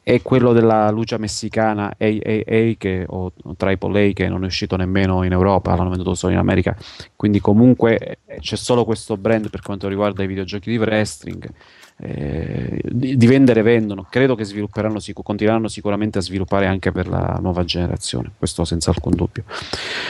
e 0.10 0.22
quello 0.22 0.54
della 0.54 0.90
luce 0.90 1.18
messicana 1.18 1.94
AAA 1.98 2.76
che, 2.78 3.04
o, 3.06 3.30
o 3.44 3.56
Triple 3.58 4.10
A 4.10 4.14
che 4.14 4.30
non 4.30 4.44
è 4.44 4.46
uscito 4.46 4.78
nemmeno 4.78 5.24
in 5.24 5.34
Europa, 5.34 5.76
l'hanno 5.76 5.90
venduto 5.90 6.14
solo 6.14 6.32
in 6.32 6.40
America. 6.40 6.78
Quindi 7.14 7.42
comunque 7.42 8.20
eh, 8.26 8.40
c'è 8.40 8.56
solo 8.56 8.86
questo 8.86 9.18
brand 9.18 9.50
per 9.50 9.62
quanto 9.62 9.90
riguarda 9.90 10.24
i 10.24 10.28
videogiochi 10.28 10.70
di 10.70 10.78
wrestling 10.78 11.52
eh, 12.00 12.80
di, 12.84 13.18
di 13.18 13.28
vendere 13.28 13.64
vendono. 13.64 14.06
Credo 14.10 14.36
che 14.36 14.44
svilupperanno 14.44 15.00
sic- 15.00 15.24
continueranno 15.24 15.68
sicuramente 15.68 16.20
a 16.20 16.22
sviluppare 16.22 16.68
anche 16.68 16.92
per 16.92 17.08
la 17.08 17.40
nuova 17.42 17.64
generazione 17.64 18.32
questo 18.38 18.66
senza 18.66 18.92
alcun 18.92 19.16
dubbio. 19.16 19.44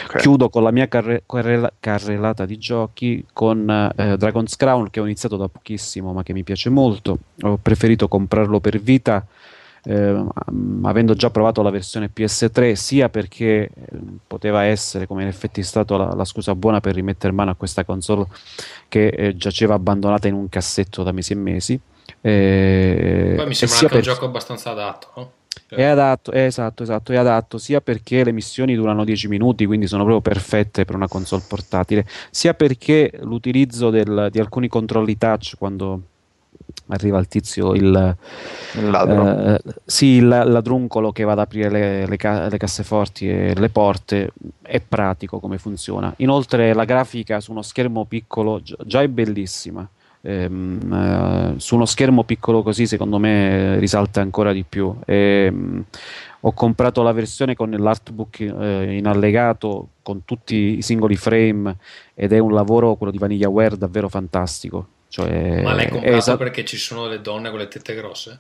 Ok. 0.08 0.18
chiudo 0.18 0.50
con 0.50 0.64
la 0.64 0.72
mia 0.72 0.88
carre- 0.88 1.24
carrela- 1.26 1.72
carrellata 1.80 2.46
di 2.46 2.58
giochi 2.58 3.26
con 3.32 3.70
eh, 3.96 4.18
Dragon's 4.18 4.56
Crown 4.56 4.90
che 4.90 5.00
ho 5.00 5.06
iniziato 5.06 5.38
da 5.38 5.48
pochissimo 5.48 6.12
ma 6.12 6.24
che 6.24 6.34
mi 6.34 6.44
piace 6.44 6.70
molto. 6.70 7.20
Ho 7.42 7.58
preferito 7.62 8.08
comprarlo 8.08 8.60
per 8.60 8.80
vita 8.80 9.26
eh, 9.88 10.26
avendo 10.84 11.14
già 11.14 11.30
provato 11.30 11.62
la 11.62 11.70
versione 11.70 12.12
PS3 12.14 12.74
sia 12.74 13.10
perché 13.10 13.64
eh, 13.64 13.70
poteva 14.26 14.64
essere 14.64 15.08
come 15.08 15.22
in 15.22 15.30
effetti 15.30 15.62
è 15.62 15.64
stata 15.64 15.96
la, 15.96 16.14
la 16.14 16.26
scusa 16.26 16.54
buona 16.56 16.82
per 16.82 16.94
rimettere 16.94 17.32
mano 17.32 17.52
a 17.52 17.56
questa 17.56 17.86
console 17.86 18.28
che 18.90 19.08
eh, 19.08 19.36
giaceva 19.38 19.76
abbandonata 19.76 20.28
in 20.28 20.34
un 20.34 20.50
cassetto 20.50 21.04
da 21.04 21.12
mesi 21.12 21.34
e 21.34 21.36
mesi 21.36 21.80
eh, 22.22 23.34
poi 23.36 23.48
mi 23.48 23.54
sembra 23.54 23.78
anche 23.78 23.86
un 23.86 24.02
per- 24.02 24.02
gioco 24.02 24.26
abbastanza 24.26 24.72
adatto. 24.72 25.08
no? 25.16 25.32
è 25.70 25.84
adatto, 25.84 26.32
è 26.32 26.46
esatto, 26.46 26.84
esatto, 26.84 27.12
è 27.12 27.18
adatto 27.18 27.58
sia 27.58 27.82
perché 27.82 28.24
le 28.24 28.32
missioni 28.32 28.76
durano 28.76 29.04
10 29.04 29.28
minuti, 29.28 29.66
quindi 29.66 29.88
sono 29.88 30.04
proprio 30.04 30.22
perfette 30.22 30.86
per 30.86 30.96
una 30.96 31.08
console 31.08 31.44
portatile, 31.48 32.06
sia 32.30 32.54
perché 32.54 33.12
l'utilizzo 33.22 33.90
del- 33.90 34.30
di 34.32 34.40
alcuni 34.40 34.68
controlli 34.68 35.18
touch 35.18 35.56
quando 35.58 36.02
arriva 36.90 37.20
il 37.20 37.28
tizio, 37.28 37.74
il, 37.74 38.16
Il 38.76 38.90
ladro. 38.90 39.28
eh, 39.28 39.62
sì, 39.86 40.06
il 40.16 40.28
ladruncolo 40.28 41.12
che 41.12 41.24
va 41.24 41.34
ad 41.34 41.40
aprire 41.40 41.70
le, 41.70 42.08
le 42.08 42.18
ca- 42.18 42.48
le 42.48 42.58
casseforti 42.58 43.30
e 43.30 43.54
le 43.56 43.70
porte, 43.70 44.32
è 44.62 44.80
pratico 44.80 45.40
come 45.40 45.58
funziona. 45.58 46.14
Inoltre 46.18 46.74
la 46.74 46.86
grafica 46.86 47.40
su 47.40 47.52
uno 47.52 47.62
schermo 47.62 48.06
piccolo 48.06 48.62
gi- 48.62 48.76
già 48.86 49.02
è 49.02 49.08
bellissima. 49.08 49.88
Ehm, 50.22 50.92
eh, 50.92 51.60
su 51.60 51.76
uno 51.76 51.86
schermo 51.86 52.24
piccolo 52.24 52.64
così 52.64 52.88
secondo 52.88 53.20
me 53.20 53.78
risalta 53.78 54.20
ancora 54.20 54.52
di 54.52 54.66
più 54.68 54.94
Ehm, 55.06 55.84
ho 56.42 56.52
comprato 56.54 57.04
la 57.04 57.12
versione 57.12 57.56
con 57.56 57.70
l'artbook 57.70 58.40
eh, 58.40 58.98
in 58.98 59.06
allegato 59.06 59.90
con 60.02 60.26
tutti 60.26 60.78
i 60.78 60.82
singoli 60.82 61.16
frame 61.16 61.76
ed 62.16 62.32
è 62.34 62.40
un 62.40 62.52
lavoro 62.52 62.96
quello 62.96 63.12
di 63.12 63.18
VanillaWare 63.20 63.78
davvero 63.78 64.10
fantastico 64.10 64.88
cioè, 65.10 65.62
Ma 65.62 65.74
l'hai 65.74 65.86
è 65.86 65.89
comprato 65.89 66.16
esa- 66.16 66.38
perché 66.38 66.66
ci 66.66 66.78
sono 66.78 67.08
le 67.08 67.22
donne 67.22 67.49
con 67.49 67.60
le 67.60 67.68
tette 67.68 67.95
grosse? 67.95 68.39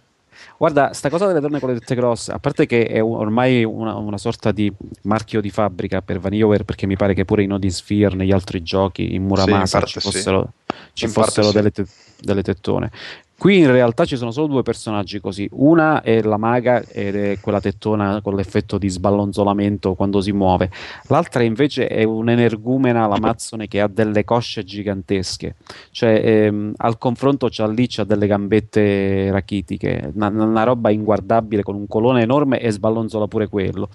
Guarda, 0.57 0.93
sta 0.93 1.09
cosa 1.09 1.25
delle 1.27 1.39
donne 1.39 1.59
con 1.59 1.69
le 1.71 1.79
tette 1.79 1.95
grosse, 1.95 2.31
a 2.31 2.39
parte 2.39 2.65
che 2.67 2.85
è 2.85 3.01
ormai 3.01 3.63
una, 3.63 3.95
una 3.95 4.17
sorta 4.19 4.51
di 4.51 4.71
marchio 5.03 5.41
di 5.41 5.49
fabbrica 5.49 6.01
per 6.01 6.19
VanillaWare, 6.19 6.63
perché 6.63 6.85
mi 6.85 6.95
pare 6.95 7.13
che 7.15 7.25
pure 7.25 7.43
in 7.43 7.53
Odin 7.53 7.71
Sphere, 7.71 8.15
negli 8.15 8.31
altri 8.31 8.61
giochi, 8.61 9.15
in 9.15 9.23
Muramasa, 9.23 9.81
ci 9.81 9.99
sì. 9.99 10.11
fossero, 10.11 10.53
ci 10.93 11.05
In 11.05 11.11
parte 11.13 11.41
fossero 11.41 11.47
sì. 11.47 11.53
delle, 11.53 11.71
te- 11.71 11.87
delle 12.19 12.43
tettone. 12.43 12.91
Qui 13.39 13.59
in 13.59 13.69
realtà 13.69 14.03
ci 14.03 14.17
sono 14.17 14.31
solo 14.31 14.47
due 14.47 14.63
personaggi 14.63 15.19
così, 15.19 15.47
una 15.51 16.01
è 16.01 16.23
la 16.23 16.37
maga 16.37 16.81
ed 16.81 17.15
è 17.15 17.39
quella 17.39 17.61
tettona 17.61 18.19
con 18.21 18.35
l'effetto 18.35 18.79
di 18.79 18.89
sballonzolamento 18.89 19.93
quando 19.93 20.21
si 20.21 20.31
muove, 20.31 20.71
l'altra 21.09 21.43
invece 21.43 21.85
è 21.85 22.03
un'energumena 22.03 23.05
lamazzone 23.05 23.67
che 23.67 23.79
ha 23.79 23.87
delle 23.87 24.23
cosce 24.23 24.63
gigantesche, 24.63 25.53
cioè 25.91 26.19
ehm, 26.23 26.73
al 26.77 26.97
confronto 26.97 27.47
c'ha 27.51 27.67
lì 27.67 27.85
c'ha 27.87 28.03
delle 28.05 28.25
gambette 28.25 29.29
rachitiche, 29.29 30.11
una, 30.15 30.29
una 30.29 30.63
roba 30.63 30.89
inguardabile 30.89 31.61
con 31.61 31.75
un 31.75 31.85
colone 31.85 32.23
enorme 32.23 32.59
e 32.59 32.71
sballonzola 32.71 33.27
pure 33.27 33.49
quello, 33.49 33.89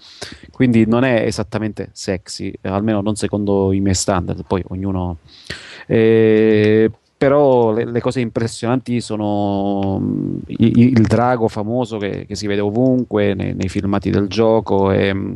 quindi 0.52 0.86
non 0.86 1.02
è 1.02 1.24
esattamente 1.26 1.88
sexy, 1.90 2.52
almeno 2.60 3.00
non 3.00 3.16
secondo 3.16 3.72
i 3.72 3.80
miei 3.80 3.96
standard, 3.96 4.44
poi 4.46 4.62
ognuno... 4.68 5.16
eh, 5.88 6.88
però 7.26 7.72
le, 7.72 7.84
le 7.84 8.00
cose 8.00 8.20
impressionanti 8.20 9.00
sono 9.00 9.98
mm, 10.00 10.36
i- 10.48 10.72
i- 10.80 10.90
il 10.92 11.02
drago 11.06 11.46
famoso 11.46 11.98
che, 11.98 12.26
che 12.26 12.34
si 12.34 12.48
vede 12.48 12.60
ovunque 12.60 13.34
nei, 13.34 13.54
nei 13.54 13.68
filmati 13.68 14.10
del 14.10 14.26
gioco 14.26 14.90
e 14.90 15.14
mm, 15.14 15.32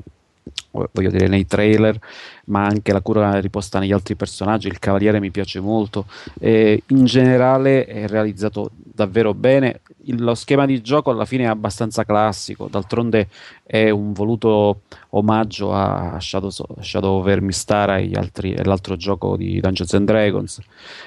voglio 0.93 1.11
dire 1.11 1.29
nei 1.29 1.47
trailer 1.47 1.99
ma 2.47 2.65
anche 2.65 2.93
la 2.93 3.01
cura 3.01 3.41
riposta 3.41 3.79
negli 3.79 3.93
altri 3.93 4.15
personaggi 4.15 4.69
il 4.69 4.79
cavaliere 4.79 5.19
mi 5.21 5.31
piace 5.31 5.59
molto 5.61 6.07
e 6.39 6.83
in 6.89 7.05
generale 7.05 7.85
è 7.87 8.07
realizzato 8.07 8.71
davvero 8.75 9.35
bene 9.35 9.81
Il- 10.09 10.23
lo 10.23 10.37
schema 10.37 10.67
di 10.67 10.81
gioco 10.83 11.11
alla 11.11 11.25
fine 11.25 11.43
è 11.45 11.47
abbastanza 11.49 12.05
classico 12.05 12.69
d'altronde 12.71 13.27
è 13.65 13.91
un 13.91 14.13
voluto 14.13 14.83
omaggio 15.11 15.73
a 15.75 16.17
Shadow, 16.21 16.51
Shadow 16.81 17.19
of 17.19 17.25
Vermistara 17.25 17.97
e, 17.99 18.13
altri- 18.15 18.55
l'altro 18.63 18.95
gioco 18.97 19.37
di 19.37 19.59
Dungeons 19.61 19.95
and 19.95 20.07
Dragons 20.07 20.61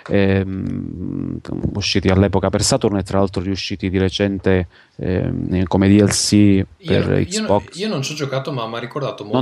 ehm, 0.09 1.39
usciti 1.75 2.09
all'epoca 2.09 2.49
per 2.49 2.61
Saturn 2.63 2.97
e 2.97 3.03
tra 3.03 3.19
l'altro 3.19 3.41
riusciti 3.41 3.89
di 3.89 3.97
recente 3.97 4.67
ehm, 4.97 5.63
come 5.63 5.87
DLC 5.87 6.65
per 6.85 7.07
Io, 7.09 7.17
io- 7.19 7.25
Xbox. 7.25 7.77
io 7.77 7.87
non 7.87 8.01
ci 8.01 8.11
ho 8.11 8.15
giocato, 8.15 8.51
ma 8.51 8.67
mi 8.67 8.75
ha 8.75 8.79
ricordato 8.79 9.23
molto. 9.23 9.37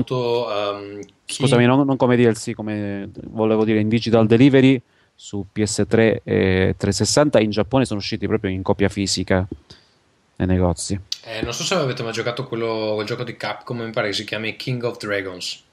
Ehm, 0.49 0.99
chi- 1.25 1.35
Scusami, 1.35 1.65
non, 1.65 1.85
non 1.85 1.97
come 1.97 2.15
DLC, 2.15 2.53
come 2.53 3.09
volevo 3.29 3.63
dire 3.65 3.79
in 3.79 3.89
digital 3.89 4.25
delivery 4.27 4.81
su 5.15 5.45
PS3 5.51 6.21
e 6.23 6.75
360 6.77 7.39
in 7.39 7.49
Giappone 7.49 7.85
sono 7.85 7.99
usciti 7.99 8.27
proprio 8.27 8.51
in 8.51 8.61
copia 8.61 8.89
fisica 8.89 9.45
nei 10.37 10.47
negozi. 10.47 10.99
eh, 11.23 11.41
non 11.41 11.53
so 11.53 11.63
se 11.63 11.75
avete 11.75 12.03
mai 12.03 12.13
giocato 12.13 12.45
quello, 12.47 12.93
quel 12.95 13.05
gioco 13.05 13.23
di 13.23 13.35
Capcom, 13.35 13.81
mi 13.81 13.91
pare 13.91 14.07
che 14.07 14.13
si 14.13 14.23
chiami 14.23 14.55
King 14.55 14.83
of 14.83 14.97
Dragons. 14.97 15.63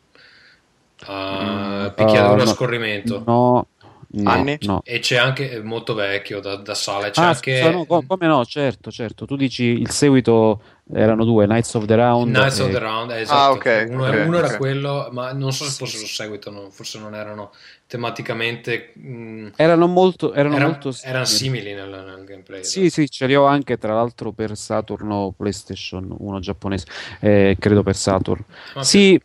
Uh, 1.07 1.93
picchiaduro 1.95 2.41
Uh, 2.41 2.43
a 2.43 2.47
scorrimento. 2.47 3.19
No, 3.27 3.67
no, 4.11 4.31
Anni? 4.31 4.59
no. 4.63 4.83
E 4.83 4.99
c'è 5.01 5.17
anche, 5.17 5.61
molto 5.63 5.95
vecchio 5.95 6.41
da, 6.41 6.57
da 6.57 6.75
sala, 6.75 7.11
c'è 7.11 7.25
Ah, 7.25 7.29
anche 7.29 7.71
no, 7.71 7.85
co- 7.87 8.05
come 8.07 8.27
no, 8.27 8.45
certo, 8.45 8.91
certo. 8.91 9.25
Tu 9.27 9.37
dici 9.37 9.63
il 9.65 9.91
seguito 9.91 10.61
erano 10.93 11.25
due, 11.25 11.47
Knights 11.47 11.75
of 11.75 11.85
the 11.87 11.95
Round. 11.97 12.31
Knights 12.35 12.59
of 12.61 12.69
e- 12.69 12.73
the 12.73 12.79
Round, 12.79 13.11
eh, 13.11 13.21
esatto. 13.21 13.41
Ah, 13.41 13.51
ok, 13.53 13.87
uno, 13.91 14.03
ok, 14.09 14.27
uno 14.27 14.37
era 14.39 14.47
ok. 14.49 14.57
quello, 14.57 15.09
ma 15.13 15.33
non 15.33 15.53
so 15.53 15.65
se 15.65 15.71
fosse 15.71 15.99
lo 16.01 16.07
seguito, 16.07 16.51
no, 16.51 16.71
forse 16.71 16.99
non 16.99 17.15
erano 17.15 17.53
tematicamente. 17.87 18.93
mh, 18.95 19.49
Erano 19.57 19.87
molto, 19.87 20.33
erano 20.33 20.55
erano, 20.57 20.71
molto 20.73 20.95
erano 21.03 21.25
simili. 21.25 21.61
simili 21.61 21.75
nel, 21.75 21.89
nel 22.05 22.25
gameplay. 22.25 22.65
Sì, 22.65 22.91
sì, 22.91 23.09
ce 23.09 23.27
li 23.27 23.35
ho 23.35 23.45
anche 23.45 23.79
tra 23.79 23.95
l'altro 23.95 24.33
per 24.33 24.57
Saturn 24.57 25.11
o 25.11 25.33
PlayStation 25.33 26.15
1 26.19 26.41
giapponese, 26.41 26.87
eh, 27.21 27.57
credo 27.59 27.83
per 27.83 27.97
Saturn. 27.97 28.45
Ma 28.75 28.83
Sì, 28.85 29.21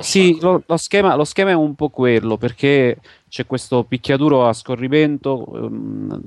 Sì, 0.00 0.38
lo, 0.40 0.62
lo 0.66 0.76
schema, 0.76 1.14
lo 1.14 1.24
schema 1.24 1.50
è 1.50 1.54
un 1.54 1.74
po' 1.76 1.90
quello 1.90 2.36
perché 2.36 2.98
c'è 3.28 3.46
questo 3.46 3.84
picchiaduro 3.84 4.46
a 4.48 4.52
scorrimento, 4.52 5.46
ehm, 5.54 6.20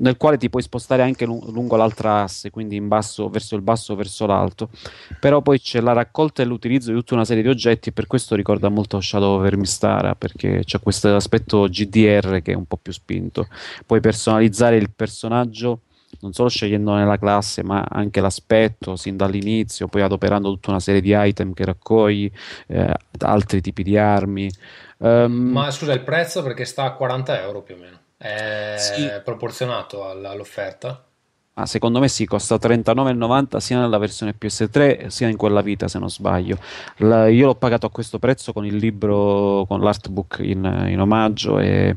nel 0.00 0.16
quale 0.16 0.36
ti 0.36 0.50
puoi 0.50 0.62
spostare 0.62 1.02
anche 1.02 1.24
lungo 1.24 1.76
l'altra 1.76 2.22
asse, 2.22 2.50
quindi 2.50 2.76
in 2.76 2.88
basso, 2.88 3.28
verso 3.28 3.56
il 3.56 3.62
basso, 3.62 3.94
verso 3.94 4.26
l'alto. 4.26 4.70
Però 5.18 5.40
poi 5.42 5.60
c'è 5.60 5.80
la 5.80 5.92
raccolta 5.92 6.42
e 6.42 6.46
l'utilizzo 6.46 6.90
di 6.90 6.96
tutta 6.96 7.14
una 7.14 7.24
serie 7.24 7.42
di 7.42 7.48
oggetti 7.48 7.92
per 7.92 8.06
questo 8.06 8.34
ricorda 8.34 8.68
molto 8.68 9.00
Shadow 9.00 9.36
of 9.36 9.42
Vermistara, 9.42 10.14
perché 10.14 10.62
c'è 10.64 10.80
questo 10.80 11.14
aspetto 11.14 11.66
GDR 11.68 12.40
che 12.42 12.52
è 12.52 12.56
un 12.56 12.66
po' 12.66 12.76
più 12.76 12.92
spinto. 12.92 13.48
Puoi 13.86 14.00
personalizzare 14.00 14.76
il 14.76 14.90
personaggio 14.94 15.80
non 16.22 16.32
solo 16.32 16.48
scegliendone 16.48 17.04
la 17.06 17.18
classe, 17.18 17.62
ma 17.62 17.86
anche 17.88 18.20
l'aspetto 18.20 18.96
sin 18.96 19.16
dall'inizio, 19.16 19.86
poi 19.86 20.02
adoperando 20.02 20.50
tutta 20.50 20.70
una 20.70 20.80
serie 20.80 21.00
di 21.00 21.12
item 21.14 21.52
che 21.52 21.64
raccogli, 21.64 22.30
eh, 22.66 22.92
altri 23.20 23.60
tipi 23.60 23.84
di 23.84 23.96
armi. 23.96 24.50
Um, 24.98 25.32
ma 25.32 25.70
scusa, 25.70 25.92
il 25.92 26.02
prezzo 26.02 26.42
perché 26.42 26.64
sta 26.64 26.84
a 26.84 26.92
40 26.92 27.42
euro 27.42 27.62
più 27.62 27.76
o 27.76 27.78
meno? 27.78 27.98
È 28.22 28.74
sì. 28.76 29.10
proporzionato 29.24 30.06
all'offerta? 30.06 31.06
Ah, 31.54 31.64
secondo 31.64 32.00
me 32.00 32.08
sì, 32.08 32.26
costa 32.26 32.56
39,90 32.56 33.56
sia 33.56 33.78
nella 33.80 33.96
versione 33.96 34.34
PS3 34.38 35.06
sia 35.06 35.28
in 35.28 35.38
quella 35.38 35.62
vita 35.62 35.88
se 35.88 35.98
non 35.98 36.10
sbaglio. 36.10 36.58
La, 36.98 37.28
io 37.28 37.46
l'ho 37.46 37.54
pagato 37.54 37.86
a 37.86 37.90
questo 37.90 38.18
prezzo 38.18 38.52
con 38.52 38.66
il 38.66 38.76
libro, 38.76 39.64
con 39.66 39.80
l'artbook 39.80 40.40
in, 40.42 40.86
in 40.88 41.00
omaggio 41.00 41.58
e 41.58 41.96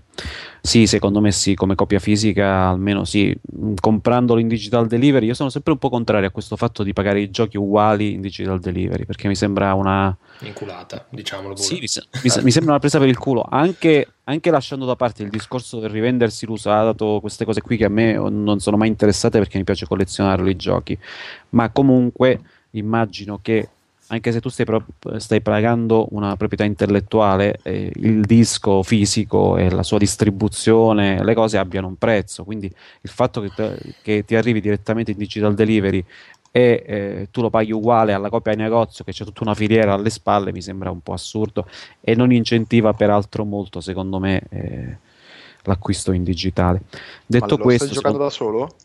sì, 0.66 0.88
secondo 0.88 1.20
me 1.20 1.34
sì, 1.34 1.56
come 1.56 1.76
copia 1.76 2.00
fisica 2.00 2.70
almeno 2.70 3.04
sì, 3.04 3.36
mm, 3.58 3.74
comprandolo 3.82 4.40
in 4.40 4.48
digital 4.48 4.88
delivery, 4.88 5.26
io 5.26 5.34
sono 5.34 5.50
sempre 5.50 5.74
un 5.74 5.78
po' 5.78 5.90
contrario 5.90 6.30
a 6.30 6.32
questo 6.32 6.56
fatto 6.56 6.84
di 6.84 6.94
pagare 6.94 7.20
i 7.20 7.30
giochi 7.30 7.58
uguali 7.58 8.14
in 8.14 8.22
digital 8.22 8.62
delivery, 8.62 9.04
perché 9.04 9.28
mi 9.28 9.36
sembra 9.36 9.74
una... 9.74 10.16
Inculata, 10.40 11.06
diciamolo 11.10 11.54
pure. 11.54 11.66
Sì, 11.68 11.80
mi, 11.82 11.88
se- 12.30 12.42
mi, 12.42 12.52
sembra 12.52 12.72
una 12.72 12.80
presa 12.80 12.98
per 12.98 13.10
il 13.10 13.18
culo, 13.18 13.46
anche, 13.48 14.08
anche, 14.24 14.52
lasciando 14.52 14.86
da 14.86 14.96
parte 14.96 15.24
il 15.24 15.30
discorso 15.30 15.82
del 15.82 15.90
rivendersi 15.90 16.46
l'usato, 16.46 17.20
queste 17.20 17.44
cose 17.44 17.60
qui 17.60 17.76
che 17.76 17.84
a 17.84 17.90
me 17.90 18.14
non 18.14 18.62
sono 18.62 18.78
mai 18.78 18.88
interessate 18.88 19.40
perché 19.40 19.58
mi 19.58 19.66
piace 19.66 19.86
collezionare 19.86 20.50
i 20.50 20.56
giochi, 20.56 20.98
ma 21.50 21.72
comunque 21.72 22.40
immagino 22.72 23.38
che 23.42 23.68
anche 24.14 24.32
se 24.32 24.40
tu 24.40 24.50
stai, 24.50 24.66
pro- 24.66 24.86
stai 25.18 25.42
pagando 25.42 26.08
una 26.12 26.36
proprietà 26.36 26.64
intellettuale, 26.64 27.60
eh, 27.64 27.92
il 27.96 28.22
disco 28.22 28.84
fisico 28.84 29.58
e 29.58 29.70
la 29.70 29.84
sua 29.84 29.98
distribuzione, 29.98 31.24
le 31.24 31.34
cose 31.34 31.58
abbiano 31.58 31.88
un 31.88 31.98
prezzo. 31.98 32.44
Quindi 32.44 32.66
il 33.02 33.10
fatto 33.10 33.42
che, 33.42 33.52
te, 33.56 33.78
che 34.02 34.24
ti 34.26 34.36
arrivi 34.36 34.62
direttamente 34.62 35.12
in 35.12 35.18
digital 35.18 35.54
delivery 35.54 36.04
e 36.52 36.84
eh, 36.86 37.28
tu 37.32 37.42
lo 37.42 37.50
paghi 37.50 37.72
uguale 37.72 38.14
alla 38.14 38.30
copia 38.30 38.54
di 38.54 38.62
negozio, 38.62 39.04
che 39.04 39.12
c'è 39.12 39.26
tutta 39.26 39.44
una 39.44 39.56
filiera 39.56 39.94
alle 39.94 40.12
spalle, 40.12 40.52
mi 40.52 40.62
sembra 40.62 40.92
un 40.92 41.02
po' 41.02 41.14
assurdo 41.14 41.68
e 42.00 42.14
non 42.14 42.32
incentiva 42.32 42.94
peraltro 42.94 43.44
molto, 43.44 43.82
secondo 43.82 44.20
me, 44.20 44.44
eh, 44.50 44.98
l'acquisto 45.64 46.12
in 46.12 46.24
digitale. 46.24 46.82
Detto 47.26 47.58
questo, 47.58 47.86
stai 47.86 47.96
giocando 47.96 48.20
secondo... 48.20 48.24
da 48.24 48.30
solo? 48.30 48.76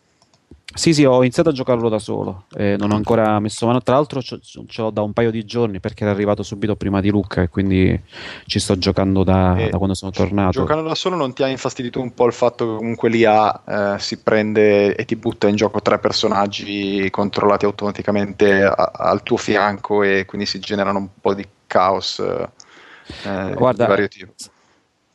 Sì, 0.75 0.93
sì, 0.93 1.05
ho 1.05 1.21
iniziato 1.21 1.49
a 1.49 1.53
giocarlo 1.53 1.89
da 1.89 1.99
solo, 1.99 2.45
eh, 2.55 2.77
non 2.79 2.93
ho 2.93 2.97
ancora 2.97 3.41
messo 3.41 3.65
mano. 3.67 3.81
Tra 3.81 3.95
l'altro 3.95 4.21
ce, 4.21 4.39
ce 4.43 4.83
l'ho 4.83 4.91
da 4.91 5.01
un 5.01 5.15
paio 5.15 5.31
di 5.31 5.45
giorni 5.47 5.81
perché 5.81 6.05
era 6.05 6.13
arrivato 6.13 6.43
subito 6.43 6.77
prima 6.77 7.01
di 7.01 7.09
Luca 7.09 7.41
e 7.41 7.49
quindi 7.49 7.99
ci 8.47 8.59
sto 8.59 8.77
giocando 8.77 9.25
da, 9.25 9.57
da 9.71 9.79
quando 9.79 9.95
sono 9.95 10.11
tornato. 10.11 10.61
Giocando 10.61 10.87
da 10.87 10.95
solo 10.95 11.17
non 11.17 11.33
ti 11.33 11.43
ha 11.43 11.49
infastidito 11.49 12.01
un 12.01 12.13
po' 12.13 12.27
il 12.27 12.35
fatto 12.35 12.67
che 12.67 12.77
comunque 12.77 13.09
l'IA 13.09 13.95
eh, 13.95 13.99
si 13.99 14.19
prende 14.19 14.95
e 14.95 15.05
ti 15.07 15.17
butta 15.17 15.49
in 15.49 15.57
gioco 15.57 15.81
tre 15.81 15.99
personaggi 15.99 17.09
controllati 17.11 17.65
automaticamente 17.65 18.63
a, 18.63 18.75
al 18.93 19.23
tuo 19.23 19.39
fianco 19.39 20.03
e 20.03 20.27
quindi 20.27 20.47
si 20.47 20.59
generano 20.59 20.99
un 20.99 21.09
po' 21.19 21.33
di 21.33 21.47
caos 21.67 22.19
eh, 22.19 23.55
Guarda, 23.55 23.85
di 23.85 23.91
vario 23.91 24.09
tipo? 24.09 24.33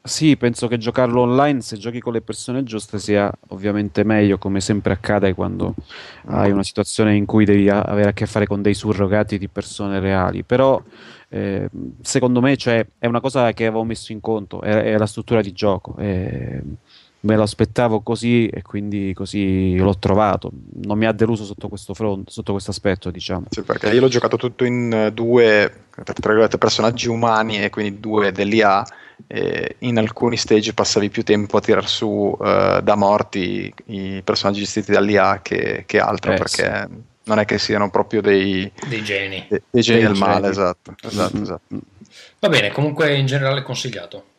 Sì, 0.06 0.36
penso 0.36 0.68
che 0.68 0.78
giocarlo 0.78 1.22
online, 1.22 1.62
se 1.62 1.78
giochi 1.78 2.02
con 2.02 2.12
le 2.12 2.22
persone 2.22 2.64
giuste, 2.64 3.00
sia 3.00 3.32
ovviamente 3.50 4.04
meglio, 4.04 4.38
come 4.38 4.60
sempre 4.60 4.92
accade 4.92 5.34
quando 5.34 5.76
hai 6.26 6.52
una 6.52 6.62
situazione 6.64 7.16
in 7.16 7.26
cui 7.26 7.46
devi 7.46 7.70
avere 7.70 8.10
a 8.10 8.12
che 8.14 8.26
fare 8.26 8.46
con 8.46 8.62
dei 8.62 8.74
surrogati 8.74 9.38
di 9.38 9.48
persone 9.48 10.02
reali. 10.02 10.44
Però, 10.44 10.82
eh, 11.30 11.70
secondo 12.02 12.42
me, 12.42 12.58
cioè, 12.58 12.86
è 13.00 13.06
una 13.06 13.22
cosa 13.22 13.54
che 13.54 13.66
avevo 13.66 13.86
messo 13.86 14.12
in 14.12 14.20
conto, 14.20 14.60
è, 14.62 14.74
è 14.94 14.98
la 14.98 15.06
struttura 15.06 15.40
di 15.42 15.54
gioco. 15.54 15.96
È, 15.96 16.62
me 17.24 17.36
lo 17.36 17.44
aspettavo 17.44 18.02
così 18.02 18.48
e 18.48 18.62
quindi 18.62 19.14
così 19.14 19.76
l'ho 19.78 19.98
trovato. 19.98 20.52
Non 20.84 20.98
mi 20.98 21.06
ha 21.06 21.12
deluso 21.12 21.46
sotto 21.46 21.70
questo, 21.70 21.94
front, 21.94 22.30
sotto 22.30 22.52
questo 22.52 22.72
aspetto, 22.72 23.12
diciamo. 23.12 23.46
Sì, 23.50 23.62
perché 23.62 23.90
io 23.92 24.02
l'ho 24.02 24.08
giocato 24.08 24.38
tutto 24.38 24.66
in 24.66 25.12
due 25.14 25.86
personaggi 26.58 27.08
umani 27.08 27.64
e 27.64 27.70
quindi 27.70 28.00
due 28.00 28.32
dell'IA 28.32 28.86
eh, 29.28 29.76
in 29.80 29.98
alcuni 29.98 30.38
stage 30.38 30.74
passavi 30.74 31.10
più 31.10 31.24
tempo 31.24 31.58
a 31.58 31.62
tirar 31.62 31.88
su 31.88 32.08
uh, 32.08 32.82
da 32.82 32.96
morti 32.96 33.74
i 33.86 34.22
personaggi 34.24 34.60
gestiti 34.60 34.92
dall'IA 34.92 35.42
che, 35.42 35.84
che 35.86 36.00
altro, 36.00 36.34
eh, 36.34 36.38
perché 36.38 36.88
sì. 36.90 37.02
non 37.24 37.40
è 37.40 37.46
che 37.46 37.58
siano 37.58 37.90
proprio 37.90 38.22
dei, 38.22 38.70
dei 38.88 39.04
geni, 39.04 39.46
dei, 39.48 39.62
dei 39.70 39.82
geni 39.82 40.02
del 40.02 40.16
male, 40.16 40.50
esatto, 40.50 40.96
esatto, 41.02 41.42
esatto. 41.42 41.80
Va 42.40 42.50
bene, 42.50 42.72
comunque 42.72 43.16
in 43.16 43.28
generale 43.28 43.62
consigliato. 43.62 44.32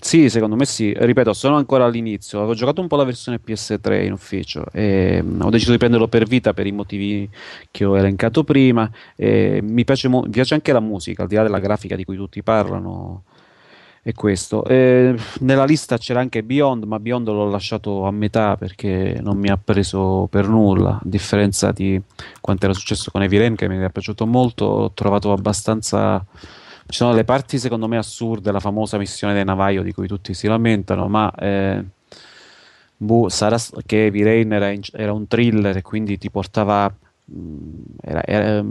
Sì, 0.00 0.30
secondo 0.30 0.56
me 0.56 0.64
sì. 0.64 0.94
Ripeto, 0.96 1.32
sono 1.32 1.56
ancora 1.56 1.84
all'inizio. 1.84 2.38
Avevo 2.38 2.54
giocato 2.54 2.80
un 2.80 2.88
po' 2.88 2.96
la 2.96 3.04
versione 3.04 3.38
PS3 3.44 4.04
in 4.04 4.12
ufficio 4.12 4.64
e 4.72 5.20
mm, 5.22 5.42
ho 5.42 5.50
deciso 5.50 5.72
di 5.72 5.78
prenderlo 5.78 6.08
per 6.08 6.24
vita 6.26 6.54
per 6.54 6.66
i 6.66 6.72
motivi 6.72 7.28
che 7.70 7.84
ho 7.84 7.96
elencato 7.96 8.42
prima. 8.44 8.90
mi, 9.16 9.84
piace 9.84 10.08
mo- 10.08 10.26
piace 10.30 10.54
anche 10.54 10.72
la 10.72 10.80
musica, 10.80 11.22
al 11.22 11.28
di 11.28 11.34
là 11.34 11.42
della 11.42 11.58
grafica 11.58 11.96
di 11.96 12.04
cui 12.04 12.16
tutti 12.16 12.42
parlano 12.42 13.24
è 14.02 14.12
questo. 14.12 14.64
Eh, 14.64 15.14
nella 15.40 15.64
lista 15.64 15.98
c'era 15.98 16.20
anche 16.20 16.42
Beyond, 16.42 16.84
ma 16.84 16.98
Beyond 16.98 17.28
l'ho 17.28 17.48
lasciato 17.50 18.06
a 18.06 18.10
metà 18.10 18.56
perché 18.56 19.18
non 19.22 19.36
mi 19.38 19.50
ha 19.50 19.58
preso 19.62 20.26
per 20.30 20.48
nulla. 20.48 20.92
A 20.92 21.00
differenza 21.02 21.72
di 21.72 22.00
quanto 22.40 22.64
era 22.64 22.74
successo 22.74 23.10
con 23.10 23.26
Rain, 23.28 23.54
che 23.54 23.68
mi 23.68 23.76
era 23.76 23.90
piaciuto 23.90 24.26
molto, 24.26 24.78
l'ho 24.78 24.92
trovato 24.92 25.32
abbastanza. 25.32 26.24
Ci 26.90 26.96
sono 26.96 27.12
le 27.12 27.22
parti 27.22 27.58
secondo 27.58 27.86
me 27.86 27.96
assurde, 27.96 28.50
la 28.50 28.58
famosa 28.58 28.98
missione 28.98 29.32
del 29.32 29.44
navaio 29.44 29.82
di 29.82 29.92
cui 29.92 30.08
tutti 30.08 30.34
si 30.34 30.48
lamentano, 30.48 31.06
ma 31.06 31.32
eh, 31.38 31.84
boh, 32.96 33.28
sarà 33.28 33.56
che 33.86 34.06
Heavy 34.06 34.22
Rain 34.24 34.52
era, 34.52 34.72
era, 34.92 35.12
un 35.12 35.28
thriller 35.28 35.76
e 35.76 35.82
quindi 35.82 36.18
ti 36.18 36.30
portava. 36.30 36.92
Mm, 37.32 37.82
era, 38.02 38.24
era, 38.24 38.64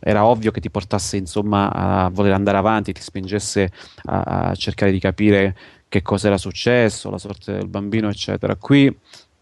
era 0.00 0.24
ovvio 0.24 0.50
che 0.50 0.60
ti 0.60 0.70
portasse 0.70 1.16
insomma 1.18 1.70
a 1.70 2.08
voler 2.08 2.32
andare 2.32 2.56
avanti, 2.56 2.92
ti 2.92 3.02
spingesse 3.02 3.70
a, 4.04 4.22
a 4.22 4.54
cercare 4.54 4.90
di 4.90 4.98
capire 4.98 5.56
che 5.88 6.00
cosa 6.00 6.28
era 6.28 6.38
successo, 6.38 7.10
la 7.10 7.18
sorte 7.18 7.52
del 7.52 7.68
bambino, 7.68 8.08
eccetera. 8.08 8.56
Qui 8.56 8.96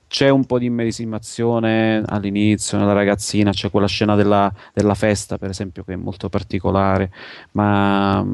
c'è 0.08 0.28
un 0.28 0.44
po' 0.44 0.58
di 0.58 0.66
immedesimazione 0.66 2.02
all'inizio 2.06 2.78
nella 2.78 2.92
ragazzina, 2.92 3.50
c'è 3.50 3.70
quella 3.70 3.88
scena 3.88 4.14
della, 4.14 4.52
della, 4.72 4.94
festa, 4.94 5.38
per 5.38 5.50
esempio, 5.50 5.84
che 5.84 5.94
è 5.94 5.96
molto 5.96 6.28
particolare, 6.28 7.10
ma 7.52 8.24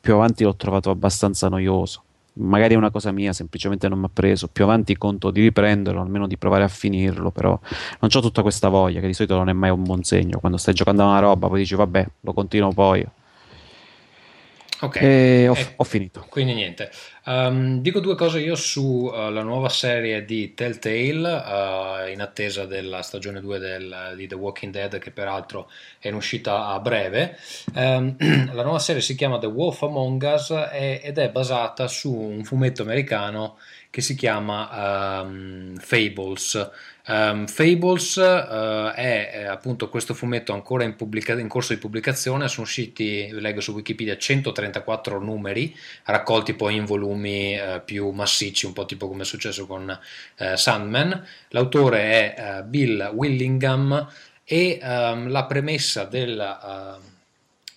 più 0.00 0.14
avanti 0.14 0.44
l'ho 0.44 0.56
trovato 0.56 0.90
abbastanza 0.90 1.48
noioso 1.48 2.02
magari 2.38 2.74
è 2.74 2.76
una 2.76 2.90
cosa 2.90 3.12
mia, 3.12 3.32
semplicemente 3.32 3.88
non 3.88 3.98
mi 3.98 4.06
ha 4.06 4.10
preso. 4.12 4.48
Più 4.48 4.64
avanti 4.64 4.96
conto 4.96 5.30
di 5.30 5.40
riprenderlo, 5.42 6.00
almeno 6.00 6.26
di 6.26 6.36
provare 6.36 6.64
a 6.64 6.68
finirlo, 6.68 7.30
però 7.30 7.58
non 8.00 8.10
ho 8.12 8.20
tutta 8.20 8.42
questa 8.42 8.68
voglia, 8.68 9.00
che 9.00 9.06
di 9.06 9.14
solito 9.14 9.36
non 9.36 9.48
è 9.48 9.52
mai 9.52 9.70
un 9.70 9.82
buon 9.82 10.02
segno. 10.02 10.38
Quando 10.38 10.58
stai 10.58 10.74
giocando 10.74 11.02
a 11.02 11.06
una 11.06 11.18
roba, 11.18 11.48
poi 11.48 11.60
dici 11.60 11.74
vabbè, 11.74 12.06
lo 12.20 12.32
continuo 12.32 12.72
poi. 12.72 13.06
Ok, 14.80 14.96
e 14.96 15.48
ho, 15.48 15.54
eh, 15.54 15.72
ho, 15.76 15.84
finito. 15.84 16.26
Quindi 16.28 16.52
niente. 16.52 16.90
Um, 17.24 17.80
dico 17.80 18.00
due 18.00 18.14
cose 18.14 18.40
io 18.40 18.54
sulla 18.54 19.40
uh, 19.40 19.44
nuova 19.44 19.70
serie 19.70 20.24
di 20.24 20.52
Telltale, 20.52 22.06
uh, 22.06 22.10
in 22.10 22.20
attesa 22.20 22.66
della 22.66 23.00
stagione 23.00 23.40
2 23.40 23.58
del, 23.58 24.12
di 24.16 24.26
The 24.26 24.34
Walking 24.34 24.72
Dead, 24.72 24.98
che 24.98 25.10
peraltro 25.10 25.70
è 25.98 26.08
in 26.08 26.14
uscita 26.14 26.66
a 26.66 26.78
breve. 26.80 27.38
Um, 27.74 28.16
la 28.52 28.62
nuova 28.62 28.78
serie 28.78 29.00
si 29.00 29.14
chiama 29.14 29.38
The 29.38 29.46
Wolf 29.46 29.82
Among 29.82 30.22
Us 30.22 30.52
è, 30.52 31.00
ed 31.02 31.18
è 31.18 31.30
basata 31.30 31.88
su 31.88 32.12
un 32.12 32.44
fumetto 32.44 32.82
americano 32.82 33.56
che 33.88 34.02
si 34.02 34.14
chiama 34.14 35.22
um, 35.22 35.74
Fables. 35.76 36.70
Um, 37.08 37.46
Fables 37.46 38.16
uh, 38.16 38.92
è, 38.92 39.30
è, 39.30 39.42
appunto 39.44 39.88
questo 39.88 40.12
fumetto 40.12 40.52
ancora 40.52 40.82
in, 40.82 40.96
pubblica- 40.96 41.38
in, 41.38 41.46
corso 41.46 41.72
di 41.72 41.78
pubblicazione, 41.78 42.48
sono 42.48 42.66
usciti, 42.66 43.28
leggo 43.30 43.60
su 43.60 43.72
Wikipedia, 43.72 44.18
134 44.18 45.20
numeri, 45.20 45.74
raccolti 46.02 46.54
poi 46.54 46.74
in 46.74 46.84
volumi 46.84 47.56
uh, 47.56 47.80
più 47.84 48.10
massicci, 48.10 48.66
un 48.66 48.72
po' 48.72 48.86
tipo 48.86 49.06
come 49.06 49.22
è 49.22 49.24
successo 49.24 49.66
con 49.66 49.88
uh, 50.38 50.56
Sandman. 50.56 51.24
L'autore 51.50 52.34
è 52.34 52.62
Bill 52.64 53.12
Willingham 53.14 54.08
e 54.42 54.80
um, 54.82 55.30
la 55.30 55.44
premessa 55.44 56.04
del, 56.04 56.98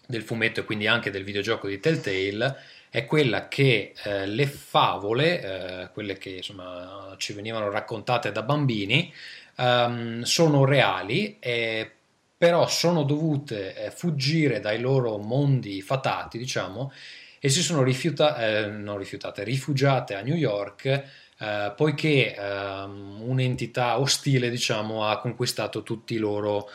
del 0.08 0.24
fumetto 0.24 0.62
e 0.62 0.64
quindi 0.64 0.88
anche 0.88 1.12
del 1.12 1.24
videogioco 1.24 1.68
di 1.68 1.80
Telltale 1.80 2.58
è 2.90 3.06
quella 3.06 3.48
che 3.48 3.94
eh, 4.04 4.26
le 4.26 4.48
favole, 4.48 5.84
eh, 5.84 5.90
quelle 5.92 6.18
che 6.18 6.30
insomma, 6.38 7.14
ci 7.18 7.34
venivano 7.34 7.70
raccontate 7.70 8.32
da 8.32 8.42
bambini, 8.42 9.14
um, 9.58 10.22
sono 10.24 10.66
reali, 10.66 11.38
eh, 11.40 11.92
però 12.38 12.68
sono 12.68 13.04
dovute 13.04 13.76
eh, 13.76 13.92
fuggire 13.92 14.60
dai 14.60 14.80
loro 14.80 15.18
mondi 15.18 15.82
fatati, 15.82 16.38
diciamo, 16.38 16.92
e 17.40 17.50
si 17.50 17.62
sono 17.62 17.84
rifiuta- 17.84 18.38
eh, 18.38 18.98
rifiutate, 18.98 19.44
rifugiate 19.44 20.16
a 20.16 20.22
New 20.22 20.36
York 20.36 21.04
eh, 21.42 21.74
poiché 21.76 22.36
ehm, 22.36 23.22
un'entità 23.22 24.00
ostile 24.00 24.50
diciamo, 24.50 25.06
ha 25.06 25.20
conquistato 25.20 25.84
tutti 25.84 26.16
i 26.16 26.18
loro 26.18 26.70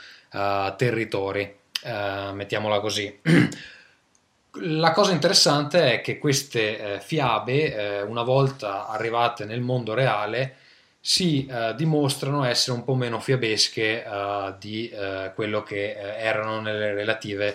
territori, 0.76 1.54
mettiamola 1.84 2.80
così. 2.80 3.20
La 4.60 4.92
cosa 4.92 5.10
interessante 5.10 5.94
è 5.94 6.00
che 6.00 6.18
queste 6.18 6.94
eh, 6.94 7.00
fiabe, 7.00 7.74
eh, 7.74 8.02
una 8.02 8.22
volta 8.22 8.86
arrivate 8.86 9.44
nel 9.44 9.60
mondo 9.60 9.94
reale, 9.94 10.56
si 11.00 11.44
eh, 11.46 11.74
dimostrano 11.74 12.44
essere 12.44 12.76
un 12.76 12.84
po' 12.84 12.94
meno 12.94 13.18
fiabesche 13.18 14.04
eh, 14.04 14.54
di 14.60 14.88
eh, 14.88 15.32
quello 15.34 15.64
che 15.64 15.90
eh, 15.90 16.22
erano 16.22 16.60
nelle 16.60 16.94
relative 16.94 17.54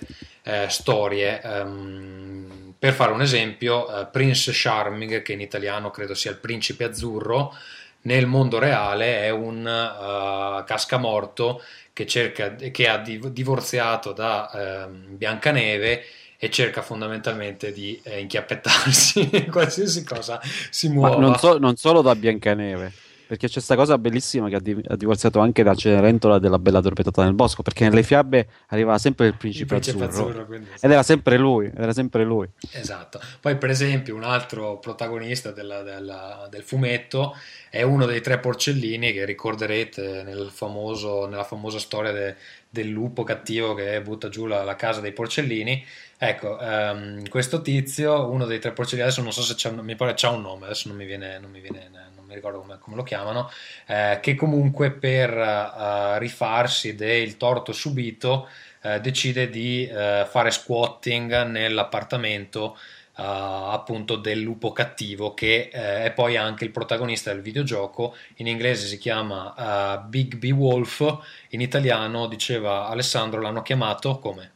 storie. 0.67 1.39
Um, 1.43 2.73
per 2.79 2.93
fare 2.93 3.11
un 3.11 3.21
esempio, 3.21 4.09
Prince 4.11 4.49
Charming, 4.51 5.21
che 5.21 5.33
in 5.33 5.41
italiano 5.41 5.91
credo 5.91 6.15
sia 6.15 6.31
il 6.31 6.37
principe 6.37 6.85
azzurro, 6.85 7.53
nel 8.01 8.25
mondo 8.25 8.57
reale 8.57 9.19
è 9.19 9.29
un 9.29 10.63
cascamorto 10.65 11.61
che, 11.93 12.07
cerca, 12.07 12.55
che 12.55 12.87
ha 12.87 12.97
divorziato 12.97 14.11
da 14.11 14.49
ehm, 14.85 15.17
Biancaneve 15.17 16.03
e 16.41 16.49
cerca 16.49 16.81
fondamentalmente 16.81 17.73
di 17.73 17.99
eh, 18.01 18.21
inchiappettarsi 18.21 19.29
in 19.43 19.51
qualsiasi 19.51 20.05
cosa 20.05 20.39
si 20.69 20.87
muova. 20.87 21.17
Non, 21.17 21.37
so, 21.37 21.57
non 21.57 21.75
solo 21.75 22.01
da 22.01 22.15
Biancaneve. 22.15 22.93
Perché 23.29 23.45
c'è 23.45 23.53
questa 23.53 23.75
cosa 23.75 23.99
bellissima 23.99 24.49
che 24.49 24.55
ha, 24.55 24.59
di- 24.59 24.81
ha, 24.87 24.95
divorziato 24.95 25.39
anche 25.39 25.61
da 25.61 25.75
Cenerentola 25.75 26.39
della 26.39 26.57
bella 26.57 26.81
torpettata 26.81 27.23
nel 27.23 27.35
bosco. 27.35 27.61
Perché 27.61 27.87
nelle 27.87 28.01
fiabe 28.01 28.47
arrivava 28.69 28.97
sempre 28.97 29.27
il 29.27 29.35
principe, 29.35 29.75
il 29.75 29.81
principe 29.81 30.05
azzurro. 30.05 30.29
azzurro 30.29 30.45
quindi, 30.47 30.69
Ed 30.79 30.89
era 30.89 31.03
sempre 31.03 31.37
lui. 31.37 31.71
Era 31.75 31.93
sempre 31.93 32.23
lui. 32.23 32.49
Esatto. 32.71 33.19
Poi, 33.39 33.55
per 33.57 33.69
esempio, 33.69 34.15
un 34.15 34.23
altro 34.23 34.79
protagonista 34.79 35.51
della, 35.51 35.83
della, 35.83 36.47
del 36.49 36.63
fumetto 36.63 37.35
è 37.69 37.83
uno 37.83 38.07
dei 38.07 38.21
tre 38.21 38.39
porcellini 38.39 39.13
che 39.13 39.25
ricorderete 39.25 40.23
nel 40.23 40.49
famoso, 40.51 41.27
nella 41.27 41.43
famosa 41.43 41.77
storia 41.77 42.11
de, 42.11 42.35
del 42.69 42.87
lupo 42.87 43.23
cattivo 43.23 43.73
che 43.73 43.99
butta 44.01 44.29
giù 44.29 44.45
la, 44.45 44.63
la 44.63 44.75
casa 44.75 45.01
dei 45.01 45.11
porcellini. 45.11 45.83
Ecco, 46.17 46.57
um, 46.59 47.27
questo 47.27 47.61
tizio, 47.61 48.29
uno 48.29 48.45
dei 48.45 48.59
tre 48.59 48.73
porcellini, 48.73 49.07
adesso 49.07 49.23
non 49.23 49.31
so 49.31 49.41
se 49.41 49.55
c'è 49.55 49.69
un, 49.69 49.79
mi 49.79 49.95
pare 49.95 50.13
c'ha 50.15 50.29
un 50.29 50.41
nome, 50.41 50.65
adesso 50.65 50.87
non 50.89 50.97
mi 50.97 51.05
viene, 51.05 51.39
non 51.39 51.49
mi, 51.49 51.61
viene, 51.61 51.89
non 51.91 52.25
mi 52.25 52.33
ricordo 52.35 52.59
come, 52.59 52.77
come, 52.77 52.95
lo 52.95 53.03
chiamano, 53.03 53.49
eh, 53.87 54.19
che 54.21 54.35
comunque 54.35 54.91
per 54.91 55.35
uh, 55.35 56.17
rifarsi 56.19 56.95
del 56.95 57.37
torto 57.37 57.71
subito 57.71 58.49
uh, 58.83 58.99
decide 58.99 59.49
di 59.49 59.89
uh, 59.89 60.25
fare 60.25 60.51
squatting 60.51 61.45
nell'appartamento 61.45 62.77
appunto 63.21 64.15
del 64.15 64.39
lupo 64.39 64.71
cattivo 64.71 65.33
che 65.33 65.69
è 65.69 66.11
poi 66.15 66.37
anche 66.37 66.63
il 66.63 66.71
protagonista 66.71 67.31
del 67.31 67.41
videogioco, 67.41 68.15
in 68.35 68.47
inglese 68.47 68.87
si 68.87 68.97
chiama 68.97 70.05
Big 70.07 70.37
B 70.37 70.51
Wolf, 70.51 71.19
in 71.49 71.61
italiano 71.61 72.27
diceva 72.27 72.87
Alessandro 72.87 73.41
l'hanno 73.41 73.61
chiamato 73.61 74.19
come? 74.19 74.51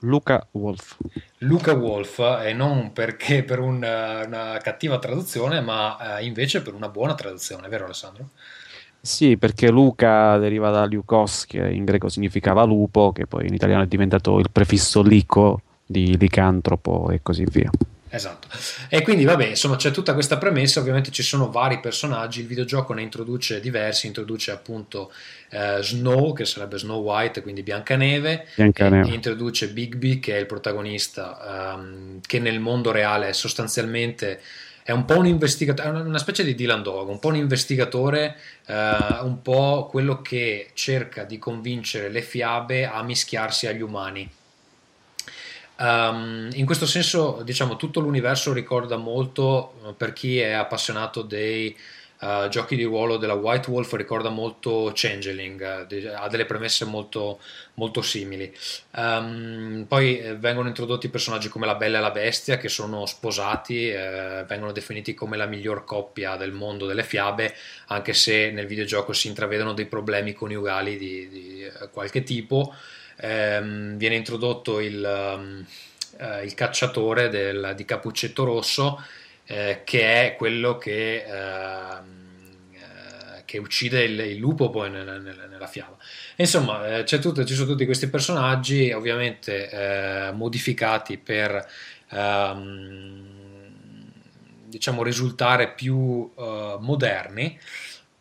Luca 0.00 0.46
Wolf. 0.52 0.98
Luca 1.38 1.72
Wolf, 1.72 2.18
e 2.42 2.52
non 2.52 2.92
perché 2.92 3.42
per 3.42 3.60
un, 3.60 3.76
una 3.76 4.58
cattiva 4.62 4.98
traduzione, 4.98 5.60
ma 5.60 6.18
eh, 6.18 6.24
invece 6.26 6.60
per 6.60 6.74
una 6.74 6.90
buona 6.90 7.14
traduzione, 7.14 7.66
vero 7.68 7.86
Alessandro? 7.86 8.28
Sì, 9.00 9.36
perché 9.36 9.70
Luca 9.70 10.36
deriva 10.36 10.70
da 10.70 10.84
Liukos, 10.84 11.46
che 11.46 11.58
in 11.70 11.84
greco 11.84 12.08
significava 12.08 12.64
lupo, 12.64 13.12
che 13.12 13.26
poi 13.26 13.46
in 13.46 13.54
italiano 13.54 13.84
è 13.84 13.86
diventato 13.86 14.38
il 14.38 14.50
prefisso 14.50 15.02
lico 15.02 15.62
di 15.86 16.16
licantropo 16.18 17.10
e 17.10 17.20
così 17.22 17.46
via. 17.48 17.70
Esatto. 18.08 18.48
E 18.88 19.02
quindi 19.02 19.24
vabbè, 19.24 19.48
insomma, 19.48 19.76
c'è 19.76 19.90
tutta 19.90 20.14
questa 20.14 20.38
premessa, 20.38 20.80
ovviamente 20.80 21.10
ci 21.10 21.22
sono 21.22 21.50
vari 21.50 21.80
personaggi, 21.80 22.40
il 22.40 22.46
videogioco 22.46 22.94
ne 22.94 23.02
introduce 23.02 23.60
diversi, 23.60 24.06
introduce 24.06 24.50
appunto 24.52 25.12
eh, 25.50 25.78
Snow, 25.82 26.32
che 26.32 26.44
sarebbe 26.44 26.78
Snow 26.78 27.02
White, 27.02 27.42
quindi 27.42 27.62
Biancaneve, 27.62 28.46
Biancaneve. 28.54 29.12
introduce 29.12 29.68
Bigby, 29.68 30.18
che 30.18 30.36
è 30.36 30.38
il 30.38 30.46
protagonista, 30.46 31.74
ehm, 31.74 32.20
che 32.26 32.38
nel 32.38 32.60
mondo 32.60 32.90
reale 32.90 33.32
sostanzialmente 33.32 34.40
è 34.82 34.92
un 34.92 35.04
po' 35.04 35.18
un 35.18 35.26
investigatore, 35.26 35.88
una 35.88 36.18
specie 36.18 36.44
di 36.44 36.54
Dylan 36.54 36.82
Dog, 36.82 37.08
un 37.08 37.18
po' 37.18 37.28
un 37.28 37.36
investigatore, 37.36 38.36
eh, 38.66 38.96
un 39.22 39.42
po' 39.42 39.88
quello 39.90 40.22
che 40.22 40.70
cerca 40.74 41.24
di 41.24 41.38
convincere 41.38 42.08
le 42.08 42.22
fiabe 42.22 42.86
a 42.86 43.02
mischiarsi 43.02 43.66
agli 43.66 43.82
umani 43.82 44.30
Um, 45.78 46.48
in 46.54 46.64
questo 46.64 46.86
senso, 46.86 47.42
diciamo, 47.44 47.76
tutto 47.76 48.00
l'universo 48.00 48.52
ricorda 48.52 48.96
molto, 48.96 49.74
eh, 49.86 49.92
per 49.92 50.14
chi 50.14 50.38
è 50.38 50.52
appassionato 50.52 51.20
dei 51.20 51.76
uh, 52.20 52.48
giochi 52.48 52.76
di 52.76 52.84
ruolo 52.84 53.18
della 53.18 53.34
White 53.34 53.70
Wolf, 53.70 53.92
ricorda 53.92 54.30
molto 54.30 54.90
Changeling, 54.94 55.60
uh, 55.60 56.08
ha 56.16 56.28
delle 56.28 56.46
premesse 56.46 56.86
molto, 56.86 57.40
molto 57.74 58.00
simili. 58.00 58.50
Um, 58.96 59.84
poi 59.86 60.18
eh, 60.18 60.34
vengono 60.36 60.68
introdotti 60.68 61.10
personaggi 61.10 61.50
come 61.50 61.66
la 61.66 61.74
Bella 61.74 61.98
e 61.98 62.00
la 62.00 62.10
Bestia, 62.10 62.56
che 62.56 62.70
sono 62.70 63.04
sposati, 63.04 63.90
eh, 63.90 64.46
vengono 64.48 64.72
definiti 64.72 65.12
come 65.12 65.36
la 65.36 65.46
miglior 65.46 65.84
coppia 65.84 66.36
del 66.36 66.52
mondo 66.52 66.86
delle 66.86 67.04
fiabe, 67.04 67.54
anche 67.88 68.14
se 68.14 68.50
nel 68.50 68.66
videogioco 68.66 69.12
si 69.12 69.28
intravedono 69.28 69.74
dei 69.74 69.86
problemi 69.86 70.32
coniugali 70.32 70.96
di, 70.96 71.28
di 71.28 71.70
qualche 71.92 72.22
tipo 72.22 72.74
ehm, 73.16 73.96
viene 73.96 74.16
introdotto 74.16 74.80
il, 74.80 75.34
um, 75.36 75.64
eh, 76.18 76.44
il 76.44 76.54
cacciatore 76.54 77.28
del, 77.28 77.72
di 77.76 77.84
Cappuccetto 77.84 78.44
Rosso, 78.44 79.02
eh, 79.44 79.82
che 79.84 80.26
è 80.26 80.36
quello 80.36 80.76
che, 80.76 81.24
ehm, 81.24 82.04
eh, 82.72 83.42
che 83.44 83.58
uccide 83.58 84.02
il, 84.02 84.18
il, 84.20 84.38
lupo 84.38 84.70
poi 84.70 84.90
nella, 84.90 85.18
nella, 85.18 85.46
nella 85.46 85.66
fiaba. 85.66 85.96
Insomma, 86.36 86.98
eh, 86.98 87.04
tutto, 87.04 87.44
ci 87.44 87.54
sono 87.54 87.68
tutti 87.68 87.84
questi 87.84 88.08
personaggi, 88.08 88.92
ovviamente 88.92 89.70
eh, 89.70 90.32
modificati 90.32 91.18
per 91.18 91.66
ehm, 92.10 93.34
diciamo 94.66 95.02
risultare 95.02 95.72
più 95.72 96.30
moderni 96.80 97.58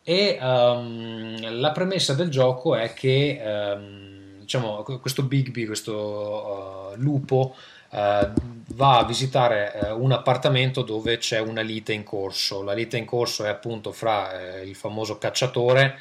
e 0.07 0.37
um, 0.39 1.59
la 1.59 1.71
premessa 1.71 2.13
del 2.13 2.29
gioco 2.29 2.75
è 2.75 2.93
che 2.93 3.41
um, 3.43 4.04
diciamo, 4.45 4.83
questo 5.01 5.23
Bigby, 5.23 5.65
questo 5.65 6.93
uh, 6.93 6.95
lupo, 7.01 7.55
uh, 7.89 7.97
va 7.97 8.97
a 8.99 9.05
visitare 9.05 9.73
uh, 9.73 10.01
un 10.01 10.11
appartamento 10.11 10.83
dove 10.83 11.17
c'è 11.17 11.39
una 11.39 11.61
lite 11.61 11.93
in 11.93 12.03
corso. 12.03 12.61
La 12.61 12.73
lite 12.73 12.97
in 12.97 13.05
corso 13.05 13.43
è 13.43 13.49
appunto 13.49 13.91
fra 13.91 14.61
il 14.61 14.75
famoso 14.75 15.17
cacciatore 15.17 15.97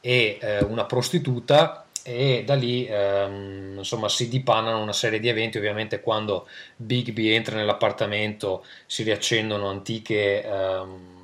e 0.00 0.38
una 0.68 0.84
prostituta 0.84 1.86
e 2.02 2.44
da 2.46 2.54
lì 2.54 2.86
ehm, 2.86 3.78
insomma 3.78 4.08
si 4.08 4.28
dipanano 4.28 4.80
una 4.80 4.92
serie 4.92 5.18
di 5.18 5.28
eventi 5.28 5.58
ovviamente 5.58 6.00
quando 6.00 6.46
Bigby 6.76 7.30
entra 7.30 7.56
nell'appartamento 7.56 8.64
si 8.86 9.02
riaccendono 9.02 9.68
antiche 9.68 10.44
ehm, 10.44 11.16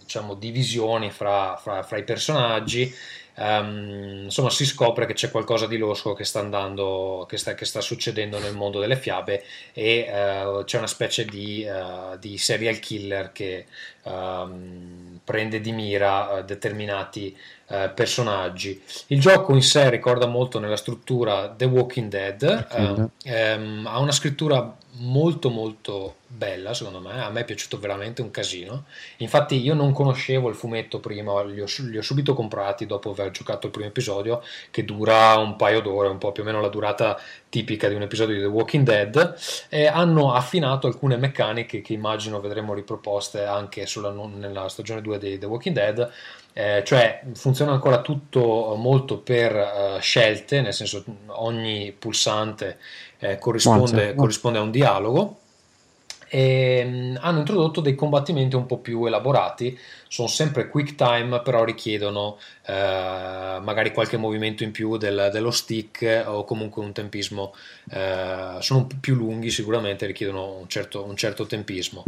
diciamo 0.00 0.34
divisioni 0.34 1.12
fra, 1.12 1.56
fra, 1.62 1.84
fra 1.84 1.98
i 1.98 2.02
personaggi 2.02 2.92
um, 3.40 4.24
insomma 4.24 4.50
si 4.50 4.66
scopre 4.66 5.06
che 5.06 5.14
c'è 5.14 5.30
qualcosa 5.30 5.66
di 5.66 5.78
losco 5.78 6.12
che 6.12 6.24
sta 6.24 6.40
andando, 6.40 7.26
che 7.28 7.38
sta, 7.38 7.54
che 7.54 7.64
sta 7.64 7.80
succedendo 7.80 8.38
nel 8.38 8.54
mondo 8.54 8.78
delle 8.78 8.96
fiabe 8.96 9.42
e 9.72 10.06
uh, 10.08 10.64
c'è 10.64 10.78
una 10.78 10.86
specie 10.86 11.24
di, 11.24 11.66
uh, 11.66 12.18
di 12.18 12.36
serial 12.38 12.78
killer 12.78 13.32
che 13.32 13.66
um, 14.10 15.20
prende 15.24 15.60
di 15.60 15.72
mira 15.72 16.38
uh, 16.38 16.44
determinati 16.44 17.36
personaggi. 17.94 18.82
Il 19.06 19.20
gioco 19.20 19.54
in 19.54 19.62
sé 19.62 19.90
ricorda 19.90 20.26
molto 20.26 20.58
nella 20.58 20.74
struttura 20.74 21.54
The 21.56 21.66
Walking 21.66 22.08
Dead, 22.08 22.66
um, 22.74 23.86
ha 23.86 24.00
una 24.00 24.10
scrittura 24.10 24.76
molto 25.00 25.50
molto 25.50 26.16
bella 26.26 26.74
secondo 26.74 27.00
me, 27.00 27.22
a 27.22 27.30
me 27.30 27.40
è 27.40 27.44
piaciuto 27.44 27.78
veramente 27.78 28.22
un 28.22 28.30
casino. 28.30 28.84
Infatti 29.18 29.60
io 29.60 29.74
non 29.74 29.92
conoscevo 29.92 30.48
il 30.48 30.54
fumetto 30.54 31.00
prima, 31.00 31.42
li 31.42 31.60
ho, 31.60 31.66
li 31.88 31.98
ho, 31.98 32.02
subito 32.02 32.34
comprati 32.34 32.86
dopo 32.86 33.10
aver 33.10 33.30
giocato 33.30 33.66
il 33.66 33.72
primo 33.72 33.88
episodio, 33.88 34.42
che 34.70 34.84
dura 34.84 35.36
un 35.36 35.56
paio 35.56 35.80
d'ore, 35.80 36.08
un 36.08 36.18
po' 36.18 36.32
più 36.32 36.42
o 36.42 36.46
meno 36.46 36.60
la 36.60 36.68
durata 36.68 37.18
tipica 37.48 37.88
di 37.88 37.94
un 37.94 38.02
episodio 38.02 38.36
di 38.36 38.42
The 38.42 38.46
Walking 38.46 38.84
Dead, 38.84 39.36
e 39.68 39.86
hanno 39.86 40.32
affinato 40.32 40.86
alcune 40.86 41.16
meccaniche 41.16 41.82
che 41.82 41.92
immagino 41.92 42.40
vedremo 42.40 42.74
riproposte 42.74 43.44
anche 43.44 43.86
sulla, 44.00 44.26
nella 44.26 44.68
stagione 44.68 45.02
2 45.02 45.18
di 45.18 45.38
The 45.38 45.46
Walking 45.46 45.74
Dead, 45.74 46.10
eh, 46.52 46.82
cioè 46.84 47.22
funziona 47.34 47.72
ancora 47.72 48.00
tutto 48.00 48.74
molto 48.76 49.18
per 49.18 49.54
uh, 49.54 50.00
scelte, 50.00 50.60
nel 50.60 50.74
senso 50.74 51.04
ogni 51.26 51.94
pulsante 51.96 52.78
eh, 53.18 53.38
corrisponde, 53.38 54.14
corrisponde 54.14 54.58
a 54.58 54.62
un 54.62 54.70
dialogo 54.70 55.38
e 56.32 56.84
mh, 56.84 57.18
hanno 57.20 57.40
introdotto 57.40 57.80
dei 57.80 57.96
combattimenti 57.96 58.54
un 58.54 58.64
po' 58.66 58.78
più 58.78 59.04
elaborati, 59.04 59.76
sono 60.06 60.28
sempre 60.28 60.68
quick 60.68 60.94
time, 60.94 61.40
però 61.42 61.64
richiedono 61.64 62.38
eh, 62.66 62.72
magari 63.60 63.92
qualche 63.92 64.16
movimento 64.16 64.62
in 64.62 64.70
più 64.70 64.96
del- 64.96 65.30
dello 65.32 65.50
stick 65.50 66.22
o 66.26 66.44
comunque 66.44 66.84
un 66.84 66.92
tempismo, 66.92 67.52
eh, 67.90 68.56
sono 68.60 68.86
più 69.00 69.16
lunghi 69.16 69.50
sicuramente, 69.50 70.06
richiedono 70.06 70.56
un 70.58 70.68
certo, 70.68 71.04
un 71.04 71.16
certo 71.16 71.46
tempismo. 71.46 72.04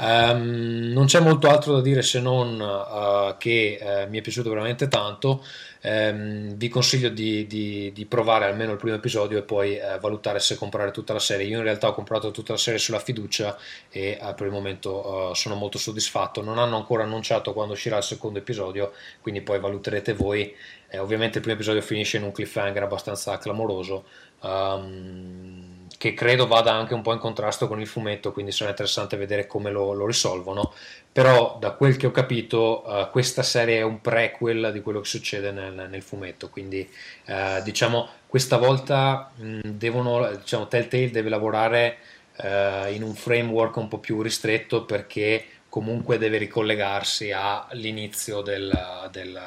Ehm, 0.00 0.92
non 0.92 1.06
c'è 1.06 1.20
molto 1.20 1.48
altro 1.48 1.74
da 1.74 1.80
dire 1.80 2.02
se 2.02 2.20
non 2.20 2.60
eh, 2.60 3.34
che 3.38 3.78
eh, 3.80 4.06
mi 4.06 4.18
è 4.18 4.20
piaciuto 4.20 4.50
veramente 4.50 4.86
tanto. 4.88 5.42
Ehm, 5.86 6.54
vi 6.56 6.68
consiglio 6.68 7.10
di, 7.10 7.46
di- 7.46 7.92
di 7.92 8.06
provare 8.06 8.46
almeno 8.46 8.72
il 8.72 8.78
primo 8.78 8.96
episodio 8.96 9.36
e 9.38 9.42
poi 9.42 9.76
eh, 9.76 9.98
valutare 10.00 10.38
se 10.40 10.56
comprare 10.56 10.90
tutta 10.90 11.12
la 11.12 11.18
serie. 11.18 11.46
Io 11.46 11.58
in 11.58 11.64
realtà 11.64 11.88
ho 11.88 11.94
comprato 11.94 12.30
tutta 12.30 12.52
la 12.52 12.58
serie 12.58 12.78
sulla 12.78 12.98
fiducia 12.98 13.56
e 13.90 14.18
eh, 14.20 14.34
per 14.34 14.46
il 14.46 14.52
momento 14.52 15.32
eh, 15.32 15.34
sono 15.34 15.54
molto 15.56 15.76
soddisfatto. 15.78 16.42
Non 16.42 16.58
hanno 16.58 16.76
ancora 16.76 17.02
annunciato 17.04 17.52
quando 17.52 17.74
uscirà 17.74 17.98
il 17.98 18.02
secondo 18.02 18.38
episodio, 18.38 18.92
quindi 19.20 19.42
poi 19.42 19.60
valuterete 19.60 20.14
voi. 20.14 20.54
Eh, 20.88 20.98
ovviamente 20.98 21.36
il 21.38 21.42
primo 21.42 21.56
episodio 21.56 21.82
finisce 21.82 22.16
in 22.16 22.22
un 22.22 22.32
cliffhanger 22.32 22.82
abbastanza 22.82 23.36
clamoroso. 23.38 24.04
ehm, 24.42 25.86
che 25.96 26.12
credo 26.14 26.46
vada 26.46 26.72
anche 26.72 26.92
un 26.94 27.02
po' 27.02 27.12
in 27.12 27.18
contrasto 27.18 27.66
con 27.68 27.80
il 27.80 27.86
fumetto, 27.86 28.32
quindi 28.32 28.52
sarà 28.52 28.70
interessante 28.70 29.16
vedere 29.16 29.46
come 29.46 29.70
lo, 29.70 29.92
lo 29.92 30.06
risolvono. 30.06 30.72
Però, 31.14 31.58
da 31.60 31.70
quel 31.70 31.96
che 31.96 32.08
ho 32.08 32.10
capito, 32.10 32.84
eh, 32.84 33.08
questa 33.12 33.44
serie 33.44 33.78
è 33.78 33.82
un 33.82 34.00
prequel 34.00 34.70
di 34.72 34.80
quello 34.80 34.98
che 34.98 35.06
succede 35.06 35.52
nel, 35.52 35.86
nel 35.88 36.02
fumetto. 36.02 36.48
Quindi, 36.48 36.90
eh, 37.26 37.60
diciamo, 37.62 38.08
questa 38.26 38.56
volta 38.56 39.30
mh, 39.36 39.60
devono, 39.60 40.28
diciamo, 40.34 40.66
Telltale 40.66 41.12
deve 41.12 41.28
lavorare 41.28 41.98
eh, 42.38 42.92
in 42.94 43.04
un 43.04 43.14
framework 43.14 43.76
un 43.76 43.86
po' 43.86 43.98
più 43.98 44.22
ristretto 44.22 44.84
perché 44.84 45.44
comunque 45.68 46.18
deve 46.18 46.38
ricollegarsi 46.38 47.30
all'inizio 47.30 48.40
del, 48.40 48.76
del, 49.12 49.40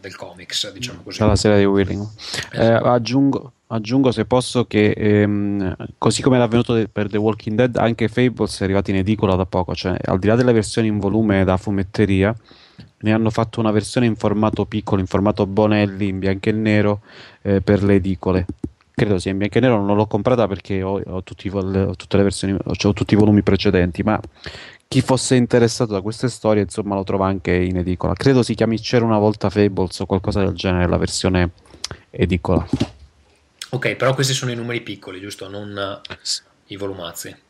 del 0.00 0.16
comics, 0.16 0.70
diciamo 0.70 1.00
così. 1.02 1.18
dalla 1.18 1.36
serie 1.36 1.58
di 1.58 1.64
Willing. 1.64 2.06
Eh, 2.52 2.60
Esatto. 2.60 2.84
aggiungo, 2.84 3.52
aggiungo, 3.68 4.12
se 4.12 4.24
posso, 4.24 4.66
che 4.66 4.90
ehm, 4.90 5.74
così 5.98 6.22
come 6.22 6.36
era 6.36 6.44
avvenuto 6.44 6.86
per 6.90 7.08
The 7.08 7.18
Walking 7.18 7.56
Dead, 7.56 7.76
anche 7.76 8.08
Fables 8.08 8.60
è 8.60 8.64
arrivato 8.64 8.90
in 8.90 8.96
edicola 8.96 9.34
da 9.34 9.46
poco. 9.46 9.74
Cioè, 9.74 9.96
al 10.04 10.18
di 10.18 10.26
là 10.26 10.36
delle 10.36 10.52
versioni 10.52 10.88
in 10.88 10.98
volume 10.98 11.44
da 11.44 11.56
fumetteria, 11.56 12.34
ne 12.98 13.12
hanno 13.12 13.30
fatto 13.30 13.60
una 13.60 13.70
versione 13.70 14.06
in 14.06 14.16
formato 14.16 14.64
piccolo, 14.66 15.00
in 15.00 15.06
formato 15.06 15.46
Bonelli, 15.46 16.08
in 16.08 16.18
bianco 16.18 16.48
e 16.48 16.52
nero, 16.52 17.00
eh, 17.42 17.60
per 17.60 17.82
le 17.82 17.94
edicole. 17.94 18.46
Credo 18.94 19.18
sia 19.18 19.30
in 19.30 19.38
bianco 19.38 19.58
e 19.58 19.60
nero, 19.60 19.82
non 19.82 19.96
l'ho 19.96 20.06
comprata 20.06 20.46
perché 20.46 20.82
ho, 20.82 21.00
ho 21.04 21.22
tutti 21.22 21.48
ho 21.48 21.94
tutte 21.96 22.16
le 22.16 22.22
versioni, 22.22 22.54
ho, 22.54 22.60
ho 22.64 22.92
tutti 22.92 23.14
i 23.14 23.16
volumi 23.16 23.42
precedenti, 23.42 24.02
ma 24.02 24.18
chi 24.88 25.00
fosse 25.00 25.34
interessato 25.34 25.92
da 25.92 26.00
queste 26.00 26.28
storie, 26.28 26.62
insomma, 26.62 26.94
lo 26.94 27.04
trova 27.04 27.26
anche 27.26 27.52
in 27.54 27.76
edicola. 27.76 28.14
Credo 28.14 28.42
si 28.42 28.54
chiami 28.54 28.78
C'era 28.78 29.04
una 29.04 29.18
volta 29.18 29.50
Fables 29.50 29.98
o 30.00 30.06
qualcosa 30.06 30.40
del 30.40 30.54
genere, 30.54 30.88
la 30.88 30.96
versione 30.96 31.50
edicola. 32.10 32.66
Ok, 33.70 33.96
però 33.96 34.14
questi 34.14 34.32
sono 34.32 34.52
i 34.52 34.54
numeri 34.54 34.80
piccoli, 34.80 35.20
giusto? 35.20 35.48
Non 35.48 35.76
eh, 35.76 36.16
i 36.66 36.76
volumazzi. 36.76 37.44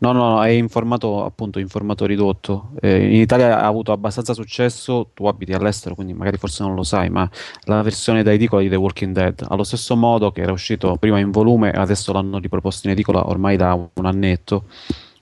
No, 0.00 0.12
no, 0.12 0.44
è 0.44 0.50
in 0.50 0.68
formato 0.68 1.24
appunto 1.24 1.58
in 1.58 1.68
formato 1.68 2.06
ridotto. 2.06 2.70
Eh, 2.80 3.04
in 3.04 3.20
Italia 3.20 3.60
ha 3.60 3.66
avuto 3.66 3.90
abbastanza 3.90 4.32
successo, 4.32 5.10
tu 5.12 5.26
abiti 5.26 5.52
all'estero, 5.52 5.96
quindi 5.96 6.12
magari 6.12 6.36
forse 6.36 6.62
non 6.62 6.76
lo 6.76 6.84
sai, 6.84 7.10
ma 7.10 7.28
la 7.64 7.82
versione 7.82 8.22
da 8.22 8.32
edicola 8.32 8.62
di 8.62 8.68
The 8.68 8.76
Walking 8.76 9.12
Dead, 9.12 9.44
allo 9.48 9.64
stesso 9.64 9.96
modo 9.96 10.30
che 10.30 10.42
era 10.42 10.52
uscito 10.52 10.96
prima 10.96 11.18
in 11.18 11.32
volume, 11.32 11.70
adesso 11.72 12.12
l'hanno 12.12 12.38
riproposto 12.38 12.86
in 12.86 12.92
edicola 12.92 13.28
ormai 13.28 13.56
da 13.56 13.74
un 13.74 14.06
annetto, 14.06 14.66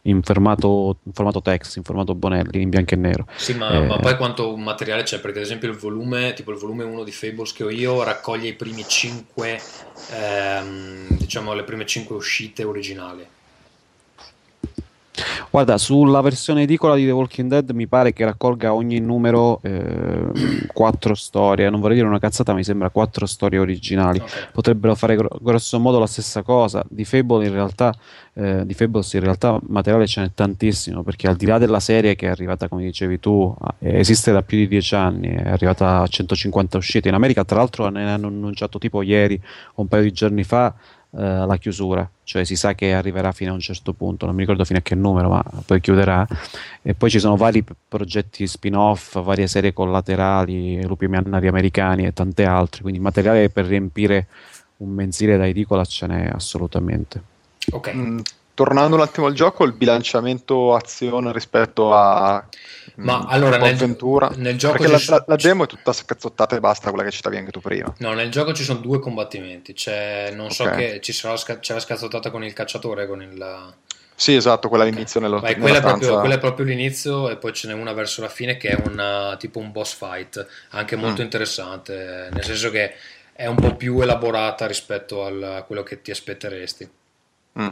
in 0.06 0.22
formato, 0.22 0.98
in 1.02 1.12
formato 1.12 1.42
text, 1.42 1.76
in 1.76 1.82
formato 1.82 2.14
Bonelli, 2.14 2.62
in 2.62 2.68
bianco 2.68 2.94
e 2.94 2.96
nero. 2.96 3.26
Sì, 3.36 3.54
ma, 3.54 3.70
Eh, 3.70 3.86
ma 3.86 3.98
poi 3.98 4.16
quanto 4.16 4.56
materiale 4.56 5.02
c'è? 5.02 5.20
Perché 5.20 5.38
ad 5.38 5.44
esempio 5.44 5.68
il 5.68 5.76
volume, 5.76 6.32
tipo 6.34 6.50
il 6.50 6.58
volume 6.58 6.84
1 6.84 7.04
di 7.04 7.12
Fables 7.12 7.52
che 7.52 7.64
ho 7.64 7.70
io, 7.70 8.02
raccoglie 8.02 8.48
i 8.48 8.54
primi 8.54 8.84
5, 8.86 9.60
diciamo 11.08 11.54
le 11.54 11.62
prime 11.64 11.86
5 11.86 12.16
uscite 12.16 12.64
originali. 12.64 13.26
Guarda, 15.51 15.78
sulla 15.78 16.20
versione 16.20 16.62
edicola 16.62 16.94
di 16.94 17.05
The 17.05 17.10
Walking 17.10 17.48
Dead 17.48 17.70
mi 17.70 17.86
pare 17.86 18.12
che 18.12 18.24
raccolga 18.24 18.74
ogni 18.74 18.98
numero 19.01 19.60
eh, 19.62 20.66
quattro 20.72 21.14
storie, 21.14 21.70
non 21.70 21.80
vorrei 21.80 21.97
dire 21.97 22.09
una 22.09 22.18
cazzata, 22.18 22.52
mi 22.52 22.64
sembra 22.64 22.90
quattro 22.90 23.26
storie 23.26 23.59
originali. 23.59 24.18
Ok. 24.18 24.51
Potrebbero 24.52 24.94
fare 24.94 25.16
gro- 25.16 25.38
grosso 25.40 25.78
modo 25.78 25.98
la 25.98 26.06
stessa 26.06 26.43
cosa. 26.43 26.84
Di 26.88 27.05
Fable 27.05 27.47
in 27.47 27.52
realtà, 27.52 27.94
eh, 28.34 28.66
di 28.66 28.74
Fables 28.74 29.12
in 29.14 29.20
realtà 29.20 29.59
materiale 29.68 30.06
ce 30.06 30.20
n'è 30.20 30.30
tantissimo, 30.34 31.02
perché 31.02 31.28
al 31.28 31.36
di 31.36 31.47
là 31.47 31.59
della 31.59 31.80
serie 31.80 32.14
che 32.16 32.26
è 32.26 32.30
arrivata, 32.30 32.68
come 32.68 32.82
dicevi 32.82 33.18
tu, 33.18 33.55
a- 33.59 33.74
esiste 33.78 34.32
da 34.32 34.43
più 34.43 34.59
di 34.59 34.68
dieci 34.68 34.94
anni, 34.94 35.28
è 35.28 35.48
arrivata 35.48 36.01
a 36.01 36.06
150 36.06 36.76
uscite. 36.76 37.09
In 37.09 37.14
America, 37.14 37.44
tra 37.44 37.56
l'altro, 37.56 37.88
ne 37.88 38.10
hanno 38.10 38.26
annunciato 38.26 38.78
tipo 38.78 39.02
ieri 39.02 39.40
o 39.74 39.82
un 39.82 39.88
paio 39.88 40.02
di 40.02 40.12
giorni 40.12 40.44
fa 40.44 40.66
eh, 40.66 40.95
la 41.10 41.56
chiusura, 41.56 42.08
cioè 42.24 42.44
si 42.44 42.56
sa 42.56 42.74
che 42.74 42.92
arriverà 42.92 43.32
fino 43.32 43.52
a 43.52 43.54
un 43.54 43.60
certo 43.60 43.92
punto, 43.92 44.26
non 44.26 44.34
mi 44.34 44.42
ricordo 44.42 44.64
fino 44.64 44.78
a 44.78 44.82
che 44.82 44.94
numero, 44.94 45.28
ma 45.28 45.44
poi 45.64 45.80
chiuderà. 45.80 46.26
E 46.82 46.94
poi 46.94 47.10
ci 47.10 47.18
sono 47.18 47.36
vari 47.36 47.64
progetti 47.88 48.46
spin-off, 48.46 49.20
varie 49.22 49.46
serie 49.46 49.72
collaterali, 49.72 50.84
lupi 50.84 51.06
mannari 51.06 51.48
americani 51.48 52.04
e 52.04 52.12
tante 52.12 52.44
altre, 52.44 52.82
quindi 52.82 53.00
materiale 53.00 53.48
per 53.48 53.64
riempire 53.64 54.26
un 54.78 54.90
mensile 54.90 55.36
da 55.36 55.46
edicola 55.46 55.84
ce 55.84 56.06
n'è 56.06 56.30
assolutamente. 56.32 57.22
Ok. 57.70 57.94
Mm, 57.94 58.18
tornando 58.54 58.96
un 58.96 59.02
attimo 59.02 59.26
al 59.26 59.32
gioco, 59.32 59.64
il 59.64 59.72
bilanciamento 59.72 60.74
azione 60.74 61.32
rispetto 61.32 61.94
a 61.94 62.44
Ma 62.97 63.18
mm, 63.18 63.24
allora, 63.28 63.56
un 63.56 63.62
nel- 63.62 63.77
nel 64.36 64.56
gioco 64.56 64.78
perché 64.78 64.90
la, 64.93 65.01
la- 65.16 65.24
la 65.27 65.36
demo 65.36 65.64
è 65.64 65.66
tutta 65.66 65.93
scazzottata 65.93 66.56
e 66.56 66.60
basta, 66.60 66.89
quella 66.90 67.05
che 67.05 67.10
citavi 67.10 67.36
anche 67.36 67.51
tu 67.51 67.60
prima. 67.60 67.93
No, 67.98 68.12
nel 68.14 68.31
gioco 68.31 68.52
ci 68.55 68.62
sono 68.64 68.78
due 68.81 68.98
combattimenti. 69.01 69.73
C'è, 69.74 70.31
non 70.35 70.51
so 70.51 70.64
che 70.64 71.01
ci 71.02 71.12
sarà 71.12 71.36
sca- 71.36 71.59
c'è 71.59 71.74
la 71.74 71.81
scazzottata 71.81 72.31
con 72.31 72.43
il 72.44 72.52
cacciatore, 72.52 73.06
con 73.06 73.23
il. 73.23 73.74
Sì, 74.18 74.35
esatto, 74.35 74.68
quella 74.70 74.85
all'inizio 74.85 75.20
nello, 75.20 75.40
Vai, 75.40 75.56
quella, 75.59 75.77
è 75.77 75.81
proprio, 75.82 76.18
quella 76.20 76.36
è 76.36 76.39
proprio 76.39 76.64
l'inizio 76.64 77.28
e 77.28 77.36
poi 77.36 77.52
ce 77.52 77.68
n'è 77.68 77.74
una 77.74 77.93
verso 77.93 78.23
la 78.23 78.31
fine 78.31 78.56
che 78.56 78.70
è 78.70 78.82
una, 78.89 79.36
tipo 79.39 79.59
un 79.59 79.70
boss 79.73 79.94
fight, 79.94 80.47
anche 80.70 80.97
molto 80.97 81.20
Mm. 81.20 81.24
interessante, 81.24 82.28
nel 82.32 82.43
senso 82.43 82.70
che 82.70 82.94
è 83.35 83.44
un 83.47 83.56
po' 83.56 83.74
più 83.77 84.01
elaborata 84.01 84.66
rispetto 84.66 85.23
al- 85.27 85.43
a 85.43 85.62
quello 85.64 85.82
che 85.82 86.01
ti 86.01 86.10
aspetteresti. 86.10 86.89
Mm. 87.60 87.68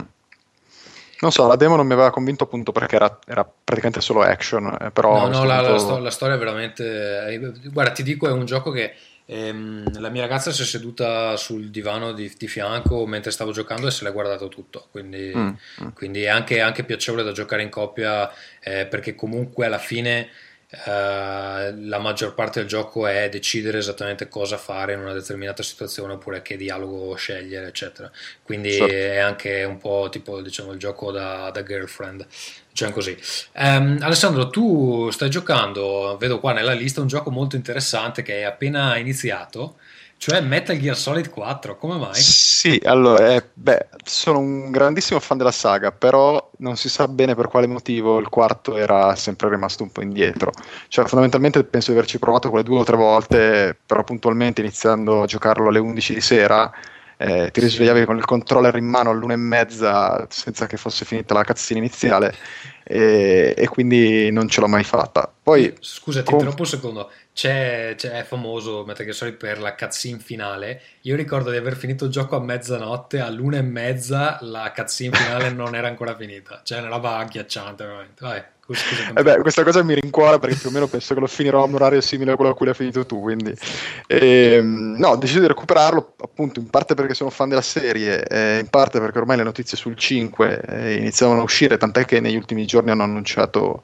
Non 1.25 1.33
so, 1.33 1.47
la 1.47 1.57
demo 1.57 1.75
non 1.77 1.87
mi 1.87 1.95
aveva 1.95 2.11
convinto 2.11 2.45
appunto 2.45 2.71
perché 2.71 2.97
era, 2.97 3.19
era 3.27 3.45
praticamente 3.45 4.03
solo 4.03 4.21
action, 4.21 4.77
eh, 4.79 4.91
però... 4.91 5.27
No, 5.27 5.39
no, 5.39 5.45
la, 5.45 5.63
la 5.63 5.69
punto- 5.69 5.79
sto- 5.79 5.99
la 5.99 6.11
storia 6.11 6.35
è 6.35 6.39
veramente... 6.39 6.85
eh, 7.29 7.53
Guarda, 7.71 7.93
ti 7.93 8.03
dico, 8.03 8.29
è 8.29 8.31
un 8.31 8.45
gioco 8.45 8.71
che 8.71 8.93
ehm, 9.25 10.01
la 10.01 10.11
mia 10.11 10.21
ragazza 10.21 10.53
si 10.53 10.61
è 10.61 10.65
seduta 10.67 11.35
sul 11.39 11.71
divano 11.71 12.13
di, 12.13 12.31
di 12.37 12.47
fianco 12.47 13.07
mentre 13.07 13.31
stavo 13.31 13.53
giocando 13.53 13.87
e 13.87 13.91
se 13.91 14.05
l'è 14.05 14.13
guardato 14.13 14.49
tutto, 14.49 14.89
quindi, 14.91 15.33
Mm, 15.35 15.49
mm. 15.83 15.89
quindi 15.95 16.23
è 16.25 16.29
anche, 16.29 16.61
anche 16.61 16.85
piacevole 16.85 17.23
da 17.23 17.33
giocare 17.33 17.63
in 17.63 17.71
coppia 17.71 18.31
eh, 18.61 18.85
perché 18.85 19.15
comunque 19.15 19.65
alla 19.65 19.79
fine 19.79 20.29
eh, 20.87 21.75
la 21.77 21.99
maggior 21.99 22.35
parte 22.35 22.61
del 22.61 22.69
gioco 22.69 23.07
è 23.07 23.29
decidere 23.29 23.79
esattamente 23.79 24.29
cosa 24.29 24.57
fare 24.57 24.93
in 24.95 25.01
una 25.01 25.13
determinata 25.13 25.63
situazione 25.63 26.15
oppure 26.15 26.43
che 26.43 26.57
dialogo 26.57 27.15
scegliere, 27.15 27.69
eccetera. 27.69 28.11
Quindi 28.43 28.73
Certo. 28.73 28.93
è 28.93 29.19
anche 29.19 29.65
un 29.65 29.79
po' 29.79 30.09
tipo 30.11 30.41
diciamo 30.41 30.73
il 30.73 30.79
gioco 30.79 31.11
da, 31.11 31.51
da 31.51 31.63
girlfriend. 31.63 32.27
Diciamo 32.71 32.93
così. 32.93 33.17
Ehm, 33.53 33.99
Alessandro, 34.01 34.51
tu 34.51 35.09
stai 35.11 35.31
giocando, 35.31 36.17
vedo 36.19 36.41
qua 36.41 36.53
nella 36.53 36.73
lista 36.73 37.01
un 37.01 37.07
gioco 37.07 37.31
molto 37.31 37.55
interessante 37.55 38.23
che 38.23 38.33
hai 38.35 38.45
appena 38.45 38.97
iniziato, 38.97 39.77
cioè 40.27 40.41
Metal 40.41 40.79
Gear 40.79 40.97
Solid 40.97 41.29
4. 41.29 41.77
Come 41.77 41.99
mai? 41.99 42.15
Sì, 42.15 42.81
allora, 42.83 43.35
eh, 43.35 43.45
beh, 43.53 43.89
sono 44.05 44.39
un 44.39 44.71
grandissimo 44.71 45.21
fan 45.21 45.37
della 45.37 45.51
saga, 45.51 45.93
però 45.93 46.51
non 46.61 46.79
si 46.79 46.89
sa 46.89 47.07
bene 47.09 47.35
per 47.35 47.49
quale 47.49 47.67
motivo 47.67 48.19
il 48.19 48.31
quarto 48.31 48.75
era 48.75 49.15
sempre 49.17 49.51
rimasto 49.51 49.83
un 49.83 49.93
po' 49.93 50.01
indietro. 50.01 50.51
Cioè, 50.89 51.05
fondamentalmente 51.05 51.63
penso 51.65 51.91
di 51.91 51.99
averci 51.99 52.19
provato 52.19 52.49
quelle 52.49 52.65
due 52.65 52.79
o 52.79 52.85
tre 52.85 52.97
volte, 52.97 53.77
però 53.85 54.03
puntualmente 54.03 54.63
iniziando 54.63 55.25
a 55.25 55.27
giocarlo 55.27 55.69
alle 55.69 55.79
11 55.79 56.15
di 56.15 56.21
sera, 56.23 56.73
eh, 57.19 57.51
ti 57.51 57.61
risvegliavi 57.61 58.07
con 58.07 58.17
il 58.17 58.25
controller 58.25 58.75
in 58.77 58.87
mano 58.87 59.11
all'una 59.11 59.35
e 59.35 59.37
mezza 59.37 60.27
senza 60.31 60.67
che 60.67 60.79
fosse 60.79 61.05
finita 61.05 61.35
la 61.35 61.45
cazzina 61.45 61.79
iniziale 61.79 62.35
e, 62.83 63.55
e 63.57 63.69
quindi 63.69 64.31
non 64.31 64.49
ce 64.49 64.61
l'ho 64.61 64.69
mai 64.69 64.85
fatta. 64.85 65.31
Poi, 65.43 65.75
Scusa, 65.81 66.23
ti 66.23 66.33
interrompo 66.33 66.63
un 66.63 66.69
secondo. 66.69 67.11
C'è, 67.35 67.95
c'è- 67.97 68.13
è 68.13 68.23
famoso 68.23 68.85
Metal 68.87 69.05
Gear 69.05 69.17
Solid 69.17 69.35
per 69.37 69.59
la 69.61 69.75
cutscene 69.75 70.19
finale. 70.21 70.81
Io 71.03 71.17
ricordo 71.17 71.51
di 71.51 71.57
aver 71.57 71.77
finito 71.77 72.05
il 72.05 72.11
gioco 72.13 72.37
a 72.37 72.41
mezzanotte, 72.41 73.19
all'una 73.21 73.57
e 73.59 73.63
mezza 73.63 74.39
la 74.43 74.73
cutscene 74.75 75.17
finale 75.17 75.51
non 75.51 75.75
era 75.75 75.89
ancora 75.89 76.15
finita. 76.17 76.61
Cioè, 76.65 76.79
una 76.79 76.89
roba 76.89 77.17
agghiacciante, 77.19 77.85
veramente. 77.85 78.53
Scusa, 78.67 78.87
Eh 79.13 79.23
beh, 79.23 79.41
questa 79.41 79.63
cosa 79.63 79.83
mi 79.83 79.95
rincuora 79.95 80.39
perché 80.39 80.57
più 80.57 80.69
o 80.71 80.73
meno 80.73 80.89
penso 80.89 81.13
che 81.15 81.21
lo 81.21 81.27
finirò 81.27 81.63
a 81.63 81.67
un 81.67 81.75
orario 81.75 82.01
simile 82.01 82.33
a 82.33 82.37
quello 82.37 82.53
a 82.53 82.55
cui 82.55 82.67
l'hai 82.67 82.75
finito 82.75 83.05
tu. 83.05 83.21
Quindi, 83.21 83.55
Ehm, 84.07 84.97
no, 84.99 85.09
ho 85.09 85.17
deciso 85.17 85.41
di 85.41 85.47
recuperarlo 85.47 86.15
appunto 86.23 86.61
in 86.61 86.69
parte 86.71 86.95
perché 86.95 87.15
sono 87.15 87.31
fan 87.31 87.49
della 87.49 87.61
serie, 87.63 88.23
e 88.27 88.59
in 88.61 88.69
parte 88.69 89.01
perché 89.01 89.19
ormai 89.19 89.37
le 89.39 89.43
notizie 89.45 89.77
sul 89.77 89.97
5 89.97 90.61
eh, 90.67 90.95
iniziavano 90.97 91.41
a 91.41 91.43
uscire, 91.45 91.77
tant'è 91.77 92.05
che 92.05 92.21
negli 92.21 92.37
ultimi 92.37 92.67
giorni 92.67 92.91
hanno 92.91 93.03
annunciato 93.03 93.83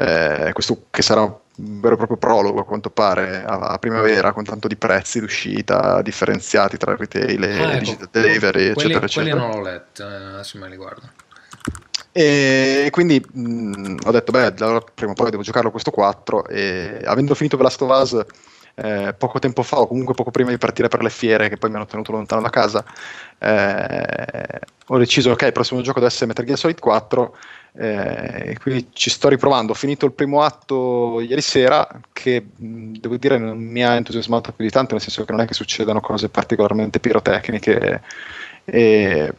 eh, 0.00 0.52
questo 0.52 0.84
che 0.90 1.02
sarà 1.02 1.22
un 1.22 1.80
vero 1.80 1.94
e 1.94 1.96
proprio 1.98 2.16
prologo 2.16 2.60
a 2.60 2.64
quanto 2.64 2.88
pare 2.90 3.44
a, 3.44 3.58
a 3.58 3.78
primavera 3.78 4.32
con 4.32 4.44
tanto 4.44 4.66
di 4.66 4.76
prezzi 4.76 5.20
d'uscita 5.20 6.00
differenziati 6.02 6.76
tra 6.78 6.96
retail 6.96 7.42
e 7.44 7.58
Ah, 7.62 7.72
ecco, 7.72 7.78
digital 7.80 8.08
delivery, 8.10 8.72
quelli, 8.72 8.92
eccetera, 8.94 9.08
quelli 9.12 9.30
eccetera. 9.30 9.36
non 9.36 9.50
l'ho 9.50 9.62
letto, 9.62 10.02
eh, 10.02 10.14
adesso 10.14 10.58
me 10.58 10.68
li 10.68 10.76
guardo. 10.76 11.02
E 12.12 12.88
quindi 12.90 13.24
mh, 13.32 13.96
ho 14.04 14.10
detto, 14.10 14.32
beh, 14.32 14.54
allora 14.58 14.80
prima 14.92 15.12
o 15.12 15.14
poi 15.14 15.30
devo 15.30 15.42
giocarlo 15.42 15.70
questo 15.70 15.90
4 15.90 16.46
e 16.46 17.02
avendo 17.04 17.34
finito 17.34 17.56
The 17.56 17.62
Last 17.62 17.82
of 17.82 18.00
Us 18.00 18.24
eh, 18.74 19.14
poco 19.16 19.38
tempo 19.38 19.62
fa 19.62 19.80
o 19.80 19.86
comunque 19.86 20.14
poco 20.14 20.30
prima 20.30 20.50
di 20.50 20.58
partire 20.58 20.88
per 20.88 21.02
le 21.02 21.10
fiere 21.10 21.48
che 21.48 21.56
poi 21.56 21.70
mi 21.70 21.76
hanno 21.76 21.86
tenuto 21.86 22.12
lontano 22.12 22.40
da 22.40 22.50
casa, 22.50 22.84
eh, 23.38 24.60
ho 24.86 24.98
deciso, 24.98 25.30
ok, 25.32 25.42
il 25.42 25.52
prossimo 25.52 25.82
gioco 25.82 25.98
deve 26.00 26.10
essere 26.10 26.26
Metal 26.26 26.44
Gear 26.44 26.58
Solid 26.58 26.78
4 26.80 27.36
eh, 27.72 28.56
quindi 28.60 28.88
ci 28.92 29.10
sto 29.10 29.28
riprovando. 29.28 29.72
Ho 29.72 29.76
finito 29.76 30.06
il 30.06 30.12
primo 30.12 30.42
atto 30.42 31.20
ieri 31.20 31.40
sera 31.40 31.86
che 32.12 32.44
devo 32.56 33.16
dire 33.16 33.38
non 33.38 33.58
mi 33.58 33.84
ha 33.84 33.94
entusiasmato 33.94 34.52
più 34.52 34.64
di 34.64 34.70
tanto, 34.70 34.94
nel 34.94 35.02
senso 35.02 35.24
che 35.24 35.32
non 35.32 35.40
è 35.40 35.46
che 35.46 35.54
succedano 35.54 36.00
cose 36.00 36.28
particolarmente 36.28 37.00
pirotecniche 37.00 38.02
e 38.64 39.32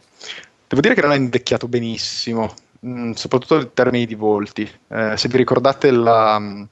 devo 0.68 0.80
dire 0.80 0.94
che 0.94 1.02
non 1.02 1.12
è 1.12 1.16
invecchiato 1.16 1.68
benissimo, 1.68 2.54
mh, 2.80 3.12
soprattutto 3.12 3.56
in 3.56 3.72
termini 3.74 4.06
di 4.06 4.14
volti. 4.14 4.70
Eh, 4.88 5.16
se 5.16 5.28
vi 5.28 5.36
ricordate 5.36 5.90
la, 5.90 6.38
mh, 6.38 6.68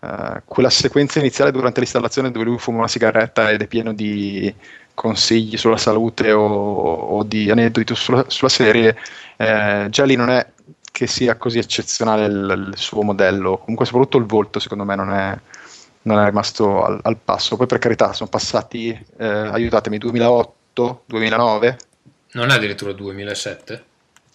eh, 0.00 0.42
quella 0.44 0.70
sequenza 0.70 1.18
iniziale 1.18 1.50
durante 1.50 1.80
l'installazione 1.80 2.30
dove 2.30 2.44
lui 2.44 2.58
fuma 2.58 2.78
una 2.78 2.88
sigaretta 2.88 3.50
ed 3.50 3.62
è 3.62 3.66
pieno 3.66 3.92
di 3.92 4.54
consigli 4.94 5.56
sulla 5.56 5.78
salute 5.78 6.30
o, 6.32 6.44
o 6.44 7.22
di 7.22 7.50
aneddoti 7.50 7.94
sulla, 7.94 8.24
sulla 8.28 8.50
serie, 8.50 8.96
eh, 9.36 9.86
già 9.88 10.04
lì 10.04 10.14
non 10.14 10.28
è 10.28 10.46
che 11.00 11.06
sia 11.06 11.36
così 11.36 11.58
eccezionale 11.58 12.26
il, 12.26 12.68
il 12.72 12.76
suo 12.76 13.02
modello, 13.02 13.56
comunque 13.58 13.86
soprattutto 13.86 14.18
il 14.18 14.26
volto 14.26 14.58
secondo 14.58 14.84
me 14.84 14.94
non 14.96 15.10
è, 15.10 15.38
non 16.02 16.18
è 16.18 16.24
rimasto 16.26 16.84
al, 16.84 17.00
al 17.02 17.16
passo. 17.16 17.56
Poi 17.56 17.66
per 17.66 17.78
carità 17.78 18.12
sono 18.12 18.28
passati, 18.28 18.90
eh, 19.16 19.26
aiutatemi, 19.26 19.96
2008, 19.96 21.04
2009, 21.06 21.76
Non 22.32 22.50
è 22.50 22.54
addirittura 22.54 22.92
2007? 22.92 23.84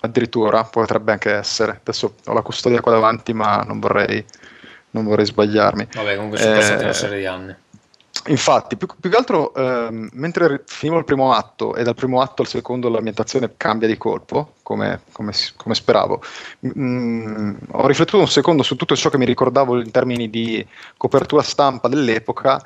addirittura 0.01 0.63
potrebbe 0.63 1.11
anche 1.11 1.31
essere. 1.31 1.77
Adesso 1.81 2.15
ho 2.25 2.33
la 2.33 2.41
custodia 2.41 2.81
qua 2.81 2.91
davanti, 2.93 3.33
ma 3.33 3.57
non 3.63 3.79
vorrei, 3.79 4.23
non 4.91 5.03
vorrei 5.05 5.25
sbagliarmi. 5.25 5.87
Vabbè, 5.93 6.15
comunque 6.15 6.37
sono 6.39 6.53
Eh, 6.53 6.55
passati 6.55 6.83
una 6.83 6.93
serie 6.93 7.19
di 7.19 7.25
anni. 7.25 7.55
Infatti, 8.27 8.75
più, 8.75 8.87
più 8.99 9.09
che 9.09 9.17
altro, 9.17 9.53
ehm, 9.53 10.09
mentre 10.13 10.63
finivo 10.65 10.97
il 10.97 11.05
primo 11.05 11.31
atto 11.33 11.75
e 11.75 11.83
dal 11.83 11.93
primo 11.93 12.21
atto 12.21 12.41
al 12.41 12.47
secondo 12.47 12.89
l'ambientazione 12.89 13.53
cambia 13.55 13.87
di 13.87 13.97
colpo, 13.97 14.53
come, 14.63 15.01
come 15.11 15.31
come 15.55 15.75
speravo, 15.75 16.21
mm, 16.79 17.55
ho 17.71 17.87
riflettuto 17.87 18.19
un 18.19 18.27
secondo 18.27 18.63
su 18.63 18.75
tutto 18.75 18.95
ciò 18.95 19.09
che 19.09 19.19
mi 19.19 19.25
ricordavo 19.25 19.79
in 19.79 19.91
termini 19.91 20.29
di 20.29 20.65
copertura 20.97 21.43
stampa 21.43 21.87
dell'epoca 21.87 22.59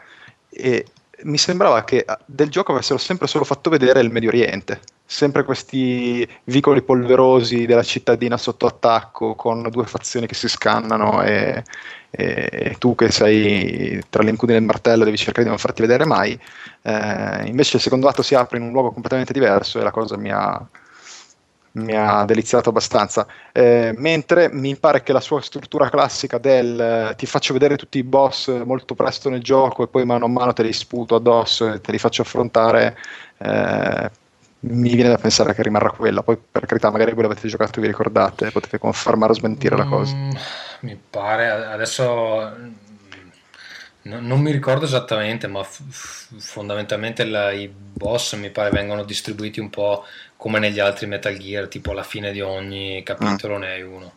e 0.49 0.85
mi 1.23 1.37
sembrava 1.37 1.83
che 1.83 2.03
ah, 2.05 2.17
del 2.25 2.49
gioco 2.49 2.71
avessero 2.71 2.97
sempre 2.97 3.27
solo 3.27 3.43
fatto 3.43 3.69
vedere 3.69 3.99
il 3.99 4.11
Medio 4.11 4.29
Oriente, 4.29 4.79
sempre 5.05 5.43
questi 5.43 6.27
vicoli 6.45 6.81
polverosi 6.81 7.65
della 7.65 7.83
cittadina 7.83 8.37
sotto 8.37 8.65
attacco 8.65 9.35
con 9.35 9.67
due 9.69 9.85
fazioni 9.85 10.27
che 10.27 10.35
si 10.35 10.47
scannano 10.47 11.21
e, 11.21 11.63
e 12.11 12.75
tu 12.79 12.95
che 12.95 13.11
sei 13.11 14.01
tra 14.09 14.23
le 14.23 14.31
incudini 14.31 14.57
del 14.57 14.67
martello 14.67 15.03
devi 15.03 15.17
cercare 15.17 15.43
di 15.43 15.49
non 15.49 15.57
farti 15.57 15.81
vedere 15.81 16.05
mai. 16.05 16.39
Eh, 16.81 17.47
invece 17.47 17.77
il 17.77 17.83
secondo 17.83 18.07
atto 18.07 18.21
si 18.23 18.35
apre 18.35 18.57
in 18.57 18.63
un 18.63 18.71
luogo 18.71 18.91
completamente 18.91 19.33
diverso 19.33 19.79
e 19.79 19.83
la 19.83 19.91
cosa 19.91 20.17
mi 20.17 20.31
ha, 20.31 20.65
mi 21.73 21.95
ha 21.95 22.25
deliziato 22.25 22.69
abbastanza. 22.69 23.27
Eh, 23.51 23.93
mentre 23.97 24.49
mi 24.51 24.75
pare 24.75 25.03
che 25.03 25.13
la 25.13 25.19
sua 25.19 25.41
struttura 25.41 25.89
classica 25.89 26.37
del 26.37 26.79
eh, 27.11 27.15
ti 27.15 27.25
faccio 27.25 27.53
vedere 27.53 27.77
tutti 27.77 27.97
i 27.99 28.03
boss 28.03 28.49
molto 28.63 28.95
presto 28.95 29.29
nel 29.29 29.41
gioco 29.43 29.83
e 29.83 29.87
poi 29.87 30.05
mano 30.05 30.25
a 30.25 30.29
mano 30.29 30.53
te 30.53 30.63
li 30.63 30.73
sputo 30.73 31.15
addosso 31.15 31.73
e 31.73 31.81
te 31.81 31.91
li 31.91 31.99
faccio 31.99 32.21
affrontare. 32.23 32.97
eh, 33.37 34.11
mi 34.61 34.93
viene 34.93 35.09
da 35.09 35.17
pensare 35.17 35.53
che 35.53 35.63
rimarrà 35.63 35.91
quella. 35.91 36.21
Poi, 36.21 36.37
per 36.51 36.65
carità, 36.65 36.89
magari 36.91 37.13
voi 37.13 37.23
l'avete 37.23 37.47
giocato 37.47 37.79
vi 37.79 37.87
ricordate, 37.87 38.51
potete 38.51 38.77
confermare 38.77 39.31
o 39.31 39.35
smentire 39.35 39.77
la 39.77 39.85
cosa. 39.85 40.13
Mm, 40.15 40.31
mi 40.81 40.99
pare, 41.09 41.49
adesso 41.49 42.51
mm, 42.57 42.71
no- 44.03 44.19
non 44.19 44.41
mi 44.41 44.51
ricordo 44.51 44.85
esattamente, 44.85 45.47
ma 45.47 45.63
f- 45.63 45.81
f- 45.89 46.27
fondamentalmente 46.39 47.23
la- 47.25 47.51
i 47.51 47.67
boss 47.69 48.35
mi 48.35 48.49
pare 48.49 48.69
vengono 48.69 49.03
distribuiti 49.03 49.59
un 49.59 49.69
po' 49.69 50.03
come 50.35 50.59
negli 50.59 50.79
altri 50.79 51.05
Metal 51.07 51.37
Gear, 51.37 51.67
tipo 51.67 51.91
alla 51.91 52.03
fine 52.03 52.31
di 52.31 52.41
ogni 52.41 53.01
capitolo 53.03 53.57
Mm. 53.57 53.61
ne 53.61 53.67
hai 53.71 53.81
uno. 53.81 54.13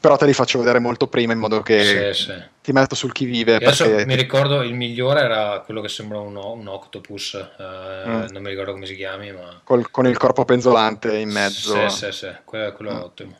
Però 0.00 0.16
te 0.16 0.26
li 0.26 0.32
faccio 0.32 0.58
vedere 0.58 0.78
molto 0.78 1.08
prima 1.08 1.32
in 1.32 1.38
modo 1.38 1.60
che 1.62 2.14
Sì, 2.14 2.22
sì. 2.24 2.42
Ti 2.68 2.74
metto 2.74 2.94
sul 2.94 3.12
chi 3.12 3.24
vive. 3.24 3.54
Adesso 3.54 3.84
Perché 3.88 4.04
mi 4.04 4.14
ricordo 4.14 4.60
il 4.60 4.74
migliore 4.74 5.20
era 5.22 5.60
quello 5.64 5.80
che 5.80 5.88
sembra 5.88 6.18
un, 6.20 6.36
un 6.36 6.66
octopus, 6.68 7.32
eh, 7.34 8.06
Mm. 8.06 8.26
non 8.30 8.42
mi 8.42 8.50
ricordo 8.50 8.72
come 8.72 8.84
si 8.84 8.94
chiami, 8.94 9.32
ma... 9.32 9.58
col- 9.64 9.90
con 9.90 10.06
il 10.06 10.18
corpo 10.18 10.44
penzolante 10.44 11.16
in 11.16 11.30
mezzo. 11.30 11.88
Sì, 11.88 12.04
sì, 12.04 12.12
sì, 12.12 12.28
quello, 12.44 12.72
quello 12.72 12.90
è 12.90 12.94
Mm. 12.94 12.98
ottimo. 12.98 13.36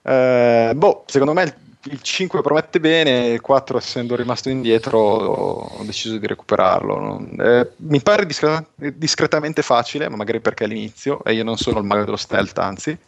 Eh, 0.00 0.72
boh, 0.74 1.04
secondo 1.06 1.34
me 1.34 1.42
il, 1.42 1.54
il 1.92 2.00
5 2.00 2.40
promette 2.40 2.80
bene, 2.80 3.26
il 3.28 3.40
4 3.42 3.76
essendo 3.76 4.16
rimasto 4.16 4.48
indietro 4.48 4.98
ho 4.98 5.82
deciso 5.84 6.16
di 6.16 6.26
recuperarlo. 6.26 7.26
eh, 7.38 7.70
mi 7.78 8.00
pare 8.00 8.24
discre- 8.24 8.68
discretamente 8.76 9.60
facile, 9.60 10.08
ma 10.08 10.16
magari 10.16 10.40
perché 10.40 10.64
è 10.64 10.66
all'inizio 10.68 11.22
e 11.22 11.34
io 11.34 11.44
non 11.44 11.58
sono 11.58 11.80
il 11.80 11.84
mago 11.84 12.04
dello 12.04 12.16
stealth, 12.16 12.56
anzi. 12.58 12.98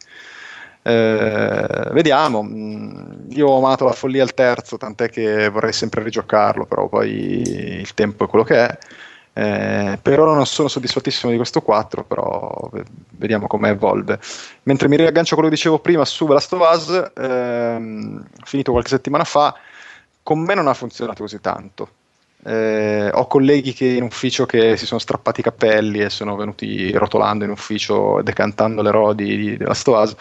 Eh, 0.81 1.89
vediamo, 1.91 2.43
Mm, 2.43 3.31
io 3.31 3.47
ho 3.47 3.57
amato 3.57 3.85
la 3.85 3.91
follia 3.93 4.23
al 4.23 4.33
terzo, 4.33 4.77
tant'è 4.77 5.09
che 5.09 5.49
vorrei 5.49 5.73
sempre 5.73 6.03
rigiocarlo, 6.03 6.65
però 6.65 6.87
poi 6.87 7.79
il 7.79 7.93
tempo 7.93 8.25
è 8.25 8.27
quello 8.27 8.45
che 8.45 8.55
è. 8.65 8.77
Eh, 9.33 9.99
per 10.01 10.19
ora 10.19 10.33
non 10.33 10.45
sono 10.45 10.67
soddisfattissimo 10.67 11.31
di 11.31 11.37
questo 11.37 11.61
4, 11.61 12.03
però 12.03 12.69
ve- 12.71 12.83
vediamo 13.11 13.47
come 13.47 13.69
evolve. 13.69 14.19
Mentre 14.63 14.87
mi 14.87 14.97
riaggancio 14.97 15.33
a 15.33 15.37
quello 15.37 15.49
che 15.49 15.55
dicevo 15.55 15.79
prima 15.79 16.03
su 16.05 16.27
Last 16.27 16.51
of 16.53 16.61
Us, 16.73 17.11
ehm, 17.15 18.25
finito 18.43 18.71
qualche 18.71 18.89
settimana 18.89 19.23
fa, 19.23 19.55
con 20.23 20.39
me 20.39 20.53
non 20.55 20.67
ha 20.67 20.73
funzionato 20.73 21.23
così 21.23 21.39
tanto. 21.39 21.89
Eh, 22.45 23.09
ho 23.13 23.27
colleghi 23.27 23.73
che 23.73 23.85
in 23.85 24.03
ufficio 24.03 24.45
che 24.45 24.77
si 24.77 24.85
sono 24.85 24.99
strappati 24.99 25.41
i 25.41 25.43
capelli 25.43 25.99
e 25.99 26.09
sono 26.09 26.35
venuti 26.37 26.91
rotolando 26.93 27.43
in 27.43 27.51
ufficio 27.51 28.21
decantando 28.23 28.81
le 28.81 28.91
rodi 28.91 29.35
di 29.37 29.57
The 29.57 29.65
Last 29.65 29.87
of 29.89 30.03
Us. 30.03 30.15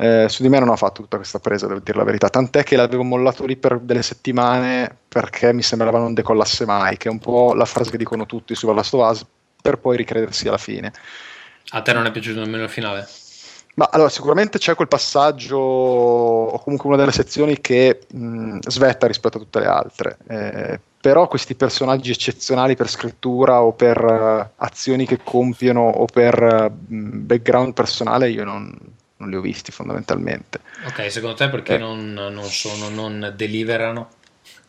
Eh, 0.00 0.30
su 0.30 0.42
di 0.42 0.48
me 0.48 0.58
non 0.58 0.70
ha 0.70 0.76
fatto 0.76 1.02
tutta 1.02 1.18
questa 1.18 1.40
presa, 1.40 1.66
devo 1.66 1.80
dire 1.80 1.98
la 1.98 2.04
verità. 2.04 2.30
Tant'è 2.30 2.62
che 2.62 2.74
l'avevo 2.74 3.02
mollato 3.02 3.44
lì 3.44 3.56
per 3.56 3.78
delle 3.80 4.00
settimane 4.02 4.96
perché 5.06 5.52
mi 5.52 5.60
sembrava 5.60 5.98
non 5.98 6.14
decollasse 6.14 6.64
mai, 6.64 6.96
che 6.96 7.08
è 7.08 7.10
un 7.10 7.18
po' 7.18 7.52
la 7.52 7.66
frase 7.66 7.90
che 7.90 7.98
dicono 7.98 8.24
tutti 8.24 8.54
su 8.54 8.72
Last 8.72 8.94
of 8.94 9.10
Us, 9.10 9.26
per 9.60 9.76
poi 9.78 9.98
ricredersi 9.98 10.48
alla 10.48 10.56
fine. 10.56 10.90
A 11.72 11.82
te 11.82 11.92
non 11.92 12.06
è 12.06 12.10
piaciuto 12.10 12.40
nemmeno 12.40 12.62
il 12.62 12.70
finale? 12.70 13.06
Ma 13.74 13.90
allora, 13.92 14.08
sicuramente 14.08 14.58
c'è 14.58 14.74
quel 14.74 14.88
passaggio, 14.88 15.58
o 15.58 16.58
comunque 16.60 16.88
una 16.88 16.96
delle 16.96 17.12
sezioni 17.12 17.60
che 17.60 18.00
mh, 18.10 18.60
svetta 18.68 19.06
rispetto 19.06 19.36
a 19.36 19.40
tutte 19.40 19.60
le 19.60 19.66
altre. 19.66 20.16
Eh, 20.26 20.80
però 20.98 21.28
questi 21.28 21.54
personaggi 21.54 22.10
eccezionali 22.10 22.74
per 22.74 22.88
scrittura 22.88 23.62
o 23.62 23.72
per 23.72 23.98
eh, 24.02 24.50
azioni 24.64 25.04
che 25.04 25.18
compiono 25.22 25.82
o 25.82 26.06
per 26.06 26.72
mh, 26.88 27.26
background 27.26 27.74
personale 27.74 28.30
io 28.30 28.44
non, 28.44 28.98
non 29.20 29.30
li 29.30 29.36
ho 29.36 29.40
visti 29.40 29.70
fondamentalmente. 29.70 30.60
Ok, 30.86 31.10
secondo 31.10 31.36
te 31.36 31.48
perché 31.48 31.74
Eh. 31.74 31.78
non, 31.78 32.12
non 32.12 32.44
sono, 32.44 32.88
non 32.88 33.32
deliverano? 33.36 34.08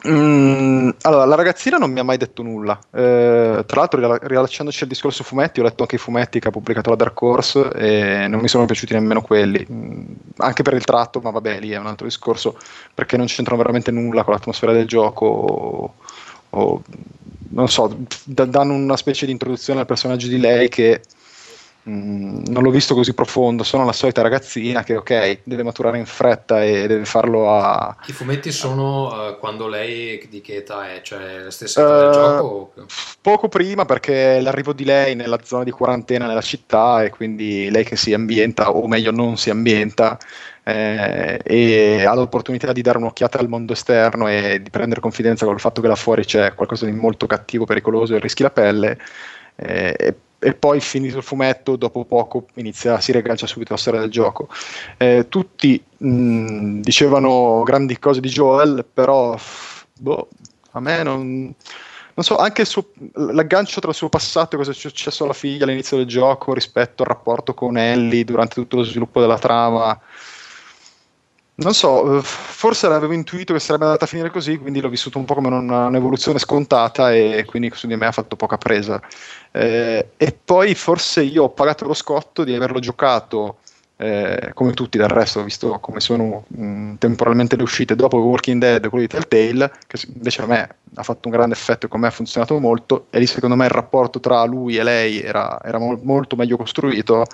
Mm, 0.07 0.89
allora, 1.03 1.25
la 1.25 1.35
ragazzina 1.35 1.77
non 1.77 1.91
mi 1.91 1.99
ha 1.99 2.03
mai 2.03 2.17
detto 2.17 2.41
nulla. 2.41 2.79
Eh, 2.91 3.63
tra 3.65 3.79
l'altro, 3.79 3.99
rila- 3.99 4.19
riallacciandoci 4.21 4.83
al 4.83 4.89
discorso 4.89 5.23
fumetti, 5.23 5.59
ho 5.59 5.63
letto 5.63 5.83
anche 5.83 5.95
i 5.95 5.99
fumetti 5.99 6.39
che 6.39 6.47
ha 6.47 6.51
pubblicato 6.51 6.89
la 6.89 6.95
Dark 6.95 7.21
Horse 7.21 7.69
e 7.69 8.27
non 8.27 8.39
mi 8.41 8.47
sono 8.47 8.65
piaciuti 8.65 8.93
nemmeno 8.93 9.21
quelli. 9.21 9.65
Mm, 9.71 10.03
anche 10.37 10.63
per 10.63 10.73
il 10.73 10.83
tratto, 10.83 11.19
ma 11.21 11.29
vabbè, 11.29 11.59
lì 11.59 11.69
è 11.69 11.77
un 11.77 11.85
altro 11.85 12.07
discorso 12.07 12.57
perché 12.93 13.15
non 13.15 13.27
c'entrano 13.27 13.61
veramente 13.61 13.91
nulla 13.91 14.23
con 14.23 14.33
l'atmosfera 14.33 14.73
del 14.73 14.87
gioco. 14.87 15.25
O, 15.25 15.93
o- 16.49 16.81
non 17.53 17.67
so, 17.69 17.95
d- 18.23 18.45
danno 18.45 18.73
una 18.73 18.97
specie 18.97 19.25
di 19.27 19.31
introduzione 19.31 19.81
al 19.81 19.85
personaggio 19.85 20.27
di 20.27 20.39
lei 20.39 20.67
che. 20.67 21.01
Mm, 21.89 22.43
non 22.47 22.63
l'ho 22.63 22.69
visto 22.71 22.93
così 22.95 23.13
profondo, 23.13 23.63
sono 23.63 23.85
la 23.85 23.93
solita 23.93 24.21
ragazzina 24.21 24.83
che 24.83 24.95
ok, 24.95 25.39
deve 25.43 25.63
maturare 25.63 25.97
in 25.97 26.05
fretta 26.05 26.63
e 26.63 26.87
deve 26.87 27.05
farlo 27.05 27.51
a, 27.51 27.95
I 28.07 28.11
fumetti 28.11 28.51
sono 28.51 29.29
eh, 29.29 29.37
quando 29.37 29.67
lei 29.67 30.27
di 30.29 30.41
che 30.41 30.57
età 30.57 30.91
è? 30.93 31.01
Cioè 31.01 31.39
la 31.39 31.51
stessa 31.51 31.81
età 31.81 31.97
del 31.97 32.09
Eh, 32.09 32.13
gioco? 32.13 32.73
Poco 33.21 33.47
prima 33.49 33.85
perché 33.85 34.39
l'arrivo 34.41 34.73
di 34.73 34.83
lei 34.83 35.15
nella 35.15 35.39
zona 35.43 35.63
di 35.63 35.71
quarantena 35.71 36.27
nella 36.27 36.41
città 36.41 37.03
e 37.03 37.09
quindi 37.09 37.69
lei 37.69 37.83
che 37.83 37.95
si 37.95 38.13
ambienta, 38.13 38.71
o 38.71 38.87
meglio 38.87 39.11
non 39.11 39.37
si 39.37 39.49
ambienta, 39.49 40.17
eh, 40.63 41.39
e 41.43 42.05
ha 42.05 42.13
l'opportunità 42.13 42.71
di 42.71 42.81
dare 42.81 42.97
un'occhiata 42.99 43.39
al 43.39 43.47
mondo 43.49 43.73
esterno 43.73 44.27
e 44.27 44.61
di 44.61 44.69
prendere 44.69 45.01
confidenza 45.01 45.45
con 45.45 45.55
il 45.55 45.59
fatto 45.59 45.81
che 45.81 45.87
là 45.87 45.95
fuori 45.95 46.23
c'è 46.25 46.53
qualcosa 46.53 46.85
di 46.85 46.91
molto 46.91 47.25
cattivo, 47.27 47.65
pericoloso 47.65 48.15
e 48.15 48.19
rischi 48.19 48.43
la 48.43 48.51
pelle. 48.51 48.99
Eh, 49.55 50.15
e, 50.43 50.53
poi 50.53 50.79
finito 50.79 51.17
il 51.17 51.23
fumetto, 51.23 51.75
dopo 51.75 52.03
poco 52.03 52.47
inizia, 52.55 52.99
si 52.99 53.11
riaggancia 53.11 53.45
subito 53.45 53.73
alla 53.73 53.81
storia 53.81 53.99
del 53.99 54.09
gioco. 54.09 54.49
Eh, 54.97 55.27
tutti 55.29 55.81
mh, 55.97 56.79
dicevano 56.81 57.61
grandi 57.63 57.99
cose 57.99 58.19
di 58.21 58.29
Joel, 58.29 58.83
però 58.91 59.37
boh, 59.99 60.27
a 60.71 60.79
me 60.79 61.03
non 61.03 61.53
non 62.13 62.25
so, 62.25 62.37
anche 62.37 62.65
suo, 62.65 62.91
l'aggancio 63.13 63.79
tra 63.79 63.89
il 63.89 63.95
suo 63.95 64.09
passato 64.09 64.55
e 64.55 64.57
cosa 64.57 64.71
è 64.71 64.73
successo 64.73 65.23
alla 65.23 65.33
figlia 65.33 65.63
all'inizio 65.63 65.97
del 65.97 66.05
gioco 66.05 66.53
rispetto 66.53 67.03
al 67.03 67.09
rapporto 67.09 67.53
con 67.53 67.77
Ellie 67.77 68.25
durante 68.25 68.55
tutto 68.55 68.77
lo 68.77 68.83
sviluppo 68.83 69.21
della 69.21 69.39
trama. 69.39 69.99
Non 71.61 71.73
so, 71.75 72.17
eh, 72.17 72.21
forse 72.23 72.87
l'avevo 72.87 73.13
intuito 73.13 73.53
che 73.53 73.59
sarebbe 73.59 73.85
andata 73.85 74.05
a 74.05 74.07
finire 74.07 74.31
così, 74.31 74.57
quindi 74.57 74.81
l'ho 74.81 74.89
vissuto 74.89 75.19
un 75.19 75.25
po' 75.25 75.35
come 75.35 75.49
una, 75.49 75.85
un'evoluzione 75.85 76.39
scontata 76.39 77.13
e 77.13 77.45
quindi 77.45 77.69
su 77.73 77.85
di 77.85 77.95
me 77.95 78.07
ha 78.07 78.11
fatto 78.11 78.35
poca 78.35 78.57
presa. 78.57 78.99
Eh, 79.51 80.07
e 80.17 80.39
poi 80.43 80.73
forse 80.73 81.21
io 81.21 81.43
ho 81.43 81.49
pagato 81.49 81.85
lo 81.85 81.93
scotto 81.93 82.43
di 82.43 82.55
averlo 82.55 82.79
giocato 82.79 83.57
eh, 83.97 84.51
come 84.55 84.73
tutti 84.73 84.97
del 84.97 85.09
resto, 85.09 85.43
visto 85.43 85.77
come 85.79 85.99
sono 85.99 86.45
mh, 86.47 86.63
mm, 86.63 86.95
temporalmente 86.95 87.55
le 87.55 87.63
uscite 87.63 87.95
dopo 87.95 88.17
Walking 88.17 88.59
Dead, 88.59 88.89
quello 88.89 89.05
di 89.05 89.07
Telltale, 89.07 89.71
che 89.85 89.99
invece 90.15 90.41
a 90.41 90.47
me 90.47 90.75
ha 90.95 91.03
fatto 91.03 91.27
un 91.27 91.33
grande 91.33 91.53
effetto 91.53 91.85
e 91.85 91.89
con 91.89 91.99
me 91.99 92.07
ha 92.07 92.11
funzionato 92.11 92.57
molto, 92.59 93.05
e 93.11 93.19
lì 93.19 93.27
secondo 93.27 93.55
me 93.55 93.65
il 93.65 93.71
rapporto 93.71 94.19
tra 94.19 94.43
lui 94.45 94.77
e 94.77 94.83
lei 94.83 95.21
era, 95.21 95.59
era 95.63 95.77
mo- 95.77 95.99
molto 96.01 96.35
meglio 96.35 96.57
costruito. 96.57 97.25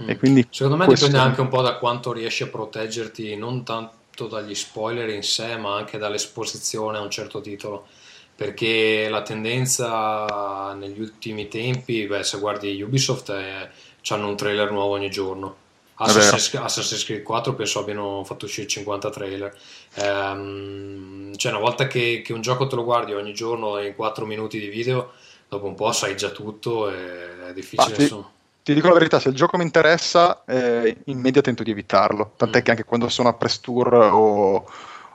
Mm. 0.00 0.10
E 0.10 0.16
quindi 0.16 0.46
secondo 0.50 0.76
me 0.76 0.84
questo... 0.84 1.06
dipende 1.06 1.26
anche 1.26 1.40
un 1.40 1.48
po' 1.48 1.62
da 1.62 1.76
quanto 1.76 2.12
riesci 2.12 2.42
a 2.42 2.48
proteggerti, 2.48 3.36
non 3.36 3.64
tanto 3.64 4.26
dagli 4.26 4.54
spoiler 4.54 5.08
in 5.08 5.22
sé, 5.22 5.56
ma 5.56 5.76
anche 5.76 5.98
dall'esposizione 5.98 6.98
a 6.98 7.00
un 7.00 7.10
certo 7.10 7.40
titolo 7.40 7.86
perché 8.34 9.08
la 9.08 9.22
tendenza 9.22 10.74
negli 10.74 11.00
ultimi 11.00 11.48
tempi, 11.48 12.04
beh, 12.06 12.22
se 12.22 12.38
guardi 12.38 12.82
Ubisoft, 12.82 13.32
è, 13.32 13.70
hanno 14.08 14.28
un 14.28 14.36
trailer 14.36 14.70
nuovo 14.70 14.92
ogni 14.92 15.10
giorno 15.10 15.64
Assassin's, 15.98 16.54
Assassin's, 16.54 17.04
Creed 17.04 17.22
4 17.22 17.54
penso 17.54 17.80
abbiano 17.80 18.22
fatto 18.24 18.44
uscire 18.44 18.66
50 18.66 19.10
trailer. 19.10 19.56
Ehm, 19.94 21.34
cioè, 21.36 21.52
una 21.52 21.60
volta 21.60 21.86
che, 21.86 22.22
che, 22.22 22.32
un 22.32 22.42
gioco 22.42 22.66
te 22.66 22.76
lo 22.76 22.84
guardi 22.84 23.14
ogni 23.14 23.32
giorno 23.32 23.80
in 23.80 23.94
4 23.94 24.26
minuti 24.26 24.60
di 24.60 24.68
video, 24.68 25.12
dopo 25.48 25.66
un 25.66 25.74
po' 25.74 25.92
sai 25.92 26.16
già 26.16 26.28
tutto 26.30 26.90
e 26.90 27.48
è 27.48 27.52
difficile. 27.54 28.08
Ah, 28.10 28.30
ti, 28.66 28.74
dico 28.74 28.88
la 28.88 28.94
verità: 28.94 29.20
se 29.20 29.28
il 29.28 29.36
gioco 29.36 29.56
mi 29.56 29.62
interessa, 29.62 30.42
eh, 30.44 30.96
in 31.04 31.20
media 31.20 31.40
tento 31.40 31.62
di 31.62 31.70
evitarlo. 31.70 32.32
Tant'è 32.36 32.58
mm. 32.58 32.62
che 32.62 32.70
anche 32.72 32.84
quando 32.84 33.08
sono 33.08 33.28
a 33.28 33.34
press 33.34 33.60
tour 33.60 33.94
o, 33.94 34.66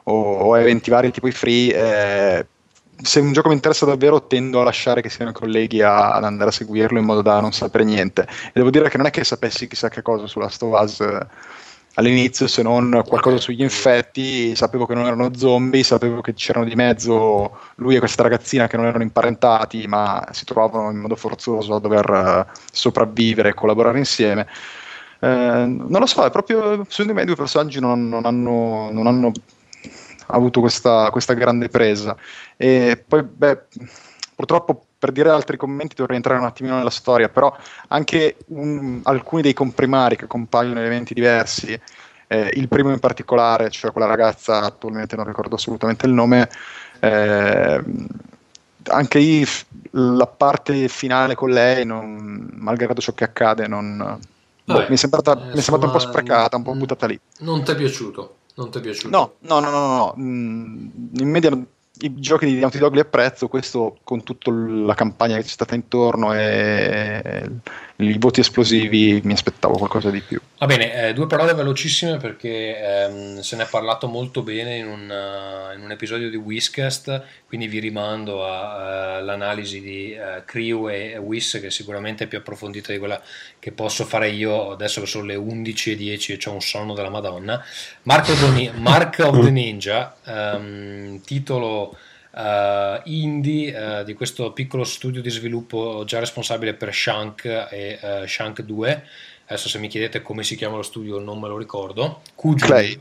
o, 0.03 0.13
o 0.13 0.57
eventi 0.57 0.89
vari 0.89 1.11
tipo 1.11 1.27
i 1.27 1.31
free. 1.31 1.73
Eh, 1.73 2.45
se 3.03 3.19
un 3.19 3.33
gioco 3.33 3.49
mi 3.49 3.55
interessa 3.55 3.85
davvero 3.85 4.27
tendo 4.27 4.61
a 4.61 4.63
lasciare 4.63 5.01
che 5.01 5.09
siano 5.09 5.31
i 5.31 5.33
colleghi 5.33 5.81
a, 5.81 6.13
ad 6.13 6.23
andare 6.23 6.51
a 6.51 6.53
seguirlo 6.53 6.99
in 6.99 7.05
modo 7.05 7.21
da 7.21 7.39
non 7.39 7.51
sapere 7.51 7.83
niente 7.83 8.21
e 8.21 8.51
devo 8.53 8.69
dire 8.69 8.89
che 8.89 8.97
non 8.97 9.07
è 9.07 9.09
che 9.09 9.23
sapessi 9.23 9.67
chissà 9.67 9.89
che 9.89 10.03
cosa 10.03 10.27
sulla 10.27 10.49
Stovaz 10.49 10.99
eh, 10.99 11.27
all'inizio 11.95 12.47
se 12.47 12.61
non 12.63 13.03
qualcosa 13.05 13.37
sugli 13.37 13.61
infetti 13.61 14.55
sapevo 14.55 14.85
che 14.85 14.93
non 14.93 15.05
erano 15.05 15.35
zombie 15.35 15.83
sapevo 15.83 16.21
che 16.21 16.33
c'erano 16.33 16.65
di 16.65 16.75
mezzo 16.75 17.59
lui 17.75 17.95
e 17.95 17.99
questa 17.99 18.23
ragazzina 18.23 18.67
che 18.67 18.77
non 18.77 18.85
erano 18.85 19.03
imparentati 19.03 19.87
ma 19.87 20.25
si 20.31 20.45
trovavano 20.45 20.89
in 20.89 20.97
modo 20.97 21.15
forzoso 21.15 21.75
a 21.75 21.79
dover 21.79 22.09
uh, 22.09 22.59
sopravvivere 22.71 23.49
e 23.49 23.53
collaborare 23.53 23.97
insieme 23.97 24.47
eh, 25.23 25.65
non 25.67 25.99
lo 25.99 26.07
so, 26.07 26.25
è 26.25 26.31
proprio 26.31 26.83
secondo 26.89 27.13
me 27.13 27.21
i 27.21 27.25
due 27.25 27.35
personaggi 27.35 27.79
non, 27.79 28.09
non 28.09 28.25
hanno, 28.25 28.89
non 28.91 29.05
hanno 29.05 29.31
avuto 30.27 30.59
questa, 30.61 31.09
questa 31.11 31.33
grande 31.33 31.69
presa. 31.69 32.15
E 32.57 33.03
poi, 33.07 33.23
beh, 33.23 33.61
purtroppo 34.35 34.85
per 35.01 35.11
dire 35.11 35.31
altri 35.31 35.57
commenti 35.57 35.95
dovrei 35.95 36.17
entrare 36.17 36.39
un 36.39 36.45
attimino 36.45 36.77
nella 36.77 36.91
storia, 36.91 37.27
però 37.27 37.51
anche 37.87 38.35
un, 38.49 38.99
alcuni 39.01 39.41
dei 39.41 39.53
comprimari 39.53 40.15
che 40.15 40.27
compaiono 40.27 40.79
in 40.79 40.85
eventi 40.85 41.15
diversi, 41.15 41.73
eh, 42.27 42.51
il 42.53 42.67
primo 42.67 42.91
in 42.91 42.99
particolare, 42.99 43.71
cioè 43.71 43.91
quella 43.91 44.05
ragazza, 44.05 44.59
attualmente 44.59 45.15
non 45.15 45.25
ricordo 45.25 45.55
assolutamente 45.55 46.05
il 46.05 46.13
nome, 46.13 46.47
eh, 46.99 47.83
anche 48.89 49.17
lì 49.17 49.43
la 49.89 50.27
parte 50.27 50.87
finale 50.87 51.33
con 51.33 51.49
lei, 51.49 51.83
non, 51.83 52.51
malgrado 52.57 53.01
ciò 53.01 53.13
che 53.13 53.23
accade, 53.23 53.67
non, 53.67 54.19
boh, 54.65 54.85
mi 54.87 54.93
è 54.93 54.97
sembrata, 54.97 55.33
eh, 55.33 55.45
mi 55.45 55.57
è 55.57 55.61
sembrata 55.61 55.87
un 55.87 55.93
po' 55.93 55.99
sprecata, 55.99 56.57
un 56.57 56.63
po' 56.63 56.75
buttata 56.75 57.07
lì. 57.07 57.19
Non 57.39 57.63
ti 57.63 57.71
è 57.71 57.75
piaciuto? 57.75 58.35
Non 58.53 58.69
ti 58.69 58.77
è 58.77 58.81
piaciuto? 58.81 59.17
No, 59.17 59.33
no, 59.39 59.59
no, 59.59 59.71
no, 59.71 59.87
no. 59.87 60.15
Mm, 60.19 60.87
in 61.13 61.27
media 61.27 61.49
i 62.01 62.19
giochi 62.19 62.45
di 62.45 62.59
Naughty 62.59 62.79
Dog 62.79 62.93
li 62.93 62.99
apprezzo, 62.99 63.47
questo 63.47 63.97
con 64.03 64.23
tutta 64.23 64.51
la 64.51 64.93
campagna 64.93 65.35
che 65.35 65.43
c'è 65.43 65.47
stata 65.47 65.75
intorno 65.75 66.33
e 66.33 67.49
i 68.01 68.17
voti 68.17 68.39
esplosivi 68.39 69.21
mi 69.23 69.33
aspettavo 69.33 69.77
qualcosa 69.77 70.09
di 70.09 70.21
più. 70.21 70.39
Va 70.57 70.65
bene, 70.65 71.07
eh, 71.07 71.13
due 71.13 71.27
parole 71.27 71.53
velocissime 71.53 72.17
perché 72.17 72.77
ehm, 72.77 73.39
se 73.39 73.55
ne 73.55 73.63
è 73.63 73.67
parlato 73.67 74.07
molto 74.07 74.43
bene 74.43 74.77
in 74.77 74.87
un, 74.87 75.09
uh, 75.09 75.75
in 75.75 75.83
un 75.83 75.91
episodio 75.91 76.29
di 76.29 76.35
Whiskast, 76.35 77.23
quindi 77.47 77.67
vi 77.67 77.79
rimando 77.79 78.45
all'analisi 78.45 79.77
uh, 79.77 79.81
di 79.81 80.15
uh, 80.15 80.43
Crew 80.45 80.89
e 80.89 81.17
Whis 81.17 81.59
che 81.61 81.71
sicuramente 81.71 82.25
è 82.25 82.27
più 82.27 82.37
approfondita 82.37 82.91
di 82.91 82.99
quella 82.99 83.21
che 83.57 83.71
posso 83.71 84.05
fare 84.05 84.29
io 84.29 84.71
adesso 84.71 85.01
che 85.01 85.07
sono 85.07 85.25
le 85.25 85.35
11.10 85.35 86.31
e 86.31 86.49
ho 86.49 86.53
un 86.53 86.61
sonno 86.61 86.93
della 86.93 87.09
Madonna. 87.09 87.63
Mark 88.03 88.29
of 88.29 88.53
the, 88.53 88.71
Mark 88.77 89.19
of 89.19 89.43
the 89.43 89.49
Ninja, 89.49 90.15
um, 90.25 91.21
titolo 91.21 91.97
uh, 92.31 93.01
indie 93.05 93.73
uh, 93.73 94.03
di 94.03 94.13
questo 94.13 94.51
piccolo 94.53 94.83
studio 94.83 95.21
di 95.21 95.29
sviluppo 95.29 96.03
già 96.05 96.19
responsabile 96.19 96.73
per 96.73 96.93
Shank 96.93 97.45
e 97.69 97.99
uh, 98.01 98.25
Shank 98.25 98.61
2. 98.61 99.03
Adesso 99.45 99.69
se 99.69 99.79
mi 99.79 99.87
chiedete 99.87 100.21
come 100.21 100.43
si 100.43 100.55
chiama 100.55 100.77
lo 100.77 100.83
studio 100.83 101.19
non 101.19 101.39
me 101.39 101.47
lo 101.47 101.57
ricordo. 101.57 102.21
Kuju, 102.35 102.65
Clay. 102.65 102.99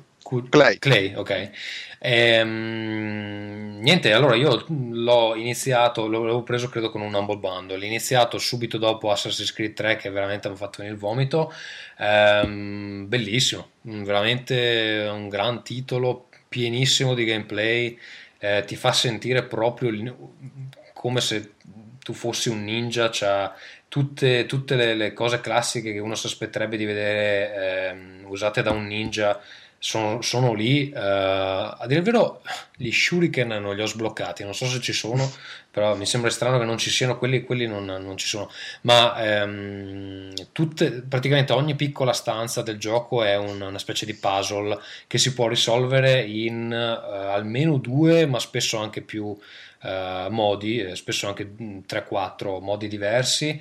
Clay. 0.49 0.79
Clay, 0.79 1.15
ok. 1.15 1.51
Ehm, 1.99 3.79
niente, 3.81 4.13
allora 4.13 4.35
io 4.37 4.65
l'ho 4.69 5.35
iniziato, 5.35 6.09
l'avevo 6.09 6.43
preso 6.43 6.69
credo 6.69 6.91
con 6.91 7.01
un 7.01 7.13
Humble 7.13 7.39
Bundle, 7.39 7.77
l'ho 7.79 7.85
iniziato 7.85 8.39
subito 8.39 8.79
dopo 8.79 9.11
Assassin's 9.11 9.53
Creed 9.53 9.75
3 9.75 9.97
che 9.97 10.11
veramente 10.11 10.49
mi 10.49 10.55
ha 10.55 10.57
fatto 10.57 10.77
venire 10.79 10.95
il 10.95 11.01
vomito, 11.01 11.53
ehm, 11.99 13.09
bellissimo, 13.09 13.71
veramente 13.83 15.09
un 15.13 15.29
gran 15.29 15.63
titolo, 15.63 16.29
pienissimo 16.49 17.15
di 17.15 17.25
gameplay, 17.25 17.99
eh, 18.41 18.65
ti 18.67 18.75
fa 18.75 18.93
sentire 18.93 19.45
proprio 19.45 20.17
come 20.95 21.21
se 21.21 21.53
tu 21.99 22.13
fossi 22.15 22.49
un 22.49 22.65
ninja, 22.65 23.11
cioè 23.11 23.51
tutte, 23.87 24.47
tutte 24.47 24.75
le, 24.75 24.95
le, 24.95 25.13
cose 25.13 25.41
classiche 25.41 25.93
che 25.93 25.99
uno 25.99 26.15
si 26.15 26.27
aspetterebbe 26.27 26.77
di 26.77 26.87
vedere 26.87 27.55
eh, 27.55 28.25
usate 28.25 28.63
da 28.63 28.71
un 28.71 28.87
ninja 28.87 29.39
sono, 29.83 30.21
sono 30.21 30.53
lì. 30.53 30.93
Uh, 30.95 30.99
a 30.99 31.85
dire 31.87 32.01
il 32.01 32.05
vero, 32.05 32.43
gli 32.77 32.93
shuriken 32.93 33.49
non 33.49 33.75
li 33.75 33.83
ho 33.83 33.87
sbloccati, 33.87 34.45
non 34.45 34.55
so 34.55 34.67
se 34.67 34.79
ci 34.81 34.93
sono, 34.93 35.29
però 35.71 35.97
mi 35.97 36.05
sembra 36.05 36.31
strano 36.31 36.59
che 36.59 36.67
non 36.67 36.77
ci 36.77 36.91
siano 36.91 37.17
quelli, 37.17 37.43
quelli 37.43 37.67
non, 37.67 37.87
non 37.87 38.17
ci 38.19 38.29
sono. 38.29 38.51
Ma 38.83 39.43
um, 39.43 40.33
tutte, 40.53 41.03
praticamente 41.03 41.55
ogni 41.55 41.75
piccola 41.75 42.13
stanza 42.13 42.61
del 42.61 42.79
gioco 42.79 43.25
è 43.25 43.37
un, 43.37 43.63
una 43.63 43.79
specie 43.79 44.05
di 44.05 44.15
puzzle 44.15 44.79
che 45.07 45.17
si 45.17 45.33
può 45.33 45.49
risolvere 45.49 46.23
in 46.23 46.71
uh, 46.71 47.33
almeno 47.33 47.79
due, 47.79 48.27
ma 48.27 48.39
spesso 48.39 48.77
anche 48.77 49.01
più. 49.01 49.37
Uh, 49.83 50.31
modi, 50.31 50.95
spesso 50.95 51.27
anche 51.27 51.55
3-4 51.57 52.61
modi 52.61 52.87
diversi. 52.87 53.59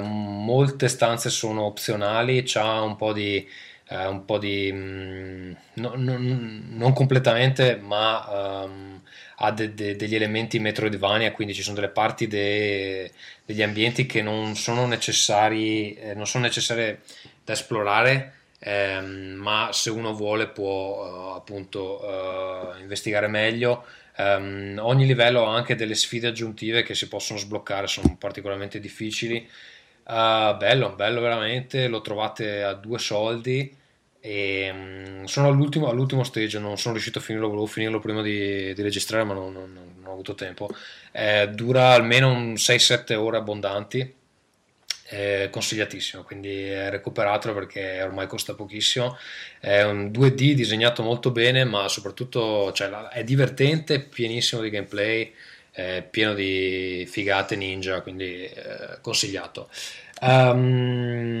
Molte 0.00 0.86
stanze 0.86 1.28
sono 1.28 1.62
opzionali, 1.64 2.44
c'ha 2.46 2.82
un 2.82 2.94
po' 2.94 3.12
di 3.12 3.44
eh, 3.88 4.06
un 4.06 4.24
po' 4.24 4.38
di... 4.38 4.72
Mh, 4.72 4.76
mm, 4.76 5.52
no, 5.74 5.92
no, 5.94 6.16
non 6.18 6.92
completamente, 6.92 7.76
ma 7.76 8.62
um, 8.64 9.00
ha 9.36 9.50
de, 9.52 9.74
de, 9.74 9.96
degli 9.96 10.14
elementi 10.14 10.58
Metroidvania, 10.58 11.32
quindi 11.32 11.54
ci 11.54 11.62
sono 11.62 11.76
delle 11.76 11.88
parti 11.88 12.26
de, 12.26 13.12
degli 13.44 13.62
ambienti 13.62 14.06
che 14.06 14.22
non 14.22 14.56
sono 14.56 14.86
necessari, 14.86 15.94
eh, 15.94 16.14
non 16.14 16.26
sono 16.26 16.44
necessarie 16.44 17.02
da 17.44 17.52
esplorare, 17.52 18.32
ehm, 18.58 19.34
ma 19.34 19.70
se 19.72 19.90
uno 19.90 20.14
vuole 20.14 20.48
può 20.48 21.32
uh, 21.32 21.36
appunto 21.36 22.02
uh, 22.04 22.80
investigare 22.80 23.28
meglio. 23.28 23.84
Um, 24.18 24.78
ogni 24.80 25.04
livello 25.06 25.46
ha 25.46 25.54
anche 25.54 25.74
delle 25.74 25.94
sfide 25.94 26.28
aggiuntive 26.28 26.82
che 26.82 26.94
si 26.94 27.06
possono 27.06 27.38
sbloccare, 27.38 27.86
sono 27.86 28.16
particolarmente 28.18 28.80
difficili. 28.80 29.46
Uh, 30.08 30.56
bello, 30.56 30.94
bello 30.94 31.20
veramente, 31.20 31.88
lo 31.88 32.00
trovate 32.00 32.62
a 32.62 32.74
due 32.74 32.96
soldi 32.98 33.76
e 34.20 34.70
um, 34.72 35.24
sono 35.24 35.48
all'ultimo, 35.48 35.88
all'ultimo, 35.88 36.22
stage, 36.22 36.60
non 36.60 36.78
sono 36.78 36.94
riuscito 36.94 37.18
a 37.18 37.22
finirlo, 37.22 37.48
volevo 37.48 37.66
finirlo 37.66 37.98
prima 37.98 38.22
di, 38.22 38.72
di 38.72 38.82
registrare 38.82 39.24
ma 39.24 39.34
non, 39.34 39.52
non, 39.52 39.72
non, 39.72 40.04
ho 40.04 40.12
avuto 40.12 40.34
tempo. 40.36 40.68
Eh, 41.10 41.48
dura 41.52 41.90
almeno 41.92 42.32
6-7 42.54 43.14
ore 43.14 43.36
abbondanti 43.36 44.14
è 45.08 45.48
consigliatissimo, 45.50 46.22
quindi 46.22 46.72
recuperatelo 46.72 47.54
perché 47.54 48.02
ormai 48.02 48.26
costa 48.26 48.54
pochissimo. 48.54 49.16
È 49.60 49.82
un 49.82 50.10
2D 50.10 50.52
disegnato 50.52 51.02
molto 51.02 51.30
bene, 51.30 51.64
ma 51.64 51.88
soprattutto 51.88 52.72
cioè, 52.72 52.88
è 53.08 53.22
divertente, 53.24 54.00
pienissimo 54.00 54.62
di 54.62 54.70
gameplay, 54.70 55.32
pieno 56.10 56.34
di 56.34 57.06
figate 57.08 57.56
ninja, 57.56 58.00
quindi 58.00 58.44
eh, 58.44 58.98
consigliato. 59.00 59.68
Um, 60.20 61.36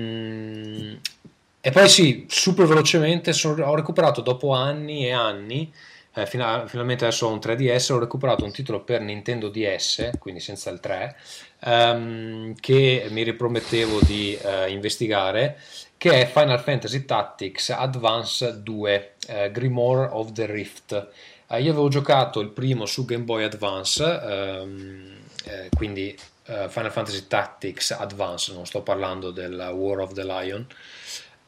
e 1.66 1.70
poi 1.72 1.88
sì, 1.88 2.26
super 2.28 2.64
velocemente 2.66 3.32
sono, 3.32 3.64
ho 3.64 3.74
recuperato 3.74 4.20
dopo 4.20 4.52
anni 4.52 5.06
e 5.06 5.12
anni. 5.12 5.72
Eh, 6.14 6.24
fina, 6.24 6.66
finalmente 6.68 7.04
adesso 7.04 7.26
ho 7.26 7.32
un 7.32 7.38
3DS. 7.38 7.92
Ho 7.92 7.98
recuperato 7.98 8.44
un 8.44 8.52
titolo 8.52 8.84
per 8.84 9.00
Nintendo 9.00 9.48
DS, 9.48 10.10
quindi 10.20 10.40
senza 10.40 10.70
il 10.70 10.78
3, 10.78 11.16
um, 11.64 12.54
che 12.60 13.08
mi 13.10 13.24
ripromettevo 13.24 13.98
di 14.02 14.38
uh, 14.40 14.70
investigare, 14.70 15.58
che 15.96 16.22
è 16.22 16.26
Final 16.26 16.60
Fantasy 16.60 17.04
Tactics 17.04 17.70
Advance 17.70 18.62
2 18.62 19.14
uh, 19.28 19.32
eh, 19.32 19.50
Grimoire 19.50 20.08
of 20.12 20.30
the 20.32 20.46
Rift. 20.46 21.08
Uh, 21.48 21.56
io 21.56 21.70
avevo 21.70 21.88
giocato 21.88 22.40
il 22.40 22.48
primo 22.48 22.86
su 22.86 23.04
Game 23.04 23.24
Boy 23.24 23.44
Advance, 23.44 24.02
um, 24.02 25.16
eh, 25.44 25.68
quindi 25.74 26.16
Final 26.46 26.92
Fantasy 26.92 27.26
Tactics 27.26 27.90
Advance, 27.90 28.52
non 28.52 28.66
sto 28.66 28.80
parlando 28.80 29.32
del 29.32 29.70
War 29.74 29.98
of 29.98 30.12
the 30.12 30.24
Lion. 30.24 30.64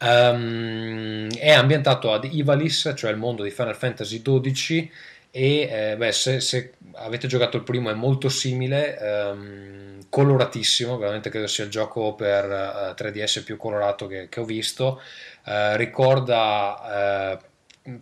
Um, 0.00 1.28
è 1.36 1.52
ambientato 1.52 2.12
ad 2.12 2.24
Ivalice, 2.24 2.94
cioè 2.94 3.10
il 3.10 3.16
mondo 3.16 3.42
di 3.42 3.50
Final 3.50 3.76
Fantasy 3.76 4.22
XII 4.22 4.90
e 5.30 5.68
eh, 5.70 5.96
beh, 5.96 6.12
se, 6.12 6.40
se, 6.40 6.74
avete 6.94 7.26
giocato 7.26 7.56
il 7.56 7.62
primo 7.62 7.90
è 7.90 7.94
molto 7.94 8.28
simile, 8.28 8.96
um, 9.00 9.98
coloratissimo, 10.08 10.96
veramente 10.96 11.30
credo 11.30 11.46
sia 11.46 11.64
il 11.64 11.70
gioco 11.70 12.14
per 12.14 12.44
uh, 12.46 13.00
eh, 13.00 13.10
3DS 13.10 13.44
più 13.44 13.56
colorato 13.56 14.06
che, 14.06 14.28
che 14.28 14.40
ho 14.40 14.44
visto, 14.44 15.00
uh, 15.44 15.76
ricorda 15.76 17.40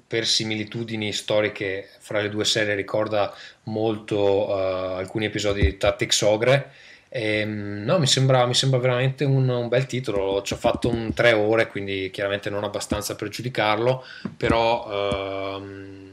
per 0.06 0.26
similitudini 0.26 1.12
storiche 1.12 1.88
fra 1.98 2.20
le 2.20 2.28
due 2.28 2.44
serie, 2.44 2.74
ricorda 2.74 3.34
molto 3.64 4.54
alcuni 4.54 5.26
episodi 5.26 5.62
di 5.62 5.76
Tactics 5.76 6.20
Ogre. 6.22 6.72
E, 7.08 7.38
ehm, 7.40 7.82
no, 7.84 7.98
mi 7.98 8.06
sembra, 8.06 8.46
mi 8.46 8.54
sembra 8.54 8.78
veramente 8.78 9.24
un, 9.24 9.48
un, 9.48 9.68
bel 9.68 9.86
titolo. 9.86 10.42
Ci 10.42 10.52
ho 10.52 10.56
fatto 10.56 10.88
un 10.88 11.12
tre 11.14 11.32
ore, 11.32 11.68
quindi 11.68 12.10
chiaramente 12.12 12.50
non 12.50 12.64
abbastanza 12.64 13.14
per 13.14 13.28
giudicarlo, 13.28 14.04
però... 14.36 15.56
Ehm, 15.58 16.04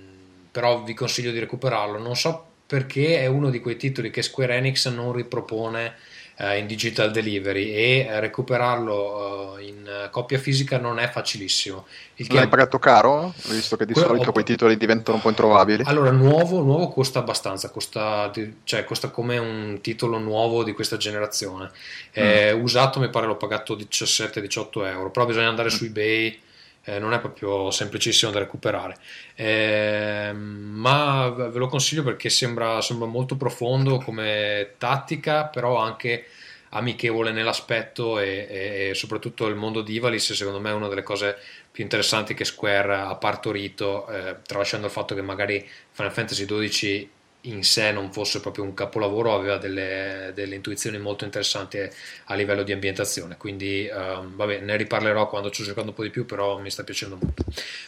però 0.54 0.84
vi 0.84 0.94
consiglio 0.94 1.32
di 1.32 1.40
recuperarlo. 1.40 1.98
Non 1.98 2.16
so 2.16 2.46
perché 2.68 3.20
è 3.20 3.26
uno 3.26 3.50
di 3.50 3.60
quei 3.60 3.76
titoli 3.76 4.12
che 4.12 4.22
Square 4.22 4.56
Enix 4.56 4.88
non 4.88 5.12
ripropone 5.12 5.96
eh, 6.38 6.58
in 6.58 6.68
digital 6.68 7.12
delivery 7.12 7.72
e 7.72 8.20
recuperarlo 8.20 9.58
eh, 9.58 9.66
in 9.66 10.08
coppia 10.12 10.38
fisica 10.38 10.78
non 10.78 11.00
è 11.00 11.10
facilissimo. 11.10 11.86
Il 12.16 12.28
L'hai 12.34 12.48
pagato 12.48 12.80
caro? 12.80 13.34
Visto 13.50 13.76
che 13.76 13.86
di 13.86 13.94
Quello 13.94 14.10
solito 14.10 14.30
ho... 14.30 14.32
quei 14.32 14.44
titoli 14.44 14.78
diventano 14.78 15.18
un 15.18 15.24
po' 15.24 15.30
introvabili. 15.30 15.84
Allora, 15.86 16.12
nuovo, 16.12 16.62
nuovo 16.62 16.90
costa 16.90 17.20
abbastanza, 17.20 17.70
costa, 17.70 18.32
cioè, 18.64 18.84
costa, 18.84 19.10
come 19.10 19.38
un 19.38 19.80
titolo 19.82 20.18
nuovo 20.18 20.64
di 20.64 20.74
questa 20.74 20.98
generazione. 20.98 21.72
Eh, 22.12 22.54
mm. 22.54 22.62
Usato 22.62 23.00
mi 23.00 23.10
pare 23.10 23.26
l'ho 23.28 23.38
pagato 23.38 23.76
17-18 23.76 24.86
euro, 24.86 25.12
però 25.12 25.26
bisogna 25.26 25.50
andare 25.50 25.70
mm. 25.70 25.72
su 25.72 25.86
eBay 25.86 26.40
eh, 26.86 27.00
non 27.00 27.14
è 27.14 27.20
proprio 27.20 27.72
semplicissimo 27.72 28.32
da 28.32 28.40
recuperare. 28.40 28.96
Eh, 29.36 30.32
ma 30.34 31.30
ve 31.30 31.58
lo 31.58 31.68
consiglio 31.68 32.04
perché 32.04 32.30
sembra, 32.30 32.82
sembra, 32.82 33.08
molto 33.08 33.36
profondo 33.36 33.98
come 34.00 34.74
tattica, 34.78 35.46
però 35.46 35.78
anche 35.78 36.26
amichevole 36.70 37.32
nell'aspetto 37.32 38.20
e, 38.20 38.90
e, 38.90 38.92
soprattutto 38.96 39.46
il 39.48 39.56
mondo 39.56 39.82
di 39.82 39.94
Ivalice 39.94 40.34
secondo 40.34 40.60
me 40.60 40.72
è 40.72 40.74
una 40.74 40.88
delle 40.88 41.04
cose 41.04 41.38
più 41.72 41.84
interessanti 41.84 42.34
che 42.34 42.46
Square 42.46 42.96
ha 42.96 43.16
partorito, 43.16 44.08
eh, 44.08 44.38
tralasciando 44.42 44.88
il 44.88 44.92
fatto 44.92 45.14
che 45.14 45.22
magari 45.22 45.68
Final 45.92 46.12
Fantasy 46.12 46.46
XII 46.46 47.10
in 47.46 47.64
sé 47.64 47.92
non 47.92 48.12
fosse 48.12 48.40
proprio 48.40 48.64
un 48.64 48.74
capolavoro, 48.74 49.34
aveva 49.34 49.58
delle, 49.58 50.32
delle 50.34 50.56
intuizioni 50.56 50.98
molto 50.98 51.26
interessanti 51.26 51.78
a 51.78 52.36
livello 52.36 52.64
di 52.64 52.72
ambientazione. 52.72 53.36
Quindi, 53.38 53.90
um, 53.92 54.36
vabbè, 54.36 54.60
ne 54.60 54.78
riparlerò 54.78 55.28
quando 55.28 55.50
ci 55.50 55.62
ho 55.62 55.66
giocato 55.66 55.88
un 55.88 55.94
po' 55.94 56.04
di 56.04 56.10
più, 56.10 56.26
però 56.26 56.60
mi 56.60 56.70
sta 56.70 56.84
piacendo 56.84 57.18
molto. 57.22 57.44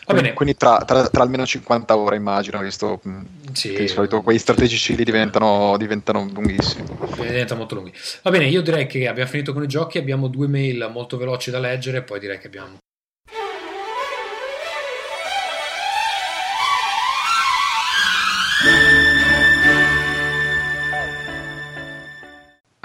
Va 0.05 0.13
quindi, 0.13 0.33
quindi 0.33 0.55
tra, 0.57 0.83
tra, 0.85 1.07
tra, 1.07 1.23
almeno 1.23 1.45
50 1.45 1.95
ore, 1.95 2.17
immagino, 2.17 2.59
visto 2.59 2.99
mm, 3.07 3.23
sì, 3.53 3.71
che 3.71 3.81
di 3.81 3.87
solito 3.87 4.21
quei 4.21 4.39
strategici 4.39 4.95
lì 4.95 5.03
diventano, 5.03 5.77
diventano 5.77 6.29
lunghissimi. 6.33 6.85
Diventano 7.15 7.59
molto 7.59 7.75
lunghi. 7.75 7.93
Va 8.23 8.31
bene, 8.31 8.47
io 8.47 8.61
direi 8.61 8.87
che 8.87 9.07
abbiamo 9.07 9.29
finito 9.29 9.53
con 9.53 9.63
i 9.63 9.67
giochi, 9.67 9.97
abbiamo 9.97 10.27
due 10.27 10.47
mail 10.47 10.89
molto 10.91 11.17
veloci 11.17 11.49
da 11.49 11.59
leggere, 11.59 12.01
poi 12.03 12.19
direi 12.19 12.39
che 12.39 12.47
abbiamo 12.47 12.77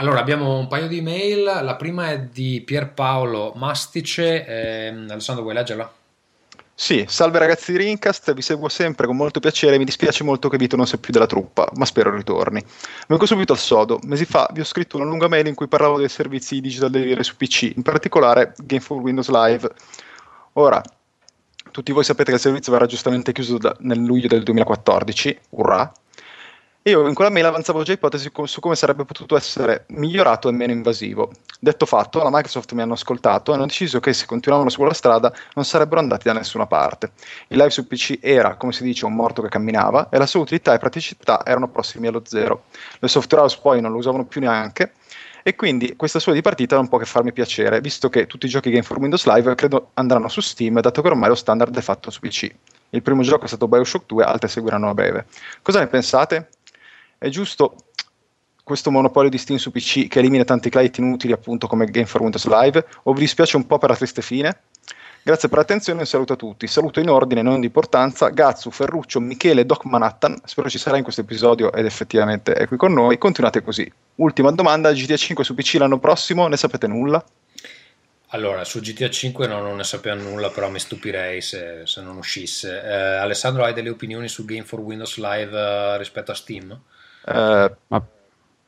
Allora, 0.01 0.20
abbiamo 0.20 0.56
un 0.56 0.66
paio 0.66 0.89
di 0.89 0.97
email. 0.97 1.44
La 1.44 1.77
prima 1.77 2.10
è 2.10 2.20
di 2.20 2.62
Pierpaolo 2.64 3.52
Mastice. 3.55 4.47
Eh, 4.47 4.89
Alessandro, 4.89 5.43
vuoi 5.43 5.55
leggerla? 5.55 5.93
Sì, 6.74 7.05
salve 7.06 7.39
ragazzi 7.39 7.72
di 7.72 7.77
Rincast, 7.77 8.32
vi 8.32 8.40
seguo 8.40 8.70
sempre 8.70 9.06
con 9.06 9.14
molto 9.14 9.39
piacere, 9.39 9.77
mi 9.77 9.85
dispiace 9.85 10.24
molto 10.24 10.48
che 10.48 10.56
Vito 10.56 10.77
non 10.77 10.86
sia 10.86 10.97
più 10.97 11.12
della 11.12 11.27
truppa, 11.27 11.70
ma 11.74 11.85
spero 11.85 12.10
ritorni. 12.16 12.64
Vengo 13.06 13.27
subito 13.27 13.52
al 13.52 13.59
sodo, 13.59 13.98
mesi 14.05 14.24
fa 14.24 14.48
vi 14.55 14.60
ho 14.60 14.64
scritto 14.64 14.97
una 14.97 15.05
lunga 15.05 15.28
mail 15.28 15.47
in 15.47 15.55
cui 15.55 15.68
parlavo 15.68 15.98
dei 15.98 16.09
servizi 16.09 16.55
di 16.55 16.62
digital 16.62 16.89
delivery 16.89 17.22
su 17.22 17.36
PC, 17.36 17.72
in 17.77 17.82
particolare 17.82 18.55
Game 18.56 18.81
for 18.81 18.97
Windows 18.97 19.28
Live. 19.28 19.70
Ora, 20.55 20.82
tutti 21.70 21.93
voi 21.93 22.05
sapete 22.05 22.31
che 22.31 22.36
il 22.36 22.43
servizio 22.43 22.72
verrà 22.72 22.86
giustamente 22.86 23.32
chiuso 23.32 23.59
da, 23.59 23.77
nel 23.81 23.98
luglio 23.98 24.28
del 24.28 24.43
2014, 24.44 25.39
urrà, 25.51 25.93
io 26.85 27.07
in 27.07 27.12
quella 27.12 27.31
mail 27.31 27.44
avanzavo 27.44 27.82
già 27.82 27.93
ipotesi 27.93 28.31
su 28.44 28.61
come 28.61 28.74
sarebbe 28.74 29.05
potuto 29.05 29.36
essere 29.36 29.85
migliorato 29.89 30.48
e 30.48 30.52
meno 30.52 30.73
invasivo. 30.73 31.31
Detto 31.59 31.85
fatto, 31.85 32.23
la 32.23 32.31
Microsoft 32.31 32.73
mi 32.73 32.81
hanno 32.81 32.94
ascoltato 32.94 33.51
e 33.51 33.57
hanno 33.57 33.66
deciso 33.66 34.01
che 34.01 34.15
se 34.15 34.24
continuavano 34.24 34.70
su 34.70 34.78
quella 34.78 34.94
strada 34.94 35.31
non 35.55 35.66
sarebbero 35.66 36.01
andati 36.01 36.24
da 36.24 36.32
nessuna 36.32 36.66
parte. 36.66 37.12
Il 37.48 37.59
live 37.59 37.69
su 37.69 37.86
PC 37.86 38.20
era, 38.23 38.57
come 38.57 38.73
si 38.73 38.82
dice, 38.82 39.05
un 39.05 39.15
morto 39.15 39.43
che 39.43 39.51
camminava 39.51 40.09
e 40.09 40.16
la 40.16 40.24
sua 40.24 40.40
utilità 40.40 40.73
e 40.73 40.78
praticità 40.78 41.44
erano 41.44 41.69
prossimi 41.69 42.07
allo 42.07 42.23
zero. 42.24 42.65
Le 42.98 43.09
software 43.09 43.43
house 43.43 43.59
poi 43.61 43.82
non 43.82 43.93
lo 43.93 43.98
usavano 43.98 44.24
più 44.24 44.40
neanche 44.40 44.94
e 45.43 45.57
quindi 45.57 45.97
questa 45.97 46.19
sua 46.19 46.32
dipartita 46.32 46.77
non 46.77 46.89
può 46.89 46.97
che 46.97 47.05
farmi 47.05 47.32
piacere, 47.32 47.82
visto 47.82 48.09
che 48.09 48.27
tutti 48.27 48.47
i 48.47 48.48
giochi 48.48 48.70
Game 48.70 48.82
for 48.82 48.98
Windows 48.98 49.27
Live 49.27 49.55
credo 49.55 49.90
andranno 49.94 50.28
su 50.28 50.40
Steam, 50.40 50.81
dato 50.81 51.02
che 51.02 51.09
ormai 51.09 51.28
lo 51.28 51.35
standard 51.35 51.77
è 51.77 51.81
fatto 51.82 52.11
su 52.11 52.20
PC. 52.20 52.51
Il 52.90 53.02
primo 53.02 53.23
gioco 53.23 53.44
è 53.44 53.48
stato 53.48 53.69
Bioshock 53.69 54.07
2, 54.07 54.24
altre 54.24 54.48
seguiranno 54.48 54.89
a 54.89 54.94
breve. 54.94 55.27
Cosa 55.62 55.78
ne 55.78 55.86
pensate? 55.86 56.48
È 57.22 57.28
giusto 57.28 57.74
questo 58.64 58.90
monopolio 58.90 59.28
di 59.28 59.36
Steam 59.36 59.59
su 59.59 59.70
PC 59.70 60.09
che 60.09 60.20
elimina 60.20 60.42
tanti 60.42 60.70
client 60.70 60.97
inutili 60.97 61.34
appunto 61.34 61.66
come 61.66 61.84
Game 61.84 62.06
for 62.06 62.22
Windows 62.22 62.47
Live 62.47 62.86
o 63.02 63.12
vi 63.12 63.20
dispiace 63.20 63.59
un 63.59 63.66
po' 63.66 63.76
per 63.76 63.90
la 63.90 63.97
triste 63.97 64.22
fine? 64.22 64.60
Grazie 65.22 65.51
per 65.51 65.59
l'attenzione 65.59 65.98
e 65.98 66.02
un 66.05 66.09
saluto 66.09 66.32
a 66.32 66.36
tutti. 66.36 66.66
Saluto 66.66 66.98
in 66.98 67.10
ordine, 67.10 67.42
non 67.42 67.60
di 67.60 67.66
importanza, 67.66 68.30
Gazzu, 68.30 68.70
Ferruccio, 68.70 69.20
Michele, 69.20 69.66
Doc 69.66 69.84
Manhattan. 69.84 70.40
Spero 70.47 70.70
ci 70.70 70.78
sarà 70.78 70.97
in 70.97 71.02
questo 71.02 71.20
episodio 71.20 71.70
ed 71.74 71.84
effettivamente 71.84 72.55
è 72.55 72.66
qui 72.66 72.78
con 72.78 72.94
noi. 72.94 73.18
Continuate 73.18 73.60
così. 73.60 73.92
Ultima 74.14 74.51
domanda, 74.52 74.90
GTA 74.90 75.18
5 75.18 75.44
su 75.44 75.52
PC 75.52 75.74
l'anno 75.74 75.98
prossimo, 75.98 76.48
ne 76.48 76.56
sapete 76.56 76.86
nulla? 76.86 77.22
Allora, 78.28 78.64
su 78.64 78.80
GTA 78.80 79.10
5 79.10 79.47
no, 79.47 79.60
non 79.60 79.76
ne 79.76 79.84
sappiamo 79.84 80.22
nulla, 80.22 80.48
però 80.48 80.70
mi 80.70 80.78
stupirei 80.78 81.42
se, 81.42 81.82
se 81.84 82.01
non 82.01 82.16
uscisse. 82.16 82.82
Eh, 82.82 82.94
Alessandro, 83.18 83.64
hai 83.64 83.74
delle 83.74 83.90
opinioni 83.90 84.26
su 84.26 84.47
Game 84.47 84.64
for 84.64 84.80
Windows 84.80 85.18
Live 85.18 85.55
uh, 85.55 85.98
rispetto 85.98 86.30
a 86.30 86.34
Steam? 86.34 86.80
Eh, 87.26 87.74
ma 87.88 88.06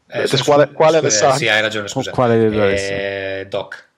eh, 0.07 0.27
su, 0.27 0.45
quale, 0.45 0.71
quale 0.73 0.99
Alessandro? 0.99 1.39
Sì, 1.39 1.49
hai 1.49 1.61
ragione, 1.61 1.89
scusa. 1.89 2.11
Quale 2.11 3.41
eh, 3.41 3.47
Doc. 3.49 3.91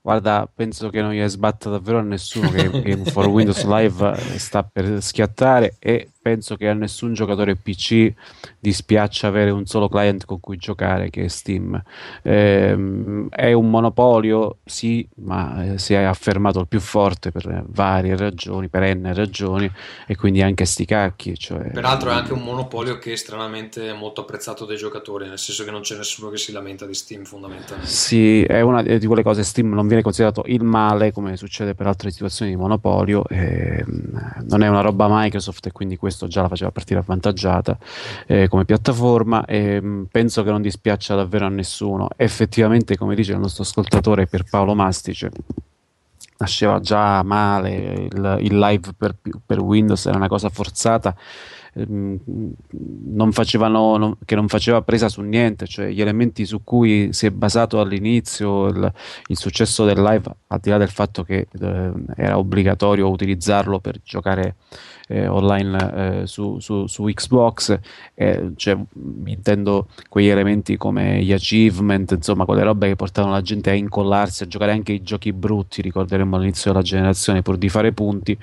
Guarda, 0.00 0.48
penso 0.52 0.90
che 0.90 1.00
non 1.00 1.12
gli 1.12 1.26
sbatta 1.28 1.70
davvero 1.70 1.98
a 1.98 2.02
nessuno 2.02 2.50
che 2.50 2.68
Game 2.82 3.04
for 3.10 3.26
Windows 3.26 3.64
Live 3.64 4.38
sta 4.38 4.62
per 4.62 5.02
schiattare 5.02 5.76
e 5.78 6.10
penso 6.24 6.56
che 6.56 6.68
a 6.70 6.72
nessun 6.72 7.12
giocatore 7.12 7.54
PC 7.54 8.10
dispiaccia 8.58 9.26
avere 9.26 9.50
un 9.50 9.66
solo 9.66 9.90
client 9.90 10.24
con 10.24 10.40
cui 10.40 10.56
giocare 10.56 11.10
che 11.10 11.24
è 11.24 11.28
Steam. 11.28 11.78
Ehm, 12.22 13.28
è 13.28 13.52
un 13.52 13.68
monopolio, 13.68 14.56
sì, 14.64 15.06
ma 15.16 15.74
eh, 15.74 15.78
si 15.78 15.92
è 15.92 16.02
affermato 16.02 16.60
il 16.60 16.66
più 16.66 16.80
forte 16.80 17.30
per 17.30 17.66
varie 17.68 18.16
ragioni, 18.16 18.70
per 18.70 18.96
n 18.96 19.12
ragioni, 19.12 19.70
e 20.06 20.16
quindi 20.16 20.40
anche 20.40 20.64
sti 20.64 20.86
cacchi. 20.86 21.36
Cioè, 21.36 21.72
Peraltro 21.72 22.08
è 22.08 22.14
anche 22.14 22.32
un 22.32 22.42
monopolio 22.42 22.96
che 22.96 23.12
è 23.12 23.16
stranamente 23.16 23.92
molto 23.92 24.22
apprezzato 24.22 24.64
dai 24.64 24.78
giocatori, 24.78 25.28
nel 25.28 25.38
senso 25.38 25.62
che 25.62 25.70
non 25.70 25.82
c'è 25.82 25.94
nessuno 25.94 26.30
che 26.30 26.38
si 26.38 26.52
lamenta 26.52 26.86
di 26.86 26.94
Steam 26.94 27.24
fondamentalmente. 27.24 27.90
Sì, 27.90 28.42
è 28.44 28.62
una 28.62 28.80
di 28.80 29.06
quelle 29.06 29.22
cose, 29.22 29.42
Steam 29.42 29.74
non 29.74 29.86
viene 29.86 30.00
considerato 30.00 30.42
il 30.46 30.64
male 30.64 31.12
come 31.12 31.36
succede 31.36 31.74
per 31.74 31.86
altre 31.86 32.10
situazioni 32.10 32.52
di 32.52 32.56
monopolio, 32.56 33.24
ehm, 33.28 34.44
non 34.48 34.62
è 34.62 34.68
una 34.68 34.80
roba 34.80 35.06
Microsoft 35.10 35.66
e 35.66 35.72
quindi 35.72 35.98
questo 35.98 36.12
questo 36.14 36.28
già 36.28 36.42
la 36.42 36.48
faceva 36.48 36.70
partire 36.70 37.00
avvantaggiata 37.00 37.76
eh, 38.26 38.48
come 38.48 38.64
piattaforma 38.64 39.44
e 39.44 39.80
mh, 39.80 39.86
mm, 39.86 40.02
penso 40.04 40.44
che 40.44 40.50
non 40.50 40.62
dispiaccia 40.62 41.16
davvero 41.16 41.46
a 41.46 41.48
nessuno. 41.48 42.08
Effettivamente, 42.16 42.96
come 42.96 43.14
dice 43.14 43.32
il 43.32 43.40
nostro 43.40 43.64
ascoltatore 43.64 44.26
Pierpaolo 44.26 44.74
Mastice, 44.74 45.30
nasceva 46.38 46.80
già 46.80 47.22
male, 47.22 48.08
il, 48.10 48.38
il 48.40 48.58
live 48.58 48.92
per, 48.96 49.16
per 49.44 49.60
Windows 49.60 50.06
era 50.06 50.16
una 50.16 50.28
cosa 50.28 50.48
forzata 50.48 51.14
Ehm, 51.74 52.18
non 53.06 53.32
facevano, 53.32 53.96
non, 53.96 54.16
che 54.24 54.34
non 54.34 54.48
faceva 54.48 54.82
presa 54.82 55.08
su 55.08 55.22
niente, 55.22 55.66
cioè 55.66 55.88
gli 55.88 56.00
elementi 56.00 56.46
su 56.46 56.62
cui 56.62 57.12
si 57.12 57.26
è 57.26 57.30
basato 57.30 57.80
all'inizio 57.80 58.66
il, 58.66 58.92
il 59.26 59.36
successo 59.36 59.84
del 59.84 60.00
live, 60.00 60.30
al 60.48 60.60
di 60.60 60.70
là 60.70 60.78
del 60.78 60.90
fatto 60.90 61.24
che 61.24 61.48
eh, 61.60 61.92
era 62.16 62.38
obbligatorio 62.38 63.08
utilizzarlo 63.08 63.80
per 63.80 64.00
giocare 64.02 64.56
eh, 65.08 65.26
online 65.26 66.22
eh, 66.22 66.26
su, 66.26 66.58
su, 66.60 66.86
su, 66.86 67.04
Xbox, 67.04 67.78
eh, 68.14 68.52
cioè, 68.56 68.76
intendo 69.26 69.88
quegli 70.08 70.28
elementi 70.28 70.76
come 70.76 71.22
gli 71.22 71.32
achievement, 71.32 72.12
insomma, 72.12 72.44
quelle 72.44 72.62
robe 72.62 72.88
che 72.88 72.96
portavano 72.96 73.34
la 73.34 73.42
gente 73.42 73.70
a 73.70 73.74
incollarsi, 73.74 74.44
a 74.44 74.46
giocare 74.46 74.72
anche 74.72 74.92
i 74.92 75.02
giochi 75.02 75.32
brutti, 75.32 75.82
ricorderemo 75.82 76.36
all'inizio 76.36 76.72
della 76.72 76.82
generazione, 76.82 77.42
pur 77.42 77.56
di 77.56 77.68
fare 77.68 77.92
punti, 77.92 78.36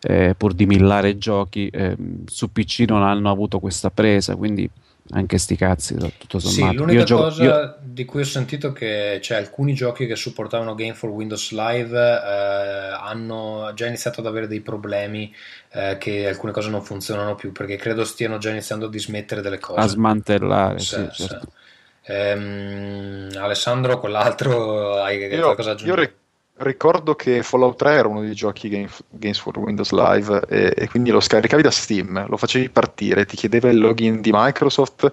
eh, 0.00 0.34
pur 0.36 0.52
di 0.52 0.66
millare 0.66 1.16
giochi, 1.18 1.68
ehm, 1.72 2.24
su 2.26 2.50
PC 2.50 2.84
non 2.88 3.02
hanno 3.02 3.30
avuto 3.30 3.60
questa 3.60 3.90
presa, 3.90 4.36
quindi 4.36 4.68
anche 5.12 5.38
sti 5.38 5.56
cazzi 5.56 5.96
tutto 6.18 6.38
sommato. 6.38 6.72
Sì, 6.72 6.76
l'unica 6.76 7.04
io 7.04 7.16
cosa 7.16 7.42
io... 7.42 7.76
di 7.82 8.04
cui 8.04 8.20
ho 8.20 8.24
sentito 8.24 8.72
che 8.72 9.18
c'è 9.20 9.36
alcuni 9.36 9.74
giochi 9.74 10.06
che 10.06 10.16
supportavano 10.16 10.74
Game 10.74 10.94
for 10.94 11.10
Windows 11.10 11.50
Live 11.52 11.98
eh, 11.98 12.96
hanno 13.00 13.72
già 13.74 13.86
iniziato 13.86 14.20
ad 14.20 14.26
avere 14.26 14.46
dei 14.46 14.60
problemi 14.60 15.34
eh, 15.72 15.96
che 15.98 16.28
alcune 16.28 16.52
cose 16.52 16.70
non 16.70 16.82
funzionano 16.82 17.34
più 17.34 17.52
perché 17.52 17.76
credo 17.76 18.04
stiano 18.04 18.38
già 18.38 18.50
iniziando 18.50 18.86
a 18.86 18.90
dismettere 18.90 19.40
delle 19.40 19.58
cose 19.58 19.80
a 19.80 19.86
smantellare 19.86 20.78
sì, 20.78 21.08
sì, 21.12 21.26
certo. 21.26 21.52
ehm, 22.02 23.30
Alessandro 23.36 23.98
quell'altro 23.98 25.00
hai 25.02 25.18
io, 25.18 25.42
qualcosa 25.42 25.72
aggiungere? 25.72 26.02
Io 26.02 26.12
ricordo 26.62 27.14
che 27.14 27.42
Fallout 27.42 27.78
3 27.78 27.92
era 27.92 28.08
uno 28.08 28.20
dei 28.20 28.34
giochi 28.34 28.68
game, 28.68 28.88
Games 29.10 29.38
for 29.38 29.58
Windows 29.58 29.90
Live 29.92 30.42
e, 30.48 30.74
e, 30.76 30.88
quindi 30.88 31.10
lo 31.10 31.20
scaricavi 31.20 31.62
da 31.62 31.70
Steam, 31.70 32.26
lo 32.28 32.36
facevi 32.36 32.70
partire, 32.70 33.26
ti 33.26 33.36
chiedeva 33.36 33.70
il 33.70 33.78
login 33.78 34.20
di 34.20 34.30
Microsoft, 34.32 35.10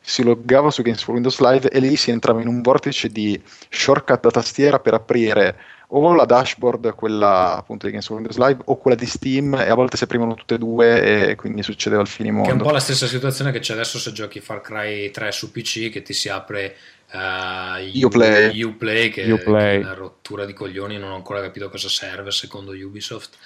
si 0.00 0.22
loggava 0.22 0.70
su 0.70 0.82
Games 0.82 1.02
for 1.02 1.14
Windows 1.14 1.40
Live 1.40 1.68
e 1.68 1.78
lì 1.80 1.96
si 1.96 2.10
entrava 2.10 2.40
in 2.40 2.48
un 2.48 2.62
vortice 2.62 3.08
di 3.08 3.40
shortcut 3.68 4.20
da 4.20 4.30
tastiera 4.30 4.78
per 4.78 4.94
aprire 4.94 5.56
o 5.92 6.14
la 6.14 6.24
dashboard, 6.24 6.94
quella 6.94 7.56
appunto 7.56 7.86
di 7.86 7.92
Games 7.92 8.06
for 8.06 8.16
Windows 8.16 8.38
Live, 8.38 8.62
o 8.66 8.78
quella 8.78 8.96
di 8.96 9.06
Steam, 9.06 9.54
e 9.54 9.68
a 9.68 9.74
volte 9.74 9.96
si 9.96 10.04
aprivano 10.04 10.34
tutte 10.34 10.54
e 10.54 10.58
due 10.58 11.30
e 11.30 11.34
quindi 11.34 11.62
succedeva 11.62 12.02
il 12.02 12.06
finimondo. 12.06 12.44
Che 12.44 12.50
è 12.50 12.54
un 12.54 12.62
po' 12.62 12.70
la 12.70 12.78
stessa 12.78 13.06
situazione 13.06 13.50
che 13.50 13.58
c'è 13.58 13.72
adesso 13.72 13.98
se 13.98 14.12
giochi 14.12 14.40
Far 14.40 14.60
Cry 14.60 15.10
3 15.10 15.32
su 15.32 15.50
PC, 15.50 15.90
che 15.90 16.02
ti 16.02 16.12
si 16.12 16.28
apre 16.28 16.76
uh, 17.12 18.04
Uplay. 18.04 18.62
Uplay, 18.62 19.10
che, 19.10 19.30
Uplay. 19.30 19.78
che 19.78 19.80
è 19.80 19.84
una 19.84 19.94
rottura 19.94 20.44
di 20.44 20.52
coglioni, 20.52 20.98
non 20.98 21.10
ho 21.10 21.14
ancora 21.14 21.40
capito 21.40 21.68
cosa 21.68 21.88
serve 21.88 22.30
secondo 22.30 22.72
Ubisoft. 22.72 23.36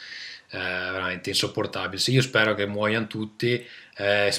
Eh, 0.51 0.59
veramente 0.59 1.31
insopportabile. 1.31 2.01
Sì, 2.01 2.13
io 2.13 2.23
spero 2.23 2.55
che 2.55 2.67
muoiano 2.67 3.09
tutti. 3.09 3.67
Eh, 3.97 4.33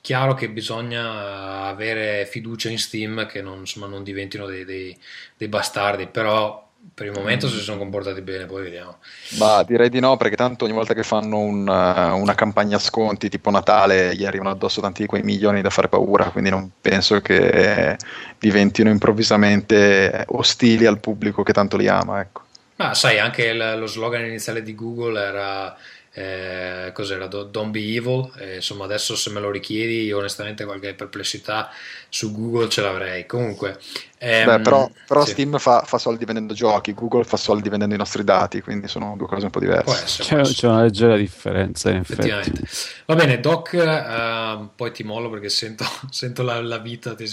chiaro 0.00 0.34
che 0.34 0.48
bisogna 0.48 1.64
avere 1.64 2.24
fiducia 2.26 2.68
in 2.68 2.78
Steam 2.78 3.26
che 3.26 3.42
non, 3.42 3.60
insomma, 3.60 3.86
non 3.86 4.04
diventino 4.04 4.46
dei, 4.46 4.64
dei, 4.64 4.96
dei 5.36 5.48
bastardi, 5.48 6.06
però 6.06 6.67
per 6.92 7.06
il 7.06 7.12
momento 7.12 7.48
si 7.48 7.58
sono 7.58 7.78
comportati 7.78 8.20
bene, 8.22 8.46
poi 8.46 8.62
vediamo. 8.62 8.98
Ma 9.38 9.62
direi 9.62 9.88
di 9.88 10.00
no, 10.00 10.16
perché 10.16 10.36
tanto 10.36 10.64
ogni 10.64 10.74
volta 10.74 10.94
che 10.94 11.02
fanno 11.02 11.38
un, 11.38 11.60
uh, 11.60 12.20
una 12.20 12.34
campagna 12.34 12.78
sconti 12.78 13.28
tipo 13.28 13.50
Natale 13.50 14.14
gli 14.16 14.24
arrivano 14.24 14.50
addosso 14.50 14.80
tanti 14.80 15.02
di 15.02 15.08
quei 15.08 15.22
milioni 15.22 15.62
da 15.62 15.70
fare 15.70 15.88
paura, 15.88 16.30
quindi 16.30 16.50
non 16.50 16.70
penso 16.80 17.20
che 17.20 17.96
diventino 18.38 18.90
improvvisamente 18.90 20.24
ostili 20.28 20.86
al 20.86 21.00
pubblico 21.00 21.42
che 21.42 21.52
tanto 21.52 21.76
li 21.76 21.88
ama. 21.88 22.20
Ecco. 22.20 22.46
Ma 22.78 22.94
sai, 22.94 23.18
anche 23.18 23.44
il, 23.44 23.74
lo 23.76 23.86
slogan 23.86 24.24
iniziale 24.24 24.62
di 24.62 24.72
Google 24.72 25.20
era 25.20 25.76
eh, 26.12 26.92
cos'era? 26.92 27.26
Don't 27.26 27.70
Be 27.70 27.80
Evil. 27.80 28.30
Eh, 28.38 28.56
insomma 28.56 28.84
adesso 28.84 29.16
se 29.16 29.30
me 29.30 29.40
lo 29.40 29.50
richiedi 29.50 30.04
io 30.04 30.18
onestamente 30.18 30.64
qualche 30.64 30.94
perplessità 30.94 31.70
su 32.08 32.32
Google 32.32 32.68
ce 32.68 32.80
l'avrei. 32.80 33.26
Comunque 33.26 33.80
ehm, 34.18 34.46
Beh, 34.46 34.60
però, 34.60 34.88
però 35.08 35.24
sì. 35.24 35.32
Steam 35.32 35.58
fa, 35.58 35.82
fa, 35.82 35.98
soldi 35.98 36.24
vendendo 36.24 36.54
giochi 36.54 36.94
Google 36.94 37.24
fa 37.24 37.36
soldi 37.36 37.68
vendendo 37.68 37.96
i 37.96 37.98
nostri 37.98 38.22
dati 38.22 38.60
quindi 38.60 38.86
sono 38.86 39.14
due 39.16 39.26
cose 39.26 39.46
un 39.46 39.50
po' 39.50 39.58
diverse. 39.58 40.04
Essere, 40.04 40.42
c'è, 40.42 40.52
c'è, 40.52 40.68
una 40.68 40.82
leggera 40.82 41.16
differenza 41.16 41.90
in 41.90 41.96
effetti. 41.96 42.62
Va 43.06 43.16
bene 43.16 43.40
Doc 43.40 43.72
uh, 43.72 44.68
poi 44.76 44.92
ti 44.92 45.02
mollo 45.02 45.28
perché 45.30 45.48
sento, 45.48 45.84
sento 46.10 46.44
la, 46.44 46.60
la, 46.60 46.78
vita 46.78 47.16
ti, 47.16 47.26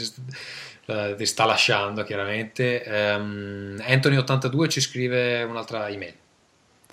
ti, 0.85 1.25
sta 1.25 1.45
lasciando 1.45 2.03
chiaramente 2.03 2.83
um, 2.87 3.75
Anthony82 3.79 4.69
ci 4.69 4.81
scrive 4.81 5.43
un'altra 5.43 5.89
email 5.89 6.13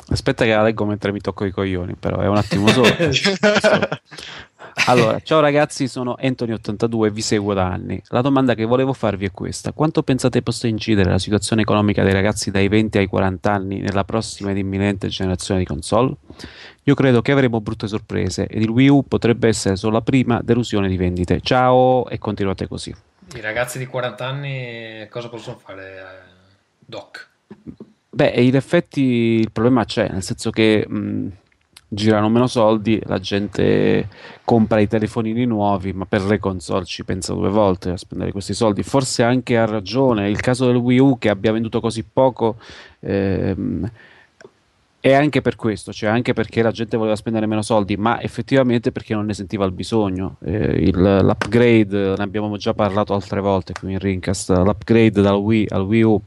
Aspetta 0.08 0.44
che 0.44 0.50
la 0.50 0.62
leggo 0.62 0.84
mentre 0.84 1.12
mi 1.12 1.20
tocco 1.20 1.44
i 1.44 1.50
coglioni, 1.50 1.94
però 1.94 2.18
è 2.18 2.26
un 2.26 2.36
attimo 2.36 2.66
solo. 2.68 2.88
allora, 4.86 5.20
ciao 5.20 5.40
ragazzi, 5.40 5.86
sono 5.86 6.16
Anthony82 6.20 7.06
e 7.06 7.10
vi 7.10 7.20
seguo 7.20 7.54
da 7.54 7.66
anni. 7.68 8.02
La 8.08 8.20
domanda 8.20 8.54
che 8.54 8.64
volevo 8.64 8.94
farvi 8.94 9.26
è 9.26 9.30
questa: 9.30 9.72
quanto 9.72 10.02
pensate 10.02 10.42
possa 10.42 10.66
incidere 10.66 11.10
la 11.10 11.18
situazione 11.18 11.62
economica 11.62 12.02
dei 12.02 12.12
ragazzi 12.12 12.50
dai 12.50 12.68
20 12.68 12.98
ai 12.98 13.06
40 13.06 13.52
anni 13.52 13.78
nella 13.78 14.04
prossima 14.04 14.50
ed 14.50 14.56
imminente 14.56 15.08
generazione 15.08 15.60
di 15.60 15.66
console? 15.66 16.14
Io 16.84 16.94
credo 16.94 17.22
che 17.22 17.30
avremo 17.30 17.60
brutte 17.60 17.86
sorprese 17.86 18.46
ed 18.48 18.62
il 18.62 18.70
Wii 18.70 18.88
U 18.88 19.04
potrebbe 19.06 19.46
essere 19.46 19.76
solo 19.76 19.92
la 19.94 20.02
prima 20.02 20.40
delusione 20.42 20.88
di 20.88 20.96
vendite. 20.96 21.40
Ciao 21.42 22.08
e 22.08 22.18
continuate 22.18 22.66
così. 22.66 22.92
I 23.34 23.40
ragazzi 23.40 23.78
di 23.78 23.86
40 23.86 24.26
anni 24.26 25.06
cosa 25.08 25.28
possono 25.28 25.56
fare, 25.56 25.96
eh, 25.96 26.30
Doc? 26.78 27.28
Beh, 28.10 28.28
in 28.28 28.56
effetti 28.56 29.00
il 29.00 29.50
problema 29.50 29.84
c'è, 29.84 30.08
nel 30.10 30.22
senso 30.22 30.50
che 30.50 30.84
mh, 30.86 31.28
girano 31.88 32.28
meno 32.28 32.46
soldi, 32.46 33.00
la 33.04 33.18
gente 33.18 34.08
compra 34.44 34.80
i 34.80 34.88
telefonini 34.88 35.44
nuovi, 35.44 35.92
ma 35.92 36.04
per 36.06 36.24
le 36.24 36.38
console 36.38 36.84
ci 36.84 37.04
pensa 37.04 37.34
due 37.34 37.50
volte 37.50 37.90
a 37.90 37.96
spendere 37.96 38.32
questi 38.32 38.54
soldi. 38.54 38.82
Forse 38.82 39.22
anche 39.22 39.56
ha 39.58 39.66
ragione, 39.66 40.28
il 40.28 40.40
caso 40.40 40.66
del 40.66 40.76
Wii 40.76 40.98
U 40.98 41.18
che 41.18 41.28
abbia 41.28 41.52
venduto 41.52 41.80
così 41.80 42.02
poco 42.02 42.56
ehm, 43.00 43.90
è 45.02 45.14
anche 45.14 45.40
per 45.40 45.56
questo, 45.56 45.92
cioè 45.92 46.10
anche 46.10 46.32
perché 46.32 46.62
la 46.62 46.70
gente 46.70 46.96
voleva 46.96 47.16
spendere 47.16 47.46
meno 47.46 47.62
soldi, 47.62 47.96
ma 47.96 48.22
effettivamente 48.22 48.92
perché 48.92 49.14
non 49.14 49.26
ne 49.26 49.34
sentiva 49.34 49.64
il 49.64 49.72
bisogno. 49.72 50.36
Eh, 50.44 50.52
il, 50.52 50.96
l'upgrade, 50.96 52.14
ne 52.16 52.22
abbiamo 52.22 52.56
già 52.56 52.72
parlato 52.72 53.12
altre 53.12 53.40
volte 53.40 53.72
qui 53.72 53.90
in 53.90 53.98
Rincast, 53.98 54.50
l'upgrade 54.50 55.20
dal 55.20 55.34
Wii 55.34 55.66
al 55.70 55.82
Wii 55.82 56.02
U 56.02 56.22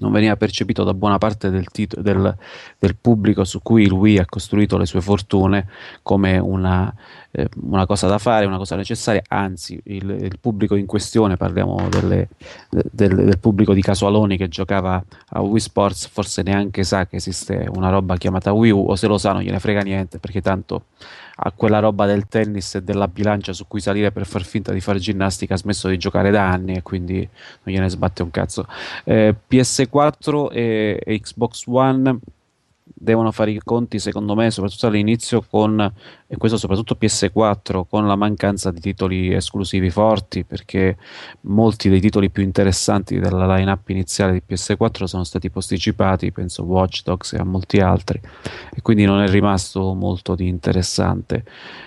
non 0.00 0.12
veniva 0.12 0.36
percepito 0.36 0.84
da 0.84 0.94
buona 0.94 1.18
parte 1.18 1.50
del, 1.50 1.66
tito- 1.66 2.00
del, 2.00 2.36
del, 2.78 2.96
pubblico 2.96 3.44
su 3.44 3.60
cui 3.62 3.82
il 3.82 3.92
Wii 3.92 4.18
ha 4.18 4.26
costruito 4.26 4.76
le 4.76 4.86
sue 4.86 5.00
fortune 5.00 5.66
come 6.02 6.38
una, 6.38 6.92
eh, 7.30 7.48
una 7.62 7.86
cosa 7.86 8.06
da 8.06 8.18
fare, 8.18 8.46
una 8.46 8.56
cosa 8.56 8.76
necessaria, 8.76 9.22
anzi 9.28 9.80
il, 9.84 10.10
il 10.10 10.38
pubblico 10.40 10.74
in 10.74 10.86
questione, 10.86 11.36
parliamo 11.36 11.88
delle, 11.88 12.28
del, 12.68 13.14
del, 13.14 13.38
pubblico 13.38 13.74
di 13.74 13.82
casualoni 13.82 14.36
che 14.36 14.48
giocava 14.48 15.02
a 15.30 15.40
Wii 15.40 15.60
Sports, 15.60 16.06
forse 16.08 16.42
neanche 16.42 16.84
sa 16.84 17.06
che 17.06 17.16
esiste 17.16 17.68
una 17.74 17.90
roba 17.90 18.16
chiamata 18.16 18.52
Wii 18.52 18.70
U 18.70 18.86
o 18.88 18.96
se 18.96 19.06
lo 19.06 19.18
sa 19.18 19.32
non 19.32 19.42
gliene 19.42 19.60
frega 19.60 19.82
niente 19.82 20.18
perché 20.18 20.40
tanto 20.40 20.86
a 21.36 21.52
quella 21.52 21.80
roba 21.80 22.06
del 22.06 22.26
tennis 22.28 22.76
e 22.76 22.82
della 22.82 23.08
bilancia 23.08 23.52
su 23.52 23.66
cui 23.66 23.80
salire 23.80 24.12
per 24.12 24.26
far 24.26 24.44
finta 24.44 24.72
di 24.72 24.80
fare 24.80 24.98
ginnastica 24.98 25.54
ha 25.54 25.58
smesso 25.58 25.88
di 25.88 25.98
giocare 25.98 26.30
da 26.30 26.48
anni 26.48 26.74
e 26.74 26.82
quindi 26.82 27.16
non 27.62 27.74
gliene 27.74 27.88
sbatte 27.88 28.22
un 28.22 28.30
cazzo. 28.30 28.66
Eh, 29.04 29.34
PS4 29.50 30.52
e, 30.52 31.00
e 31.04 31.20
Xbox 31.20 31.64
One 31.66 32.18
devono 32.84 33.32
fare 33.32 33.50
i 33.50 33.60
conti, 33.62 33.98
secondo 33.98 34.34
me, 34.34 34.50
soprattutto 34.50 34.86
all'inizio 34.86 35.42
con, 35.42 35.92
e 36.34 36.36
questo 36.36 36.58
soprattutto 36.58 36.96
PS4, 37.00 37.84
con 37.88 38.08
la 38.08 38.16
mancanza 38.16 38.72
di 38.72 38.80
titoli 38.80 39.32
esclusivi 39.32 39.88
forti, 39.88 40.44
perché 40.44 40.96
molti 41.42 41.88
dei 41.88 42.00
titoli 42.00 42.28
più 42.28 42.42
interessanti 42.42 43.20
della 43.20 43.46
line-up 43.54 43.88
iniziale 43.88 44.32
di 44.32 44.42
PS4 44.46 45.04
sono 45.04 45.22
stati 45.22 45.48
posticipati, 45.48 46.32
penso 46.32 46.64
Watch 46.64 47.02
Dogs 47.04 47.34
e 47.34 47.38
a 47.38 47.44
molti 47.44 47.78
altri, 47.78 48.20
e 48.74 48.82
quindi 48.82 49.04
non 49.04 49.22
è 49.22 49.28
rimasto 49.28 49.94
molto 49.94 50.34
di 50.34 50.48
interessante. 50.48 51.44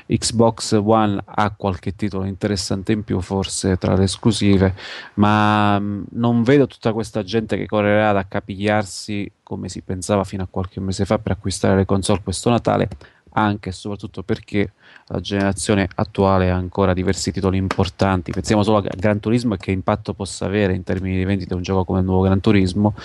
Xbox 0.08 0.80
One 0.82 1.22
ha 1.26 1.52
qualche 1.52 1.94
titolo 1.96 2.24
interessante 2.24 2.94
in 2.94 3.04
più, 3.04 3.20
forse 3.20 3.78
tra 3.78 3.96
le 3.96 4.04
esclusive, 4.04 4.74
ma 5.16 5.78
mm, 5.78 6.04
non 6.12 6.44
vedo 6.44 6.68
tutta 6.68 6.94
questa 6.94 7.22
gente 7.24 7.58
che 7.58 7.66
correrà 7.66 8.10
ad 8.12 8.18
accapigliarsi 8.18 9.30
come 9.44 9.70
si 9.70 9.82
pensava 9.82 10.26
fino 10.26 10.44
a 10.44 10.48
qualche 10.50 10.82
mese 10.82 11.06
fa 11.06 11.20
per 11.20 11.34
acquistare 11.34 11.78
le 11.78 11.86
console 11.86 12.22
questo 12.22 12.50
Natale, 12.50 12.90
anche 13.34 13.70
e 13.70 13.72
soprattutto 13.72 14.24
perché 14.24 14.74
la 15.08 15.20
generazione 15.20 15.88
attuale 15.96 16.50
ha 16.50 16.56
ancora 16.56 16.94
diversi 16.94 17.32
titoli 17.32 17.58
importanti. 17.58 18.32
Pensiamo 18.32 18.64
solo 18.64 18.78
a 18.78 18.82
Gran 18.82 19.20
Turismo 19.20 19.54
e 19.54 19.58
che 19.58 19.72
impatto 19.72 20.14
possa 20.14 20.46
avere 20.46 20.74
in 20.74 20.84
termini 20.84 21.18
di 21.18 21.26
vendita 21.26 21.56
un 21.56 21.62
gioco 21.62 21.86
come 21.86 22.00
il 22.00 22.06
nuovo 22.06 22.24
Gran 22.24 22.42
Turismo, 22.42 22.96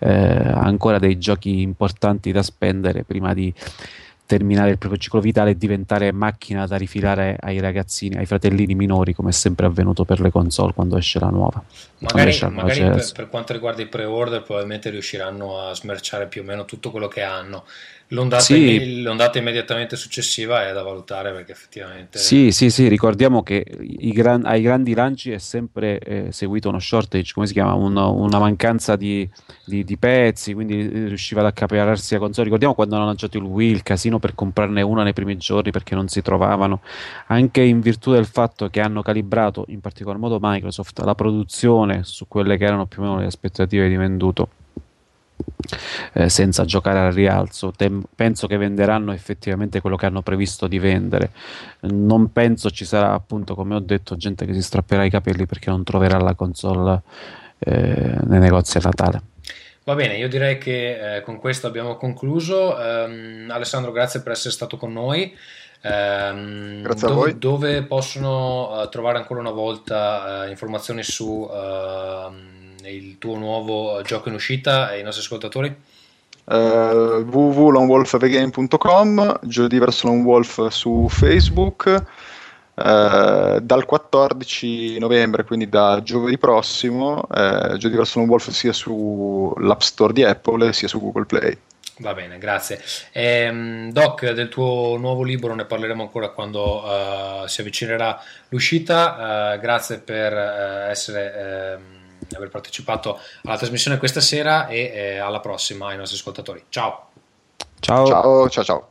eh, 0.00 0.08
ancora 0.10 0.98
dei 0.98 1.18
giochi 1.18 1.60
importanti 1.60 2.32
da 2.32 2.42
spendere 2.42 3.04
prima 3.04 3.34
di 3.34 3.52
terminare 4.28 4.72
il 4.72 4.76
proprio 4.78 5.00
ciclo 5.00 5.20
vitale 5.20 5.52
e 5.52 5.56
diventare 5.56 6.12
macchina 6.12 6.66
da 6.66 6.76
rifilare 6.76 7.38
ai 7.40 7.60
ragazzini, 7.60 8.16
ai 8.16 8.26
fratellini 8.26 8.74
minori, 8.74 9.14
come 9.14 9.30
è 9.30 9.32
sempre 9.32 9.64
avvenuto 9.64 10.04
per 10.04 10.20
le 10.20 10.30
console 10.30 10.74
quando 10.74 10.98
esce 10.98 11.18
la 11.18 11.30
nuova. 11.30 11.64
Magari, 12.00 12.38
magari 12.52 12.80
per, 12.80 13.12
per, 13.12 13.28
quanto 13.28 13.52
riguarda 13.52 13.82
i 13.82 13.86
pre-order, 13.86 14.42
probabilmente 14.42 14.88
riusciranno 14.90 15.60
a 15.60 15.74
smerciare 15.74 16.26
più 16.26 16.42
o 16.42 16.44
meno 16.44 16.64
tutto 16.64 16.90
quello 16.90 17.08
che 17.08 17.22
hanno. 17.22 17.64
L'ondata, 18.12 18.42
sì. 18.42 19.02
l'ondata, 19.02 19.36
immediatamente 19.36 19.94
successiva 19.94 20.66
è 20.66 20.72
da 20.72 20.82
valutare 20.82 21.30
perché 21.30 21.52
effettivamente. 21.52 22.18
Sì, 22.18 22.52
sì, 22.52 22.70
sì, 22.70 22.88
ricordiamo 22.88 23.42
che 23.42 23.66
gran, 24.14 24.46
ai 24.46 24.62
grandi 24.62 24.94
lanci 24.94 25.30
è 25.30 25.36
sempre 25.36 25.98
eh, 25.98 26.32
seguito 26.32 26.70
uno 26.70 26.78
shortage, 26.78 27.32
come 27.34 27.46
si 27.46 27.52
chiama? 27.52 27.74
Un, 27.74 27.96
una 27.96 28.38
mancanza 28.38 28.96
di, 28.96 29.28
di, 29.62 29.84
di, 29.84 29.98
pezzi, 29.98 30.54
quindi 30.54 30.88
riusciva 30.88 31.40
ad 31.40 31.48
accaparrarsi 31.48 32.14
la 32.14 32.20
console. 32.20 32.44
Ricordiamo 32.44 32.74
quando 32.74 32.96
hanno 32.96 33.04
lanciato 33.04 33.36
il 33.36 33.44
Wii, 33.44 33.70
il 33.72 33.82
casino 33.82 34.18
per 34.18 34.34
comprarne 34.34 34.80
una 34.80 35.02
nei 35.02 35.12
primi 35.12 35.36
giorni 35.36 35.70
perché 35.70 35.94
non 35.94 36.08
si 36.08 36.22
trovavano, 36.22 36.80
anche 37.26 37.60
in 37.60 37.80
virtù 37.80 38.12
del 38.12 38.26
fatto 38.26 38.70
che 38.70 38.80
hanno 38.80 39.02
calibrato, 39.02 39.66
in 39.68 39.80
particolar 39.80 40.18
modo 40.18 40.38
Microsoft, 40.40 40.98
la 41.00 41.14
produzione 41.14 41.87
su 42.02 42.26
quelle 42.28 42.56
che 42.56 42.64
erano 42.64 42.86
più 42.86 43.02
o 43.02 43.04
meno 43.04 43.18
le 43.18 43.26
aspettative 43.26 43.88
di 43.88 43.96
venduto 43.96 44.48
eh, 46.12 46.28
senza 46.28 46.64
giocare 46.64 46.98
al 46.98 47.12
rialzo. 47.12 47.72
Tem- 47.76 48.04
penso 48.14 48.46
che 48.46 48.56
venderanno 48.56 49.12
effettivamente 49.12 49.80
quello 49.80 49.96
che 49.96 50.06
hanno 50.06 50.22
previsto 50.22 50.66
di 50.66 50.78
vendere. 50.78 51.30
Non 51.80 52.32
penso 52.32 52.70
ci 52.70 52.84
sarà, 52.84 53.12
appunto, 53.12 53.54
come 53.54 53.74
ho 53.74 53.80
detto, 53.80 54.16
gente 54.16 54.46
che 54.46 54.52
si 54.52 54.62
strapperà 54.62 55.04
i 55.04 55.10
capelli 55.10 55.46
perché 55.46 55.70
non 55.70 55.84
troverà 55.84 56.18
la 56.18 56.34
console 56.34 57.02
eh, 57.58 58.16
nei 58.24 58.38
negozi 58.38 58.78
a 58.78 58.80
Natale. 58.84 59.22
Va 59.84 59.94
bene, 59.94 60.18
io 60.18 60.28
direi 60.28 60.58
che 60.58 61.16
eh, 61.16 61.22
con 61.22 61.38
questo 61.38 61.66
abbiamo 61.66 61.96
concluso. 61.96 62.76
Um, 62.76 63.46
Alessandro, 63.48 63.90
grazie 63.90 64.20
per 64.20 64.32
essere 64.32 64.52
stato 64.52 64.76
con 64.76 64.92
noi. 64.92 65.34
Um, 65.82 66.82
grazie 66.82 67.08
a 67.08 67.12
voi. 67.12 67.38
Dove 67.38 67.84
possono 67.84 68.70
uh, 68.70 68.88
trovare 68.88 69.18
ancora 69.18 69.38
una 69.40 69.52
volta 69.52 70.44
uh, 70.44 70.48
informazioni 70.48 71.04
su 71.04 71.24
uh, 71.24 72.32
il 72.84 73.18
tuo 73.18 73.36
nuovo 73.36 74.00
gioco 74.02 74.28
in 74.28 74.34
uscita 74.34 74.92
e 74.92 75.00
i 75.00 75.02
nostri 75.02 75.22
ascoltatori? 75.22 75.74
Uh, 76.44 77.24
www.lonewolfthegame.com 77.28 79.40
Giovedì 79.42 79.78
verso 79.78 80.06
Lone 80.08 80.22
Wolf 80.22 80.68
su 80.68 81.06
Facebook 81.10 82.04
uh, 82.74 83.60
dal 83.60 83.84
14 83.84 84.98
novembre 84.98 85.44
quindi 85.44 85.68
da 85.68 86.00
giovedì 86.02 86.38
prossimo 86.38 87.26
uh, 87.28 87.76
Giovedì 87.76 87.96
verso 87.96 88.18
Lone 88.18 88.30
Wolf 88.30 88.48
sia 88.48 88.72
sull'App 88.72 89.80
Store 89.80 90.14
di 90.14 90.24
Apple 90.24 90.72
sia 90.72 90.88
su 90.88 90.98
Google 90.98 91.26
Play 91.26 91.58
Va 91.98 92.14
bene, 92.14 92.38
grazie. 92.38 92.80
Eh, 93.12 93.88
Doc, 93.90 94.30
del 94.30 94.48
tuo 94.48 94.96
nuovo 94.96 95.22
libro 95.22 95.54
ne 95.54 95.64
parleremo 95.64 96.02
ancora 96.02 96.28
quando 96.30 96.84
uh, 96.84 97.46
si 97.46 97.60
avvicinerà 97.60 98.20
l'uscita. 98.48 99.54
Uh, 99.54 99.60
grazie 99.60 99.98
per 99.98 100.32
uh, 100.32 100.90
essere 100.90 101.34
ehm, 101.74 101.82
aver 102.34 102.48
partecipato 102.50 103.18
alla 103.44 103.56
trasmissione 103.56 103.98
questa 103.98 104.20
sera 104.20 104.68
e 104.68 105.18
alla 105.18 105.40
prossima 105.40 105.88
ai 105.88 105.96
nostri 105.96 106.16
ascoltatori. 106.16 106.64
Ciao. 106.68 107.10
Ciao. 107.80 108.06
Ciao, 108.06 108.48
ciao, 108.48 108.64
ciao. 108.64 108.88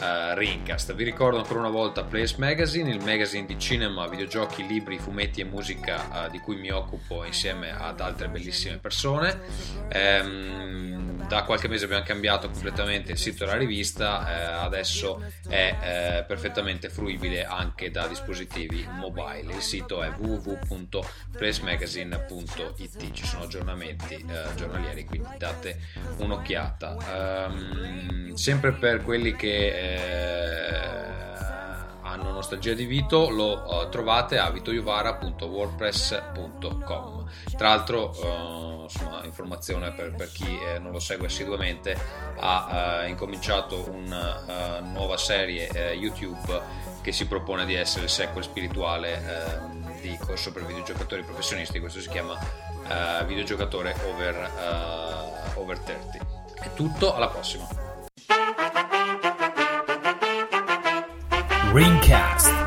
uh, 0.01 0.35
Rincast. 0.35 0.95
Vi 0.95 1.05
ricordo 1.05 1.39
ancora 1.39 1.61
una 1.61 1.71
volta 1.71 2.05
Place 2.05 2.35
Magazine, 2.39 2.91
il 2.91 3.05
magazine 3.05 3.47
di 3.47 3.59
cinema, 3.59 4.09
videogiochi, 4.09 4.67
libri, 4.67 4.99
fumetti 4.99 5.41
e 5.41 5.45
musica 5.45 6.27
uh, 6.27 6.31
di 6.31 6.39
cui 6.39 6.57
mi 6.57 6.71
occupo 6.71 7.25
insieme 7.25 7.71
ad 7.71 8.01
altre 8.01 8.29
bellissime 8.29 8.79
persone. 8.79 9.39
Um, 9.93 11.27
da 11.29 11.43
qualche 11.43 11.69
mese 11.69 11.85
abbiamo 11.85 12.05
cambiato 12.05 12.49
completamente 12.49 13.13
il 13.13 13.19
sito 13.19 13.45
della 13.45 13.59
rivista, 13.59 14.21
uh, 14.21 14.65
adesso 14.65 15.23
è 15.49 16.25
perfettamente 16.27 16.89
fruibile 16.89 17.45
anche 17.45 17.91
da 17.91 18.07
dispositivi 18.07 18.89
mobile. 18.91 19.55
Il 19.55 19.61
sito 19.61 20.03
è 20.03 20.11
www.placemagazine.it, 20.17 23.13
ci 23.13 23.27
sono 23.27 23.45
aggiornamenti 23.45 24.25
giornalieri, 24.57 25.05
quindi 25.05 25.29
date 25.37 25.81
un'occhiata. 26.17 27.49
Um, 27.49 28.33
sempre 28.35 28.73
per 28.73 29.03
quelli 29.03 29.35
che 29.35 29.88
hanno 32.09 32.33
nostalgia 32.33 32.73
di 32.73 32.87
Vito 32.87 33.29
lo 33.29 33.65
uh, 33.67 33.87
trovate 33.89 34.39
a 34.39 34.51
vitoiovara.wordpress.com 34.51 37.31
tra 37.57 37.69
l'altro 37.69 38.11
uh, 38.11 38.83
insomma, 38.85 39.23
informazione 39.25 39.93
per, 39.93 40.15
per 40.15 40.33
chi 40.33 40.59
eh, 40.59 40.79
non 40.79 40.93
lo 40.93 40.99
segue 40.99 41.27
assiduamente 41.27 41.95
ha 42.39 43.03
uh, 43.05 43.09
incominciato 43.09 43.91
una 43.91 44.81
nuova 44.81 45.17
serie 45.17 45.93
YouTube 45.93 46.61
che 47.03 47.13
si 47.13 47.27
propone 47.27 47.67
di 47.67 47.75
essere 47.75 48.05
il 48.05 48.11
sequel 48.11 48.45
spirituale 48.45 49.67
di 50.01 50.17
corso 50.19 50.53
per 50.53 50.65
videogiocatori 50.65 51.23
professionisti. 51.23 51.81
Questo 51.81 52.01
si 52.01 52.09
chiama 52.09 52.39
videogiocatore 53.27 53.95
over, 54.07 54.51
over 55.55 55.79
30 55.79 56.19
è 56.61 56.73
tutto 56.75 57.15
alla 57.15 57.29
prossima 57.29 57.69
Ringcast. 61.73 62.58